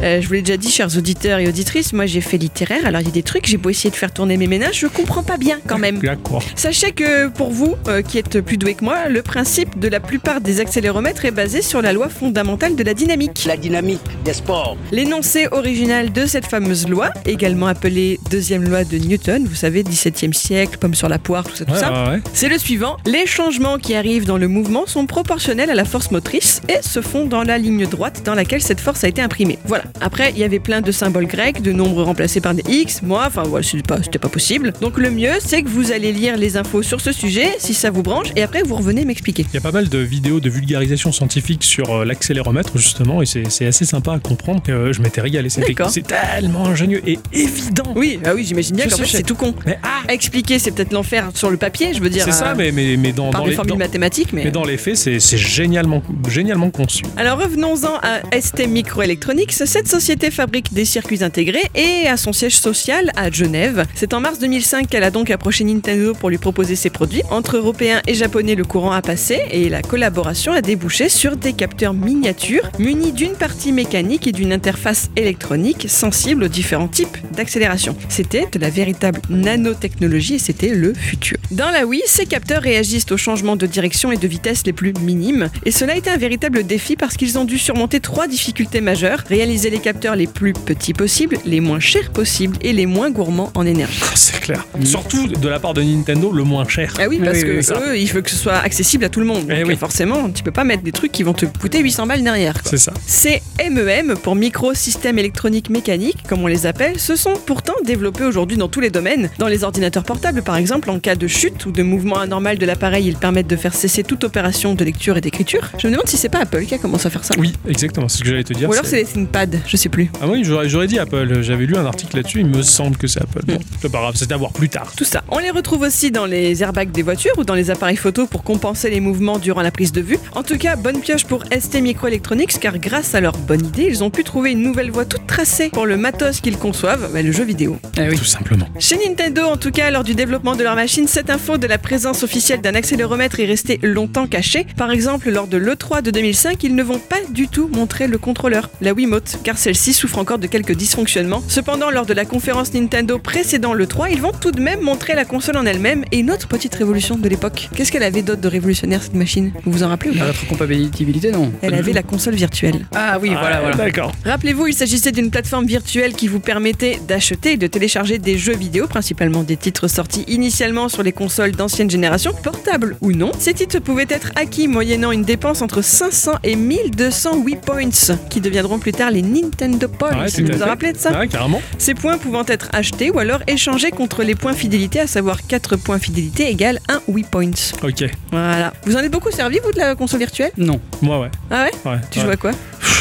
Euh, 0.02 0.22
je 0.22 0.28
vous 0.28 0.34
l'ai 0.34 0.42
déjà 0.42 0.56
dit, 0.58 0.72
chers 0.72 0.96
auditeurs 0.98 1.40
et 1.40 1.48
auditrices, 1.48 1.92
moi 1.92 2.06
j'ai 2.06 2.22
fait 2.22 2.38
littéraire, 2.38 2.86
alors 2.86 3.02
il 3.02 3.08
y 3.08 3.10
a 3.10 3.14
des 3.14 3.24
trucs, 3.24 3.46
j'ai 3.48 3.58
beau 3.58 3.70
essayer 3.70 3.90
de 3.90 3.96
faire 3.96 4.14
tourner 4.14 4.38
mes 4.38 4.48
ménages, 4.48 4.80
je 4.80 4.88
comprends 4.88 5.24
pas 5.24 5.36
bien 5.38 5.60
quand 5.68 5.78
même. 5.78 6.00
D'accord. 6.00 6.42
Sachez 6.56 6.92
que 6.94 7.28
pour 7.28 7.52
vous, 7.52 7.76
euh, 7.88 8.02
qui 8.02 8.18
êtes 8.18 8.40
plus 8.40 8.58
doués 8.58 8.76
que 8.76 8.86
moi, 8.86 9.10
le 9.10 9.22
principe 9.22 9.78
de 9.78 9.90
la 9.90 10.00
plupart 10.00 10.40
des 10.40 10.62
accéléromètres 10.62 11.26
est 11.26 11.32
basé 11.32 11.62
sur 11.62 11.82
la 11.82 11.92
loi 11.92 12.08
fondamentale 12.08 12.76
de 12.78 12.84
la 12.84 12.94
dynamique. 12.94 13.44
La 13.46 13.58
dynamique 13.58 14.00
des 14.24 14.34
sports. 14.34 14.78
L'énoncé 14.92 15.48
original 15.52 16.14
de 16.14 16.26
cette 16.26 16.46
fameuse 16.46 16.88
loi, 16.88 17.10
également 17.26 17.68
appelée 17.68 18.20
deuxième 18.32 18.64
loi 18.64 18.86
de 18.86 18.98
Newton, 18.98 19.46
vous 19.46 19.56
savez, 19.56 19.84
17e 19.84 20.32
siècle, 20.34 20.78
pomme 20.78 20.96
sur 20.96 21.10
la 21.10 21.20
poire, 21.20 21.44
tout 21.44 21.56
ça, 21.58 21.66
tout 21.66 21.74
Ouais, 21.74 21.80
ça, 21.80 21.92
ouais, 22.06 22.10
ouais. 22.12 22.22
c'est 22.34 22.48
le 22.50 22.58
suivant. 22.58 22.96
Les 23.06 23.26
changements 23.28 23.78
qui 23.78 23.96
arrivent 23.96 24.26
dans 24.26 24.38
le 24.38 24.48
mouvement 24.48 24.86
sont 24.88 25.06
proportionnels 25.06 25.70
à 25.70 25.76
la 25.76 25.86
force 25.86 26.10
motrice 26.12 26.62
et 26.70 26.82
se 26.82 27.02
font 27.02 27.26
dans 27.26 27.44
la 27.44 27.58
ligne 27.58 27.86
droite 27.86 28.22
dans 28.24 28.34
laquelle 28.36 28.62
cette 28.62 28.80
force 28.80 29.04
a 29.04 29.08
été 29.10 29.22
imprimée. 29.22 29.60
Voilà. 29.66 29.84
Après, 30.02 30.32
il 30.32 30.40
y 30.40 30.44
avait 30.44 30.60
plein 30.60 30.82
de 30.82 30.92
symboles 30.92 31.28
grecs, 31.28 31.62
de 31.62 31.72
nombres 31.72 32.04
remplacés 32.04 32.42
par 32.42 32.54
des 32.54 32.64
X, 32.70 33.02
moi, 33.02 33.26
enfin 33.28 33.44
voilà, 33.44 33.66
c'était 33.66 34.20
pas, 34.20 34.30
possible. 34.30 34.74
Donc 34.82 34.98
le 34.98 35.10
mieux, 35.10 35.34
c'est 35.40 35.64
que 35.64 35.70
vous 35.70 35.92
allez 35.92 36.12
lire 36.12 36.38
les 36.38 36.56
infos 36.56 36.84
sur 36.84 37.02
ce 37.02 37.12
sujet, 37.12 37.50
si 37.58 37.74
ça 37.74 37.90
vous 37.90 38.04
branche, 38.04 38.28
et 38.36 38.44
après 38.44 38.62
vous 38.64 38.76
revenez 38.76 39.06
m'expliquer. 39.06 39.46
Il 39.52 39.56
y 39.56 39.58
a 39.58 39.62
pas 39.62 39.72
mal 39.72 39.90
de 39.90 39.98
vidéos 39.98 40.40
de 40.40 40.50
vulgarisation 40.50 41.12
scientifique 41.12 41.64
sur 41.64 41.90
euh, 41.92 42.06
l'accéléromètre 42.06 42.78
justement 42.78 43.22
et 43.22 43.26
c'est 43.26 43.66
assez 43.66 43.86
sympa 43.86 44.14
à 44.14 44.20
comprendre. 44.20 44.62
Euh, 44.70 44.94
je 44.94 45.02
m'étais 45.02 45.22
régalé, 45.22 45.50
c'est 45.50 46.08
tellement 46.08 46.68
ingénieux 46.68 47.02
et 47.08 47.18
évident. 47.34 47.94
Oui, 47.96 48.20
ah 48.26 48.34
oui, 48.36 48.46
j'imagine 48.46 48.76
bien 48.76 48.88
qu'en 48.88 48.98
fait 48.98 49.06
c'est 49.06 49.24
tout 49.24 49.36
con. 49.36 49.54
Mais 49.66 49.80
ah, 49.84 50.12
expliquer, 50.12 50.60
c'est 50.60 50.72
peut-être 50.72 50.94
l'enfer 50.94 51.32
sur 51.34 51.50
le 51.50 51.58
papier, 51.58 51.94
je 51.94 52.02
veux 52.02 52.10
dire. 52.10 52.24
c'est 52.26 52.32
ça, 52.32 52.52
euh, 52.52 52.56
mais, 52.58 52.72
mais, 52.72 52.98
mais 52.98 53.12
dans, 53.12 53.32
par 53.32 53.42
dans 53.42 53.46
des 53.46 53.52
les, 53.52 53.56
formules 53.56 53.72
dans- 53.72 53.78
mathématiques, 53.78 54.34
mais. 54.34 54.44
mais 54.44 54.52
dans 54.52 54.66
les 54.66 54.78
faits, 54.78 54.96
c'est 54.98 55.20
génialement, 55.38 56.04
génialement 56.28 56.70
conçu. 56.70 57.04
Alors 57.18 57.40
revenons-en 57.40 57.96
à 58.02 58.40
ST 58.40 58.68
Microelectronics. 58.68 59.54
Cette 59.80 59.88
société 59.88 60.30
fabrique 60.30 60.74
des 60.74 60.84
circuits 60.84 61.24
intégrés 61.24 61.64
et 61.74 62.06
a 62.10 62.18
son 62.18 62.34
siège 62.34 62.58
social 62.58 63.14
à 63.16 63.32
Genève. 63.32 63.86
C'est 63.96 64.14
en 64.14 64.20
mars 64.20 64.38
2005 64.38 64.90
qu'elle 64.90 65.06
a 65.06 65.10
donc 65.10 65.32
approché 65.32 65.64
Nintendo 65.64 66.14
pour 66.14 66.30
lui 66.30 66.38
proposer 66.38 66.76
ses 66.76 66.90
produits. 66.90 67.22
Entre 67.32 67.56
Européens 67.56 68.02
et 68.06 68.14
Japonais, 68.14 68.56
le 68.56 68.66
courant 68.66 68.92
a 68.92 69.02
passé 69.02 69.40
et 69.52 69.70
la 69.70 69.82
collaboration 69.82 70.52
a 70.52 70.60
débouché 70.60 71.08
sur 71.08 71.38
des 71.38 71.54
capteurs 71.54 71.94
miniatures 71.94 72.70
munis 72.78 73.14
d'une 73.14 73.36
partie 73.36 73.72
mécanique 73.72 74.28
et 74.28 74.34
d'une 74.34 74.52
interface 74.52 75.12
électronique 75.16 75.86
sensible 75.88 76.44
aux 76.44 76.50
différents 76.50 76.90
types 76.90 77.18
d'accélération. 77.32 77.96
C'était 78.10 78.48
de 78.52 78.60
la 78.60 78.70
véritable 78.70 79.22
nanotechnologie 79.30 80.36
et 80.36 80.40
c'était 80.40 80.76
le 80.76 80.94
futur. 80.94 81.38
Dans 81.52 81.72
la 81.72 81.86
Wii, 81.86 82.02
ces 82.06 82.26
capteurs 82.26 82.64
réagissent 82.64 83.10
aux 83.14 83.18
changements 83.18 83.56
de 83.56 83.66
direction 83.66 84.12
et 84.12 84.18
de 84.18 84.28
vitesse 84.28 84.66
les 84.66 84.74
plus 84.74 84.92
minimes. 85.00 85.50
Et 85.66 85.72
cela 85.72 85.94
a 85.94 85.96
été 85.96 86.10
un 86.10 86.18
véritable 86.18 86.66
défi 86.66 86.98
parce 86.98 87.16
qu'ils 87.16 87.40
ont 87.40 87.46
dû 87.46 87.58
surmonter 87.58 88.02
trois 88.02 88.28
difficultés 88.28 88.82
majeures. 88.82 89.24
Réaliser 89.30 89.69
les 89.70 89.80
capteurs 89.80 90.16
les 90.16 90.28
plus 90.28 90.54
petits 90.54 90.94
possibles, 90.94 91.38
les 91.46 91.60
moins 91.60 91.80
chers 91.80 92.10
possibles 92.12 92.58
et 92.62 92.74
les 92.74 92.86
moins 92.86 93.10
gourmands 93.12 93.52
en 93.56 93.66
énergie. 93.66 94.02
C'est 94.16 94.40
clair. 94.40 94.66
Surtout 94.84 95.28
de 95.28 95.48
la 95.50 95.60
part 95.60 95.74
de 95.74 95.82
Nintendo, 95.82 96.32
le 96.32 96.44
moins 96.44 96.68
cher. 96.68 96.94
Ah 97.00 97.04
oui, 97.10 97.20
parce 97.24 97.38
Oui, 97.38 97.44
que 97.44 97.50
oui, 97.60 97.88
eux, 97.90 97.98
il 97.98 98.10
faut 98.10 98.22
que 98.22 98.30
ce 98.30 98.36
soit 98.36 98.58
accessible 98.58 99.06
à 99.06 99.10
tout 99.10 99.20
le 99.20 99.26
monde. 99.26 99.46
Eh 99.50 99.60
Donc, 99.62 99.68
oui. 99.68 99.76
forcément, 99.78 100.30
tu 100.30 100.44
peux 100.44 100.52
pas 100.52 100.64
mettre 100.64 100.84
des 100.84 100.92
trucs 100.92 101.12
qui 101.12 101.24
vont 101.24 101.34
te 101.34 101.46
coûter 101.46 101.80
800 101.80 102.08
balles 102.08 102.24
derrière. 102.24 102.56
C'est 102.66 102.78
ça. 102.78 102.94
Ces 103.06 103.42
MEM, 103.70 104.16
pour 104.22 104.36
micro 104.36 104.74
système 104.74 105.20
électronique 105.20 105.70
mécanique, 105.70 106.18
comme 106.28 106.42
on 106.44 106.48
les 106.48 106.66
appelle, 106.66 107.00
se 107.00 107.16
sont 107.16 107.34
pourtant 107.46 107.74
développés 107.86 108.24
aujourd'hui 108.24 108.58
dans 108.58 108.68
tous 108.68 108.80
les 108.80 108.90
domaines. 108.90 109.30
Dans 109.38 109.48
les 109.48 109.64
ordinateurs 109.64 110.04
portables, 110.04 110.42
par 110.42 110.56
exemple, 110.58 110.90
en 110.90 111.00
cas 111.00 111.16
de 111.16 111.28
chute 111.28 111.66
ou 111.66 111.72
de 111.72 111.84
mouvement 111.84 112.18
anormal 112.20 112.58
de 112.58 112.66
l'appareil, 112.66 113.06
ils 113.08 113.16
permettent 113.16 113.48
de 113.48 113.56
faire 113.56 113.74
cesser 113.74 114.04
toute 114.04 114.24
opération 114.24 114.74
de 114.76 114.84
lecture 114.84 115.18
et 115.18 115.22
d'écriture. 115.22 115.70
Je 115.78 115.88
me 115.88 115.94
demande 115.94 116.08
si 116.08 116.18
c'est 116.18 116.30
pas 116.30 116.40
Apple 116.40 116.66
qui 116.66 116.74
a 116.74 116.78
commencé 116.78 117.08
à 117.08 117.10
faire 117.10 117.24
ça. 117.24 117.36
Oui, 117.38 117.54
exactement, 117.68 118.08
c'est 118.08 118.20
ce 118.20 118.24
que 118.24 118.30
j'allais 118.30 118.44
te 118.44 118.54
dire. 118.54 118.70
Ou 118.70 118.74
alors 118.74 118.86
c'est 118.86 118.98
les 118.98 119.06
ThinkPad, 119.06 119.59
je 119.66 119.78
sais 119.78 119.90
plus. 119.90 120.10
Ah 120.22 120.28
oui, 120.28 120.44
j'aurais 120.44 120.70
j'aurais 120.70 120.88
dit 120.88 121.00
Apple. 121.00 121.42
J'avais 121.42 121.66
lu 121.66 121.76
un 121.76 121.86
article 121.86 122.18
là-dessus, 122.18 122.40
il 122.42 122.48
me 122.48 122.62
semble 122.62 122.98
que 122.98 123.08
c'est 123.08 123.22
Apple. 123.22 123.42
Bon, 123.46 123.60
c'est 123.82 123.92
pas 123.92 124.00
grave, 124.00 124.14
c'est 124.16 124.32
à 124.32 124.38
voir 124.38 124.52
plus 124.52 124.70
tard. 124.70 124.92
Tout 124.96 125.04
ça. 125.06 125.24
On 125.30 125.40
les 125.40 125.52
retrouve 125.52 125.82
aussi 125.82 126.12
dans 126.12 126.26
les 126.26 126.62
airbags 126.64 126.92
des 126.92 127.02
voitures 127.02 127.38
ou 127.38 127.44
dans 127.44 127.56
les 127.56 127.72
appareils 127.72 127.98
photo 127.98 128.28
pour 128.28 128.44
compenser 128.44 128.90
les 128.90 129.00
mouvements 129.00 129.40
durant 129.40 129.62
la 129.62 129.72
prise 129.72 129.92
de 129.92 130.02
vue. 130.02 130.18
En 130.34 130.44
tout 130.44 130.58
cas, 130.58 130.76
bonne 130.76 131.00
pioche 131.02 131.26
pour 131.26 131.44
ST 131.46 131.82
Microelectronics 131.82 132.60
car 132.60 132.78
grâce 132.78 133.16
à 133.16 133.22
leur 133.22 133.38
bonne 133.38 133.66
idée, 133.66 133.86
ils 133.88 134.04
ont 134.04 134.10
pu 134.10 134.24
trouver 134.24 134.52
une 134.52 134.62
nouvelle 134.62 134.92
voie 134.92 135.06
toute 135.06 135.28
tracée 135.28 135.70
pour 135.70 135.86
le 135.86 135.98
matos 135.98 136.42
qu'ils 136.42 136.58
conçoivent, 136.58 137.10
bah, 137.14 137.22
le 137.22 137.32
jeu 137.32 137.44
vidéo. 137.44 137.78
Ah 137.98 138.04
oui. 138.10 138.18
Tout 138.18 138.26
simplement. 138.26 138.68
Chez 138.80 138.98
Nintendo, 138.98 139.44
en 139.44 139.58
tout 139.58 139.72
cas, 139.72 139.92
lors 139.92 140.04
du 140.04 140.14
développement 140.14 140.56
de 140.56 140.64
leur 140.64 140.76
machine, 140.76 141.08
cette 141.08 141.30
info 141.30 141.58
de 141.58 141.68
la 141.68 141.78
présence 141.78 142.24
officielle 142.24 142.62
d'un 142.62 142.76
accéléromètre 142.76 143.40
est 143.40 143.46
restée 143.46 143.80
longtemps 143.82 144.28
cachée. 144.28 144.66
Par 144.78 144.92
exemple, 144.92 145.30
lors 145.30 145.48
de 145.48 145.58
l'E3 145.58 146.02
de 146.02 146.12
2005, 146.12 146.64
ils 146.64 146.76
ne 146.76 146.84
vont 146.84 147.00
pas 147.00 147.18
du 147.30 147.48
tout 147.48 147.68
montrer 147.68 148.08
le 148.08 148.18
contrôleur, 148.18 148.70
la 148.82 148.94
Wiimote, 148.94 149.40
car 149.50 149.58
celle-ci 149.58 149.94
souffre 149.94 150.20
encore 150.20 150.38
de 150.38 150.46
quelques 150.46 150.76
dysfonctionnements. 150.76 151.42
Cependant, 151.48 151.90
lors 151.90 152.06
de 152.06 152.14
la 152.14 152.24
conférence 152.24 152.72
Nintendo 152.76 153.18
précédant 153.18 153.74
l'E3, 153.74 154.10
ils 154.12 154.22
vont 154.22 154.32
tout 154.32 154.52
de 154.52 154.62
même 154.62 154.82
montrer 154.82 155.16
la 155.16 155.26
console 155.26 155.58
en 155.58 155.66
elle-même 155.66 156.06
et 156.12 156.20
une 156.20 156.30
autre 156.30 156.48
petite 156.48 156.76
révolution 156.76 157.18
de 157.18 157.28
l'époque. 157.28 157.68
Qu'est-ce 157.74 157.92
qu'elle 157.92 158.04
avait 158.04 158.22
d'autre 158.22 158.42
de 158.42 158.48
révolutionnaire 158.48 159.02
cette 159.02 159.16
machine? 159.16 159.52
Vous 159.66 159.72
vous 159.72 159.82
en 159.82 159.88
rappelez 159.88 160.12
ou 160.12 160.14
La 160.14 160.20
pas 160.20 160.26
rétrocompatibilité, 160.28 161.32
non 161.32 161.52
Elle 161.64 161.74
avait 161.74 161.94
la 161.94 162.04
console 162.04 162.36
virtuelle. 162.36 162.86
Ah 162.94 163.18
oui, 163.20 163.30
voilà, 163.30 163.56
Ah, 163.58 163.62
voilà. 163.62 163.76
D'accord. 163.76 164.12
Rappelez-vous, 164.24 164.68
il 164.68 164.76
s'agissait 164.76 165.12
d'une 165.12 165.32
plateforme 165.32 165.66
virtuelle 165.66 166.14
qui 166.14 166.28
vous 166.28 166.40
permettait 166.40 167.00
d'acheter 167.08 167.54
et 167.54 167.58
de 167.58 167.66
télécharger 167.66 168.20
des 168.20 168.38
jeux 168.38 168.56
vidéo, 168.56 168.86
principalement 168.86 169.42
des 169.42 169.58
titres 169.58 169.88
sortis 169.88 170.26
initialement 170.28 170.90
sur 170.90 171.02
les 171.02 171.12
consoles 171.12 171.54
d'ancienne 171.54 171.90
génération, 171.90 172.34
portables 172.44 172.98
ou 173.02 173.14
non. 173.14 173.32
Ces 173.40 173.56
titres 173.56 173.80
pouvaient 173.80 174.06
être 174.10 174.32
acquis 174.36 174.68
moyennant 174.68 175.12
une 175.12 175.24
dépense 175.24 175.64
entre 175.64 175.82
500 175.82 176.34
et 176.44 176.56
1200 176.56 177.38
Wii 177.40 177.56
Points, 177.56 178.16
qui 178.30 178.42
deviendront 178.42 178.78
plus 178.78 178.92
tard 178.92 179.10
les 179.10 179.24
Nintendo 179.44 179.88
Points. 179.88 180.10
Ouais, 180.24 180.28
vous 180.30 180.58
vous 180.58 180.66
rappelez 180.66 180.94
de 180.94 180.98
ça 180.98 181.18
Ouais, 181.18 181.28
carrément. 181.28 181.62
Ces 181.78 181.94
points 181.94 182.18
pouvant 182.18 182.44
être 182.48 182.70
achetés 182.74 183.12
ou 183.12 183.20
alors 183.20 183.40
échangés 183.48 183.92
contre 183.92 184.24
les 184.24 184.36
points 184.36 184.54
fidélité, 184.54 185.00
à 185.02 185.08
savoir 185.08 185.46
4 185.48 185.76
points 185.78 186.00
fidélité 186.00 186.50
égale 186.50 186.80
1 186.90 187.02
Wii 187.08 187.26
Points. 187.30 187.52
Ok. 187.84 188.06
Voilà. 188.32 188.74
Vous 188.86 188.96
en 188.96 189.00
êtes 189.00 189.12
beaucoup 189.12 189.32
servi, 189.32 189.60
vous, 189.64 189.72
de 189.72 189.78
la 189.80 189.96
console 189.96 190.20
virtuelle? 190.20 190.52
Non. 190.58 190.80
Moi, 191.02 191.20
ouais. 191.20 191.30
Ah 191.52 191.66
ouais? 191.66 191.92
Ouais 191.92 191.98
Tu 192.12 192.20
ouais. 192.20 192.26
joues 192.26 192.32
à 192.32 192.36
quoi? 192.38 192.52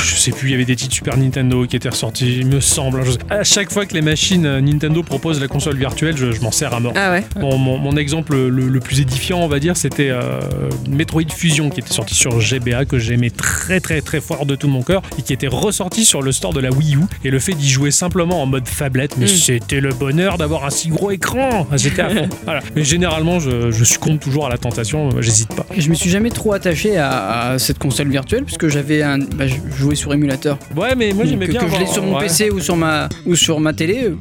Je 0.04 0.14
sais 0.14 0.30
plus, 0.30 0.48
il 0.48 0.52
y 0.52 0.54
avait 0.54 0.64
des 0.64 0.74
titres 0.76 0.94
Super 0.94 1.16
Nintendo 1.16 1.66
qui 1.66 1.76
étaient 1.76 1.88
ressortis, 1.88 2.38
il 2.38 2.46
me 2.46 2.60
semble. 2.60 3.02
À 3.30 3.44
chaque 3.44 3.70
fois 3.70 3.84
que 3.84 3.94
les 3.94 4.00
machines 4.00 4.46
euh, 4.46 4.60
Nintendo 4.60 5.02
proposent 5.02 5.40
la 5.40 5.48
console 5.48 5.76
virtuelle, 5.76 6.16
je, 6.16 6.32
je 6.32 6.40
m'en 6.40 6.50
sers 6.50 6.72
à 6.72 6.80
mort. 6.80 6.92
Ah 6.96 7.10
ouais 7.10 7.24
Bon, 7.36 7.58
mon, 7.58 7.76
mon 7.78 7.96
exemple 7.96 8.34
le, 8.34 8.48
le 8.68 8.80
plus 8.80 9.00
édifiant, 9.00 9.38
on 9.40 9.48
va 9.48 9.58
dire, 9.60 9.76
c'était 9.76 10.08
euh, 10.10 10.40
Metroid 10.88 11.30
Fusion 11.34 11.68
qui 11.70 11.80
était 11.80 11.92
sorti 11.92 12.14
sur 12.14 12.40
GBA, 12.40 12.84
que 12.86 12.98
j'aimais 12.98 13.30
très 13.30 13.80
très 13.80 14.00
très 14.00 14.20
fort 14.20 14.46
de 14.46 14.54
tout 14.56 14.68
mon 14.68 14.82
cœur, 14.82 15.02
et 15.18 15.22
qui 15.22 15.32
était 15.32 15.46
ressorti 15.48 16.04
sur 16.04 16.22
le 16.22 16.27
store 16.32 16.52
de 16.52 16.60
la 16.60 16.70
Wii 16.70 16.96
U. 16.96 17.00
Et 17.24 17.30
le 17.30 17.38
fait 17.38 17.52
d'y 17.52 17.68
jouer 17.68 17.90
simplement 17.90 18.42
en 18.42 18.46
mode 18.46 18.64
tablette, 18.78 19.16
mais 19.18 19.26
Mm. 19.26 19.28
c'était 19.28 19.80
le 19.80 19.90
bonheur 19.90 20.38
d'avoir 20.38 20.64
un 20.64 20.70
si 20.70 20.88
gros 20.88 21.10
écran. 21.10 21.66
J'étais 21.76 22.02
à 22.02 22.10
fond. 22.10 22.28
Voilà. 22.44 22.60
Mais 22.74 22.84
généralement, 22.84 23.40
je, 23.40 23.70
je 23.70 23.84
succombe 23.84 24.18
toujours 24.18 24.46
à 24.46 24.48
la 24.48 24.58
tentation, 24.58 25.08
euh, 25.10 25.20
j'hésite 25.22 25.54
pas. 25.54 25.66
Je 25.76 25.88
me 25.90 25.94
suis 25.94 26.08
jamais 26.10 26.30
trop 26.30 26.52
attaché 26.52 26.96
à, 26.96 27.50
à 27.52 27.58
cette 27.58 27.78
console 27.78 28.08
virtuelle 28.08 28.44
puisque 28.44 28.68
j'avais 28.68 29.02
un. 29.02 29.18
Bah, 29.18 29.46
je 29.46 29.56
jouais 29.76 29.94
sur 29.96 30.12
émulateur. 30.14 30.58
Ouais, 30.76 30.94
mais 30.96 31.12
moi 31.12 31.24
j'aimais 31.24 31.46
que, 31.46 31.52
bien. 31.52 31.60
que 31.60 31.70
je 31.72 31.78
l'ai 31.78 31.86
sur 31.86 32.02
mon 32.02 32.14
ouais. 32.16 32.22
PC 32.24 32.50
ou 32.50 32.60
sur 32.60 32.76
ma 32.76 33.08
ou 33.26 33.34
sur 33.36 33.60
ma 33.60 33.72
télé. 33.72 34.12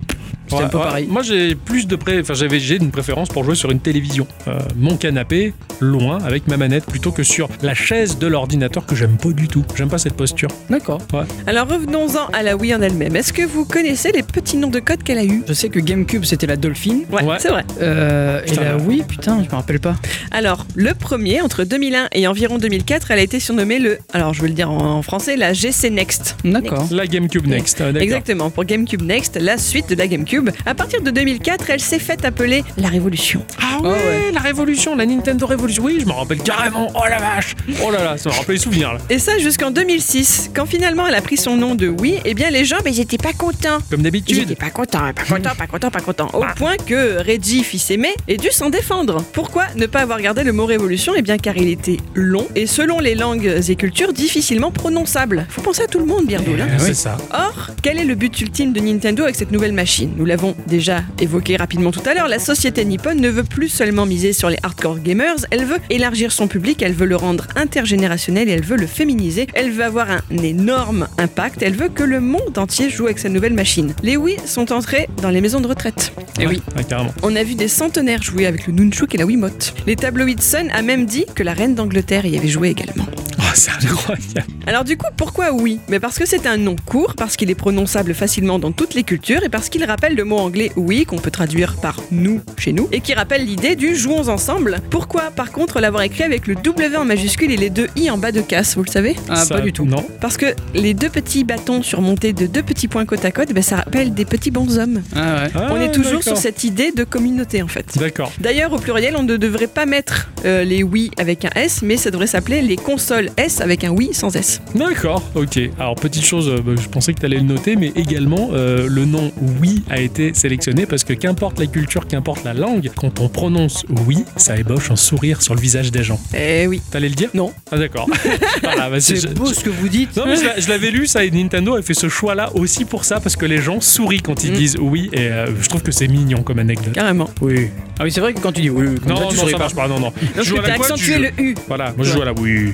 C'était 0.49 0.63
un 0.63 0.67
peu 0.69 0.77
Ouais, 0.77 0.83
pareil. 0.83 1.07
Moi, 1.09 1.21
j'ai 1.23 1.55
plus 1.55 1.87
de 1.87 1.95
pré... 1.95 2.19
enfin, 2.21 2.33
j'avais 2.33 2.59
j'ai 2.59 2.75
une 2.77 2.91
préférence 2.91 3.29
pour 3.29 3.43
jouer 3.43 3.55
sur 3.55 3.71
une 3.71 3.79
télévision, 3.79 4.27
Euh, 4.47 4.59
mon 4.75 4.95
canapé, 4.97 5.53
loin, 5.79 6.19
avec 6.23 6.47
ma 6.47 6.57
manette, 6.57 6.85
plutôt 6.85 7.11
que 7.11 7.23
sur 7.23 7.49
la 7.61 7.73
chaise 7.73 8.17
de 8.17 8.27
l'ordinateur 8.27 8.85
que 8.85 8.95
j'aime 8.95 9.17
pas 9.17 9.29
du 9.31 9.47
tout. 9.47 9.63
J'aime 9.75 9.89
pas 9.89 9.97
cette 9.97 10.13
posture. 10.15 10.49
D'accord. 10.69 10.99
Alors 11.47 11.67
revenons-en 11.67 12.27
à 12.33 12.43
la 12.43 12.55
Wii 12.55 12.73
en 12.75 12.81
elle-même. 12.81 13.15
Est-ce 13.15 13.33
que 13.33 13.41
vous 13.43 13.65
connaissez 13.65 14.11
les 14.11 14.23
petits 14.23 14.57
noms 14.57 14.69
de 14.69 14.79
code 14.79 15.03
qu'elle 15.03 15.17
a 15.17 15.23
eu? 15.25 15.43
Je 15.47 15.53
sais 15.53 15.69
que 15.69 15.79
GameCube 15.79 16.23
c'était 16.25 16.47
la 16.47 16.55
Dolphin. 16.55 17.01
Ouais, 17.11 17.23
Ouais. 17.23 17.35
c'est 17.39 17.49
vrai. 17.49 17.65
Euh, 17.81 18.41
et 18.45 18.55
la. 18.55 18.77
Wii, 18.77 19.03
putain, 19.03 19.43
je 19.43 19.49
me 19.49 19.55
rappelle 19.55 19.79
pas. 19.79 19.95
Alors, 20.31 20.65
le 20.75 20.93
premier, 20.93 21.41
entre 21.41 21.63
2001 21.63 22.07
et 22.13 22.27
environ 22.27 22.57
2004, 22.57 23.11
elle 23.11 23.19
a 23.19 23.21
été 23.21 23.39
surnommée 23.39 23.79
le, 23.79 23.97
alors 24.13 24.33
je 24.33 24.41
vais 24.41 24.47
le 24.47 24.53
dire 24.53 24.69
en, 24.71 24.97
en 24.97 25.01
français, 25.01 25.35
la 25.35 25.53
GC 25.53 25.89
Next. 25.89 26.37
D'accord. 26.45 26.87
La 26.91 27.05
GameCube 27.07 27.47
Next. 27.47 27.81
ah. 27.81 27.89
Exactement, 27.99 28.49
pour 28.49 28.63
GameCube 28.65 29.01
Next, 29.01 29.37
la 29.41 29.57
suite 29.57 29.89
de 29.89 29.95
la 29.95 30.07
GameCube. 30.07 30.36
À 30.65 30.75
partir 30.75 31.01
de 31.01 31.11
2004, 31.11 31.69
elle 31.69 31.79
s'est 31.79 31.99
faite 31.99 32.25
appeler 32.25 32.63
la 32.77 32.87
Révolution. 32.89 33.43
Ah 33.59 33.65
Ah 33.77 33.81
ouais, 33.81 33.89
ouais. 33.89 34.31
la 34.33 34.39
Révolution, 34.39 34.95
la 34.95 35.05
Nintendo 35.05 35.45
Révolution. 35.45 35.83
Oui, 35.83 35.97
je 36.01 36.05
me 36.05 36.11
rappelle 36.11 36.39
carrément. 36.39 36.91
Oh 36.95 37.01
la 37.09 37.19
vache. 37.19 37.55
Oh 37.83 37.91
là 37.91 38.03
là, 38.03 38.17
ça 38.17 38.29
me 38.29 38.35
rappelle 38.35 38.55
les 38.55 38.61
souvenirs 38.61 38.93
là. 38.93 38.99
Et 39.09 39.19
ça 39.19 39.37
jusqu'en 39.37 39.71
2006, 39.71 40.51
quand 40.55 40.65
finalement 40.65 41.07
elle 41.07 41.15
a 41.15 41.21
pris 41.21 41.37
son 41.37 41.55
nom 41.57 41.75
de 41.75 41.87
Wii, 41.87 42.19
eh 42.25 42.33
bien 42.33 42.49
les 42.49 42.65
gens, 42.65 42.77
ben, 42.83 42.91
ils 42.93 42.99
étaient 42.99 43.17
pas 43.17 43.33
contents. 43.33 43.77
Comme 43.89 43.99
Ils 43.99 44.03
d'habitude. 44.03 44.37
étaient 44.39 44.55
pas 44.55 44.69
contents, 44.69 45.11
pas 45.13 45.23
contents, 45.29 45.55
pas 45.57 45.67
contents, 45.67 45.91
pas 45.91 45.99
contents. 46.01 46.29
Au 46.33 46.43
point 46.55 46.77
que 46.77 47.17
Reggie, 47.23 47.63
fils 47.63 47.89
aimé, 47.91 48.09
ait 48.27 48.37
dû 48.37 48.49
s'en 48.51 48.69
défendre. 48.69 49.23
Pourquoi 49.33 49.65
ne 49.75 49.85
pas 49.85 49.99
avoir 50.01 50.19
gardé 50.21 50.43
le 50.43 50.53
mot 50.53 50.65
révolution? 50.65 51.13
Eh 51.15 51.21
bien 51.21 51.37
car 51.37 51.55
il 51.57 51.69
était 51.69 51.97
long 52.15 52.47
et 52.55 52.65
selon 52.67 52.99
les 52.99 53.15
langues 53.15 53.61
et 53.67 53.75
cultures 53.75 54.13
difficilement 54.13 54.71
prononçable. 54.71 55.45
Faut 55.49 55.61
penser 55.61 55.83
à 55.83 55.87
tout 55.87 55.99
le 55.99 56.05
monde, 56.05 56.25
hein. 56.33 56.41
Eh, 56.47 56.79
C'est 56.79 56.93
ça. 56.93 57.17
Or, 57.31 57.69
quel 57.83 57.97
est 57.99 58.05
le 58.05 58.15
but 58.15 58.39
ultime 58.41 58.73
de 58.73 58.79
Nintendo 58.79 59.23
avec 59.23 59.35
cette 59.35 59.51
nouvelle 59.51 59.73
machine? 59.73 60.11
Nous 60.17 60.25
l'avons 60.27 60.55
déjà 60.67 61.03
évoqué 61.19 61.55
rapidement 61.55 61.91
tout 61.91 62.01
à 62.05 62.13
l'heure, 62.13 62.27
la 62.27 62.39
société 62.39 62.85
Nippon 62.85 63.15
ne 63.15 63.29
veut 63.29 63.43
plus 63.43 63.69
seulement 63.69 64.05
miser 64.05 64.33
sur 64.33 64.49
les 64.49 64.57
hardcore 64.61 64.99
gamers, 64.99 65.37
elle 65.51 65.65
veut 65.65 65.77
élargir 65.89 66.31
son 66.31 66.47
public, 66.47 66.81
elle 66.83 66.93
veut 66.93 67.05
le 67.07 67.15
rendre 67.15 67.47
intergénérationnel 67.55 68.49
et 68.49 68.51
elle 68.51 68.63
veut 68.63 68.77
le 68.77 68.87
féminiser, 68.87 69.47
elle 69.53 69.71
veut 69.71 69.83
avoir 69.83 70.07
un 70.11 70.21
énorme 70.43 71.07
impact, 71.17 71.61
elle 71.63 71.75
veut 71.75 71.89
que 71.89 72.03
le 72.03 72.19
monde 72.19 72.57
entier 72.57 72.89
joue 72.89 73.05
avec 73.05 73.19
sa 73.19 73.29
nouvelle 73.29 73.53
machine. 73.53 73.93
Les 74.03 74.17
Wii 74.17 74.37
sont 74.45 74.71
entrés 74.73 75.07
dans 75.21 75.29
les 75.29 75.41
maisons 75.41 75.61
de 75.61 75.67
retraite. 75.67 76.11
Et 76.39 76.45
Ouais, 76.45 76.53
oui, 76.55 76.61
ouais, 76.75 76.83
carrément. 76.83 77.13
on 77.23 77.35
a 77.35 77.43
vu 77.43 77.55
des 77.55 77.67
centenaires 77.69 78.21
jouer 78.21 78.45
avec 78.45 78.67
le 78.67 78.73
Nunchuk 78.73 79.15
et 79.15 79.17
la 79.17 79.25
Wiimote. 79.25 79.73
Les 79.87 79.95
tabloïds 79.95 80.41
Sun 80.41 80.69
a 80.71 80.81
même 80.81 81.05
dit 81.05 81.25
que 81.33 81.43
la 81.43 81.53
reine 81.53 81.73
d'Angleterre 81.73 82.25
y 82.25 82.37
avait 82.37 82.47
joué 82.47 82.69
également. 82.69 83.05
Oh, 83.39 83.43
c'est 83.53 83.71
incroyable. 83.71 84.43
Alors 84.67 84.83
du 84.83 84.97
coup, 84.97 85.07
pourquoi 85.15 85.51
oui? 85.53 85.79
Mais 85.87 85.99
parce 86.01 86.19
que 86.19 86.25
c'est 86.25 86.45
un 86.45 86.57
nom 86.57 86.75
court, 86.85 87.13
parce 87.15 87.37
qu'il 87.37 87.49
est 87.49 87.55
prononçable 87.55 88.13
facilement 88.13 88.59
dans 88.59 88.71
toutes 88.73 88.93
les 88.93 89.03
cultures 89.03 89.43
et 89.43 89.49
parce 89.49 89.69
qu'il 89.69 89.83
rappelle 89.85 90.15
le 90.17 90.25
mot 90.25 90.37
anglais 90.37 90.71
oui 90.75 91.05
qu'on 91.05 91.17
peut 91.17 91.31
traduire 91.31 91.75
par 91.77 92.01
nous 92.11 92.41
chez 92.57 92.73
nous 92.73 92.87
et 92.91 92.99
qui 92.99 93.13
rappelle 93.13 93.45
l'idée 93.45 93.75
du 93.75 93.95
jouons 93.95 94.27
ensemble. 94.27 94.79
Pourquoi 94.89 95.31
par 95.31 95.51
contre 95.51 95.79
l'avoir 95.79 96.03
écrit 96.03 96.23
avec 96.23 96.47
le 96.47 96.55
W 96.55 96.95
en 96.97 97.05
majuscule 97.05 97.51
et 97.51 97.57
les 97.57 97.69
deux 97.69 97.87
i 97.95 98.09
en 98.09 98.17
bas 98.17 98.31
de 98.31 98.41
casse, 98.41 98.75
vous 98.75 98.83
le 98.83 98.89
savez? 98.91 99.15
Ah, 99.29 99.37
Ça, 99.37 99.55
pas 99.55 99.61
du 99.61 99.73
tout. 99.73 99.85
Non. 99.85 100.05
Parce 100.21 100.37
que 100.37 100.47
les 100.75 100.93
deux 100.93 101.09
petits 101.09 101.43
bâtons 101.43 101.81
surmontés 101.81 102.33
de 102.33 102.45
deux 102.45 102.63
petits 102.63 102.87
points 102.87 103.05
côte 103.05 103.25
à 103.25 103.31
côte, 103.31 103.53
ben, 103.53 103.63
ça 103.63 103.77
rappelle 103.77 104.13
des 104.13 104.25
petits 104.25 104.51
bonshommes. 104.51 105.01
Ah 105.15 105.43
ouais. 105.43 105.51
Ah, 105.55 105.69
On 105.71 105.81
est 105.81 105.91
toujours 105.91 106.23
sur 106.23 106.37
cette 106.37 106.63
idée 106.63 106.91
de 106.91 107.03
communauté 107.03 107.61
en 107.61 107.67
fait. 107.67 107.97
D'accord. 107.97 108.31
D'ailleurs, 108.39 108.73
au 108.73 108.77
pluriel, 108.77 109.15
on 109.17 109.23
ne 109.23 109.37
devrait 109.37 109.67
pas 109.67 109.85
mettre 109.85 110.29
euh, 110.45 110.63
les 110.63 110.83
oui 110.83 111.11
avec 111.17 111.45
un 111.45 111.51
S, 111.55 111.81
mais 111.81 111.97
ça 111.97 112.11
devrait 112.11 112.27
s'appeler 112.27 112.61
les 112.61 112.75
consoles 112.75 113.29
S 113.37 113.47
S 113.47 113.61
avec 113.61 113.85
un 113.85 113.91
oui 113.91 114.09
sans 114.11 114.35
S. 114.35 114.61
D'accord, 114.75 115.23
ok. 115.33 115.57
Alors, 115.79 115.95
petite 115.95 116.25
chose, 116.25 116.49
euh, 116.49 116.61
bah, 116.61 116.73
je 116.79 116.87
pensais 116.89 117.13
que 117.13 117.19
tu 117.21 117.25
allais 117.25 117.37
le 117.37 117.43
noter, 117.43 117.77
mais 117.77 117.93
également, 117.95 118.49
euh, 118.51 118.87
le 118.89 119.05
nom 119.05 119.31
oui 119.61 119.83
a 119.89 120.01
été 120.01 120.06
sélectionné 120.33 120.85
parce 120.85 121.03
que 121.03 121.13
qu'importe 121.13 121.59
la 121.59 121.67
culture, 121.67 122.07
qu'importe 122.07 122.43
la 122.43 122.53
langue, 122.53 122.89
quand 122.95 123.19
on 123.19 123.29
prononce 123.29 123.85
oui, 124.05 124.23
ça 124.35 124.57
ébauche 124.57 124.91
un 124.91 124.95
sourire 124.95 125.41
sur 125.41 125.55
le 125.55 125.61
visage 125.61 125.91
des 125.91 126.03
gens. 126.03 126.19
Eh 126.37 126.67
oui. 126.67 126.81
T'allais 126.91 127.09
le 127.09 127.15
dire? 127.15 127.29
Non. 127.33 127.53
Ah, 127.71 127.77
d'accord. 127.77 128.07
Voilà, 128.63 128.89
bah, 128.89 128.99
C'est 128.99 129.15
je- 129.15 129.27
beau 129.29 129.47
je- 129.49 129.53
ce 129.55 129.59
que 129.63 129.69
vous 129.69 129.89
dites. 129.89 130.15
Non, 130.17 130.23
mais 130.25 130.35
je 130.35 130.43
l'a- 130.45 130.59
je 130.59 130.67
l'avais 130.69 130.91
lu, 130.91 131.07
ça, 131.07 131.23
et 131.23 131.31
Nintendo 131.31 131.75
a 131.75 131.81
fait 131.81 131.93
ce 131.93 132.09
choix-là 132.09 132.51
aussi 132.55 132.85
pour 132.85 133.05
ça, 133.05 133.19
parce 133.19 133.35
que 133.35 133.45
les 133.45 133.61
gens 133.61 133.79
sourient 133.81 134.21
quand 134.21 134.43
ils 134.43 134.51
Mm. 134.51 134.55
disent 134.55 134.77
oui, 134.79 135.09
et 135.13 135.27
euh, 135.27 135.47
je 135.61 135.67
trouve 135.69 135.81
que 135.83 135.91
c'est 135.91 136.07
mignon 136.07 136.41
comme 136.43 136.59
anecdote. 136.59 136.93
Carrément. 136.93 137.29
Oui. 137.41 137.69
Ah 137.99 138.03
oui, 138.03 138.11
c'est 138.11 138.21
vrai 138.21 138.33
que 138.33 138.39
quand 138.39 138.51
tu 138.51 138.61
dis 138.61 138.69
oui, 138.69 138.95
comme 138.99 139.09
Non, 139.09 139.15
ça, 139.17 139.21
non, 139.23 139.29
tu 139.29 139.35
ça 139.35 139.41
souris 139.41 139.53
pas. 139.53 139.57
marche 139.59 139.75
pas, 139.75 139.87
non, 139.87 139.99
non. 139.99 140.07
Donc 140.07 140.13
Je 140.37 140.43
joue 140.43 140.57
à 140.57 140.63
tu 140.63 140.69
la 140.69 140.75
quoi, 140.77 140.91
tu 140.93 141.17
le 141.19 141.29
U. 141.41 141.55
Voilà, 141.67 141.93
moi 141.97 142.05
je 142.05 142.11
joue 142.13 142.21
à 142.21 142.25
la 142.25 142.33
oui. 142.33 142.73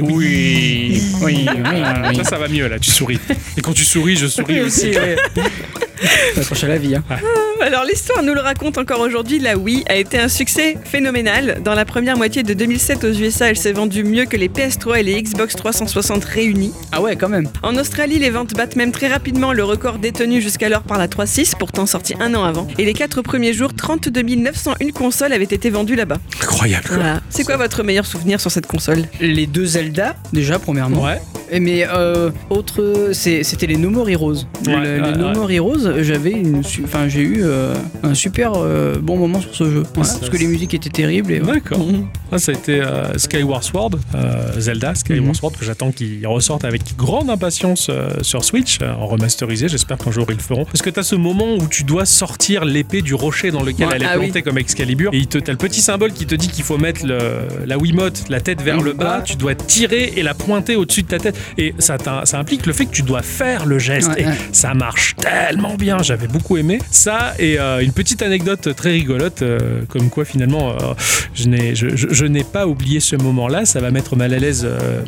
Oui. 0.00 1.02
Oui, 1.22 1.46
oui. 1.48 2.16
Ça, 2.16 2.24
ça 2.24 2.38
va 2.38 2.48
mieux 2.48 2.66
là, 2.68 2.78
tu 2.78 2.90
souris. 2.90 3.18
Et 3.56 3.60
quand 3.60 3.72
tu 3.72 3.84
souris, 3.84 4.16
je 4.16 4.26
souris 4.26 4.60
aussi. 4.60 4.92
accroche 6.36 6.64
à 6.64 6.68
la 6.68 6.78
vie. 6.78 6.96
Hein. 6.96 7.04
Alors 7.60 7.84
l'histoire 7.84 8.22
nous 8.22 8.34
le 8.34 8.40
raconte 8.40 8.78
encore 8.78 9.00
aujourd'hui, 9.00 9.38
la 9.38 9.56
Wii 9.56 9.82
a 9.88 9.96
été 9.96 10.18
un 10.18 10.28
succès 10.28 10.76
phénoménal. 10.84 11.60
Dans 11.64 11.74
la 11.74 11.84
première 11.84 12.16
moitié 12.16 12.42
de 12.42 12.54
2007 12.54 13.04
aux 13.04 13.12
USA, 13.12 13.48
elle 13.50 13.56
s'est 13.56 13.72
vendue 13.72 14.04
mieux 14.04 14.24
que 14.26 14.36
les 14.36 14.48
PS3 14.48 15.00
et 15.00 15.02
les 15.02 15.20
Xbox 15.22 15.56
360 15.56 16.24
réunis. 16.24 16.72
Ah 16.92 17.00
ouais, 17.00 17.16
quand 17.16 17.28
même. 17.28 17.48
En 17.62 17.76
Australie, 17.76 18.18
les 18.18 18.30
ventes 18.30 18.54
battent 18.54 18.76
même 18.76 18.92
très 18.92 19.08
rapidement 19.08 19.52
le 19.52 19.64
record 19.64 19.98
détenu 19.98 20.40
jusqu'alors 20.40 20.82
par 20.82 20.98
la 20.98 21.08
3.6, 21.08 21.54
pourtant 21.58 21.86
sorti 21.86 22.14
un 22.20 22.34
an 22.34 22.44
avant. 22.44 22.68
Et 22.78 22.84
les 22.84 22.94
quatre 22.94 23.22
premiers 23.22 23.52
jours, 23.52 23.74
32 23.74 24.22
901 24.22 24.90
consoles 24.92 25.32
avaient 25.32 25.44
été 25.44 25.70
vendues 25.70 25.96
là-bas. 25.96 26.18
Incroyable. 26.42 26.84
quoi. 26.86 26.96
Voilà. 26.96 27.20
C'est 27.30 27.44
quoi 27.44 27.56
votre 27.56 27.82
meilleur 27.82 28.06
souvenir 28.06 28.40
sur 28.40 28.50
cette 28.50 28.66
console? 28.66 29.02
Les 29.20 29.46
deux 29.46 29.66
Zelda, 29.66 30.14
déjà, 30.32 30.58
premièrement. 30.58 31.02
Ouais. 31.04 31.20
Et 31.50 31.60
Mais 31.60 31.86
euh, 31.88 32.30
autre, 32.50 33.10
c'était 33.12 33.66
les 33.68 33.76
No 33.76 33.88
More 33.90 34.08
Heroes. 34.10 34.34
Ouais, 34.66 34.74
Le- 34.74 35.00
ouais, 35.02 35.12
les 35.12 35.16
No. 35.18 35.32
More 35.32 35.50
Heroes, 35.50 36.02
j'avais 36.02 36.32
une, 36.32 36.62
enfin 36.84 37.08
j'ai 37.08 37.20
eu 37.20 37.44
euh, 37.46 37.74
un 38.02 38.14
super 38.14 38.52
euh, 38.56 38.96
bon 39.00 39.16
moment 39.16 39.40
sur 39.40 39.54
ce 39.54 39.64
jeu. 39.64 39.82
Voilà, 39.94 40.12
parce 40.18 40.28
que 40.30 40.36
les 40.36 40.46
musiques 40.46 40.74
étaient 40.74 40.90
terribles. 40.90 41.32
Et, 41.32 41.40
D'accord. 41.40 41.78
Mhm. 41.78 42.06
Ah, 42.32 42.38
ça 42.38 42.52
a 42.52 42.54
été 42.54 42.80
euh, 42.80 43.16
Skyward 43.18 43.62
Sword, 43.62 43.90
Zelda 44.58 44.94
Skyward 44.94 45.26
Mhm. 45.26 45.34
Sword, 45.34 45.52
que 45.52 45.64
j'attends 45.64 45.92
qu'il 45.92 46.26
ressorte 46.26 46.64
avec 46.64 46.96
grande 46.96 47.30
impatience 47.30 47.90
sur 48.22 48.44
Switch, 48.44 48.78
en 48.82 49.06
remasterisé. 49.06 49.68
J'espère 49.68 49.98
qu'un 49.98 50.10
jour 50.10 50.26
ils 50.28 50.36
le 50.36 50.42
feront. 50.42 50.64
Parce 50.64 50.82
que 50.82 50.90
tu 50.90 51.00
as 51.00 51.02
ce 51.02 51.14
moment 51.14 51.54
où 51.56 51.66
tu 51.68 51.84
dois 51.84 52.04
sortir 52.04 52.64
l'épée 52.64 53.02
du 53.02 53.14
rocher 53.14 53.50
dans 53.50 53.62
lequel 53.62 53.86
Ouais. 53.88 53.92
elle 53.96 54.02
est 54.02 54.06
Ah 54.08 54.18
oui. 54.18 54.24
plantée 54.26 54.42
comme 54.42 54.58
Excalibur. 54.58 55.10
Et 55.12 55.24
te, 55.26 55.38
t'as 55.38 55.52
le 55.52 55.58
petit 55.58 55.80
symbole 55.80 56.12
qui 56.12 56.26
te 56.26 56.34
dit 56.34 56.48
qu'il 56.48 56.64
faut 56.64 56.78
mettre 56.78 57.06
le, 57.06 57.18
la 57.66 57.78
Wiimote, 57.78 58.24
la 58.28 58.40
tête 58.40 58.60
vers 58.62 58.80
le 58.80 58.92
bas. 58.92 59.22
Tu 59.24 59.36
dois 59.36 59.54
tirer 59.54 60.12
et 60.16 60.22
la 60.22 60.34
pointer 60.34 60.76
au-dessus 60.76 61.02
de 61.02 61.08
ta 61.08 61.18
tête. 61.18 61.36
Et 61.58 61.74
ça, 61.78 61.96
ça 62.24 62.38
implique 62.38 62.66
le 62.66 62.72
fait 62.72 62.86
que 62.86 62.90
tu 62.92 63.02
dois 63.02 63.22
faire 63.22 63.66
le 63.66 63.78
geste. 63.78 64.08
Ouais, 64.10 64.22
et 64.22 64.26
ouais. 64.26 64.34
ça 64.52 64.74
marche 64.74 65.14
tellement 65.16 65.74
bien. 65.74 65.98
J'avais 66.02 66.26
beaucoup 66.28 66.56
aimé 66.56 66.78
ça. 66.90 67.34
Et 67.38 67.58
euh, 67.58 67.80
une 67.82 67.92
petite 67.92 68.22
anecdote 68.22 68.74
très 68.74 68.92
rigolote, 68.92 69.42
euh, 69.42 69.82
comme 69.88 70.08
quoi 70.10 70.24
finalement, 70.24 70.70
euh, 70.72 70.94
je 71.34 71.48
n'ai 71.48 71.74
je, 71.74 71.94
je- 71.94 72.08
je 72.10 72.24
n'ai 72.24 72.44
pas 72.44 72.66
oublié 72.66 73.00
ce 73.00 73.16
moment-là. 73.16 73.64
Ça 73.64 73.80
va 73.80 73.90
mettre 73.90 74.16
mal 74.16 74.32
à 74.32 74.38
l'aise 74.38 74.66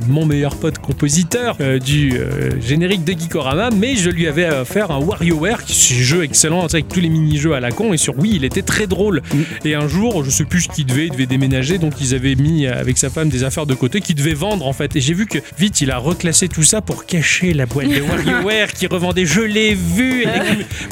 mon 0.09 0.27
meilleur 0.27 0.57
pote 0.57 0.79
compositeur 0.79 1.57
du 1.85 2.13
générique 2.61 3.05
de 3.05 3.13
Geekorama, 3.13 3.71
mais 3.71 3.97
je 3.97 4.11
lui 4.11 4.27
avais 4.27 4.49
offert 4.51 4.91
un 4.91 4.99
WarioWare, 5.01 5.65
qui 5.65 5.75
c'est 5.75 5.95
un 5.95 6.03
jeu 6.03 6.23
excellent 6.25 6.65
avec 6.67 6.89
tous 6.89 7.01
les 7.01 7.09
mini-jeux 7.09 7.53
à 7.55 7.61
la 7.61 7.71
con. 7.71 7.93
Et 7.93 7.97
sur 7.97 8.19
Wii, 8.19 8.37
il 8.37 8.45
était 8.45 8.63
très 8.63 8.87
drôle. 8.87 9.23
Et 9.65 9.75
un 9.75 9.89
jour, 9.89 10.25
je 10.25 10.31
sais 10.31 10.45
plus 10.45 10.63
ce 10.63 10.69
qu'il 10.69 10.87
devait, 10.87 11.07
il 11.07 11.13
devait 11.13 11.27
déménager, 11.27 11.79
donc 11.79 11.95
ils 12.01 12.15
avaient 12.15 12.35
mis 12.35 12.67
avec 12.67 12.99
sa 12.99 13.11
femme 13.11 13.29
des 13.29 13.45
affaires 13.45 13.67
de 13.67 13.75
côté 13.75 14.01
qu'il 14.01 14.15
devait 14.17 14.35
vendre 14.35 14.67
en 14.67 14.73
fait. 14.73 14.95
Et 14.97 15.01
j'ai 15.01 15.15
vu 15.15 15.27
que 15.27 15.39
vite, 15.59 15.81
il 15.81 15.91
a 15.91 15.99
reclassé 15.99 16.49
tout 16.49 16.63
ça 16.63 16.81
pour 16.83 17.07
cacher 17.07 17.55
la 17.55 17.67
boîte 17.67 17.89
de 17.89 18.01
WarioWare 18.27 18.73
qui 18.73 18.87
revendait. 18.87 19.25
Je 19.27 19.41
l'ai 19.41 19.75
vu, 19.75 20.25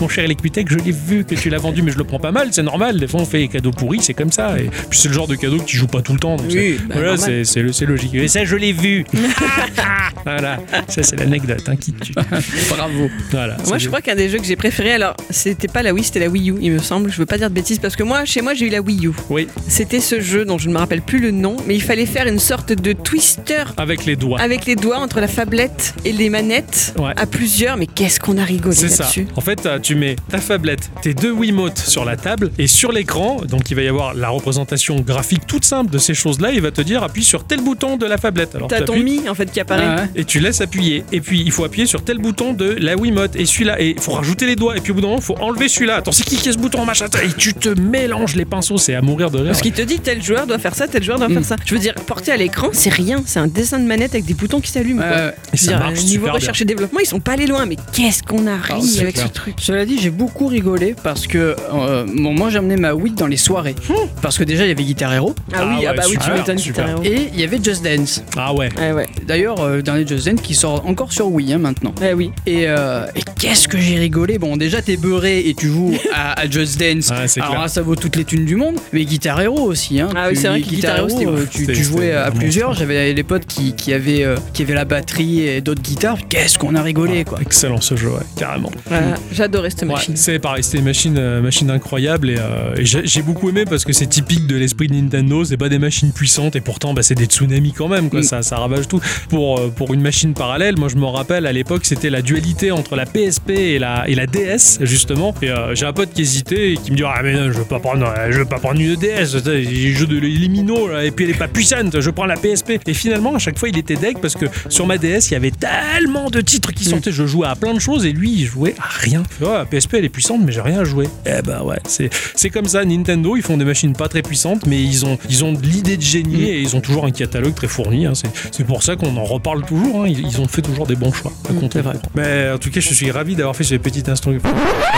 mon 0.00 0.08
cher 0.08 0.24
Electutech, 0.24 0.68
je 0.70 0.78
l'ai 0.78 0.92
vu 0.92 1.24
que 1.34 1.40
tu 1.40 1.50
l'as 1.50 1.58
vendu, 1.58 1.82
mais 1.82 1.90
je 1.90 1.98
le 1.98 2.04
prends 2.04 2.18
pas 2.20 2.32
mal, 2.32 2.48
c'est 2.52 2.62
normal. 2.62 2.98
Des 3.00 3.08
fois, 3.08 3.20
on 3.20 3.24
fait 3.24 3.38
des 3.38 3.48
cadeaux 3.48 3.70
pourris, 3.72 3.98
c'est 4.02 4.14
comme 4.14 4.30
ça. 4.32 4.58
Et 4.58 4.68
puis 4.90 4.98
c'est 4.98 5.08
le 5.08 5.14
genre 5.14 5.26
de 5.26 5.34
cadeau 5.34 5.58
que 5.58 5.64
tu 5.64 5.76
joues 5.76 5.86
pas 5.86 6.02
tout 6.02 6.12
le 6.12 6.18
temps. 6.18 6.36
Donc 6.36 6.46
Oui, 6.48 6.76
c'est- 6.78 6.86
bah, 6.86 6.94
voilà, 6.96 7.16
c'est 7.44 7.86
logique. 7.86 8.14
Et 8.14 8.28
ça, 8.28 8.44
je 8.44 8.56
l'ai 8.56 8.72
vu. 8.72 9.04
voilà, 10.26 10.58
ça 10.88 11.02
c'est 11.02 11.16
l'anecdote 11.16 11.62
hein, 11.68 11.76
qui 11.76 11.92
tue. 11.92 12.12
Bravo. 12.70 13.08
Voilà. 13.30 13.56
Moi, 13.66 13.78
je 13.78 13.88
crois 13.88 14.00
qu'un 14.00 14.14
des 14.14 14.28
jeux 14.28 14.38
que 14.38 14.44
j'ai 14.44 14.56
préféré, 14.56 14.92
alors, 14.92 15.14
c'était 15.30 15.68
pas 15.68 15.82
la 15.82 15.92
Wii, 15.94 16.04
c'était 16.04 16.20
la 16.20 16.28
Wii 16.28 16.50
U, 16.50 16.54
il 16.60 16.72
me 16.72 16.78
semble. 16.78 17.10
Je 17.10 17.16
veux 17.18 17.26
pas 17.26 17.38
dire 17.38 17.48
de 17.50 17.54
bêtises 17.54 17.78
parce 17.78 17.96
que 17.96 18.02
moi, 18.02 18.24
chez 18.24 18.42
moi, 18.42 18.54
j'ai 18.54 18.66
eu 18.66 18.70
la 18.70 18.80
Wii 18.80 19.06
U. 19.06 19.12
Oui, 19.30 19.48
C'était 19.68 20.00
ce 20.00 20.20
jeu 20.20 20.44
dont 20.44 20.58
je 20.58 20.68
ne 20.68 20.74
me 20.74 20.78
rappelle 20.78 21.02
plus 21.02 21.20
le 21.20 21.30
nom, 21.30 21.56
mais 21.66 21.74
il 21.74 21.82
fallait 21.82 22.06
faire 22.06 22.26
une 22.26 22.38
sorte 22.38 22.72
de 22.72 22.92
twister 22.92 23.64
avec 23.76 24.04
les 24.04 24.16
doigts. 24.16 24.40
avec 24.40 24.66
les 24.66 24.76
doigts 24.76 24.98
entre 24.98 25.20
la 25.20 25.28
fablette 25.28 25.94
et 26.04 26.12
les 26.12 26.30
manettes 26.30 26.94
Ouais. 26.98 27.12
à 27.16 27.26
plusieurs. 27.26 27.76
Mais 27.76 27.86
qu'est-ce 27.86 28.20
qu'on 28.20 28.38
a 28.38 28.44
rigolé 28.44 28.74
C'est 28.76 28.88
ça. 28.88 29.04
là-dessus 29.04 29.26
En 29.36 29.40
fait, 29.40 29.66
euh, 29.66 29.78
tu 29.78 29.94
mets 29.94 30.16
ta 30.30 30.38
tablette, 30.38 30.90
tes 31.02 31.14
deux 31.14 31.32
Wiimotes 31.32 31.78
sur 31.78 32.04
la 32.04 32.16
table 32.16 32.50
et 32.58 32.66
sur 32.66 32.92
l'écran, 32.92 33.38
donc 33.48 33.70
il 33.70 33.76
va 33.76 33.82
y 33.82 33.88
avoir 33.88 34.14
la 34.14 34.28
représentation 34.28 35.00
graphique 35.00 35.46
toute 35.46 35.64
simple 35.64 35.90
de 35.90 35.98
ces 35.98 36.14
choses-là. 36.14 36.52
Il 36.52 36.60
va 36.60 36.70
te 36.70 36.80
dire 36.80 37.02
appuie 37.02 37.24
sur 37.24 37.44
tel 37.44 37.60
bouton 37.60 37.96
de 37.96 38.06
la 38.06 38.18
tablette. 38.18 38.54
Alors 38.54 38.68
T'as 38.68 38.80
ton 38.82 38.96
mi 38.98 39.28
en 39.28 39.34
fait 39.34 39.50
qui 39.50 39.60
apparaît. 39.60 39.84
Ah 39.86 39.96
ouais. 40.14 40.15
Et 40.16 40.24
tu 40.24 40.40
laisses 40.40 40.60
appuyer. 40.60 41.04
Et 41.12 41.20
puis 41.20 41.40
il 41.44 41.52
faut 41.52 41.64
appuyer 41.64 41.86
sur 41.86 42.02
tel 42.02 42.18
bouton 42.18 42.52
de 42.54 42.76
la 42.80 42.96
Wiimote 42.96 43.36
et 43.36 43.46
celui-là. 43.46 43.80
Et 43.80 43.90
il 43.90 44.00
faut 44.00 44.12
rajouter 44.12 44.46
les 44.46 44.56
doigts. 44.56 44.76
Et 44.76 44.80
puis 44.80 44.92
au 44.92 44.94
bout 44.94 45.00
d'un 45.02 45.08
moment, 45.08 45.18
il 45.20 45.24
faut 45.24 45.36
enlever 45.40 45.68
celui-là. 45.68 45.96
Attends, 45.96 46.12
c'est 46.12 46.24
qui 46.24 46.36
qui 46.36 46.48
a 46.48 46.52
ce 46.52 46.58
bouton 46.58 46.84
machin 46.84 47.06
Et 47.22 47.32
tu 47.36 47.54
te 47.54 47.68
mélanges 47.68 48.34
les 48.36 48.44
pinceaux. 48.44 48.78
C'est 48.78 48.94
à 48.94 49.02
mourir 49.02 49.30
de 49.30 49.38
rire. 49.38 49.46
Parce 49.48 49.60
qu'il 49.60 49.72
te 49.72 49.82
dit 49.82 50.00
tel 50.00 50.22
joueur 50.22 50.46
doit 50.46 50.58
faire 50.58 50.74
ça, 50.74 50.88
tel 50.88 51.02
joueur 51.02 51.18
doit 51.18 51.28
Mm. 51.28 51.34
faire 51.34 51.44
ça. 51.44 51.56
Je 51.64 51.74
veux 51.74 51.80
dire, 51.80 51.94
porté 52.06 52.32
à 52.32 52.36
l'écran, 52.36 52.68
c'est 52.72 52.92
rien. 52.92 53.22
C'est 53.26 53.38
un 53.38 53.46
dessin 53.46 53.78
de 53.78 53.84
manette 53.84 54.14
avec 54.14 54.24
des 54.24 54.34
boutons 54.34 54.60
qui 54.60 54.70
s'allument. 54.70 55.02
Ouais. 55.02 55.34
Et 55.52 55.56
ça 55.56 55.66
dire, 55.72 55.78
marche 55.78 56.02
niveau 56.04 56.24
super 56.26 56.34
recherche 56.34 56.62
et 56.62 56.64
développement, 56.64 57.00
ils 57.00 57.06
sont 57.06 57.20
pas 57.20 57.32
allés 57.32 57.46
loin. 57.46 57.66
Mais 57.66 57.76
qu'est-ce 57.92 58.22
qu'on 58.22 58.46
a 58.46 58.52
Ah, 58.68 58.74
ri 58.76 59.00
avec 59.00 59.14
clair. 59.14 59.26
ce 59.28 59.32
truc 59.32 59.54
Cela 59.60 59.84
dit, 59.84 59.98
j'ai 60.00 60.10
beaucoup 60.10 60.46
rigolé 60.46 60.94
parce 61.02 61.26
que 61.26 61.56
euh, 61.74 62.06
bon, 62.06 62.32
moi 62.32 62.50
j'ai 62.50 62.58
emmené 62.58 62.76
ma 62.76 62.94
Wii 62.94 63.12
dans 63.14 63.26
les 63.26 63.36
soirées. 63.36 63.74
Parce 64.22 64.38
que 64.38 64.44
déjà 64.44 64.64
il 64.64 64.68
y 64.68 64.72
avait 64.72 64.84
Guitar 64.84 65.12
Hero 65.12 65.34
Ah, 65.52 65.56
Ah 65.60 65.66
oui, 65.68 65.84
ah 65.86 65.90
ouais, 65.90 65.96
bah 65.96 66.02
oui, 66.08 66.16
tu 66.22 66.30
m'étonnes. 66.30 66.56
Guitar 66.56 66.88
Hero. 66.88 67.02
et 67.04 67.28
il 67.34 67.40
y 67.40 67.44
avait 67.44 67.58
Just 67.62 67.84
Dance. 67.84 68.22
Ah 68.36 68.54
ouais. 68.54 68.68
Ouais, 68.78 68.92
ouais. 68.92 69.06
D'ailleurs, 69.26 69.60
euh, 69.60 69.76
le 69.76 69.82
dernier 69.82 70.05
Just 70.06 70.26
Dance 70.26 70.40
qui 70.40 70.54
sort 70.54 70.86
encore 70.86 71.12
sur 71.12 71.28
Wii 71.28 71.52
hein, 71.52 71.58
maintenant. 71.58 71.94
Ouais, 72.00 72.12
oui. 72.14 72.30
Et, 72.46 72.64
euh, 72.68 73.06
et 73.14 73.20
qu'est-ce 73.38 73.68
que 73.68 73.78
j'ai 73.78 73.96
rigolé 73.98 74.38
Bon, 74.38 74.56
déjà 74.56 74.82
t'es 74.82 74.96
beurré 74.96 75.40
et 75.48 75.54
tu 75.54 75.68
joues 75.68 75.94
à, 76.14 76.40
à 76.40 76.48
Just 76.48 76.78
Dance. 76.80 77.12
C'est 77.26 77.40
Alors 77.40 77.50
clair. 77.52 77.62
là, 77.62 77.68
ça 77.68 77.82
vaut 77.82 77.96
toutes 77.96 78.16
les 78.16 78.24
thunes 78.24 78.44
du 78.44 78.56
monde. 78.56 78.76
Mais 78.92 79.04
Guitar 79.04 79.40
Hero 79.40 79.60
aussi. 79.62 80.00
Hein. 80.00 80.08
Ah 80.16 80.26
oui, 80.30 80.36
c'est 80.36 80.48
vrai 80.48 80.60
que 80.60 80.68
Guitar 80.68 80.96
Hero, 80.98 81.08
c'était 81.08 81.26
ouf. 81.26 81.50
tu, 81.50 81.66
tu 81.66 81.82
jouais 81.84 82.12
à 82.12 82.30
plusieurs. 82.30 82.74
J'avais 82.74 83.14
des 83.14 83.22
potes 83.22 83.46
qui, 83.46 83.74
qui, 83.74 83.92
avaient, 83.92 84.24
euh, 84.24 84.36
qui 84.52 84.62
avaient 84.62 84.74
la 84.74 84.84
batterie 84.84 85.40
et 85.42 85.60
d'autres 85.60 85.82
guitares. 85.82 86.18
Qu'est-ce 86.28 86.58
qu'on 86.58 86.74
a 86.74 86.82
rigolé 86.82 87.24
quoi. 87.24 87.38
Excellent 87.40 87.80
ce 87.80 87.96
jeu, 87.96 88.08
ouais, 88.10 88.20
carrément. 88.36 88.70
Voilà, 88.86 89.14
J'adorais 89.32 89.70
cette 89.70 89.82
Ouais, 89.82 89.88
machine. 89.88 90.16
c'est 90.16 90.38
pareil, 90.38 90.62
c'était 90.64 90.78
une 90.78 90.84
machine, 90.84 91.16
euh, 91.18 91.40
machine 91.42 91.70
incroyable 91.70 92.30
et, 92.30 92.36
euh, 92.38 92.74
et 92.76 92.84
j'ai 92.84 93.22
beaucoup 93.22 93.48
aimé 93.48 93.64
parce 93.68 93.84
que 93.84 93.92
c'est 93.92 94.06
typique 94.06 94.46
de 94.46 94.56
l'esprit 94.56 94.88
de 94.88 94.94
Nintendo, 94.94 95.44
c'est 95.44 95.56
pas 95.56 95.68
des 95.68 95.78
machines 95.78 96.12
puissantes 96.12 96.56
et 96.56 96.60
pourtant 96.60 96.94
bah, 96.94 97.02
c'est 97.02 97.14
des 97.14 97.26
tsunamis 97.26 97.72
quand 97.72 97.88
même, 97.88 98.10
quoi, 98.10 98.20
Mm. 98.20 98.24
ça, 98.24 98.42
ça 98.42 98.56
ravage 98.56 98.88
tout. 98.88 99.00
Pour, 99.28 99.70
pour 99.86 99.94
une 99.94 100.00
machine 100.02 100.34
parallèle, 100.34 100.76
moi 100.78 100.88
je 100.88 100.96
me 100.96 101.04
rappelle 101.04 101.46
à 101.46 101.52
l'époque 101.52 101.84
c'était 101.84 102.10
la 102.10 102.20
dualité 102.20 102.72
entre 102.72 102.96
la 102.96 103.06
PSP 103.06 103.50
et 103.50 103.78
la, 103.78 104.08
et 104.08 104.16
la 104.16 104.26
DS 104.26 104.78
justement 104.80 105.32
et 105.40 105.50
euh, 105.50 105.76
j'ai 105.76 105.86
un 105.86 105.92
pote 105.92 106.12
qui 106.12 106.22
hésitait 106.22 106.72
et 106.72 106.76
qui 106.76 106.90
me 106.90 106.96
dit 106.96 107.04
ah 107.06 107.20
mais 107.22 107.34
non 107.34 107.52
je 107.52 107.58
veux 107.58 107.64
pas 107.64 107.78
prendre, 107.78 108.04
euh, 108.04 108.32
je 108.32 108.38
veux 108.38 108.44
pas 108.46 108.58
prendre 108.58 108.80
une 108.80 108.96
DS, 108.96 109.36
les 109.46 109.92
jeux 109.92 110.06
de 110.06 110.18
les 110.18 110.48
minots 110.48 110.88
là, 110.88 111.04
et 111.04 111.12
puis 111.12 111.24
elle 111.24 111.30
est 111.30 111.38
pas 111.38 111.46
puissante, 111.46 112.00
je 112.00 112.10
prends 112.10 112.26
la 112.26 112.34
PSP 112.36 112.80
et 112.84 112.94
finalement 112.94 113.36
à 113.36 113.38
chaque 113.38 113.58
fois 113.60 113.68
il 113.68 113.78
était 113.78 113.94
deg 113.94 114.18
parce 114.18 114.34
que 114.34 114.46
sur 114.68 114.86
ma 114.88 114.98
DS 114.98 115.30
il 115.30 115.34
y 115.34 115.36
avait 115.36 115.52
tellement 115.52 116.30
de 116.30 116.40
titres 116.40 116.72
qui 116.72 116.84
sortaient, 116.84 117.12
je 117.12 117.24
jouais 117.24 117.46
à 117.46 117.54
plein 117.54 117.72
de 117.72 117.78
choses 117.78 118.04
et 118.06 118.10
lui 118.12 118.32
il 118.32 118.44
jouait 118.44 118.74
à 118.80 118.88
rien. 118.88 119.22
Ouais, 119.40 119.52
la 119.58 119.66
PSP 119.66 119.94
elle 119.94 120.04
est 120.06 120.08
puissante 120.08 120.40
mais 120.44 120.50
j'ai 120.50 120.62
rien 120.62 120.80
à 120.80 120.84
jouer. 120.84 121.06
Eh 121.26 121.42
ben 121.42 121.62
ouais, 121.62 121.78
c'est 121.86 122.50
comme 122.50 122.66
ça 122.66 122.84
Nintendo, 122.84 123.36
ils 123.36 123.42
font 123.42 123.56
des 123.56 123.64
machines 123.64 123.92
pas 123.92 124.08
très 124.08 124.22
puissantes 124.22 124.66
mais 124.66 124.82
ils 124.82 125.06
ont 125.06 125.16
ils 125.30 125.44
ont 125.44 125.52
de 125.52 125.62
l'idée 125.64 125.96
de 125.96 126.02
génie 126.02 126.42
et 126.42 126.60
ils 126.60 126.74
ont 126.74 126.80
toujours 126.80 127.04
un 127.06 127.12
catalogue 127.12 127.54
très 127.54 127.68
fourni. 127.68 128.06
hein. 128.06 128.14
C'est 128.14 128.26
c'est 128.50 128.64
pour 128.64 128.82
ça 128.82 128.96
qu'on 128.96 129.16
en 129.16 129.24
reparle 129.24 129.62
toujours. 129.64 129.75
Hein. 129.76 130.04
Ils, 130.06 130.20
ils 130.26 130.40
ont 130.40 130.48
fait 130.48 130.62
toujours 130.62 130.86
des 130.86 130.96
bons 130.96 131.12
choix. 131.12 131.32
à 131.48 131.52
Mm, 131.52 131.80
vrai. 131.80 131.96
Mais 132.14 132.50
en 132.50 132.58
tout 132.58 132.70
cas, 132.70 132.80
je 132.80 132.92
suis 132.94 133.10
ravi 133.10 133.34
d'avoir 133.36 133.54
fait 133.56 133.64
ce 133.64 133.74
petit 133.76 134.02
instant. 134.10 134.32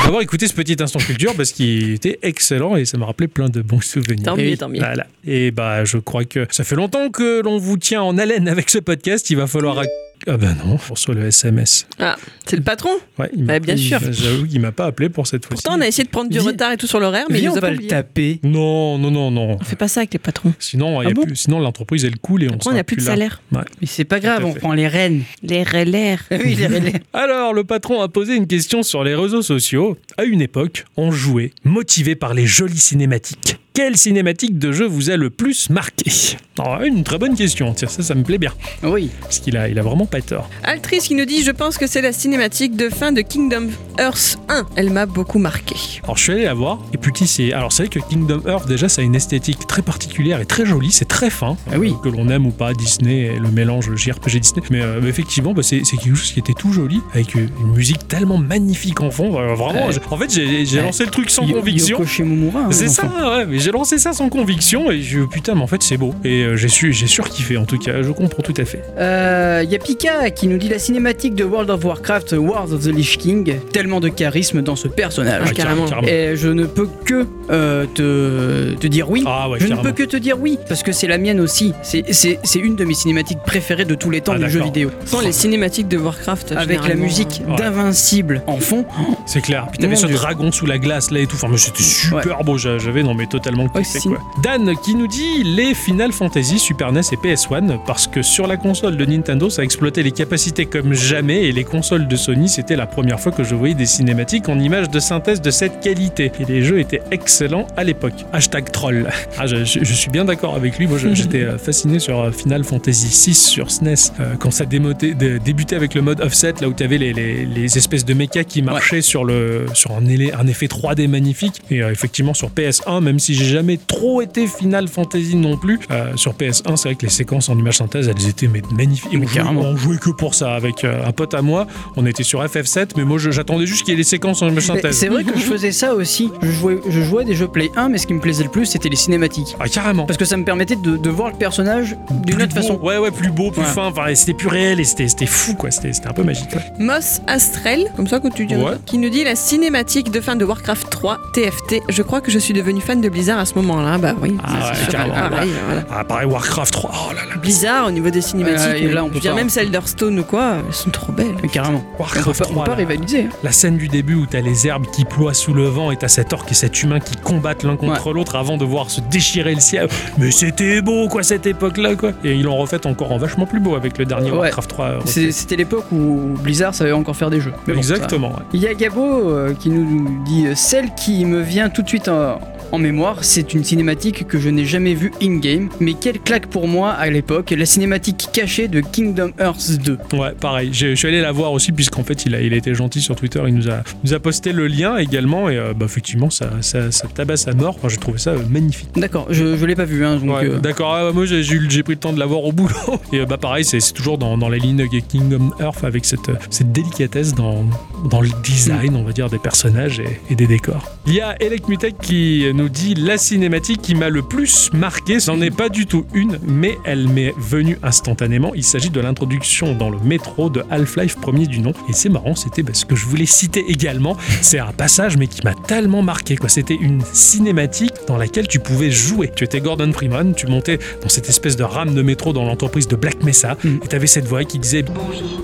D'avoir 0.05 0.23
écouté 0.23 0.47
ce 0.49 0.55
petit 0.55 0.77
instant 0.83 0.99
culture 0.99 1.35
parce 1.35 1.53
qu'il 1.53 1.93
était 1.95 2.19
excellent 2.23 2.77
et 2.77 2.85
ça 2.85 2.99
m'a 2.99 3.07
rappelé 3.07 3.29
plein 3.29 3.49
de 3.49 3.61
bons 3.63 3.81
souvenirs. 3.81 4.25
Tant 4.25 4.37
mieux, 4.37 4.45
Et- 4.53 4.57
tant 4.57 4.69
mieux. 4.69 4.79
Voilà. 4.81 5.07
Et 5.27 5.51
bah, 5.51 5.85
je 5.85 5.99
crois 5.99 6.25
que 6.25 6.47
ça 6.51 6.65
fait 6.65 6.77
longtemps 6.77 7.11
que 7.11 7.43
l'on 7.43 7.59
vous 7.59 7.77
tient 7.77 8.03
en 8.03 8.17
haleine 8.19 8.49
avec 8.49 8.71
ce 8.71 8.79
podcast. 8.79 9.29
Il 9.31 9.37
va 9.37 9.47
falloir. 9.47 9.83
Ah 10.27 10.37
ben 10.37 10.57
non, 10.65 10.75
on 10.91 10.93
reçoit 10.93 11.15
le 11.15 11.27
SMS. 11.27 11.87
Ah, 11.99 12.17
c'est 12.47 12.57
le 12.57 12.63
patron 12.63 12.91
Ouais, 13.19 13.31
il 13.37 13.45
Ouais, 13.45 13.61
bien 13.61 13.75
il- 13.75 13.79
sûr. 13.83 14.01
J'avoue 14.11 14.47
qu'il 14.47 14.61
m'a 14.61 14.73
pas 14.73 14.87
appelé 14.87 15.09
pour 15.09 15.27
cette 15.27 15.47
fois-ci. 15.47 15.63
Pourtant, 15.63 15.79
on 15.79 15.81
a 15.83 15.87
essayé 15.87 16.05
de 16.05 16.11
prendre 16.11 16.29
du 16.31 16.39
Viens- 16.39 16.47
retard 16.49 16.73
et 16.73 16.77
tout 16.77 16.87
sur 16.87 17.01
l'horaire, 17.01 17.27
mais 17.31 17.39
il 17.41 17.45
nous 17.47 17.53
on 17.53 17.57
a 17.57 17.61
va 17.61 17.61
pas 17.63 17.71
le 17.71 17.77
oublié. 17.77 17.89
taper. 17.91 18.41
Non, 18.43 18.99
non, 18.99 19.11
non, 19.11 19.31
non. 19.31 19.57
On 19.61 19.65
fait 19.65 19.77
pas 19.77 19.89
ça 19.89 20.01
avec 20.01 20.13
les 20.13 20.19
patrons. 20.19 20.53
Sinon, 20.59 21.01
il 21.03 21.05
y 21.05 21.09
a 21.09 21.11
Ah 21.11 21.15
bon 21.15 21.25
plus- 21.25 21.37
sinon 21.37 21.61
l'entreprise 21.61 22.05
elle 22.05 22.19
coule 22.19 22.43
et 22.43 22.47
on 22.49 22.55
Après, 22.55 22.59
on 22.61 22.65
sera 22.65 22.75
n'a 22.75 22.85
plus 22.85 22.97
de 22.97 23.01
là. 23.03 23.07
salaire. 23.07 23.43
Ouais. 23.53 23.61
Mais 23.81 23.87
c'est 23.87 24.05
pas 24.05 24.21
grave, 24.21 24.45
on 24.45 24.53
fait. 24.53 24.61
prend 24.61 24.73
les 24.73 24.89
rênes. 24.89 25.23
Les 25.43 25.63
relais. 25.63 26.19
oui, 26.31 26.55
les 26.55 26.67
relais. 26.67 26.95
Alors, 27.13 27.55
le 27.55 27.65
patron 27.65 28.01
a 28.03 28.09
posé 28.09 28.35
une 28.37 28.47
question 28.47 28.83
sur 28.83 29.05
les 29.05 29.15
réseaux 29.15 29.43
sociaux. 29.43 29.97
À 30.17 30.25
une 30.25 30.41
époque, 30.43 30.85
on 30.97 31.11
jouait, 31.11 31.53
motivé 31.65 32.15
par 32.17 32.35
les 32.35 32.47
jolies 32.47 32.79
cinématiques. 32.79 33.59
Quelle 33.79 33.97
cinématique 33.97 34.59
de 34.59 34.73
jeu 34.73 34.87
vous 34.89 35.09
a 35.09 35.17
le 35.17 35.31
plus 35.31 35.71
marqué 35.71 36.11
Alors, 36.59 36.83
Une 36.83 37.05
très 37.05 37.17
bonne 37.17 37.37
question, 37.37 37.73
tiens, 37.75 37.87
ça, 37.87 38.03
ça 38.03 38.17
me 38.17 38.25
plaît 38.25 38.39
bien. 38.39 38.53
Oui. 38.83 39.09
Parce 39.21 39.39
qu'il 39.39 39.57
a, 39.57 39.69
il 39.69 39.79
a 39.79 39.83
vraiment 39.83 40.05
pas 40.05 40.21
tort. 40.21 40.51
Altrice 40.65 41.07
qui 41.07 41.15
nous 41.15 41.27
dit 41.27 41.45
Je 41.45 41.53
pense 41.53 41.79
que 41.79 41.87
c'est 41.87 42.01
la 42.01 42.13
cinématique 42.13 42.75
de 42.75 42.89
fin 42.89 43.13
de 43.13 43.21
Kingdom 43.21 43.69
Hearts 43.97 44.37
1. 44.49 44.67
Elle 44.75 44.91
m'a 44.91 45.07
beaucoup 45.07 45.39
marqué. 45.39 45.77
Alors 46.03 46.17
je 46.17 46.25
suis 46.25 46.33
allé 46.33 46.43
la 46.47 46.55
voir, 46.55 46.81
et 46.93 46.99
puis 46.99 47.13
c'est. 47.25 47.53
Alors 47.53 47.71
c'est 47.71 47.85
vrai 47.85 48.01
que 48.01 48.01
Kingdom 48.01 48.43
Earth, 48.49 48.67
déjà, 48.67 48.89
ça 48.89 49.01
a 49.01 49.05
une 49.05 49.15
esthétique 49.15 49.65
très 49.69 49.83
particulière 49.83 50.41
et 50.41 50.45
très 50.45 50.67
jolie, 50.67 50.91
c'est 50.91 51.07
très 51.07 51.31
fin. 51.31 51.57
Ah 51.71 51.79
oui. 51.79 51.93
Euh, 51.93 52.03
Que 52.03 52.09
l'on 52.09 52.29
aime 52.31 52.47
ou 52.47 52.51
pas, 52.51 52.73
Disney, 52.73 53.39
le 53.41 53.49
mélange 53.53 53.95
JRPG 53.95 54.41
Disney. 54.41 54.63
Mais, 54.71 54.83
euh, 54.83 54.99
mais 55.01 55.09
effectivement, 55.09 55.55
bah, 55.55 55.63
c'est 55.63 55.83
quelque 55.83 56.17
chose 56.17 56.33
qui 56.33 56.41
était 56.41 56.53
tout 56.53 56.73
joli, 56.73 57.01
avec 57.15 57.37
euh, 57.37 57.47
une 57.61 57.75
musique 57.75 58.09
tellement 58.09 58.39
magnifique 58.39 59.01
en 59.03 59.13
fond. 59.13 59.31
Vraiment, 59.31 59.89
en 60.11 60.17
fait, 60.17 60.31
j'ai 60.33 60.81
lancé 60.81 61.05
le 61.05 61.13
truc 61.13 61.31
sans 61.31 61.47
conviction. 61.47 62.01
Hein, 62.03 62.69
C'est 62.73 62.89
ça, 62.89 63.05
ouais, 63.37 63.47
mais 63.47 63.68
j'ai 63.69 63.73
lancé 63.73 63.99
ça 63.99 64.15
sans 64.15 64.31
conviction 64.31 64.91
et 64.91 65.03
je 65.03 65.21
putain, 65.21 65.55
mais 65.55 65.61
en 65.61 65.67
fait 65.67 65.83
c'est 65.83 65.99
beau. 65.99 66.15
Et 66.25 66.43
euh, 66.43 66.57
j'ai 66.57 66.69
su, 66.69 66.95
j'ai 66.95 67.07
surkiffé 67.07 67.59
en 67.59 67.67
tout 67.67 67.77
cas, 67.79 68.01
je 68.03 68.11
comprends 68.13 68.43
tout 68.43 68.55
à 68.57 68.65
fait. 68.65 68.83
Euh, 68.97 69.63
y 69.69 69.75
a 69.75 69.79
Pika 69.79 70.31
qui 70.31 70.47
nous 70.49 70.57
dit 70.57 70.71
la 70.71 70.79
cinématique 70.79 71.35
de 71.35 71.45
World 71.45 71.69
of 71.69 71.85
Warcraft 71.85 72.33
Wars 72.39 72.73
of 72.73 72.83
the 72.85 72.87
Lich 72.87 73.19
King. 73.19 73.57
Tellement 73.71 74.01
de 74.01 74.09
charisme 74.09 74.63
dans 74.63 74.75
ce 74.75 74.89
personnage. 74.89 75.43
Ah, 75.47 75.53
carrément. 75.53 75.85
Et 76.07 76.35
je 76.35 76.49
ne 76.49 76.65
peux 76.65 76.89
que 77.05 77.27
euh, 77.51 77.85
te, 77.95 78.73
te 78.81 78.87
dire 78.87 79.11
oui. 79.11 79.23
Ah 79.27 79.51
ouais, 79.51 79.59
je 79.61 79.67
ne 79.67 79.77
peux 79.77 79.93
que 79.93 80.05
te 80.05 80.17
dire 80.17 80.39
oui, 80.41 80.59
parce 80.67 80.83
que 80.83 80.93
c'est 80.93 81.07
la 81.07 81.19
mienne 81.19 81.39
aussi. 81.39 81.75
C'est- 81.83 82.05
C'est 82.11 82.39
c'est 82.45 82.61
une 82.61 82.75
de 82.75 82.85
mes 82.87 82.95
cinématiques 82.95 83.41
préférées 83.45 83.85
de 83.85 83.95
tous 83.95 84.09
les 84.09 84.23
temps 84.23 84.33
Ah, 84.35 84.39
jeux 84.49 84.61
d'accord. 84.61 84.67
vidéo. 84.73 84.91
Sans 85.05 85.21
les 85.21 85.33
cinématiques 85.33 85.89
de 85.89 85.99
Warcraft. 85.99 86.53
Avec 86.57 86.89
la 86.89 86.95
musique 86.95 87.43
Ouais. 87.47 87.57
d'Invincible 87.57 88.41
en 88.47 88.57
fond. 88.61 88.87
C'est 89.27 89.43
clair. 89.43 89.67
Puis 89.71 89.79
t'avais 89.79 89.95
ce 89.95 90.07
Dieu. 90.07 90.17
dragon 90.17 90.51
sous 90.53 90.65
la 90.65 90.79
glace 90.79 91.11
là 91.11 91.21
et 91.21 91.27
tout. 91.27 91.37
Enfin, 91.37 91.49
mais 91.51 91.59
c'était 91.59 91.83
super 91.83 92.45
beau. 92.45 92.57
J'a- 92.57 92.79
J'avais 92.79 93.03
non 93.03 93.13
mais 93.13 93.27
totalement 93.51 93.69
quoi. 93.69 94.19
Dan 94.43 94.75
qui 94.85 94.95
nous 94.95 95.07
dit 95.07 95.43
les 95.45 95.75
Final 95.75 96.13
Fantasy 96.13 96.59
Super 96.59 96.93
NES 96.93 97.01
et 97.13 97.17
PS1 97.17 97.79
parce 97.87 98.07
que 98.07 98.23
sur 98.23 98.47
la 98.47 98.57
console 98.57 98.97
de 98.97 99.05
Nintendo 99.05 99.51
ça 99.51 99.63
exploitait 99.65 100.03
les 100.03 100.13
capacités 100.13 100.67
comme 100.67 100.93
jamais 100.95 101.45
et 101.45 101.53
les 101.53 101.65
consoles 101.65 102.07
de 102.09 102.17
Sony 102.17 102.49
c'était 102.49 102.77
la 102.77 102.87
première 102.87 103.21
fois 103.21 103.33
que 103.33 103.45
je 103.45 103.55
voyais 103.55 103.75
des 103.75 103.87
cinématiques 103.87 104.49
en 104.49 104.59
images 104.59 104.91
de 104.91 105.01
synthèse 105.01 105.41
de 105.41 105.51
cette 105.51 105.81
qualité 105.81 106.31
et 106.41 106.45
les 106.45 106.63
jeux 106.63 106.81
étaient 106.81 107.03
excellents 107.11 107.67
à 107.77 107.85
l'époque. 107.85 108.15
Hashtag 108.33 108.71
troll. 108.71 109.09
Ah, 109.39 109.47
je, 109.47 109.65
je- 109.65 109.85
je 109.85 109.93
suis 109.95 110.11
bien 110.11 110.25
d'accord 110.25 110.55
avec 110.55 110.79
lui. 110.79 110.87
Moi 110.87 110.99
j'étais 111.13 111.43
euh, 111.43 111.59
fasciné 111.59 111.99
sur 111.99 112.21
euh, 112.21 112.31
Final 112.33 112.65
Fantasy 112.65 113.09
6 113.09 113.35
sur 113.47 113.71
SNES 113.71 113.95
euh, 114.21 114.35
quand 114.39 114.51
ça 114.51 114.65
démotait- 114.65 115.15
dé- 115.15 115.39
débutait 115.39 115.77
avec 115.77 115.95
le 115.95 116.03
mode 116.03 116.21
offset 116.21 116.55
là 116.61 116.69
où 116.69 116.73
tu 116.73 116.83
avais 116.83 116.99
les, 116.99 117.13
les- 117.13 117.47
les 117.47 117.79
espèces 117.79 118.05
de 118.05 118.15
mechas 118.15 118.45
qui 118.45 118.63
marchaient 118.63 119.03
sur, 119.03 119.25
le, 119.25 119.67
sur 119.75 119.93
un, 119.93 120.07
effet 120.47 120.67
3D 120.67 121.09
magnifique. 121.09 121.63
Et 121.71 121.83
euh, 121.83 121.91
effectivement 121.93 122.35
sur 122.35 122.51
PS1, 122.51 123.01
même 123.03 123.19
si 123.19 123.35
j'ai 123.39 123.45
jamais 123.47 123.79
trop 123.79 124.21
été 124.23 124.47
Final 124.47 124.89
Fantasy 124.89 125.37
non 125.37 125.57
plus, 125.57 125.79
euh, 125.91 126.17
sur 126.17 126.33
PS1 126.35 126.77
c'est 126.77 126.89
vrai 126.89 126.95
que 126.95 127.03
les 127.07 127.13
séquences 127.13 127.49
en 127.49 127.59
image 127.59 127.79
synthèse 127.79 128.09
elles 128.09 128.29
étaient 128.29 128.49
mais, 128.49 128.63
magnifiques. 128.77 129.13
Et 129.13 129.17
Mais 129.19 129.25
on, 129.25 129.29
jouait, 129.29 129.37
carrément. 129.43 129.61
on 129.63 129.77
jouait 129.77 129.97
que 129.99 130.11
pour 130.11 130.35
ça 130.35 130.55
avec 130.55 130.85
euh, 130.85 131.07
un 131.07 131.13
pote 131.13 131.35
à 131.35 131.43
moi. 131.43 131.67
On 131.97 132.07
était 132.07 132.23
sur 132.23 132.43
FF7 132.45 132.91
mais 132.97 133.05
moi 133.05 133.19
j'attendais 133.19 133.67
juste 133.67 133.83
qu'il 133.85 133.93
y 133.93 133.95
ait 133.95 133.99
les 133.99 134.05
séquences 134.05 134.43
en 134.43 134.49
image 134.49 134.65
synthèse. 134.67 134.97
C'est 134.97 135.09
vrai 135.09 135.25
que 135.25 135.39
je 135.39 135.45
faisais 135.45 135.73
ça 135.73 135.95
aussi. 135.95 136.31
Je 136.43 136.51
jouais, 136.51 136.81
je 136.89 137.01
jouais 137.03 137.23
à 137.23 137.25
des 137.25 137.35
jeux 137.35 137.49
Play 137.49 137.71
1, 137.77 137.89
mais 137.89 137.99
ce 137.99 138.07
qui 138.07 138.15
me 138.15 138.21
plaisait 138.21 138.45
le 138.45 138.51
plus, 138.51 138.67
c'était 138.67 138.89
les 138.89 138.97
cinématiques. 138.97 139.57
Ah 139.61 139.69
carrément. 139.69 140.07
Parce 140.07 140.19
que 140.19 140.25
ça 140.25 140.37
me 140.37 140.45
permettait 140.45 140.77
de, 140.77 140.97
de 140.97 141.11
voir 141.11 141.31
le 141.31 141.37
personnage 141.37 141.97
d'une 142.25 142.43
autre 142.43 142.55
beau. 142.55 142.61
façon. 142.61 142.79
Ouais, 142.83 142.99
ouais, 142.99 143.11
plus 143.11 143.31
beau, 143.31 143.51
plus 143.51 143.61
Ouais. 143.63 143.67
fin. 143.67 143.87
Enfin, 143.87 144.15
c'était 144.15 144.35
plus 144.35 144.49
réel 144.49 144.81
et 144.81 144.85
c'était 144.85 145.09
c'était 145.09 145.27
fou, 145.27 145.55
quoi. 145.55 145.71
C'était 145.71 145.93
c'était 145.93 146.09
un 146.09 146.13
peu 146.13 146.23
magique. 146.23 146.49
ouais. 146.55 146.63
Moss 146.85 147.21
Astrel, 147.27 147.91
comme 147.97 148.07
ça 148.09 148.21
que 148.21 148.29
tu 148.29 148.47
dis, 148.47 148.55
Ouais. 148.57 148.77
qui 148.87 148.99
nous 148.99 149.11
dit 149.11 149.25
la 149.25 149.35
cinématique 149.37 150.11
de 150.11 150.21
fin 150.21 150.37
de 150.37 150.45
Warcraft 150.45 150.89
3 150.91 151.19
TFT. 151.35 151.83
Je 151.89 152.03
crois 152.03 152.21
que 152.21 152.31
je 152.31 152.39
suis 152.39 152.55
devenu 152.55 152.81
fan 152.81 153.01
de 153.01 153.09
Blizzard 153.09 153.28
à 153.37 153.45
ce 153.45 153.55
moment-là. 153.57 153.99
Bah 153.99 154.15
oui, 154.23 154.37
Ah 154.43 154.71
ouais, 154.71 154.77
sûr, 154.77 154.93
pareil, 154.93 155.51
voilà. 155.67 155.83
Ah, 155.91 156.05
pareil, 156.05 156.27
Warcraft 156.27 156.73
3. 156.73 156.91
Oh 156.95 157.13
là 157.15 157.21
là. 157.29 157.37
Blizzard 157.41 157.87
au 157.89 157.91
niveau 157.91 158.09
des 158.11 158.21
cinématiques. 158.21 158.61
Euh, 158.69 158.75
et 158.77 158.89
là, 158.93 159.05
on 159.05 159.09
je 159.09 159.15
peut 159.15 159.29
pas. 159.29 159.35
même 159.35 159.49
Elderstone 159.55 160.21
ou 160.21 160.25
quoi, 160.25 160.55
elles 160.67 160.73
sont 160.75 160.91
trop 160.91 161.13
belles. 161.13 161.35
Mais 161.43 161.49
carrément. 161.49 161.83
On 161.99 162.05
peut 162.05 162.19
Warcraft 162.21 162.39
pas, 162.39 162.45
on 162.49 162.53
3. 162.53 162.65
peut 162.65 162.71
pas 162.71 162.77
rivaliser. 162.77 163.25
hein. 163.25 163.37
La 163.43 163.53
scène 163.53 163.77
du 163.77 163.89
début 163.89 164.15
où 164.15 164.27
t'as 164.27 164.41
les 164.41 164.67
herbes 164.67 164.87
qui 164.93 165.05
ploient 165.05 165.35
sous 165.35 165.53
le 165.53 165.65
vent 165.65 165.91
et 165.91 165.97
t'as 165.97 166.09
cet 166.09 166.33
orc 166.33 166.47
et 166.51 166.55
cet 166.55 166.83
humain 166.83 167.01
qui 167.01 167.17
combattent 167.17 167.65
l'un 167.65 167.77
contre 167.77 168.13
l'autre 168.13 168.37
avant 168.37 168.57
de 168.57 168.65
voir 168.65 168.91
se 168.91 169.01
déchirer 169.01 169.55
le 169.55 169.61
ciel. 169.61 169.89
Mais 170.17 170.31
c'était 170.31 170.81
beau, 170.81 171.09
quoi, 171.09 171.23
cette 171.23 171.47
époque-là, 171.47 171.97
quoi. 171.97 172.13
Et 172.25 172.35
ils 172.35 172.43
l'ont 172.45 172.57
refait 172.57 172.87
encore 172.87 173.13
en 173.13 173.19
vachement 173.19 173.47
plus 173.47 173.61
beau 173.61 173.75
avec 173.75 173.99
le 173.99 174.05
dernier 174.05 174.31
Ouais. 174.31 174.39
Warcraft 174.39 174.71
3. 174.71 174.85
euh, 174.87 175.01
C'était 175.07 175.57
l'époque 175.57 175.87
où 175.93 176.35
Blizzard 176.43 176.75
savait 176.75 176.93
encore 176.93 177.17
faire 177.17 177.31
des 177.31 177.41
jeux. 177.41 177.53
Mais 177.67 177.75
bon, 177.75 177.83
ça- 177.83 177.95
Exactement. 177.95 178.29
ouais. 178.31 178.43
Il 178.53 178.61
y 178.61 178.67
a 178.69 178.75
Gabo 178.75 179.31
euh, 179.31 179.55
qui 179.55 179.71
nous 179.71 180.23
dit 180.25 180.47
euh, 180.47 180.53
celle 180.55 180.95
qui 180.95 181.25
me 181.25 181.41
vient 181.41 181.69
tout 181.71 181.83
de 181.83 181.89
suite 181.89 182.09
en, 182.09 182.39
en 182.73 182.79
mémoire, 182.79 183.25
c'est 183.25 183.55
une 183.55 183.65
cinématique 183.65 184.27
que 184.27 184.39
je 184.39 184.49
n'ai 184.49 184.65
jamais 184.65 184.95
vue 184.95 185.13
in-game, 185.23 185.69
mais 185.81 185.95
quelle 185.95 186.19
claque 186.21 186.47
pour 186.47 186.69
moi 186.69 186.93
à 186.93 187.09
l'époque, 187.11 187.55
la 187.57 187.67
cinématique 187.67 188.29
cachée 188.33 188.69
de 188.69 188.81
Kingdom 188.81 189.33
Hearts 189.39 189.79
2. 189.83 189.99
Ouais, 190.13 190.33
pareil. 190.39 190.71
Je 190.73 190.95
suis 190.95 191.09
allé 191.09 191.21
la 191.21 191.33
voir 191.33 191.53
aussi, 191.53 191.73
puisqu'en 191.73 192.05
fait, 192.05 192.27
il 192.27 192.35
a, 192.35 192.41
il 192.41 192.53
a 192.53 192.57
été 192.57 192.75
gentil 192.75 193.01
sur 193.01 193.17
Twitter. 193.17 193.43
Il 193.47 193.55
nous 193.55 193.69
a, 193.71 193.83
nous 194.05 194.15
a 194.15 194.19
posté 194.21 194.53
le 194.53 194.67
lien 194.67 194.97
également. 194.97 195.49
Et 195.49 195.57
euh, 195.57 195.73
bah, 195.75 195.87
effectivement, 195.87 196.31
ça, 196.31 196.51
ça, 196.61 196.91
ça 196.91 197.09
tabasse 197.09 197.49
à 197.49 197.53
mort. 197.53 197.77
Enfin, 197.77 197.89
j'ai 197.89 197.97
trouvé 197.97 198.19
ça 198.19 198.31
euh, 198.31 198.39
magnifique. 198.51 198.91
D'accord, 198.97 199.27
je, 199.31 199.57
je 199.57 199.67
l'ai 199.67 199.75
pas 199.75 199.85
vu, 199.85 200.05
hein, 200.05 200.17
donc 200.17 200.29
Ouais, 200.29 200.45
euh, 200.45 200.59
D'accord, 200.59 200.95
ah, 200.95 201.13
moi 201.13 201.25
j'ai 201.25 201.43
j'ai 201.43 201.83
pris 201.83 201.95
le 201.95 201.99
temps 201.99 202.13
de 202.13 202.19
la 202.19 202.27
voir 202.27 202.45
au 202.45 202.53
boulot. 202.53 202.75
Et 203.13 203.25
bah 203.25 203.39
pareil, 203.39 203.65
c'est 203.65 203.81
c'est 203.81 203.93
toujours 203.93 204.19
dans, 204.19 204.37
dans 204.37 204.49
la 204.49 204.59
ligne 204.59 204.77
de 204.77 204.87
Kingdom 204.87 205.53
Earth 205.61 205.85
avec 205.85 206.05
cette, 206.05 206.31
cette 206.51 206.73
délicatesse 206.73 207.35
dans, 207.35 207.65
dans 208.11 208.21
le 208.21 208.29
design, 208.43 208.97
on 208.97 209.03
va 209.03 209.13
dire, 209.13 209.29
des 209.29 209.39
personnages 209.39 210.01
et, 210.01 210.21
et 210.31 210.35
des 210.35 210.47
décors. 210.47 210.85
Il 211.07 211.15
y 211.15 211.21
a 211.21 211.35
Elec 211.43 211.69
Mutek 211.69 211.99
qui 211.99 212.45
nous 212.55 212.69
dit 212.69 212.95
la 212.95 213.19
cinématique 213.19 213.83
qui 213.83 213.95
m'a 213.95 214.09
le 214.09 214.23
plus 214.23 214.71
marqué, 214.73 215.21
c'en 215.21 215.41
est 215.41 215.51
pas 215.51 215.69
du 215.69 215.87
tout 215.87 216.05
une, 216.15 216.39
mais 216.47 216.79
elle 216.85 217.09
m'est 217.09 217.35
venue 217.39 217.79
instantanément. 217.83 218.53
Il 218.55 218.65
s'agit 218.65 218.91
de 218.91 219.01
l'introduction 219.01 219.75
dans 219.75 219.91
le 219.91 219.99
métro 219.99 220.51
de 220.51 220.63
Half-Life 220.71 221.17
premier 221.17 221.47
du 221.47 221.61
nom. 221.61 221.73
Et 221.89 221.93
c'est 221.93 222.09
marrant, 222.09 222.35
c'était 222.35 222.63
ce 222.73 222.85
que 222.85 222.95
je 222.97 223.07
voulais 223.07 223.27
citer 223.27 223.65
également. 223.69 224.17
C'est 224.43 224.59
un 224.59 224.73
passage, 224.73 225.17
mais 225.17 225.27
qui 225.27 225.41
m'a 225.45 225.55
tellement 225.55 226.03
marqué. 226.03 226.37
quoi. 226.37 226.49
C'était 226.49 226.79
une 226.81 227.01
cinématique 227.13 227.95
dans 228.07 228.17
laquelle 228.17 228.49
tu 228.49 228.59
pouvais 228.61 228.91
jouer. 228.91 229.31
Tu 229.35 229.45
étais 229.45 229.61
Gordon 229.61 229.93
Freeman, 229.93 230.35
tu 230.35 230.47
montais 230.47 230.79
dans 231.03 231.09
cette 231.09 231.29
espèce 231.29 231.57
de 231.57 231.65
rame 231.65 231.95
de 231.95 232.03
métro 232.03 232.33
dans 232.33 232.45
l'entreprise 232.45 232.89
de 232.89 232.97
Black 232.97 233.23
Mesa, 233.23 233.57
Mhm. 233.65 233.81
et 233.85 233.89
tu 233.89 233.97
avais 233.97 234.07
cette 234.07 234.27
voix 234.27 234.45
qui 234.45 234.59
disait 234.59 234.83
Bonjour 234.83 235.43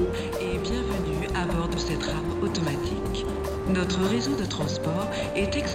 Notre 3.74 4.04
réseau 4.04 4.36
de 4.36 4.44
transport 4.44 5.10
est 5.34 5.56
exclusivement 5.56 5.73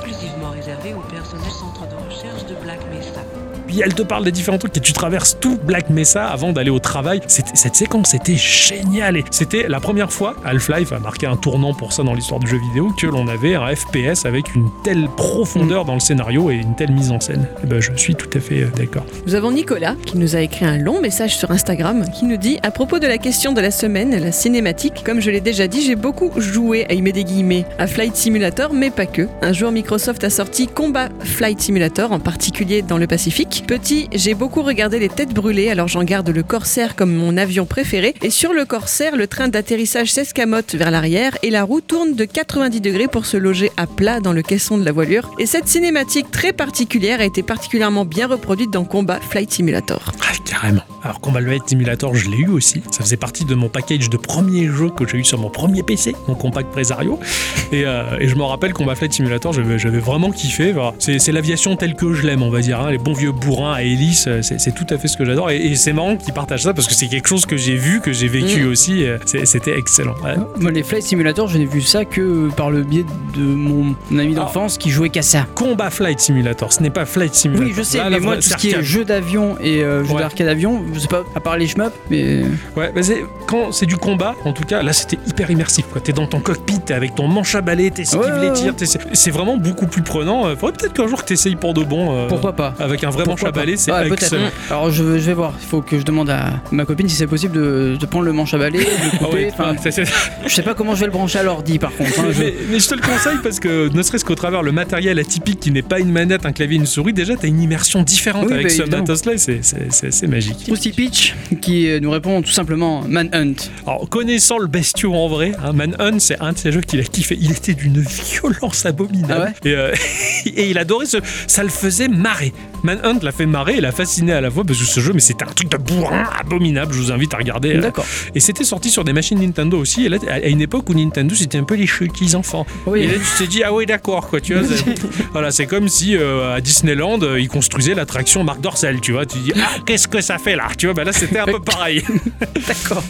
Puis 3.69 3.81
elle 3.85 3.93
te 3.93 4.01
parle 4.01 4.25
des 4.25 4.31
différents 4.31 4.57
trucs 4.57 4.75
et 4.75 4.79
tu 4.79 4.93
traverses 4.93 5.37
tout 5.39 5.55
Black 5.63 5.91
Mesa 5.91 6.25
avant 6.25 6.53
d'aller 6.53 6.71
au 6.71 6.79
travail. 6.79 7.21
Cette 7.27 7.75
séquence 7.75 8.15
était 8.15 8.35
géniale 8.35 9.15
et 9.15 9.23
c'était 9.29 9.67
la 9.67 9.79
première 9.79 10.11
fois, 10.11 10.33
Half-Life 10.43 10.91
a 10.91 10.97
marqué 10.97 11.27
un 11.27 11.35
tournant 11.35 11.75
pour 11.75 11.93
ça 11.93 12.01
dans 12.01 12.15
l'histoire 12.15 12.39
du 12.39 12.47
jeu 12.47 12.57
vidéo, 12.57 12.91
que 12.97 13.05
l'on 13.05 13.27
avait 13.27 13.53
un 13.53 13.67
FPS 13.75 14.25
avec 14.25 14.55
une 14.55 14.71
telle 14.83 15.07
profondeur 15.15 15.85
dans 15.85 15.93
le 15.93 15.99
scénario 15.99 16.49
et 16.49 16.55
une 16.55 16.75
telle 16.75 16.91
mise 16.91 17.11
en 17.11 17.19
scène. 17.19 17.47
Et 17.63 17.67
ben, 17.67 17.79
je 17.79 17.91
suis 17.95 18.15
tout 18.15 18.29
à 18.35 18.39
fait 18.39 18.63
euh, 18.63 18.71
d'accord. 18.75 19.05
Nous 19.27 19.35
avons 19.35 19.51
Nicolas 19.51 19.95
qui 20.03 20.17
nous 20.17 20.35
a 20.35 20.41
écrit 20.41 20.65
un 20.65 20.79
long 20.79 20.99
message 20.99 21.37
sur 21.37 21.51
Instagram 21.51 22.05
qui 22.11 22.25
nous 22.25 22.37
dit 22.37 22.57
à 22.63 22.71
propos 22.71 22.97
de 22.97 23.05
la 23.05 23.19
question 23.19 23.53
de 23.53 23.61
la 23.61 23.69
semaine, 23.69 24.19
la 24.19 24.31
cinématique, 24.31 25.03
comme 25.05 25.19
je 25.19 25.29
l'ai 25.29 25.41
déjà 25.41 25.67
dit, 25.67 25.83
j'ai 25.83 25.95
beaucoup 25.95 26.31
joué 26.37 26.87
à 26.89 26.93
y 26.93 27.03
mettre 27.03 27.17
des 27.17 27.23
guillemets 27.23 27.65
à 27.77 27.85
Flight 27.85 28.15
Simulator, 28.15 28.73
mais 28.73 28.89
pas 28.89 29.05
que. 29.05 29.27
Un 29.43 29.53
jour, 29.53 29.71
Microsoft 29.71 30.23
a 30.23 30.31
sorti 30.31 30.65
Combat 30.65 31.09
Flight 31.23 31.61
Simulator, 31.61 32.11
en 32.11 32.19
particulier 32.19 32.81
dans 32.81 32.97
le 32.97 33.05
Pacifique. 33.05 33.58
Petit, 33.67 34.07
j'ai 34.13 34.33
beaucoup 34.33 34.63
regardé 34.63 34.97
les 34.99 35.09
têtes 35.09 35.33
brûlées, 35.33 35.69
alors 35.69 35.87
j'en 35.87 36.03
garde 36.03 36.29
le 36.29 36.41
Corsair 36.43 36.95
comme 36.95 37.13
mon 37.13 37.37
avion 37.37 37.65
préféré. 37.65 38.15
Et 38.23 38.31
sur 38.31 38.51
le 38.53 38.65
Corsair, 38.65 39.15
le 39.15 39.27
train 39.27 39.47
d'atterrissage 39.47 40.11
s'escamote 40.11 40.73
vers 40.75 40.89
l'arrière 40.89 41.37
et 41.43 41.51
la 41.51 41.63
roue 41.63 41.81
tourne 41.81 42.15
de 42.15 42.25
90 42.25 42.81
degrés 42.81 43.07
pour 43.07 43.25
se 43.27 43.37
loger 43.37 43.71
à 43.77 43.85
plat 43.85 44.19
dans 44.21 44.33
le 44.33 44.41
caisson 44.41 44.77
de 44.77 44.85
la 44.85 44.91
voilure. 44.91 45.29
Et 45.37 45.45
cette 45.45 45.67
cinématique 45.67 46.31
très 46.31 46.51
particulière 46.51 47.19
a 47.21 47.25
été 47.25 47.43
particulièrement 47.43 48.05
bien 48.05 48.25
reproduite 48.27 48.71
dans 48.71 48.85
Combat 48.85 49.19
Flight 49.21 49.51
Simulator. 49.51 50.13
Ah, 50.21 50.33
carrément. 50.45 50.81
Alors, 51.03 51.19
Combat 51.21 51.41
Flight 51.41 51.63
Simulator, 51.67 52.15
je 52.15 52.29
l'ai 52.29 52.37
eu 52.37 52.49
aussi. 52.49 52.81
Ça 52.91 53.03
faisait 53.03 53.17
partie 53.17 53.45
de 53.45 53.53
mon 53.55 53.69
package 53.69 54.09
de 54.09 54.17
premier 54.17 54.65
jeu 54.67 54.89
que 54.89 55.07
j'ai 55.07 55.17
eu 55.17 55.23
sur 55.23 55.37
mon 55.37 55.49
premier 55.49 55.83
PC, 55.83 56.15
mon 56.27 56.35
compact 56.35 56.71
Presario. 56.71 57.19
Et, 57.71 57.83
euh, 57.85 58.17
et 58.19 58.27
je 58.27 58.33
me 58.35 58.41
rappelle, 58.41 58.73
Combat 58.73 58.95
Flight 58.95 59.13
Simulator, 59.13 59.53
j'avais 59.53 59.99
vraiment 59.99 60.31
kiffé. 60.31 60.73
C'est 60.97 61.31
l'aviation 61.31 61.75
telle 61.75 61.93
que 61.95 62.13
je 62.15 62.25
l'aime, 62.25 62.41
on 62.41 62.49
va 62.49 62.61
dire. 62.61 62.81
hein. 62.81 62.89
Les 62.89 62.97
bons 62.97 63.13
vieux 63.13 63.31
bourrins 63.49 63.73
à 63.73 63.81
hélice, 63.83 64.25
euh, 64.27 64.41
c'est 64.41 64.73
tout 64.73 64.85
à 64.89 64.97
fait 64.97 65.07
ce 65.07 65.17
que 65.17 65.25
j'adore. 65.25 65.49
Et, 65.51 65.57
et 65.57 65.75
c'est 65.75 65.93
marrant 65.93 66.15
qu'ils 66.17 66.33
partagent 66.33 66.63
ça 66.63 66.73
parce 66.73 66.87
que 66.87 66.93
c'est 66.93 67.07
quelque 67.07 67.27
chose 67.27 67.45
que 67.45 67.57
j'ai 67.57 67.75
vu, 67.75 67.99
que 68.01 68.11
j'ai 68.13 68.27
vécu 68.27 68.63
Mm. 68.65 68.69
aussi. 68.71 69.05
euh, 69.05 69.17
C'était 69.45 69.77
excellent. 69.77 70.15
Ouais. 70.23 70.35
Moi, 70.59 70.71
les 70.71 70.83
Flight 70.83 71.03
Simulator, 71.03 71.47
je 71.47 71.57
n'ai 71.57 71.65
vu 71.65 71.81
ça 71.81 72.05
que 72.05 72.49
par 72.55 72.69
le 72.71 72.83
biais 72.83 73.05
de 73.35 73.41
mon 73.43 73.95
ami 74.11 74.33
d'enfance 74.35 74.77
qui 74.77 74.89
jouait 74.89 75.09
qu'à 75.09 75.21
ça. 75.21 75.45
Combat 75.55 75.89
Flight 75.89 76.19
Simulator, 76.19 76.71
ce 76.73 76.81
n'est 76.83 76.89
pas 76.89 77.05
Flight 77.05 77.33
Simulator. 77.33 77.67
Oui, 77.67 77.73
je 77.75 77.81
sais, 77.83 77.97
Là, 77.97 78.09
mais 78.09 78.19
moi, 78.19 78.35
tout 78.35 78.41
ce 78.41 78.55
qui 78.55 78.69
est 78.71 78.83
jeu 78.83 79.03
d'avion 79.05 79.57
et 79.61 79.81
euh, 79.83 80.03
jeu 80.03 80.13
Ouais. 80.13 80.19
d'arcade 80.21 80.47
avion, 80.47 80.81
je 80.93 80.99
sais 80.99 81.07
pas, 81.07 81.23
à 81.35 81.39
part 81.39 81.57
les 81.57 81.67
shmups, 81.67 81.91
mais. 82.09 82.43
Ouais, 82.75 82.91
bah 82.93 83.01
quand 83.47 83.71
c'est 83.71 83.85
du 83.85 83.97
combat, 83.97 84.35
en 84.45 84.53
tout 84.53 84.63
cas, 84.63 84.81
là 84.83 84.93
c'était 84.93 85.17
hyper 85.27 85.49
immersif. 85.49 85.85
Quoi. 85.91 86.01
T'es 86.01 86.13
dans 86.13 86.27
ton 86.27 86.39
cockpit, 86.39 86.79
t'es 86.79 86.93
avec 86.93 87.15
ton 87.15 87.27
manche 87.27 87.55
à 87.55 87.61
balai, 87.61 87.89
t'esquives 87.91 88.19
Ouais, 88.19 88.41
les 88.47 88.53
tirs. 88.53 88.75
t'essaies- 88.75 88.99
C'est 89.13 89.31
vraiment 89.31 89.57
beaucoup 89.57 89.87
plus 89.87 90.01
prenant. 90.03 90.45
Euh, 90.47 90.55
Faudrait 90.55 90.73
peut-être 90.77 90.93
qu'un 90.93 91.07
jour 91.07 91.21
que 91.23 91.27
t'essayes 91.27 91.55
pour 91.55 91.73
de 91.73 91.83
bon. 91.83 92.13
euh, 92.15 92.27
Pourquoi 92.27 92.53
pas 92.53 92.73
Avec 92.79 93.03
un 93.03 93.09
vrai 93.09 93.23
manche 93.41 93.49
à 93.49 93.51
balai, 93.51 93.77
c'est 93.77 93.91
Ouais, 93.91 94.07
excellent. 94.11 94.49
Alors 94.69 94.91
je, 94.91 95.03
je 95.03 95.25
vais 95.25 95.33
voir, 95.33 95.53
il 95.61 95.65
faut 95.67 95.81
que 95.81 95.97
je 95.99 96.03
demande 96.03 96.29
à 96.29 96.61
ma 96.71 96.85
copine 96.85 97.07
si 97.09 97.15
c'est 97.15 97.27
possible 97.27 97.53
de, 97.55 97.97
de 97.99 98.05
prendre 98.05 98.25
le 98.25 98.33
manche 98.33 98.53
à 98.53 98.57
balai, 98.57 98.79
de 98.79 98.85
Ah 98.85 99.17
couper. 99.25 99.35
ouais, 99.45 99.51
c'est- 99.81 99.91
c'est- 99.91 100.03
je 100.45 100.53
sais 100.53 100.61
pas 100.63 100.73
comment 100.73 100.95
je 100.95 101.01
vais 101.01 101.05
le 101.07 101.11
brancher 101.11 101.39
à 101.39 101.43
l'ordi 101.43 101.79
par 101.79 101.91
contre. 101.95 102.19
hein, 102.19 102.25
je- 102.31 102.39
mais, 102.43 102.53
mais 102.71 102.79
je 102.79 102.87
te 102.87 102.95
le 102.95 103.01
conseille 103.01 103.37
parce 103.43 103.59
que 103.59 103.89
ne 103.93 104.01
serait-ce 104.03 104.25
qu'au 104.25 104.35
travers 104.35 104.61
le 104.63 104.71
matériel 104.71 105.19
atypique 105.19 105.59
qui 105.59 105.71
n'est 105.71 105.81
pas 105.81 105.99
une 105.99 106.11
manette, 106.11 106.45
un 106.45 106.51
clavier, 106.51 106.77
une 106.77 106.85
souris, 106.85 107.13
déjà 107.13 107.35
t'as 107.35 107.47
une 107.47 107.61
immersion 107.61 108.01
différente 108.03 108.45
Oui, 108.47 108.53
avec 108.53 108.67
bah, 108.67 108.73
ce 108.85 108.89
matos-là 108.89 109.33
c'est- 109.37 110.27
magique. 110.27 110.63
Krusty 110.65 110.91
Peach 110.91 111.35
qui 111.61 111.89
euh, 111.89 111.99
nous 111.99 112.11
répond 112.11 112.41
tout 112.41 112.51
simplement 112.51 113.03
Manhunt. 113.07 113.53
Alors, 113.87 114.07
connaissant 114.09 114.57
le 114.57 114.67
bestiau 114.67 115.13
en 115.13 115.27
vrai, 115.27 115.53
hein, 115.63 115.73
Manhunt, 115.73 116.19
c'est 116.19 116.39
un 116.41 116.53
de 116.53 116.57
ces 116.57 116.71
jeux 116.71 116.81
qu'il 116.81 116.99
a 116.99 117.03
kiffé. 117.03 117.37
Il 117.39 117.51
était 117.51 117.73
d'une 117.73 117.99
violence 118.01 118.85
abominable. 118.85 119.53
Ah 119.55 119.67
et, 119.67 119.73
euh, 119.75 119.93
et 120.45 120.69
il 120.69 120.77
adorait 120.77 121.05
ce. 121.05 121.17
Ça 121.47 121.63
le 121.63 121.69
faisait 121.69 122.07
marrer. 122.07 122.53
Manhunt 122.83 123.19
l'a 123.29 123.35
fait 123.35 123.45
marrer 123.45 123.75
et 123.77 123.81
l'a 123.81 123.91
fasciné 123.91 124.33
à 124.33 124.41
la 124.41 124.49
fois 124.49 124.63
parce 124.63 124.79
que 124.79 124.85
ce 124.85 124.99
jeu, 124.99 125.11
mais 125.13 125.19
c'était 125.19 125.43
un 125.43 125.51
truc 125.53 125.69
de 125.69 125.77
bourrin 125.77 126.23
abominable. 126.39 126.93
Je 126.93 126.99
vous 126.99 127.11
invite 127.11 127.31
à 127.35 127.37
regarder. 127.37 127.75
euh. 127.75 127.81
D'accord. 127.81 128.05
Et 128.33 128.39
c'était 128.39 128.63
sorti 128.63 128.89
sur 128.89 129.03
des 129.03 129.13
machines 129.13 129.39
Nintendo 129.39 129.77
aussi. 129.77 130.05
Et 130.05 130.09
là, 130.09 130.17
à 130.27 130.33
à 130.39 130.47
une 130.47 130.61
époque 130.61 130.89
où 130.89 130.93
Nintendo, 130.95 131.35
c'était 131.35 131.57
un 131.59 131.63
peu 131.63 131.75
les 131.75 131.85
chutis 131.85 132.33
enfants. 132.35 132.65
Oui. 132.87 133.01
Et 133.01 133.07
là, 133.07 133.13
tu 133.13 133.43
t'es 133.43 133.47
dit, 133.47 133.61
ah 133.63 133.71
oui, 133.73 133.85
d'accord, 133.85 134.27
quoi. 134.29 134.41
Tu 134.41 134.55
vois, 134.55 134.63
voilà, 135.33 135.51
c'est 135.51 135.67
comme 135.67 135.87
si 135.89 136.15
euh, 136.17 136.55
à 136.55 136.61
Disneyland, 136.61 137.19
euh, 137.21 137.39
ils 137.39 137.49
construisaient 137.49 137.93
l'attraction 137.93 138.43
Marc 138.43 138.61
Dorcel. 138.61 138.99
Tu 139.01 139.11
vois, 139.11 139.25
tu 139.27 139.37
dis, 139.39 139.51
ah, 139.57 139.77
qu'est-ce 139.85 140.07
que 140.07 140.21
ça 140.21 140.37
fait 140.39 140.55
là 140.55 140.67
Tu 140.77 140.87
vois, 140.87 140.95
bah 140.95 141.03
là, 141.03 141.11
c'était 141.13 141.37
un 141.39 141.45
peu 141.45 141.59
pareil. 141.65 142.03
D'accord. 142.67 143.03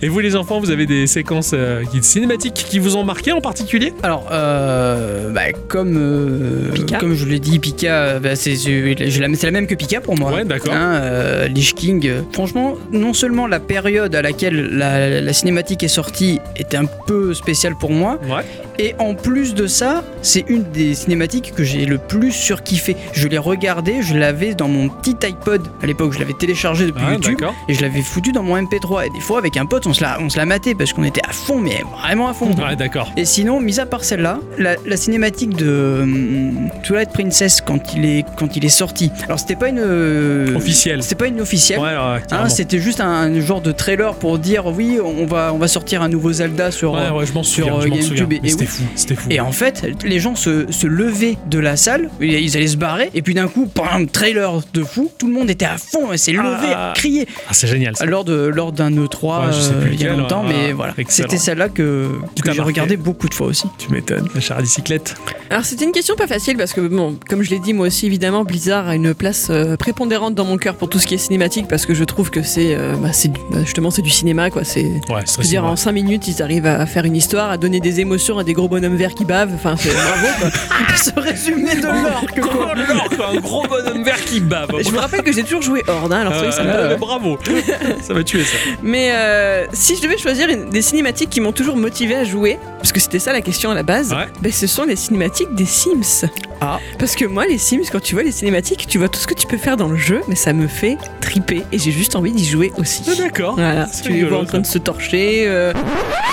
Et 0.00 0.08
vous 0.08 0.20
les 0.20 0.36
enfants, 0.36 0.58
vous 0.60 0.70
avez 0.70 0.86
des 0.86 1.06
séquences 1.06 1.50
euh, 1.52 1.82
cinématiques 2.00 2.54
qui 2.54 2.78
vous 2.78 2.96
ont 2.96 3.04
marqué 3.04 3.32
en 3.32 3.40
particulier? 3.42 3.92
Alors, 4.02 4.26
euh, 4.32 5.30
bah, 5.32 5.52
comme, 5.68 5.96
euh, 5.98 6.70
comme 6.98 7.14
je 7.14 7.26
l'ai 7.26 7.40
dit, 7.40 7.58
Pika, 7.58 8.20
bah, 8.20 8.36
c'est 8.36 8.54
la- 8.54 9.34
c'est 9.34 9.49
la 9.50 9.60
même 9.60 9.66
que 9.66 9.74
Pika 9.74 10.00
pour 10.00 10.16
moi. 10.16 10.32
Ouais, 10.32 10.44
d'accord. 10.44 10.72
Hein, 10.72 10.94
euh, 11.02 11.48
Lich 11.48 11.74
King, 11.74 12.06
euh, 12.06 12.22
franchement, 12.32 12.74
non 12.92 13.12
seulement 13.12 13.46
la 13.46 13.58
période 13.60 14.14
à 14.14 14.22
laquelle 14.22 14.70
la, 14.76 15.20
la 15.20 15.32
cinématique 15.32 15.82
est 15.82 15.88
sortie 15.88 16.38
était 16.56 16.76
un 16.76 16.84
peu 17.06 17.34
spéciale 17.34 17.74
pour 17.78 17.90
moi, 17.90 18.18
Ouais. 18.28 18.44
et 18.78 18.94
en 18.98 19.14
plus 19.14 19.54
de 19.54 19.66
ça, 19.66 20.04
c'est 20.22 20.44
une 20.48 20.62
des 20.70 20.94
cinématiques 20.94 21.52
que 21.54 21.64
j'ai 21.64 21.84
le 21.84 21.98
plus 21.98 22.30
surkiffé. 22.32 22.96
Je 23.12 23.26
l'ai 23.26 23.38
regardé, 23.38 24.02
je 24.02 24.16
l'avais 24.16 24.54
dans 24.54 24.68
mon 24.68 24.88
petit 24.88 25.16
iPod 25.26 25.62
à 25.82 25.86
l'époque, 25.86 26.12
je 26.12 26.20
l'avais 26.20 26.34
téléchargé 26.34 26.86
depuis 26.86 27.02
Ah, 27.06 27.12
YouTube. 27.14 27.40
Et 27.68 27.74
je 27.74 27.82
l'avais 27.82 28.02
foutu 28.02 28.30
dans 28.32 28.42
mon 28.44 28.56
MP3. 28.56 29.06
Et 29.06 29.10
des 29.10 29.20
fois, 29.20 29.38
avec 29.38 29.56
un 29.56 29.66
pote, 29.66 29.86
on 29.86 29.92
se 29.94 30.02
la, 30.02 30.18
on 30.20 30.28
se 30.28 30.36
la 30.38 30.46
matait 30.46 30.74
parce 30.76 30.92
qu'on 30.92 31.04
était 31.04 31.22
à 31.28 31.32
fond, 31.32 31.58
mais 31.58 31.82
vraiment 32.00 32.28
à 32.28 32.34
fond. 32.34 32.52
Ouais, 32.52 32.76
d'accord. 32.76 33.10
Et 33.16 33.24
sinon, 33.24 33.58
mis 33.60 33.80
à 33.80 33.86
part 33.86 34.04
celle-là, 34.04 34.38
la, 34.58 34.76
la 34.86 34.96
cinématique 34.96 35.56
de 35.56 36.00
hum, 36.02 36.68
Twilight 36.84 37.10
Princess 37.12 37.60
quand 37.60 37.94
il 37.94 38.04
est 38.04 38.24
quand 38.38 38.56
il 38.56 38.64
est 38.64 38.68
sorti. 38.68 39.10
Alors 39.24 39.39
c'était 39.40 39.56
pas 39.56 39.68
une 39.68 39.78
euh, 39.80 40.54
Officiel. 40.56 41.02
C'était 41.02 41.14
pas 41.16 41.26
une 41.26 41.40
officielle. 41.40 41.78
Ouais, 41.78 41.86
ouais, 41.86 41.94
Hein, 41.94 42.20
carrément. 42.28 42.48
c'était 42.48 42.78
juste 42.80 43.00
un, 43.00 43.40
genre 43.40 43.60
de 43.60 43.72
trailer 43.72 44.14
pour 44.14 44.38
dire 44.38 44.66
oui, 44.66 44.98
on 45.02 45.26
va 45.26 45.52
on 45.54 45.58
va 45.58 45.68
sortir 45.68 46.02
un 46.02 46.08
nouveau 46.08 46.32
Zelda 46.32 46.70
sur 46.70 46.92
Ouais, 46.92 47.10
ouais, 47.10 47.26
je 47.26 47.32
m'en 47.32 47.42
sur, 47.42 47.66
souviens. 47.66 47.80
euh, 47.96 48.00
GameCube 48.00 48.32
et- 48.32 48.48
C'était 48.48 48.66
fou. 48.66 48.82
C'était 48.94 49.14
fou. 49.16 49.28
et 49.30 49.40
en 49.40 49.52
fait, 49.52 49.86
les 50.04 50.18
gens 50.20 50.34
se, 50.34 50.70
se 50.70 50.86
levaient 50.86 51.36
de 51.46 51.58
la 51.58 51.76
salle, 51.76 52.10
ils 52.20 52.56
allaient 52.56 52.66
se 52.68 52.76
barrer, 52.76 53.10
et 53.14 53.22
puis 53.22 53.34
d'un 53.34 53.48
coup, 53.48 53.68
un 53.92 54.04
trailer 54.06 54.60
de 54.74 54.82
fou, 54.82 55.10
tout 55.18 55.26
le 55.26 55.32
monde 55.32 55.50
était 55.50 55.64
à 55.64 55.76
fond, 55.78 56.12
et 56.12 56.18
s'est 56.18 56.32
levé, 56.32 56.68
Ah. 56.74 56.92
crié. 56.94 57.26
Ah, 57.48 57.52
c'est 57.52 57.66
génial. 57.66 57.96
Ça. 57.96 58.04
Lors 58.06 58.24
de 58.24 58.34
lors 58.46 58.72
d'un 58.72 58.90
E3 58.90 59.46
Ouais, 59.46 59.52
je 59.52 59.60
sais 59.60 59.72
euh, 59.74 59.80
plus 59.82 59.94
il 59.94 60.02
y 60.02 60.06
a 60.06 60.12
longtemps, 60.14 60.44
ouais. 60.46 60.52
mais 60.66 60.72
voilà. 60.72 60.94
excellent. 60.98 61.28
C'était 61.30 61.42
celle-là 61.42 61.68
que, 61.68 62.08
que 62.42 62.52
j'ai 62.52 62.58
marqué. 62.58 62.62
regardé 62.62 62.96
beaucoup 62.96 63.28
de 63.28 63.34
fois 63.34 63.46
aussi. 63.46 63.64
Tu 63.78 63.90
m'étonnes. 63.92 64.28
La 64.34 64.40
char 64.40 64.58
à 64.58 64.62
bicyclette. 64.62 65.14
Alors 65.50 65.64
c'était 65.64 65.84
une 65.84 65.92
question 65.92 66.14
pas 66.16 66.26
facile 66.26 66.56
parce 66.56 66.72
que 66.72 66.80
bon, 66.80 67.16
comme 67.28 67.42
je 67.42 67.50
l'ai 67.50 67.58
dit 67.58 67.72
moi 67.72 67.86
aussi 67.88 68.06
évidemment 68.06 68.44
Blizzard 68.44 68.86
a 68.88 68.94
une 68.94 69.14
place 69.14 69.29
euh, 69.50 69.76
prépondérante 69.76 70.34
dans 70.34 70.44
mon 70.44 70.56
cœur 70.56 70.74
pour 70.74 70.88
tout 70.88 70.98
ce 70.98 71.06
qui 71.06 71.14
est 71.14 71.18
cinématique 71.18 71.66
parce 71.68 71.86
que 71.86 71.94
je 71.94 72.04
trouve 72.04 72.30
que 72.30 72.42
c'est 72.42 72.74
euh, 72.74 72.94
bah, 72.96 73.10
bah, 73.50 73.58
justement 73.64 73.90
c'est 73.90 74.02
du 74.02 74.10
cinéma 74.10 74.50
quoi. 74.50 74.64
C'est 74.64 74.84
Ouais, 75.08 75.20
je 75.22 75.26
c'est 75.26 75.38
veux 75.42 75.48
dire 75.48 75.64
en 75.64 75.76
5 75.76 75.92
minutes 75.92 76.28
ils 76.28 76.42
arrivent 76.42 76.66
à 76.66 76.84
faire 76.86 77.04
une 77.04 77.16
histoire, 77.16 77.50
à 77.50 77.56
donner 77.56 77.80
des 77.80 78.00
émotions 78.00 78.38
à 78.38 78.44
des 78.44 78.52
gros 78.52 78.68
bonhommes 78.68 78.96
verts 78.96 79.14
qui 79.14 79.24
bavent. 79.24 79.52
Enfin 79.54 79.76
c'est 79.78 79.92
bravo 79.92 80.26
quoi. 80.40 80.50
Ce 80.96 81.18
résumé 81.18 81.74
de 81.76 81.86
l'orque, 81.86 82.38
Gros 82.40 82.50
quoi. 82.58 82.74
quoi, 83.16 83.30
un 83.34 83.40
gros 83.40 83.66
bonhomme 83.66 84.02
vert 84.04 84.22
qui 84.24 84.40
bave. 84.40 84.68
Je 84.84 84.90
me 84.90 84.98
rappelle 84.98 85.22
que 85.22 85.32
j'ai 85.32 85.42
toujours 85.44 85.62
joué 85.62 85.82
Horde, 85.88 86.12
hein, 86.12 86.20
alors 86.26 86.42
que 86.42 86.50
ça 86.50 86.62
Euh, 86.62 86.88
parle. 86.88 86.98
bravo. 86.98 87.38
ça 88.02 88.12
va 88.12 88.22
tuer 88.22 88.44
ça. 88.44 88.56
Mais 88.82 89.10
euh, 89.14 89.66
si 89.72 89.96
je 89.96 90.02
devais 90.02 90.18
choisir 90.18 90.48
une- 90.50 90.68
des 90.68 90.82
cinématiques 90.82 91.30
qui 91.30 91.40
m'ont 91.40 91.52
toujours 91.52 91.76
motivé 91.76 92.14
à 92.16 92.24
jouer, 92.24 92.58
parce 92.78 92.92
que 92.92 93.00
c'était 93.00 93.18
ça 93.18 93.32
la 93.32 93.40
question 93.40 93.70
à 93.70 93.74
la 93.74 93.82
base, 93.82 94.12
Ouais. 94.12 94.26
ben, 94.42 94.52
ce 94.52 94.66
sont 94.66 94.84
les 94.84 94.96
cinématiques 94.96 95.54
des 95.54 95.64
Sims. 95.66 96.26
Ah. 96.60 96.78
Parce 96.98 97.14
que 97.16 97.24
moi, 97.24 97.46
les 97.46 97.56
Sims, 97.58 97.82
quand 97.90 98.00
tu 98.02 98.14
vois 98.14 98.22
les 98.24 98.32
cinématiques, 98.32 98.86
tu 98.86 98.98
vois 98.98 99.08
tout 99.10 99.20
ce 99.20 99.26
que 99.26 99.34
tu 99.34 99.46
peux 99.46 99.56
faire 99.58 99.76
dans 99.76 99.88
le 99.88 99.96
jeu, 99.96 100.20
mais 100.28 100.34
ça 100.36 100.52
me 100.52 100.66
fait 100.68 100.96
triper 101.20 101.62
et 101.72 101.78
j'ai 101.78 101.90
juste 101.92 102.16
envie 102.16 102.32
d'y 102.32 102.44
jouer 102.44 102.72
aussi. 102.78 103.02
Ah, 103.08 103.12
D'accord. 103.18 103.54
Voilà, 103.54 103.86
tu 104.02 104.10
les 104.12 104.24
vois 104.24 104.38
en 104.40 104.44
train 104.44 104.58
de 104.60 104.66
se 104.66 104.78
torcher, 104.78 105.44
euh, 105.46 105.72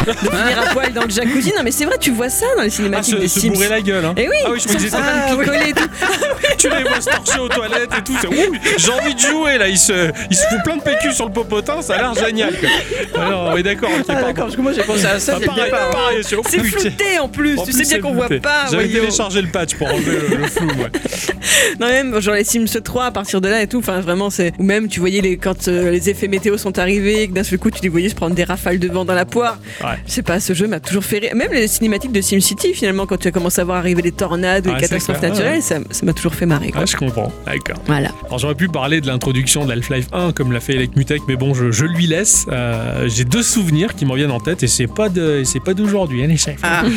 de 0.06 0.12
finir 0.14 0.62
à 0.64 0.74
poil 0.74 0.94
dans 0.94 1.04
le 1.04 1.10
jacuzzi. 1.10 1.50
Non, 1.56 1.64
mais 1.64 1.72
c'est 1.72 1.86
vrai, 1.86 1.98
tu 2.00 2.12
vois 2.12 2.30
ça 2.30 2.46
dans 2.56 2.62
les 2.64 2.68
Ah, 2.68 2.72
cinématiques 2.72 3.16
se, 3.16 3.20
des 3.20 3.28
se 3.28 3.40
Sims. 3.40 3.54
bourrer 3.54 3.70
la 3.70 3.82
gueule. 3.82 4.06
Hein. 4.06 4.14
Et 4.18 4.28
oui, 4.30 4.36
Ah 4.46 4.50
oui, 4.52 4.60
je 4.66 4.70
me 4.70 4.76
disais 4.78 4.90
ça. 4.90 5.00
Ah, 5.04 5.34
oui. 5.36 5.46
picoler 5.46 5.70
et 5.70 5.74
tout. 5.74 5.88
Tu 6.58 6.70
les 6.70 6.84
vois 6.84 7.00
se 7.00 7.10
torcher 7.10 7.40
aux 7.40 7.50
toilettes 7.50 7.90
et 8.00 8.02
tout. 8.04 8.14
J'ai 8.78 8.92
envie 8.92 9.14
de 9.14 9.20
jouer 9.20 9.60
là. 9.60 9.68
Il 9.68 9.78
se, 9.78 10.10
il 10.32 10.36
se 10.36 10.42
fout 10.48 10.58
plein 10.64 10.78
de 10.78 10.82
PQ 10.82 11.14
sur 11.14 11.28
le 11.28 11.32
popotin. 11.32 11.84
Ça 11.84 11.94
a 11.96 11.98
l'air 11.98 12.14
génial. 12.16 12.52
Quoi. 12.60 13.22
Alors, 13.22 13.52
oui, 13.54 13.62
d'accord. 13.62 13.90
ok, 13.96 14.06
Ah, 14.10 14.14
d'accord, 14.16 14.46
parce 14.46 14.56
que 14.56 14.62
moi 14.62 14.72
j'ai 14.74 14.82
pensé 14.82 15.06
à 15.06 15.20
ça 15.20 15.38
Ah, 15.40 15.46
pareil, 15.46 15.70
pareil, 15.72 16.18
c'est- 16.24 16.36
oh, 16.36 16.42
C'est 16.50 16.64
flouté 16.64 17.20
en 17.20 17.28
plus, 17.28 17.60
En 17.60 17.64
tu 17.64 17.72
plus, 17.74 17.84
sais 17.84 17.94
bien 17.96 18.02
qu'on 18.02 18.16
voit 18.16 18.28
pas. 18.42 18.66
J'avais 18.72 18.88
téléchargé 18.88 19.42
le 19.44 19.50
patch 19.50 19.76
pour 19.76 19.88
enlever 19.88 20.18
le, 20.32 20.36
le 20.38 20.48
flou. 20.48 20.68
Ouais. 20.68 20.92
Non 21.80 21.88
même 21.88 22.20
genre 22.22 22.34
les 22.36 22.44
Sims 22.44 22.67
3 22.68 23.06
à 23.06 23.12
partir 23.12 23.42
de 23.42 23.48
là 23.48 23.62
et 23.62 23.68
tout, 23.68 23.80
enfin 23.80 24.00
vraiment 24.00 24.30
c'est 24.30 24.54
ou 24.60 24.64
même 24.64 24.88
tu 24.88 25.00
voyais 25.00 25.22
les 25.22 25.38
quand 25.38 25.68
euh, 25.68 25.92
les 25.92 26.10
effets 26.10 26.28
météo 26.28 26.58
sont 26.58 26.78
arrivés, 26.80 27.24
et 27.24 27.28
que 27.28 27.34
d'un 27.34 27.44
seul 27.44 27.60
coup 27.60 27.72
tu 27.72 27.82
les 27.82 27.90
voyais 27.90 28.10
se 28.10 28.16
prendre 28.16 28.36
des 28.36 28.44
rafales 28.44 28.80
de 28.80 28.88
vent 28.88 29.06
dans 29.06 29.14
la 29.14 29.26
poire. 29.26 29.60
Ouais. 29.82 29.96
Je 30.06 30.12
sais 30.12 30.22
pas, 30.24 30.40
ce 30.40 30.54
jeu 30.54 30.68
m'a 30.68 30.80
toujours 30.80 31.04
fait 31.04 31.20
rire. 31.20 31.36
Même 31.36 31.52
les 31.52 31.68
cinématiques 31.68 32.12
de 32.12 32.22
SimCity 32.22 32.74
finalement 32.74 33.06
quand 33.06 33.18
tu 33.18 33.28
as 33.28 33.32
commencé 33.32 33.62
à 33.62 33.64
voir 33.64 33.78
arriver 33.78 34.02
les 34.02 34.12
tornades 34.12 34.68
ou 34.68 34.74
les 34.74 34.82
catastrophes 34.82 35.20
clair, 35.20 35.32
naturelles, 35.32 35.62
ça 35.62 35.80
m'a 36.04 36.14
toujours 36.14 36.36
fait 36.36 36.46
marrer 36.46 36.72
quoi. 36.72 36.86
Je 36.86 36.96
comprends. 36.96 37.32
D'accord. 37.46 37.78
Voilà. 37.86 38.10
Alors 38.28 38.40
j'aurais 38.40 38.56
pu 38.56 38.68
parler 38.68 39.02
de 39.02 39.08
l'introduction 39.08 39.66
de 39.66 39.72
Half-Life 39.72 40.08
1 40.14 40.32
comme 40.34 40.52
l'a 40.52 40.60
fait 40.60 40.74
Elec 40.74 40.96
Mutech, 40.96 41.22
mais 41.28 41.36
bon, 41.36 41.54
je, 41.54 41.72
je 41.72 41.86
lui 41.86 42.08
laisse. 42.08 42.46
Euh, 42.52 43.08
J'ai 43.08 43.24
deux 43.26 43.44
souvenirs 43.44 43.96
qui 43.96 44.06
me 44.06 44.12
reviennent 44.12 44.32
en 44.32 44.40
tête 44.40 44.64
et 44.64 44.68
c'est 44.68 44.88
pas 44.88 45.10
de, 45.10 45.44
c'est 45.46 45.60
pas 45.64 45.74
d'aujourd'hui, 45.74 46.24
hein, 46.24 46.28
les 46.28 46.38
chefs. 46.38 46.60
Ah, 46.64 46.84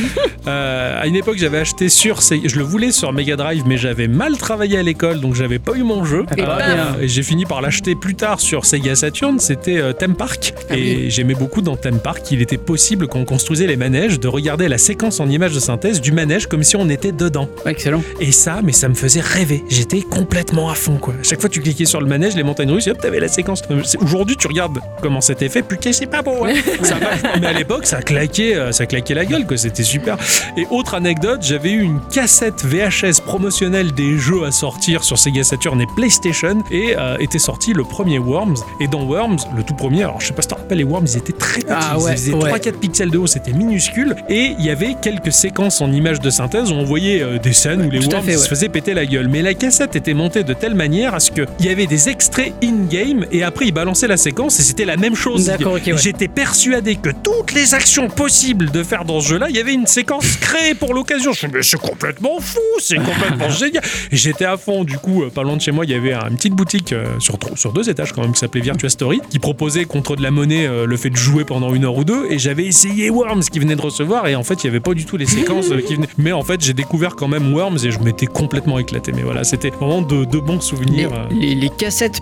Euh, 0.47 1.01
à 1.03 1.07
une 1.07 1.17
époque, 1.17 1.37
j'avais 1.37 1.59
acheté 1.59 1.91
sur, 1.91 2.21
je 2.23 2.57
le 2.57 2.65
voulais 2.65 2.93
sur 2.93 3.13
Mega 3.13 3.37
Drive, 3.37 3.65
mais 3.67 3.77
j'avais 3.77 4.09
mal 4.09 4.39
travaillé 4.39 4.79
à 4.79 4.83
l'école, 4.83 5.21
donc 5.21 5.35
j'avais 5.35 5.59
pas 5.61 5.73
eu 5.77 5.83
mon 5.83 6.05
jeu. 6.05 6.25
Et 6.37 6.43
bien. 6.43 6.97
et 7.01 7.09
j'ai 7.09 7.23
fini 7.23 7.45
par 7.45 7.61
l'acheter 7.61 7.95
plus 7.95 8.15
tard 8.15 8.41
sur 8.41 8.65
Sega 8.65 8.95
Saturn. 8.95 9.39
C'était 9.39 9.79
euh, 9.79 9.93
Theme 9.93 10.15
Park, 10.15 10.55
Ah 10.71 10.77
et 10.77 11.11
j'aimais 11.11 11.35
beaucoup 11.35 11.61
dans 11.63 11.77
Theme 11.77 11.99
Park. 11.99 12.31
Il 12.31 12.43
était 12.43 12.59
possible 12.59 13.07
quand 13.09 13.19
on 13.21 13.25
construisait 13.25 13.67
les 13.67 13.77
manèges 13.77 14.19
de 14.21 14.29
regarder 14.29 14.69
la 14.69 14.79
séquence 14.79 15.21
en 15.21 15.29
image 15.29 15.55
de 15.55 15.61
synthèse 15.61 16.01
du 16.01 16.13
manège 16.13 16.47
comme 16.47 16.63
si 16.63 16.77
on 16.77 16.89
était 16.89 17.13
dedans. 17.13 17.49
excellent. 17.67 18.03
Et 18.21 18.33
ça, 18.33 18.61
mais 18.63 18.73
ça 18.73 18.89
me 18.89 18.95
faisait 18.95 19.21
rêver. 19.21 19.65
J'étais 19.69 20.01
complètement 20.03 20.71
à 20.71 20.75
fond, 20.75 20.97
quoi. 20.97 21.15
À 21.21 21.23
chaque 21.23 21.41
fois, 21.41 21.49
tu 21.51 21.61
cliquais 21.61 21.85
sur 21.85 22.01
le 22.01 22.07
manège, 22.07 22.35
les 22.37 22.43
montagnes 22.43 22.71
russes, 22.73 22.87
et 22.87 22.91
hop, 22.91 22.99
t'avais 23.01 23.21
la 23.21 23.29
séquence. 23.29 23.63
Euh, 23.71 23.83
Aujourd'hui, 24.01 24.37
tu 24.37 24.47
regardes 24.47 24.79
comment 25.03 25.21
c'était 25.21 25.49
fait, 25.49 25.63
putain, 25.63 25.93
c'est 25.93 26.07
pas 26.07 26.23
beau, 26.23 26.45
hein. 26.45 26.55
Ça. 26.83 26.97
Mais 27.41 27.47
à 27.47 27.53
l'époque, 27.53 27.87
ça 27.87 28.01
claquait, 28.03 28.55
euh, 28.55 28.73
ça 28.73 28.87
claquait 28.87 29.15
la 29.15 29.25
gueule, 29.25 29.47
quoi. 29.47 29.57
C'était 29.57 29.83
super. 29.83 30.17
Et 30.57 30.67
autre 30.71 30.95
anecdote, 30.95 31.41
j'avais 31.43 31.71
eu 31.73 31.83
une 31.83 32.01
cassette 32.13 32.65
VHS 32.65 33.21
promotionnelle 33.25 33.93
des 33.93 34.19
jeux 34.19 34.45
à 34.45 34.51
sortir 34.53 35.05
sur 35.05 35.19
Sega 35.19 35.43
Saturn 35.51 35.81
et 35.81 35.87
PlayStation, 35.87 36.63
et 36.71 36.95
euh, 36.97 37.17
était 37.19 37.41
sorti 37.41 37.73
le 37.73 37.83
premier 37.83 38.19
Worms. 38.19 38.57
Et 38.79 38.87
dans 38.87 39.05
Worms, 39.05 39.39
le 39.57 39.65
tout 39.65 39.75
premier, 39.75 40.05
alors 40.05 40.21
je 40.21 40.29
sais 40.29 40.33
pas 40.33 40.43
si 40.43 40.49
tu 40.49 40.55
te 40.55 40.61
rappelles, 40.61 40.79
les 40.79 40.85
Worms, 40.85 41.07
ils 41.07 41.17
étaient 41.17 41.33
très 41.33 41.61
petits. 41.61 41.67
Ah 41.71 41.99
ouais, 41.99 42.13
ils 42.13 42.17
faisaient 42.17 42.35
ouais. 42.35 42.53
3-4 42.53 42.73
pixels 42.75 43.11
de 43.11 43.19
haut, 43.19 43.27
c'était 43.27 43.53
minuscule. 43.53 44.15
Et 44.29 44.55
il 44.59 44.65
y 44.65 44.71
avait 44.71 44.95
quelques 44.95 45.33
séquences 45.33 45.81
en 45.81 45.91
images 45.91 46.21
de 46.21 46.31
synthèse 46.31 46.71
où 46.71 46.77
on 46.77 46.85
voyait 46.85 47.21
euh, 47.21 47.39
des 47.39 47.53
scènes 47.53 47.83
où 47.83 47.91
les 47.91 47.99
Worms 47.99 48.23
fait, 48.23 48.37
se 48.37 48.49
faisaient 48.49 48.69
péter 48.69 48.95
la 48.95 49.07
gueule. 49.07 49.29
Mais 49.29 49.43
la 49.43 49.55
cassette 49.55 49.97
était 49.97 50.15
montée 50.15 50.45
de 50.45 50.55
telle 50.55 50.75
manière 50.75 51.15
à 51.15 51.21
ce 51.21 51.33
qu'il 51.33 51.47
y 51.61 51.69
avait 51.69 51.87
des 51.87 52.09
extraits 52.09 52.53
in-game 52.81 53.27
et 53.33 53.43
après 53.43 53.67
ils 53.67 53.73
balançaient 53.73 54.09
la 54.09 54.17
séquence 54.17 54.59
et 54.61 54.63
c'était 54.63 54.85
la 54.85 54.97
même 54.97 55.15
chose. 55.15 55.47
D'accord, 55.47 55.75
ok, 55.75 55.83
ouais. 55.87 55.97
J'étais 55.97 56.29
persuadé 56.29 56.97
que 56.97 57.11
toutes 57.11 57.53
les 57.53 57.75
actions 57.75 58.09
possibles 58.09 58.71
de 58.71 58.83
faire 58.83 59.05
dans 59.05 59.21
ce 59.21 59.29
jeu-là, 59.29 59.47
il 59.51 59.57
y 59.57 59.61
avait 59.61 59.75
une 59.75 59.87
séquence 59.87 60.37
créée 60.37 60.75
pour 60.75 60.95
l'occasion. 60.95 61.33
Je 61.33 61.37
me 61.37 61.37
suis 61.37 61.49
dit, 61.49 61.55
mais 61.55 61.63
c'est 61.63 61.81
complètement 61.81 62.41
fou, 62.41 62.59
c'est 62.81 62.97
complètement 62.97 63.51
génial. 63.59 63.83
Et 64.11 64.17
j'étais 64.17 64.45
à 64.45 64.57
fond, 64.57 64.85
du 64.85 64.97
coup, 64.99 65.23
euh, 65.23 65.31
pas 65.31 65.43
loin 65.43 65.57
de 65.57 65.61
chez 65.61 65.73
moi, 65.73 65.85
il 65.85 65.91
y 65.91 65.95
avait 65.95 66.13
une 66.15 66.37
petite 66.37 66.55
boutique 66.55 66.93
euh, 66.93 67.05
sur, 67.19 67.39
deux 67.73 67.89
étages 67.91 68.13
quand 68.13 68.23
même 68.23 68.33
qui 68.33 68.39
s'appelait 68.41 68.61
Virtua 68.61 68.89
Story, 68.89 69.21
qui 69.31 69.39
proposait 69.39 69.85
contre 69.85 70.17
de 70.17 70.23
la 70.23 70.31
monnaie 70.31 70.67
euh, 70.67 70.87
le 70.87 70.97
fait 70.97 71.11
de 71.11 71.17
jouer 71.17 71.45
pendant 71.45 71.75
une 71.75 71.85
heure 71.85 71.97
ou 71.97 72.05
deux. 72.05 72.27
Et 72.31 72.39
j'avais 72.39 72.65
essayé 72.67 73.11
Worms 73.11 73.43
qui 73.45 73.59
venait 73.59 73.77
de 73.77 73.83
recevoir 73.83 74.27
et 74.29 74.35
en 74.37 74.43
fait, 74.43 74.63
il 74.65 74.67
n'y 74.67 74.71
avait 74.71 74.81
pas 74.81 74.95
du 74.95 75.05
tout 75.05 75.17
les 75.17 75.27
séquences 75.37 75.69
qui 75.87 75.95
venaient. 75.97 76.09
Mais 76.19 76.33
en 76.33 76.43
fait, 76.43 76.61
j'ai 76.63 76.73
découvert 76.75 77.17
quand 77.17 77.29
même 77.29 77.53
Worms 77.55 77.79
et 77.85 77.91
je 77.91 77.99
m'étais 78.01 78.27
complètement 78.27 78.79
éclaté. 78.79 79.13
Mais 79.15 79.23
voilà, 79.23 79.45
c'était 79.45 79.71
vraiment 79.71 80.03
de, 80.03 80.25
de 80.25 80.39
bons 80.39 80.61
souvenirs. 80.61 81.11
les- 81.31 81.55
les 81.55 81.69
cassettes 81.69 82.21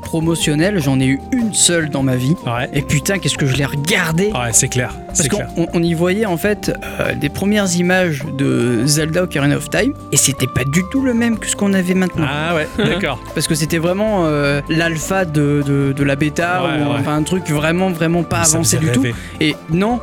exceptionnelle. 0.49 0.81
J'en 0.83 1.01
ai 1.01 1.07
eu 1.07 1.21
une 1.33 1.53
seule 1.53 1.91
dans 1.91 2.03
ma 2.03 2.17
vie. 2.17 2.35
Ouais. 2.47 2.69
Et 2.73 2.83
putain, 2.83 3.19
qu'est-ce 3.19 3.37
que 3.37 3.47
je 3.47 3.57
l'ai 3.57 3.65
regardé 3.65 4.27
Ouais, 4.33 4.51
c'est 4.53 4.69
clair. 4.69 4.93
Parce 5.09 5.29
qu'on 5.29 5.83
y 5.83 5.95
voyait 5.95 6.27
en 6.27 6.37
fait 6.37 6.73
euh, 7.01 7.15
des 7.15 7.29
premières 7.29 7.75
images 7.77 8.23
de 8.37 8.83
Zelda 8.87 9.25
Ocarina 9.25 9.57
of 9.57 9.69
Time 9.71 9.93
et 10.13 10.17
c'était 10.17 10.47
pas 10.47 10.65
du 10.65 10.83
tout 10.91 11.03
le 11.03 11.15
même 11.15 11.39
que 11.39 11.47
ce 11.47 11.57
qu'on 11.57 11.75
avait 11.75 11.95
maintenant. 11.95 12.27
Ah 12.29 12.55
ouais, 12.55 12.69
d'accord. 12.85 13.21
Parce 13.35 13.47
que 13.49 13.55
c'était 13.55 13.79
vraiment 13.79 14.25
euh, 14.27 14.61
l'alpha 14.69 15.25
de, 15.25 15.63
de, 15.67 15.93
de 15.97 16.05
la 16.05 16.17
bêta, 16.17 16.63
Ouais, 16.65 16.83
ou 16.83 16.91
ouais. 16.93 16.97
enfin 17.01 17.17
un 17.17 17.23
truc 17.23 17.49
vraiment 17.51 17.91
vraiment 17.91 18.23
pas 18.23 18.45
Ça 18.45 18.55
avancé 18.57 18.79
du 18.79 18.91
tout. 18.91 19.05
Et 19.41 19.55
non, 19.71 20.01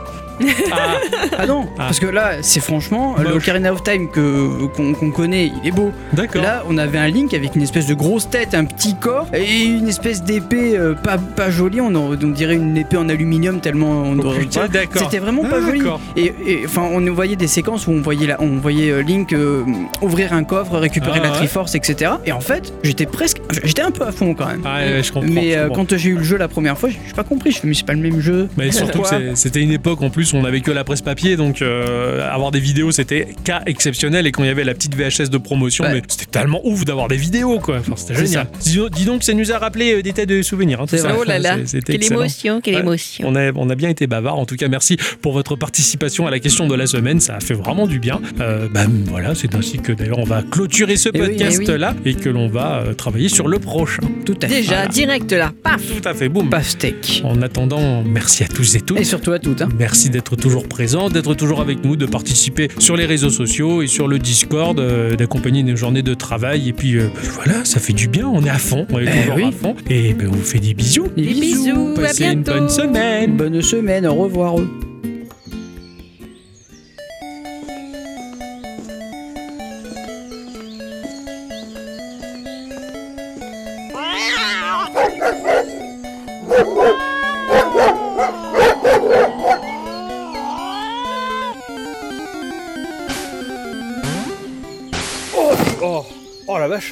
Ah, 0.71 0.97
ah 1.37 1.45
non, 1.47 1.65
Ah. 1.77 1.85
parce 1.87 1.99
que 1.99 2.05
là 2.07 2.33
c'est 2.41 2.59
franchement 2.59 3.15
le 3.17 3.25
Moche. 3.25 3.43
Ocarina 3.43 3.71
of 3.73 3.83
Time 3.83 4.09
que 4.09 4.65
qu'on 4.75 4.93
qu'on 4.93 5.11
connaît, 5.11 5.51
il 5.61 5.67
est 5.67 5.71
beau. 5.71 5.91
d'accord. 6.13 6.41
Là, 6.41 6.63
on 6.69 6.77
avait 6.77 6.97
un 6.97 7.07
Link 7.07 7.33
avec 7.33 7.55
une 7.55 7.61
espèce 7.61 7.87
de 7.87 7.93
grosse 7.93 8.29
tête, 8.29 8.53
un 8.53 8.65
petit 8.65 8.95
corps 8.95 9.27
et 9.33 9.63
une 9.63 9.87
espèce 9.87 10.23
d'épée 10.23 10.77
euh, 10.77 10.93
pas, 10.93 11.17
pas 11.17 11.49
jolie. 11.49 11.79
On, 11.81 11.87
en- 11.95 12.11
on 12.11 12.27
dirait 12.29 12.55
une 12.55 12.75
épée 12.77 12.97
en 12.97 13.09
aluminium 13.09 13.59
tellement 13.61 14.03
on 14.03 14.19
Oh, 14.19 14.31
putain, 14.39 14.67
d'accord. 14.67 15.03
C'était 15.03 15.19
vraiment 15.19 15.43
pas 15.43 15.57
Ah, 15.61 15.65
joli. 15.65 15.79
d'accord. 15.79 16.01
Et 16.17 16.33
et, 16.45 16.61
enfin, 16.65 16.83
on 16.91 16.99
voyait 17.13 17.35
des 17.35 17.47
séquences 17.47 17.87
où 17.87 17.91
on 17.91 18.01
voyait, 18.01 18.27
la- 18.27 18.41
on 18.41 18.57
voyait 18.57 18.91
euh, 18.91 19.01
Link 19.01 19.33
euh, 19.33 19.63
ouvrir 20.01 20.33
un 20.33 20.43
coffre, 20.43 20.77
récupérer 20.77 21.19
Ah, 21.21 21.25
la 21.25 21.31
ouais. 21.31 21.37
Triforce, 21.37 21.75
etc. 21.75 22.11
Et 22.25 22.31
en 22.31 22.39
fait, 22.41 22.73
j'étais 22.83 23.05
presque, 23.05 23.37
j'étais 23.63 23.81
un 23.83 23.91
peu 23.91 24.03
à 24.05 24.11
fond 24.11 24.33
quand 24.33 24.47
même. 24.47 24.61
Ah, 24.65 24.79
ouais, 24.79 25.03
je 25.03 25.11
comprends. 25.11 25.29
mais 25.31 25.51
je 25.51 25.57
euh, 25.57 25.67
comprends. 25.67 25.85
quand 25.85 25.97
j'ai 25.97 26.09
eu 26.09 26.15
le 26.15 26.23
jeu 26.23 26.37
la 26.37 26.47
première 26.47 26.77
fois, 26.77 26.89
j'ai 26.89 26.99
j'ai 27.07 27.13
pas 27.13 27.23
compris. 27.23 27.51
Je 27.51 27.59
mais 27.63 27.73
c'est 27.73 27.85
pas 27.85 27.93
le 27.93 27.99
même 27.99 28.19
jeu. 28.19 28.49
Mais 28.57 28.71
surtout 28.71 28.87
que 28.93 28.97
Pourquoi 28.97 29.19
c'est- 29.19 29.35
c'était 29.35 29.61
une 29.61 29.71
époque 29.71 30.01
en 30.01 30.09
plus 30.09 30.24
on 30.33 30.43
avait 30.45 30.61
que 30.61 30.71
la 30.71 30.83
presse 30.83 31.01
papier, 31.01 31.35
donc 31.37 31.61
euh, 31.61 32.27
avoir 32.31 32.51
des 32.51 32.59
vidéos 32.59 32.91
c'était 32.91 33.27
cas 33.43 33.61
exceptionnel. 33.65 34.25
Et 34.27 34.31
quand 34.31 34.43
il 34.43 34.47
y 34.47 34.49
avait 34.49 34.63
la 34.63 34.73
petite 34.73 34.95
VHS 34.95 35.29
de 35.29 35.37
promotion, 35.37 35.83
Ouais. 35.85 35.93
mais 35.95 36.01
c'était 36.07 36.25
tellement 36.25 36.61
ouf 36.65 36.85
d'avoir 36.85 37.07
des 37.07 37.17
vidéos 37.17 37.59
quoi. 37.59 37.77
Enfin, 37.79 37.93
c'était 37.95 38.15
génial. 38.15 38.47
Dis, 38.61 38.79
dis 38.91 39.05
donc, 39.05 39.23
ça 39.23 39.33
nous 39.33 39.51
a 39.51 39.57
rappelé 39.57 39.93
euh, 39.95 40.01
des 40.01 40.13
tas 40.13 40.25
de 40.25 40.41
souvenirs. 40.41 40.81
hein, 40.81 40.85
tout 40.87 40.97
ça. 40.97 41.15
Oh 41.19 41.23
là 41.23 41.37
là, 41.39 41.57
quelle 41.85 41.95
excellent. 41.95 42.19
émotion, 42.21 42.61
quelle 42.61 42.75
Ouais. 42.75 42.81
émotion. 42.81 43.27
On 43.27 43.35
a, 43.35 43.51
on 43.55 43.69
a 43.69 43.75
bien 43.75 43.89
été 43.89 44.07
bavard. 44.07 44.37
En 44.37 44.45
tout 44.45 44.55
cas, 44.55 44.67
merci 44.67 44.97
pour 45.21 45.33
votre 45.33 45.55
participation 45.55 46.27
à 46.27 46.31
la 46.31 46.39
question 46.39 46.67
de 46.67 46.75
la 46.75 46.87
semaine. 46.87 47.19
Ça 47.19 47.35
a 47.35 47.39
fait 47.39 47.53
vraiment 47.53 47.87
du 47.87 47.99
bien. 47.99 48.19
Euh, 48.39 48.67
bah, 48.73 48.85
voilà, 49.05 49.35
c'est 49.35 49.53
ainsi 49.55 49.77
que 49.79 49.91
d'ailleurs 49.91 50.19
on 50.19 50.23
va 50.23 50.41
clôturer 50.43 50.95
ce 50.97 51.09
Eh 51.13 51.21
oui, 51.21 51.27
podcast-là 51.27 51.95
et 52.05 52.13
que 52.15 52.29
l'on 52.29 52.47
va 52.47 52.77
euh, 52.79 52.93
travailler 52.93 53.29
sur 53.29 53.47
le 53.47 53.59
prochain. 53.59 54.01
Tout 54.25 54.35
à 54.41 54.47
fait. 54.47 54.55
Déjà, 54.61 54.75
Voilà. 54.75 54.87
direct 54.87 55.31
là, 55.31 55.51
paf 55.63 55.81
Tout 56.01 56.07
à 56.07 56.13
fait, 56.13 56.29
boum. 56.29 56.49
Pastèque. 56.49 57.21
En 57.25 57.41
attendant, 57.41 58.03
merci 58.03 58.43
à 58.43 58.47
tous 58.47 58.75
et 58.75 58.81
toutes. 58.81 58.99
Et 58.99 59.03
surtout 59.03 59.31
à 59.31 59.39
toutes. 59.39 59.61
Hein. 59.61 59.69
Merci 59.77 60.09
d'être 60.15 60.37
toujours 60.37 60.69
présent, 60.69 61.09
d'être 61.09 61.33
toujours 61.35 61.59
avec 61.59 61.83
nous, 61.83 61.97
de 61.97 62.05
participer 62.05 62.69
sur 62.79 62.95
les 62.95 63.05
réseaux 63.05 63.29
sociaux 63.29 63.81
et 63.81 63.87
sur 63.87 64.07
le 64.07 64.17
Discord, 64.17 64.79
euh, 64.79 65.13
d'accompagner 65.17 65.61
nos 65.61 65.75
journées 65.75 66.03
de 66.03 66.13
travail. 66.13 66.69
Et 66.69 66.73
puis 66.73 66.95
euh, 66.95 67.09
voilà, 67.33 67.65
ça 67.65 67.81
fait 67.81 67.91
du 67.91 68.07
bien, 68.07 68.25
on 68.25 68.41
est 68.45 68.49
à 68.49 68.57
fond, 68.57 68.87
on 68.91 68.99
est 68.99 69.05
Eh 69.13 69.19
toujours 69.21 69.35
oui. 69.35 69.43
à 69.43 69.51
fond. 69.51 69.75
Et 69.89 70.13
ben, 70.13 70.29
on 70.31 70.35
vous 70.35 70.43
fait 70.43 70.59
des 70.59 70.73
bisous. 70.73 71.07
Des 71.17 71.23
bisous, 71.23 71.95
à 71.97 72.01
Passez 72.01 72.25
une 72.27 72.43
bonne 72.43 72.69
semaine. 72.69 73.35
Bonne 73.35 73.61
semaine, 73.61 74.07
au 74.07 74.13
revoir. 74.15 74.55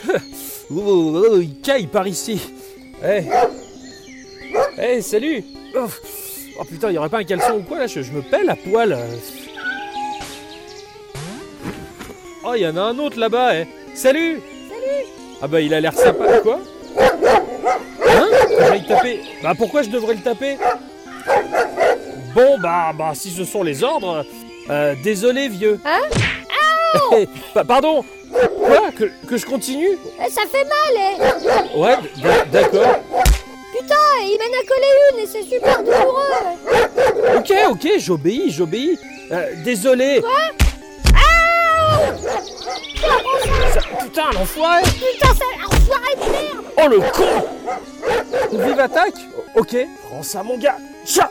Vache 0.06 0.20
Oh, 0.72 0.82
oh, 0.86 1.26
oh, 1.30 1.40
Il 1.42 1.60
caille 1.60 1.88
par 1.88 2.08
ici. 2.08 2.42
Eh. 3.04 3.24
Eh, 4.82 5.02
salut. 5.02 5.44
Oh. 5.76 6.64
putain, 6.64 6.90
il 6.90 6.96
y 6.96 6.98
aurait 6.98 7.10
pas 7.10 7.20
un 7.20 7.24
caleçon 7.24 7.58
ou 7.60 7.64
quoi 7.64 7.80
là 7.80 7.88
je, 7.88 8.02
je 8.02 8.12
me 8.12 8.22
pèle 8.22 8.50
à 8.50 8.56
poil. 8.56 8.98
Oh, 12.46 12.54
il 12.56 12.62
y 12.62 12.68
en 12.68 12.78
a 12.78 12.82
un 12.82 12.98
autre 13.00 13.20
là-bas, 13.20 13.56
eh. 13.56 13.68
Salut. 13.94 14.42
Salut. 14.70 15.06
Ah 15.42 15.48
bah 15.48 15.62
il 15.62 15.74
a 15.74 15.80
l'air 15.80 15.94
sympa, 15.94 16.40
quoi? 16.40 16.60
Hein? 17.00 18.28
Que 18.50 18.66
j'aille 18.66 18.86
taper. 18.86 19.20
Bah 19.42 19.54
pourquoi 19.58 19.84
je 19.84 19.90
devrais 19.90 20.16
le 20.16 20.22
taper? 20.22 20.58
Bon 22.34 22.58
bah, 22.60 22.92
bah 22.98 23.12
si 23.14 23.30
ce 23.30 23.44
sont 23.44 23.64
les 23.64 23.84
ordres, 23.84 24.26
euh, 24.70 24.96
désolé 25.04 25.50
vieux. 25.50 25.80
Hein? 25.86 26.02
Pardon 27.68 28.04
Quoi 28.32 28.92
que, 28.98 29.06
que 29.28 29.38
je 29.38 29.46
continue 29.46 29.90
Eh, 30.26 30.30
Ça 30.30 30.42
fait 30.52 30.64
mal, 30.66 30.96
eh 30.98 31.78
Ouais, 31.78 31.96
d- 32.18 32.50
d'accord. 32.52 32.96
Putain, 33.72 33.96
il 34.22 34.38
m'en 34.40 34.58
a 34.58 34.64
collé 34.68 34.90
une 35.14 35.20
et 35.20 35.28
c'est 35.28 35.44
super 35.44 35.78
douloureux 35.84 37.38
Ok, 37.38 37.52
ok, 37.72 37.88
j'obéis, 38.00 38.52
j'obéis. 38.52 39.00
Euh, 39.32 39.52
désolé. 39.64 40.22
Ça- 43.74 43.82
putain, 44.04 44.32
l'enfoiré 44.34 44.84
Putain, 44.84 45.34
ça 45.34 45.46
enfoiré 45.68 46.16
de 46.16 46.32
merde 46.32 46.66
Oh 46.84 46.88
le 46.88 47.00
con 47.12 48.64
Vive 48.66 48.80
attaque 48.80 49.16
Ok, 49.56 49.76
prends 50.10 50.24
ça 50.24 50.44
mon 50.44 50.58
gars. 50.58 50.78
Tcha 51.06 51.30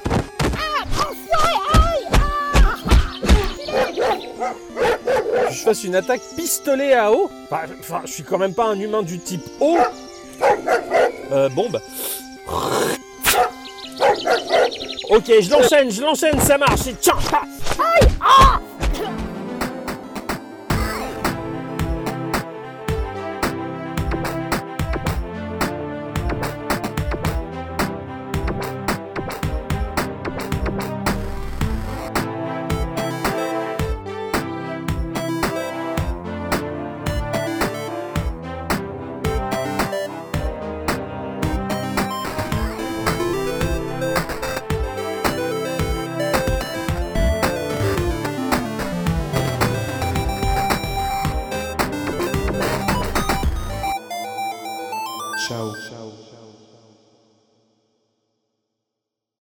Je 5.53 5.63
fasse 5.63 5.85
une 5.85 5.95
attaque 5.95 6.23
pistolet 6.37 6.95
à 6.95 7.13
eau 7.13 7.31
Enfin, 7.51 8.01
je 8.05 8.13
suis 8.13 8.23
quand 8.23 8.39
même 8.39 8.55
pas 8.55 8.67
un 8.67 8.79
humain 8.81 9.03
du 9.03 9.19
type 9.19 9.45
eau. 9.61 9.77
Euh, 11.31 11.49
bon 11.51 11.71
bah. 11.71 11.81
Ok, 15.11 15.25
je 15.41 15.51
l'enchaîne, 15.51 15.91
je 15.91 16.03
l'enchaîne, 16.03 16.41
ça 16.41 16.59
marche. 16.59 16.81
Tiens, 17.01 17.17
ah. 17.31 18.59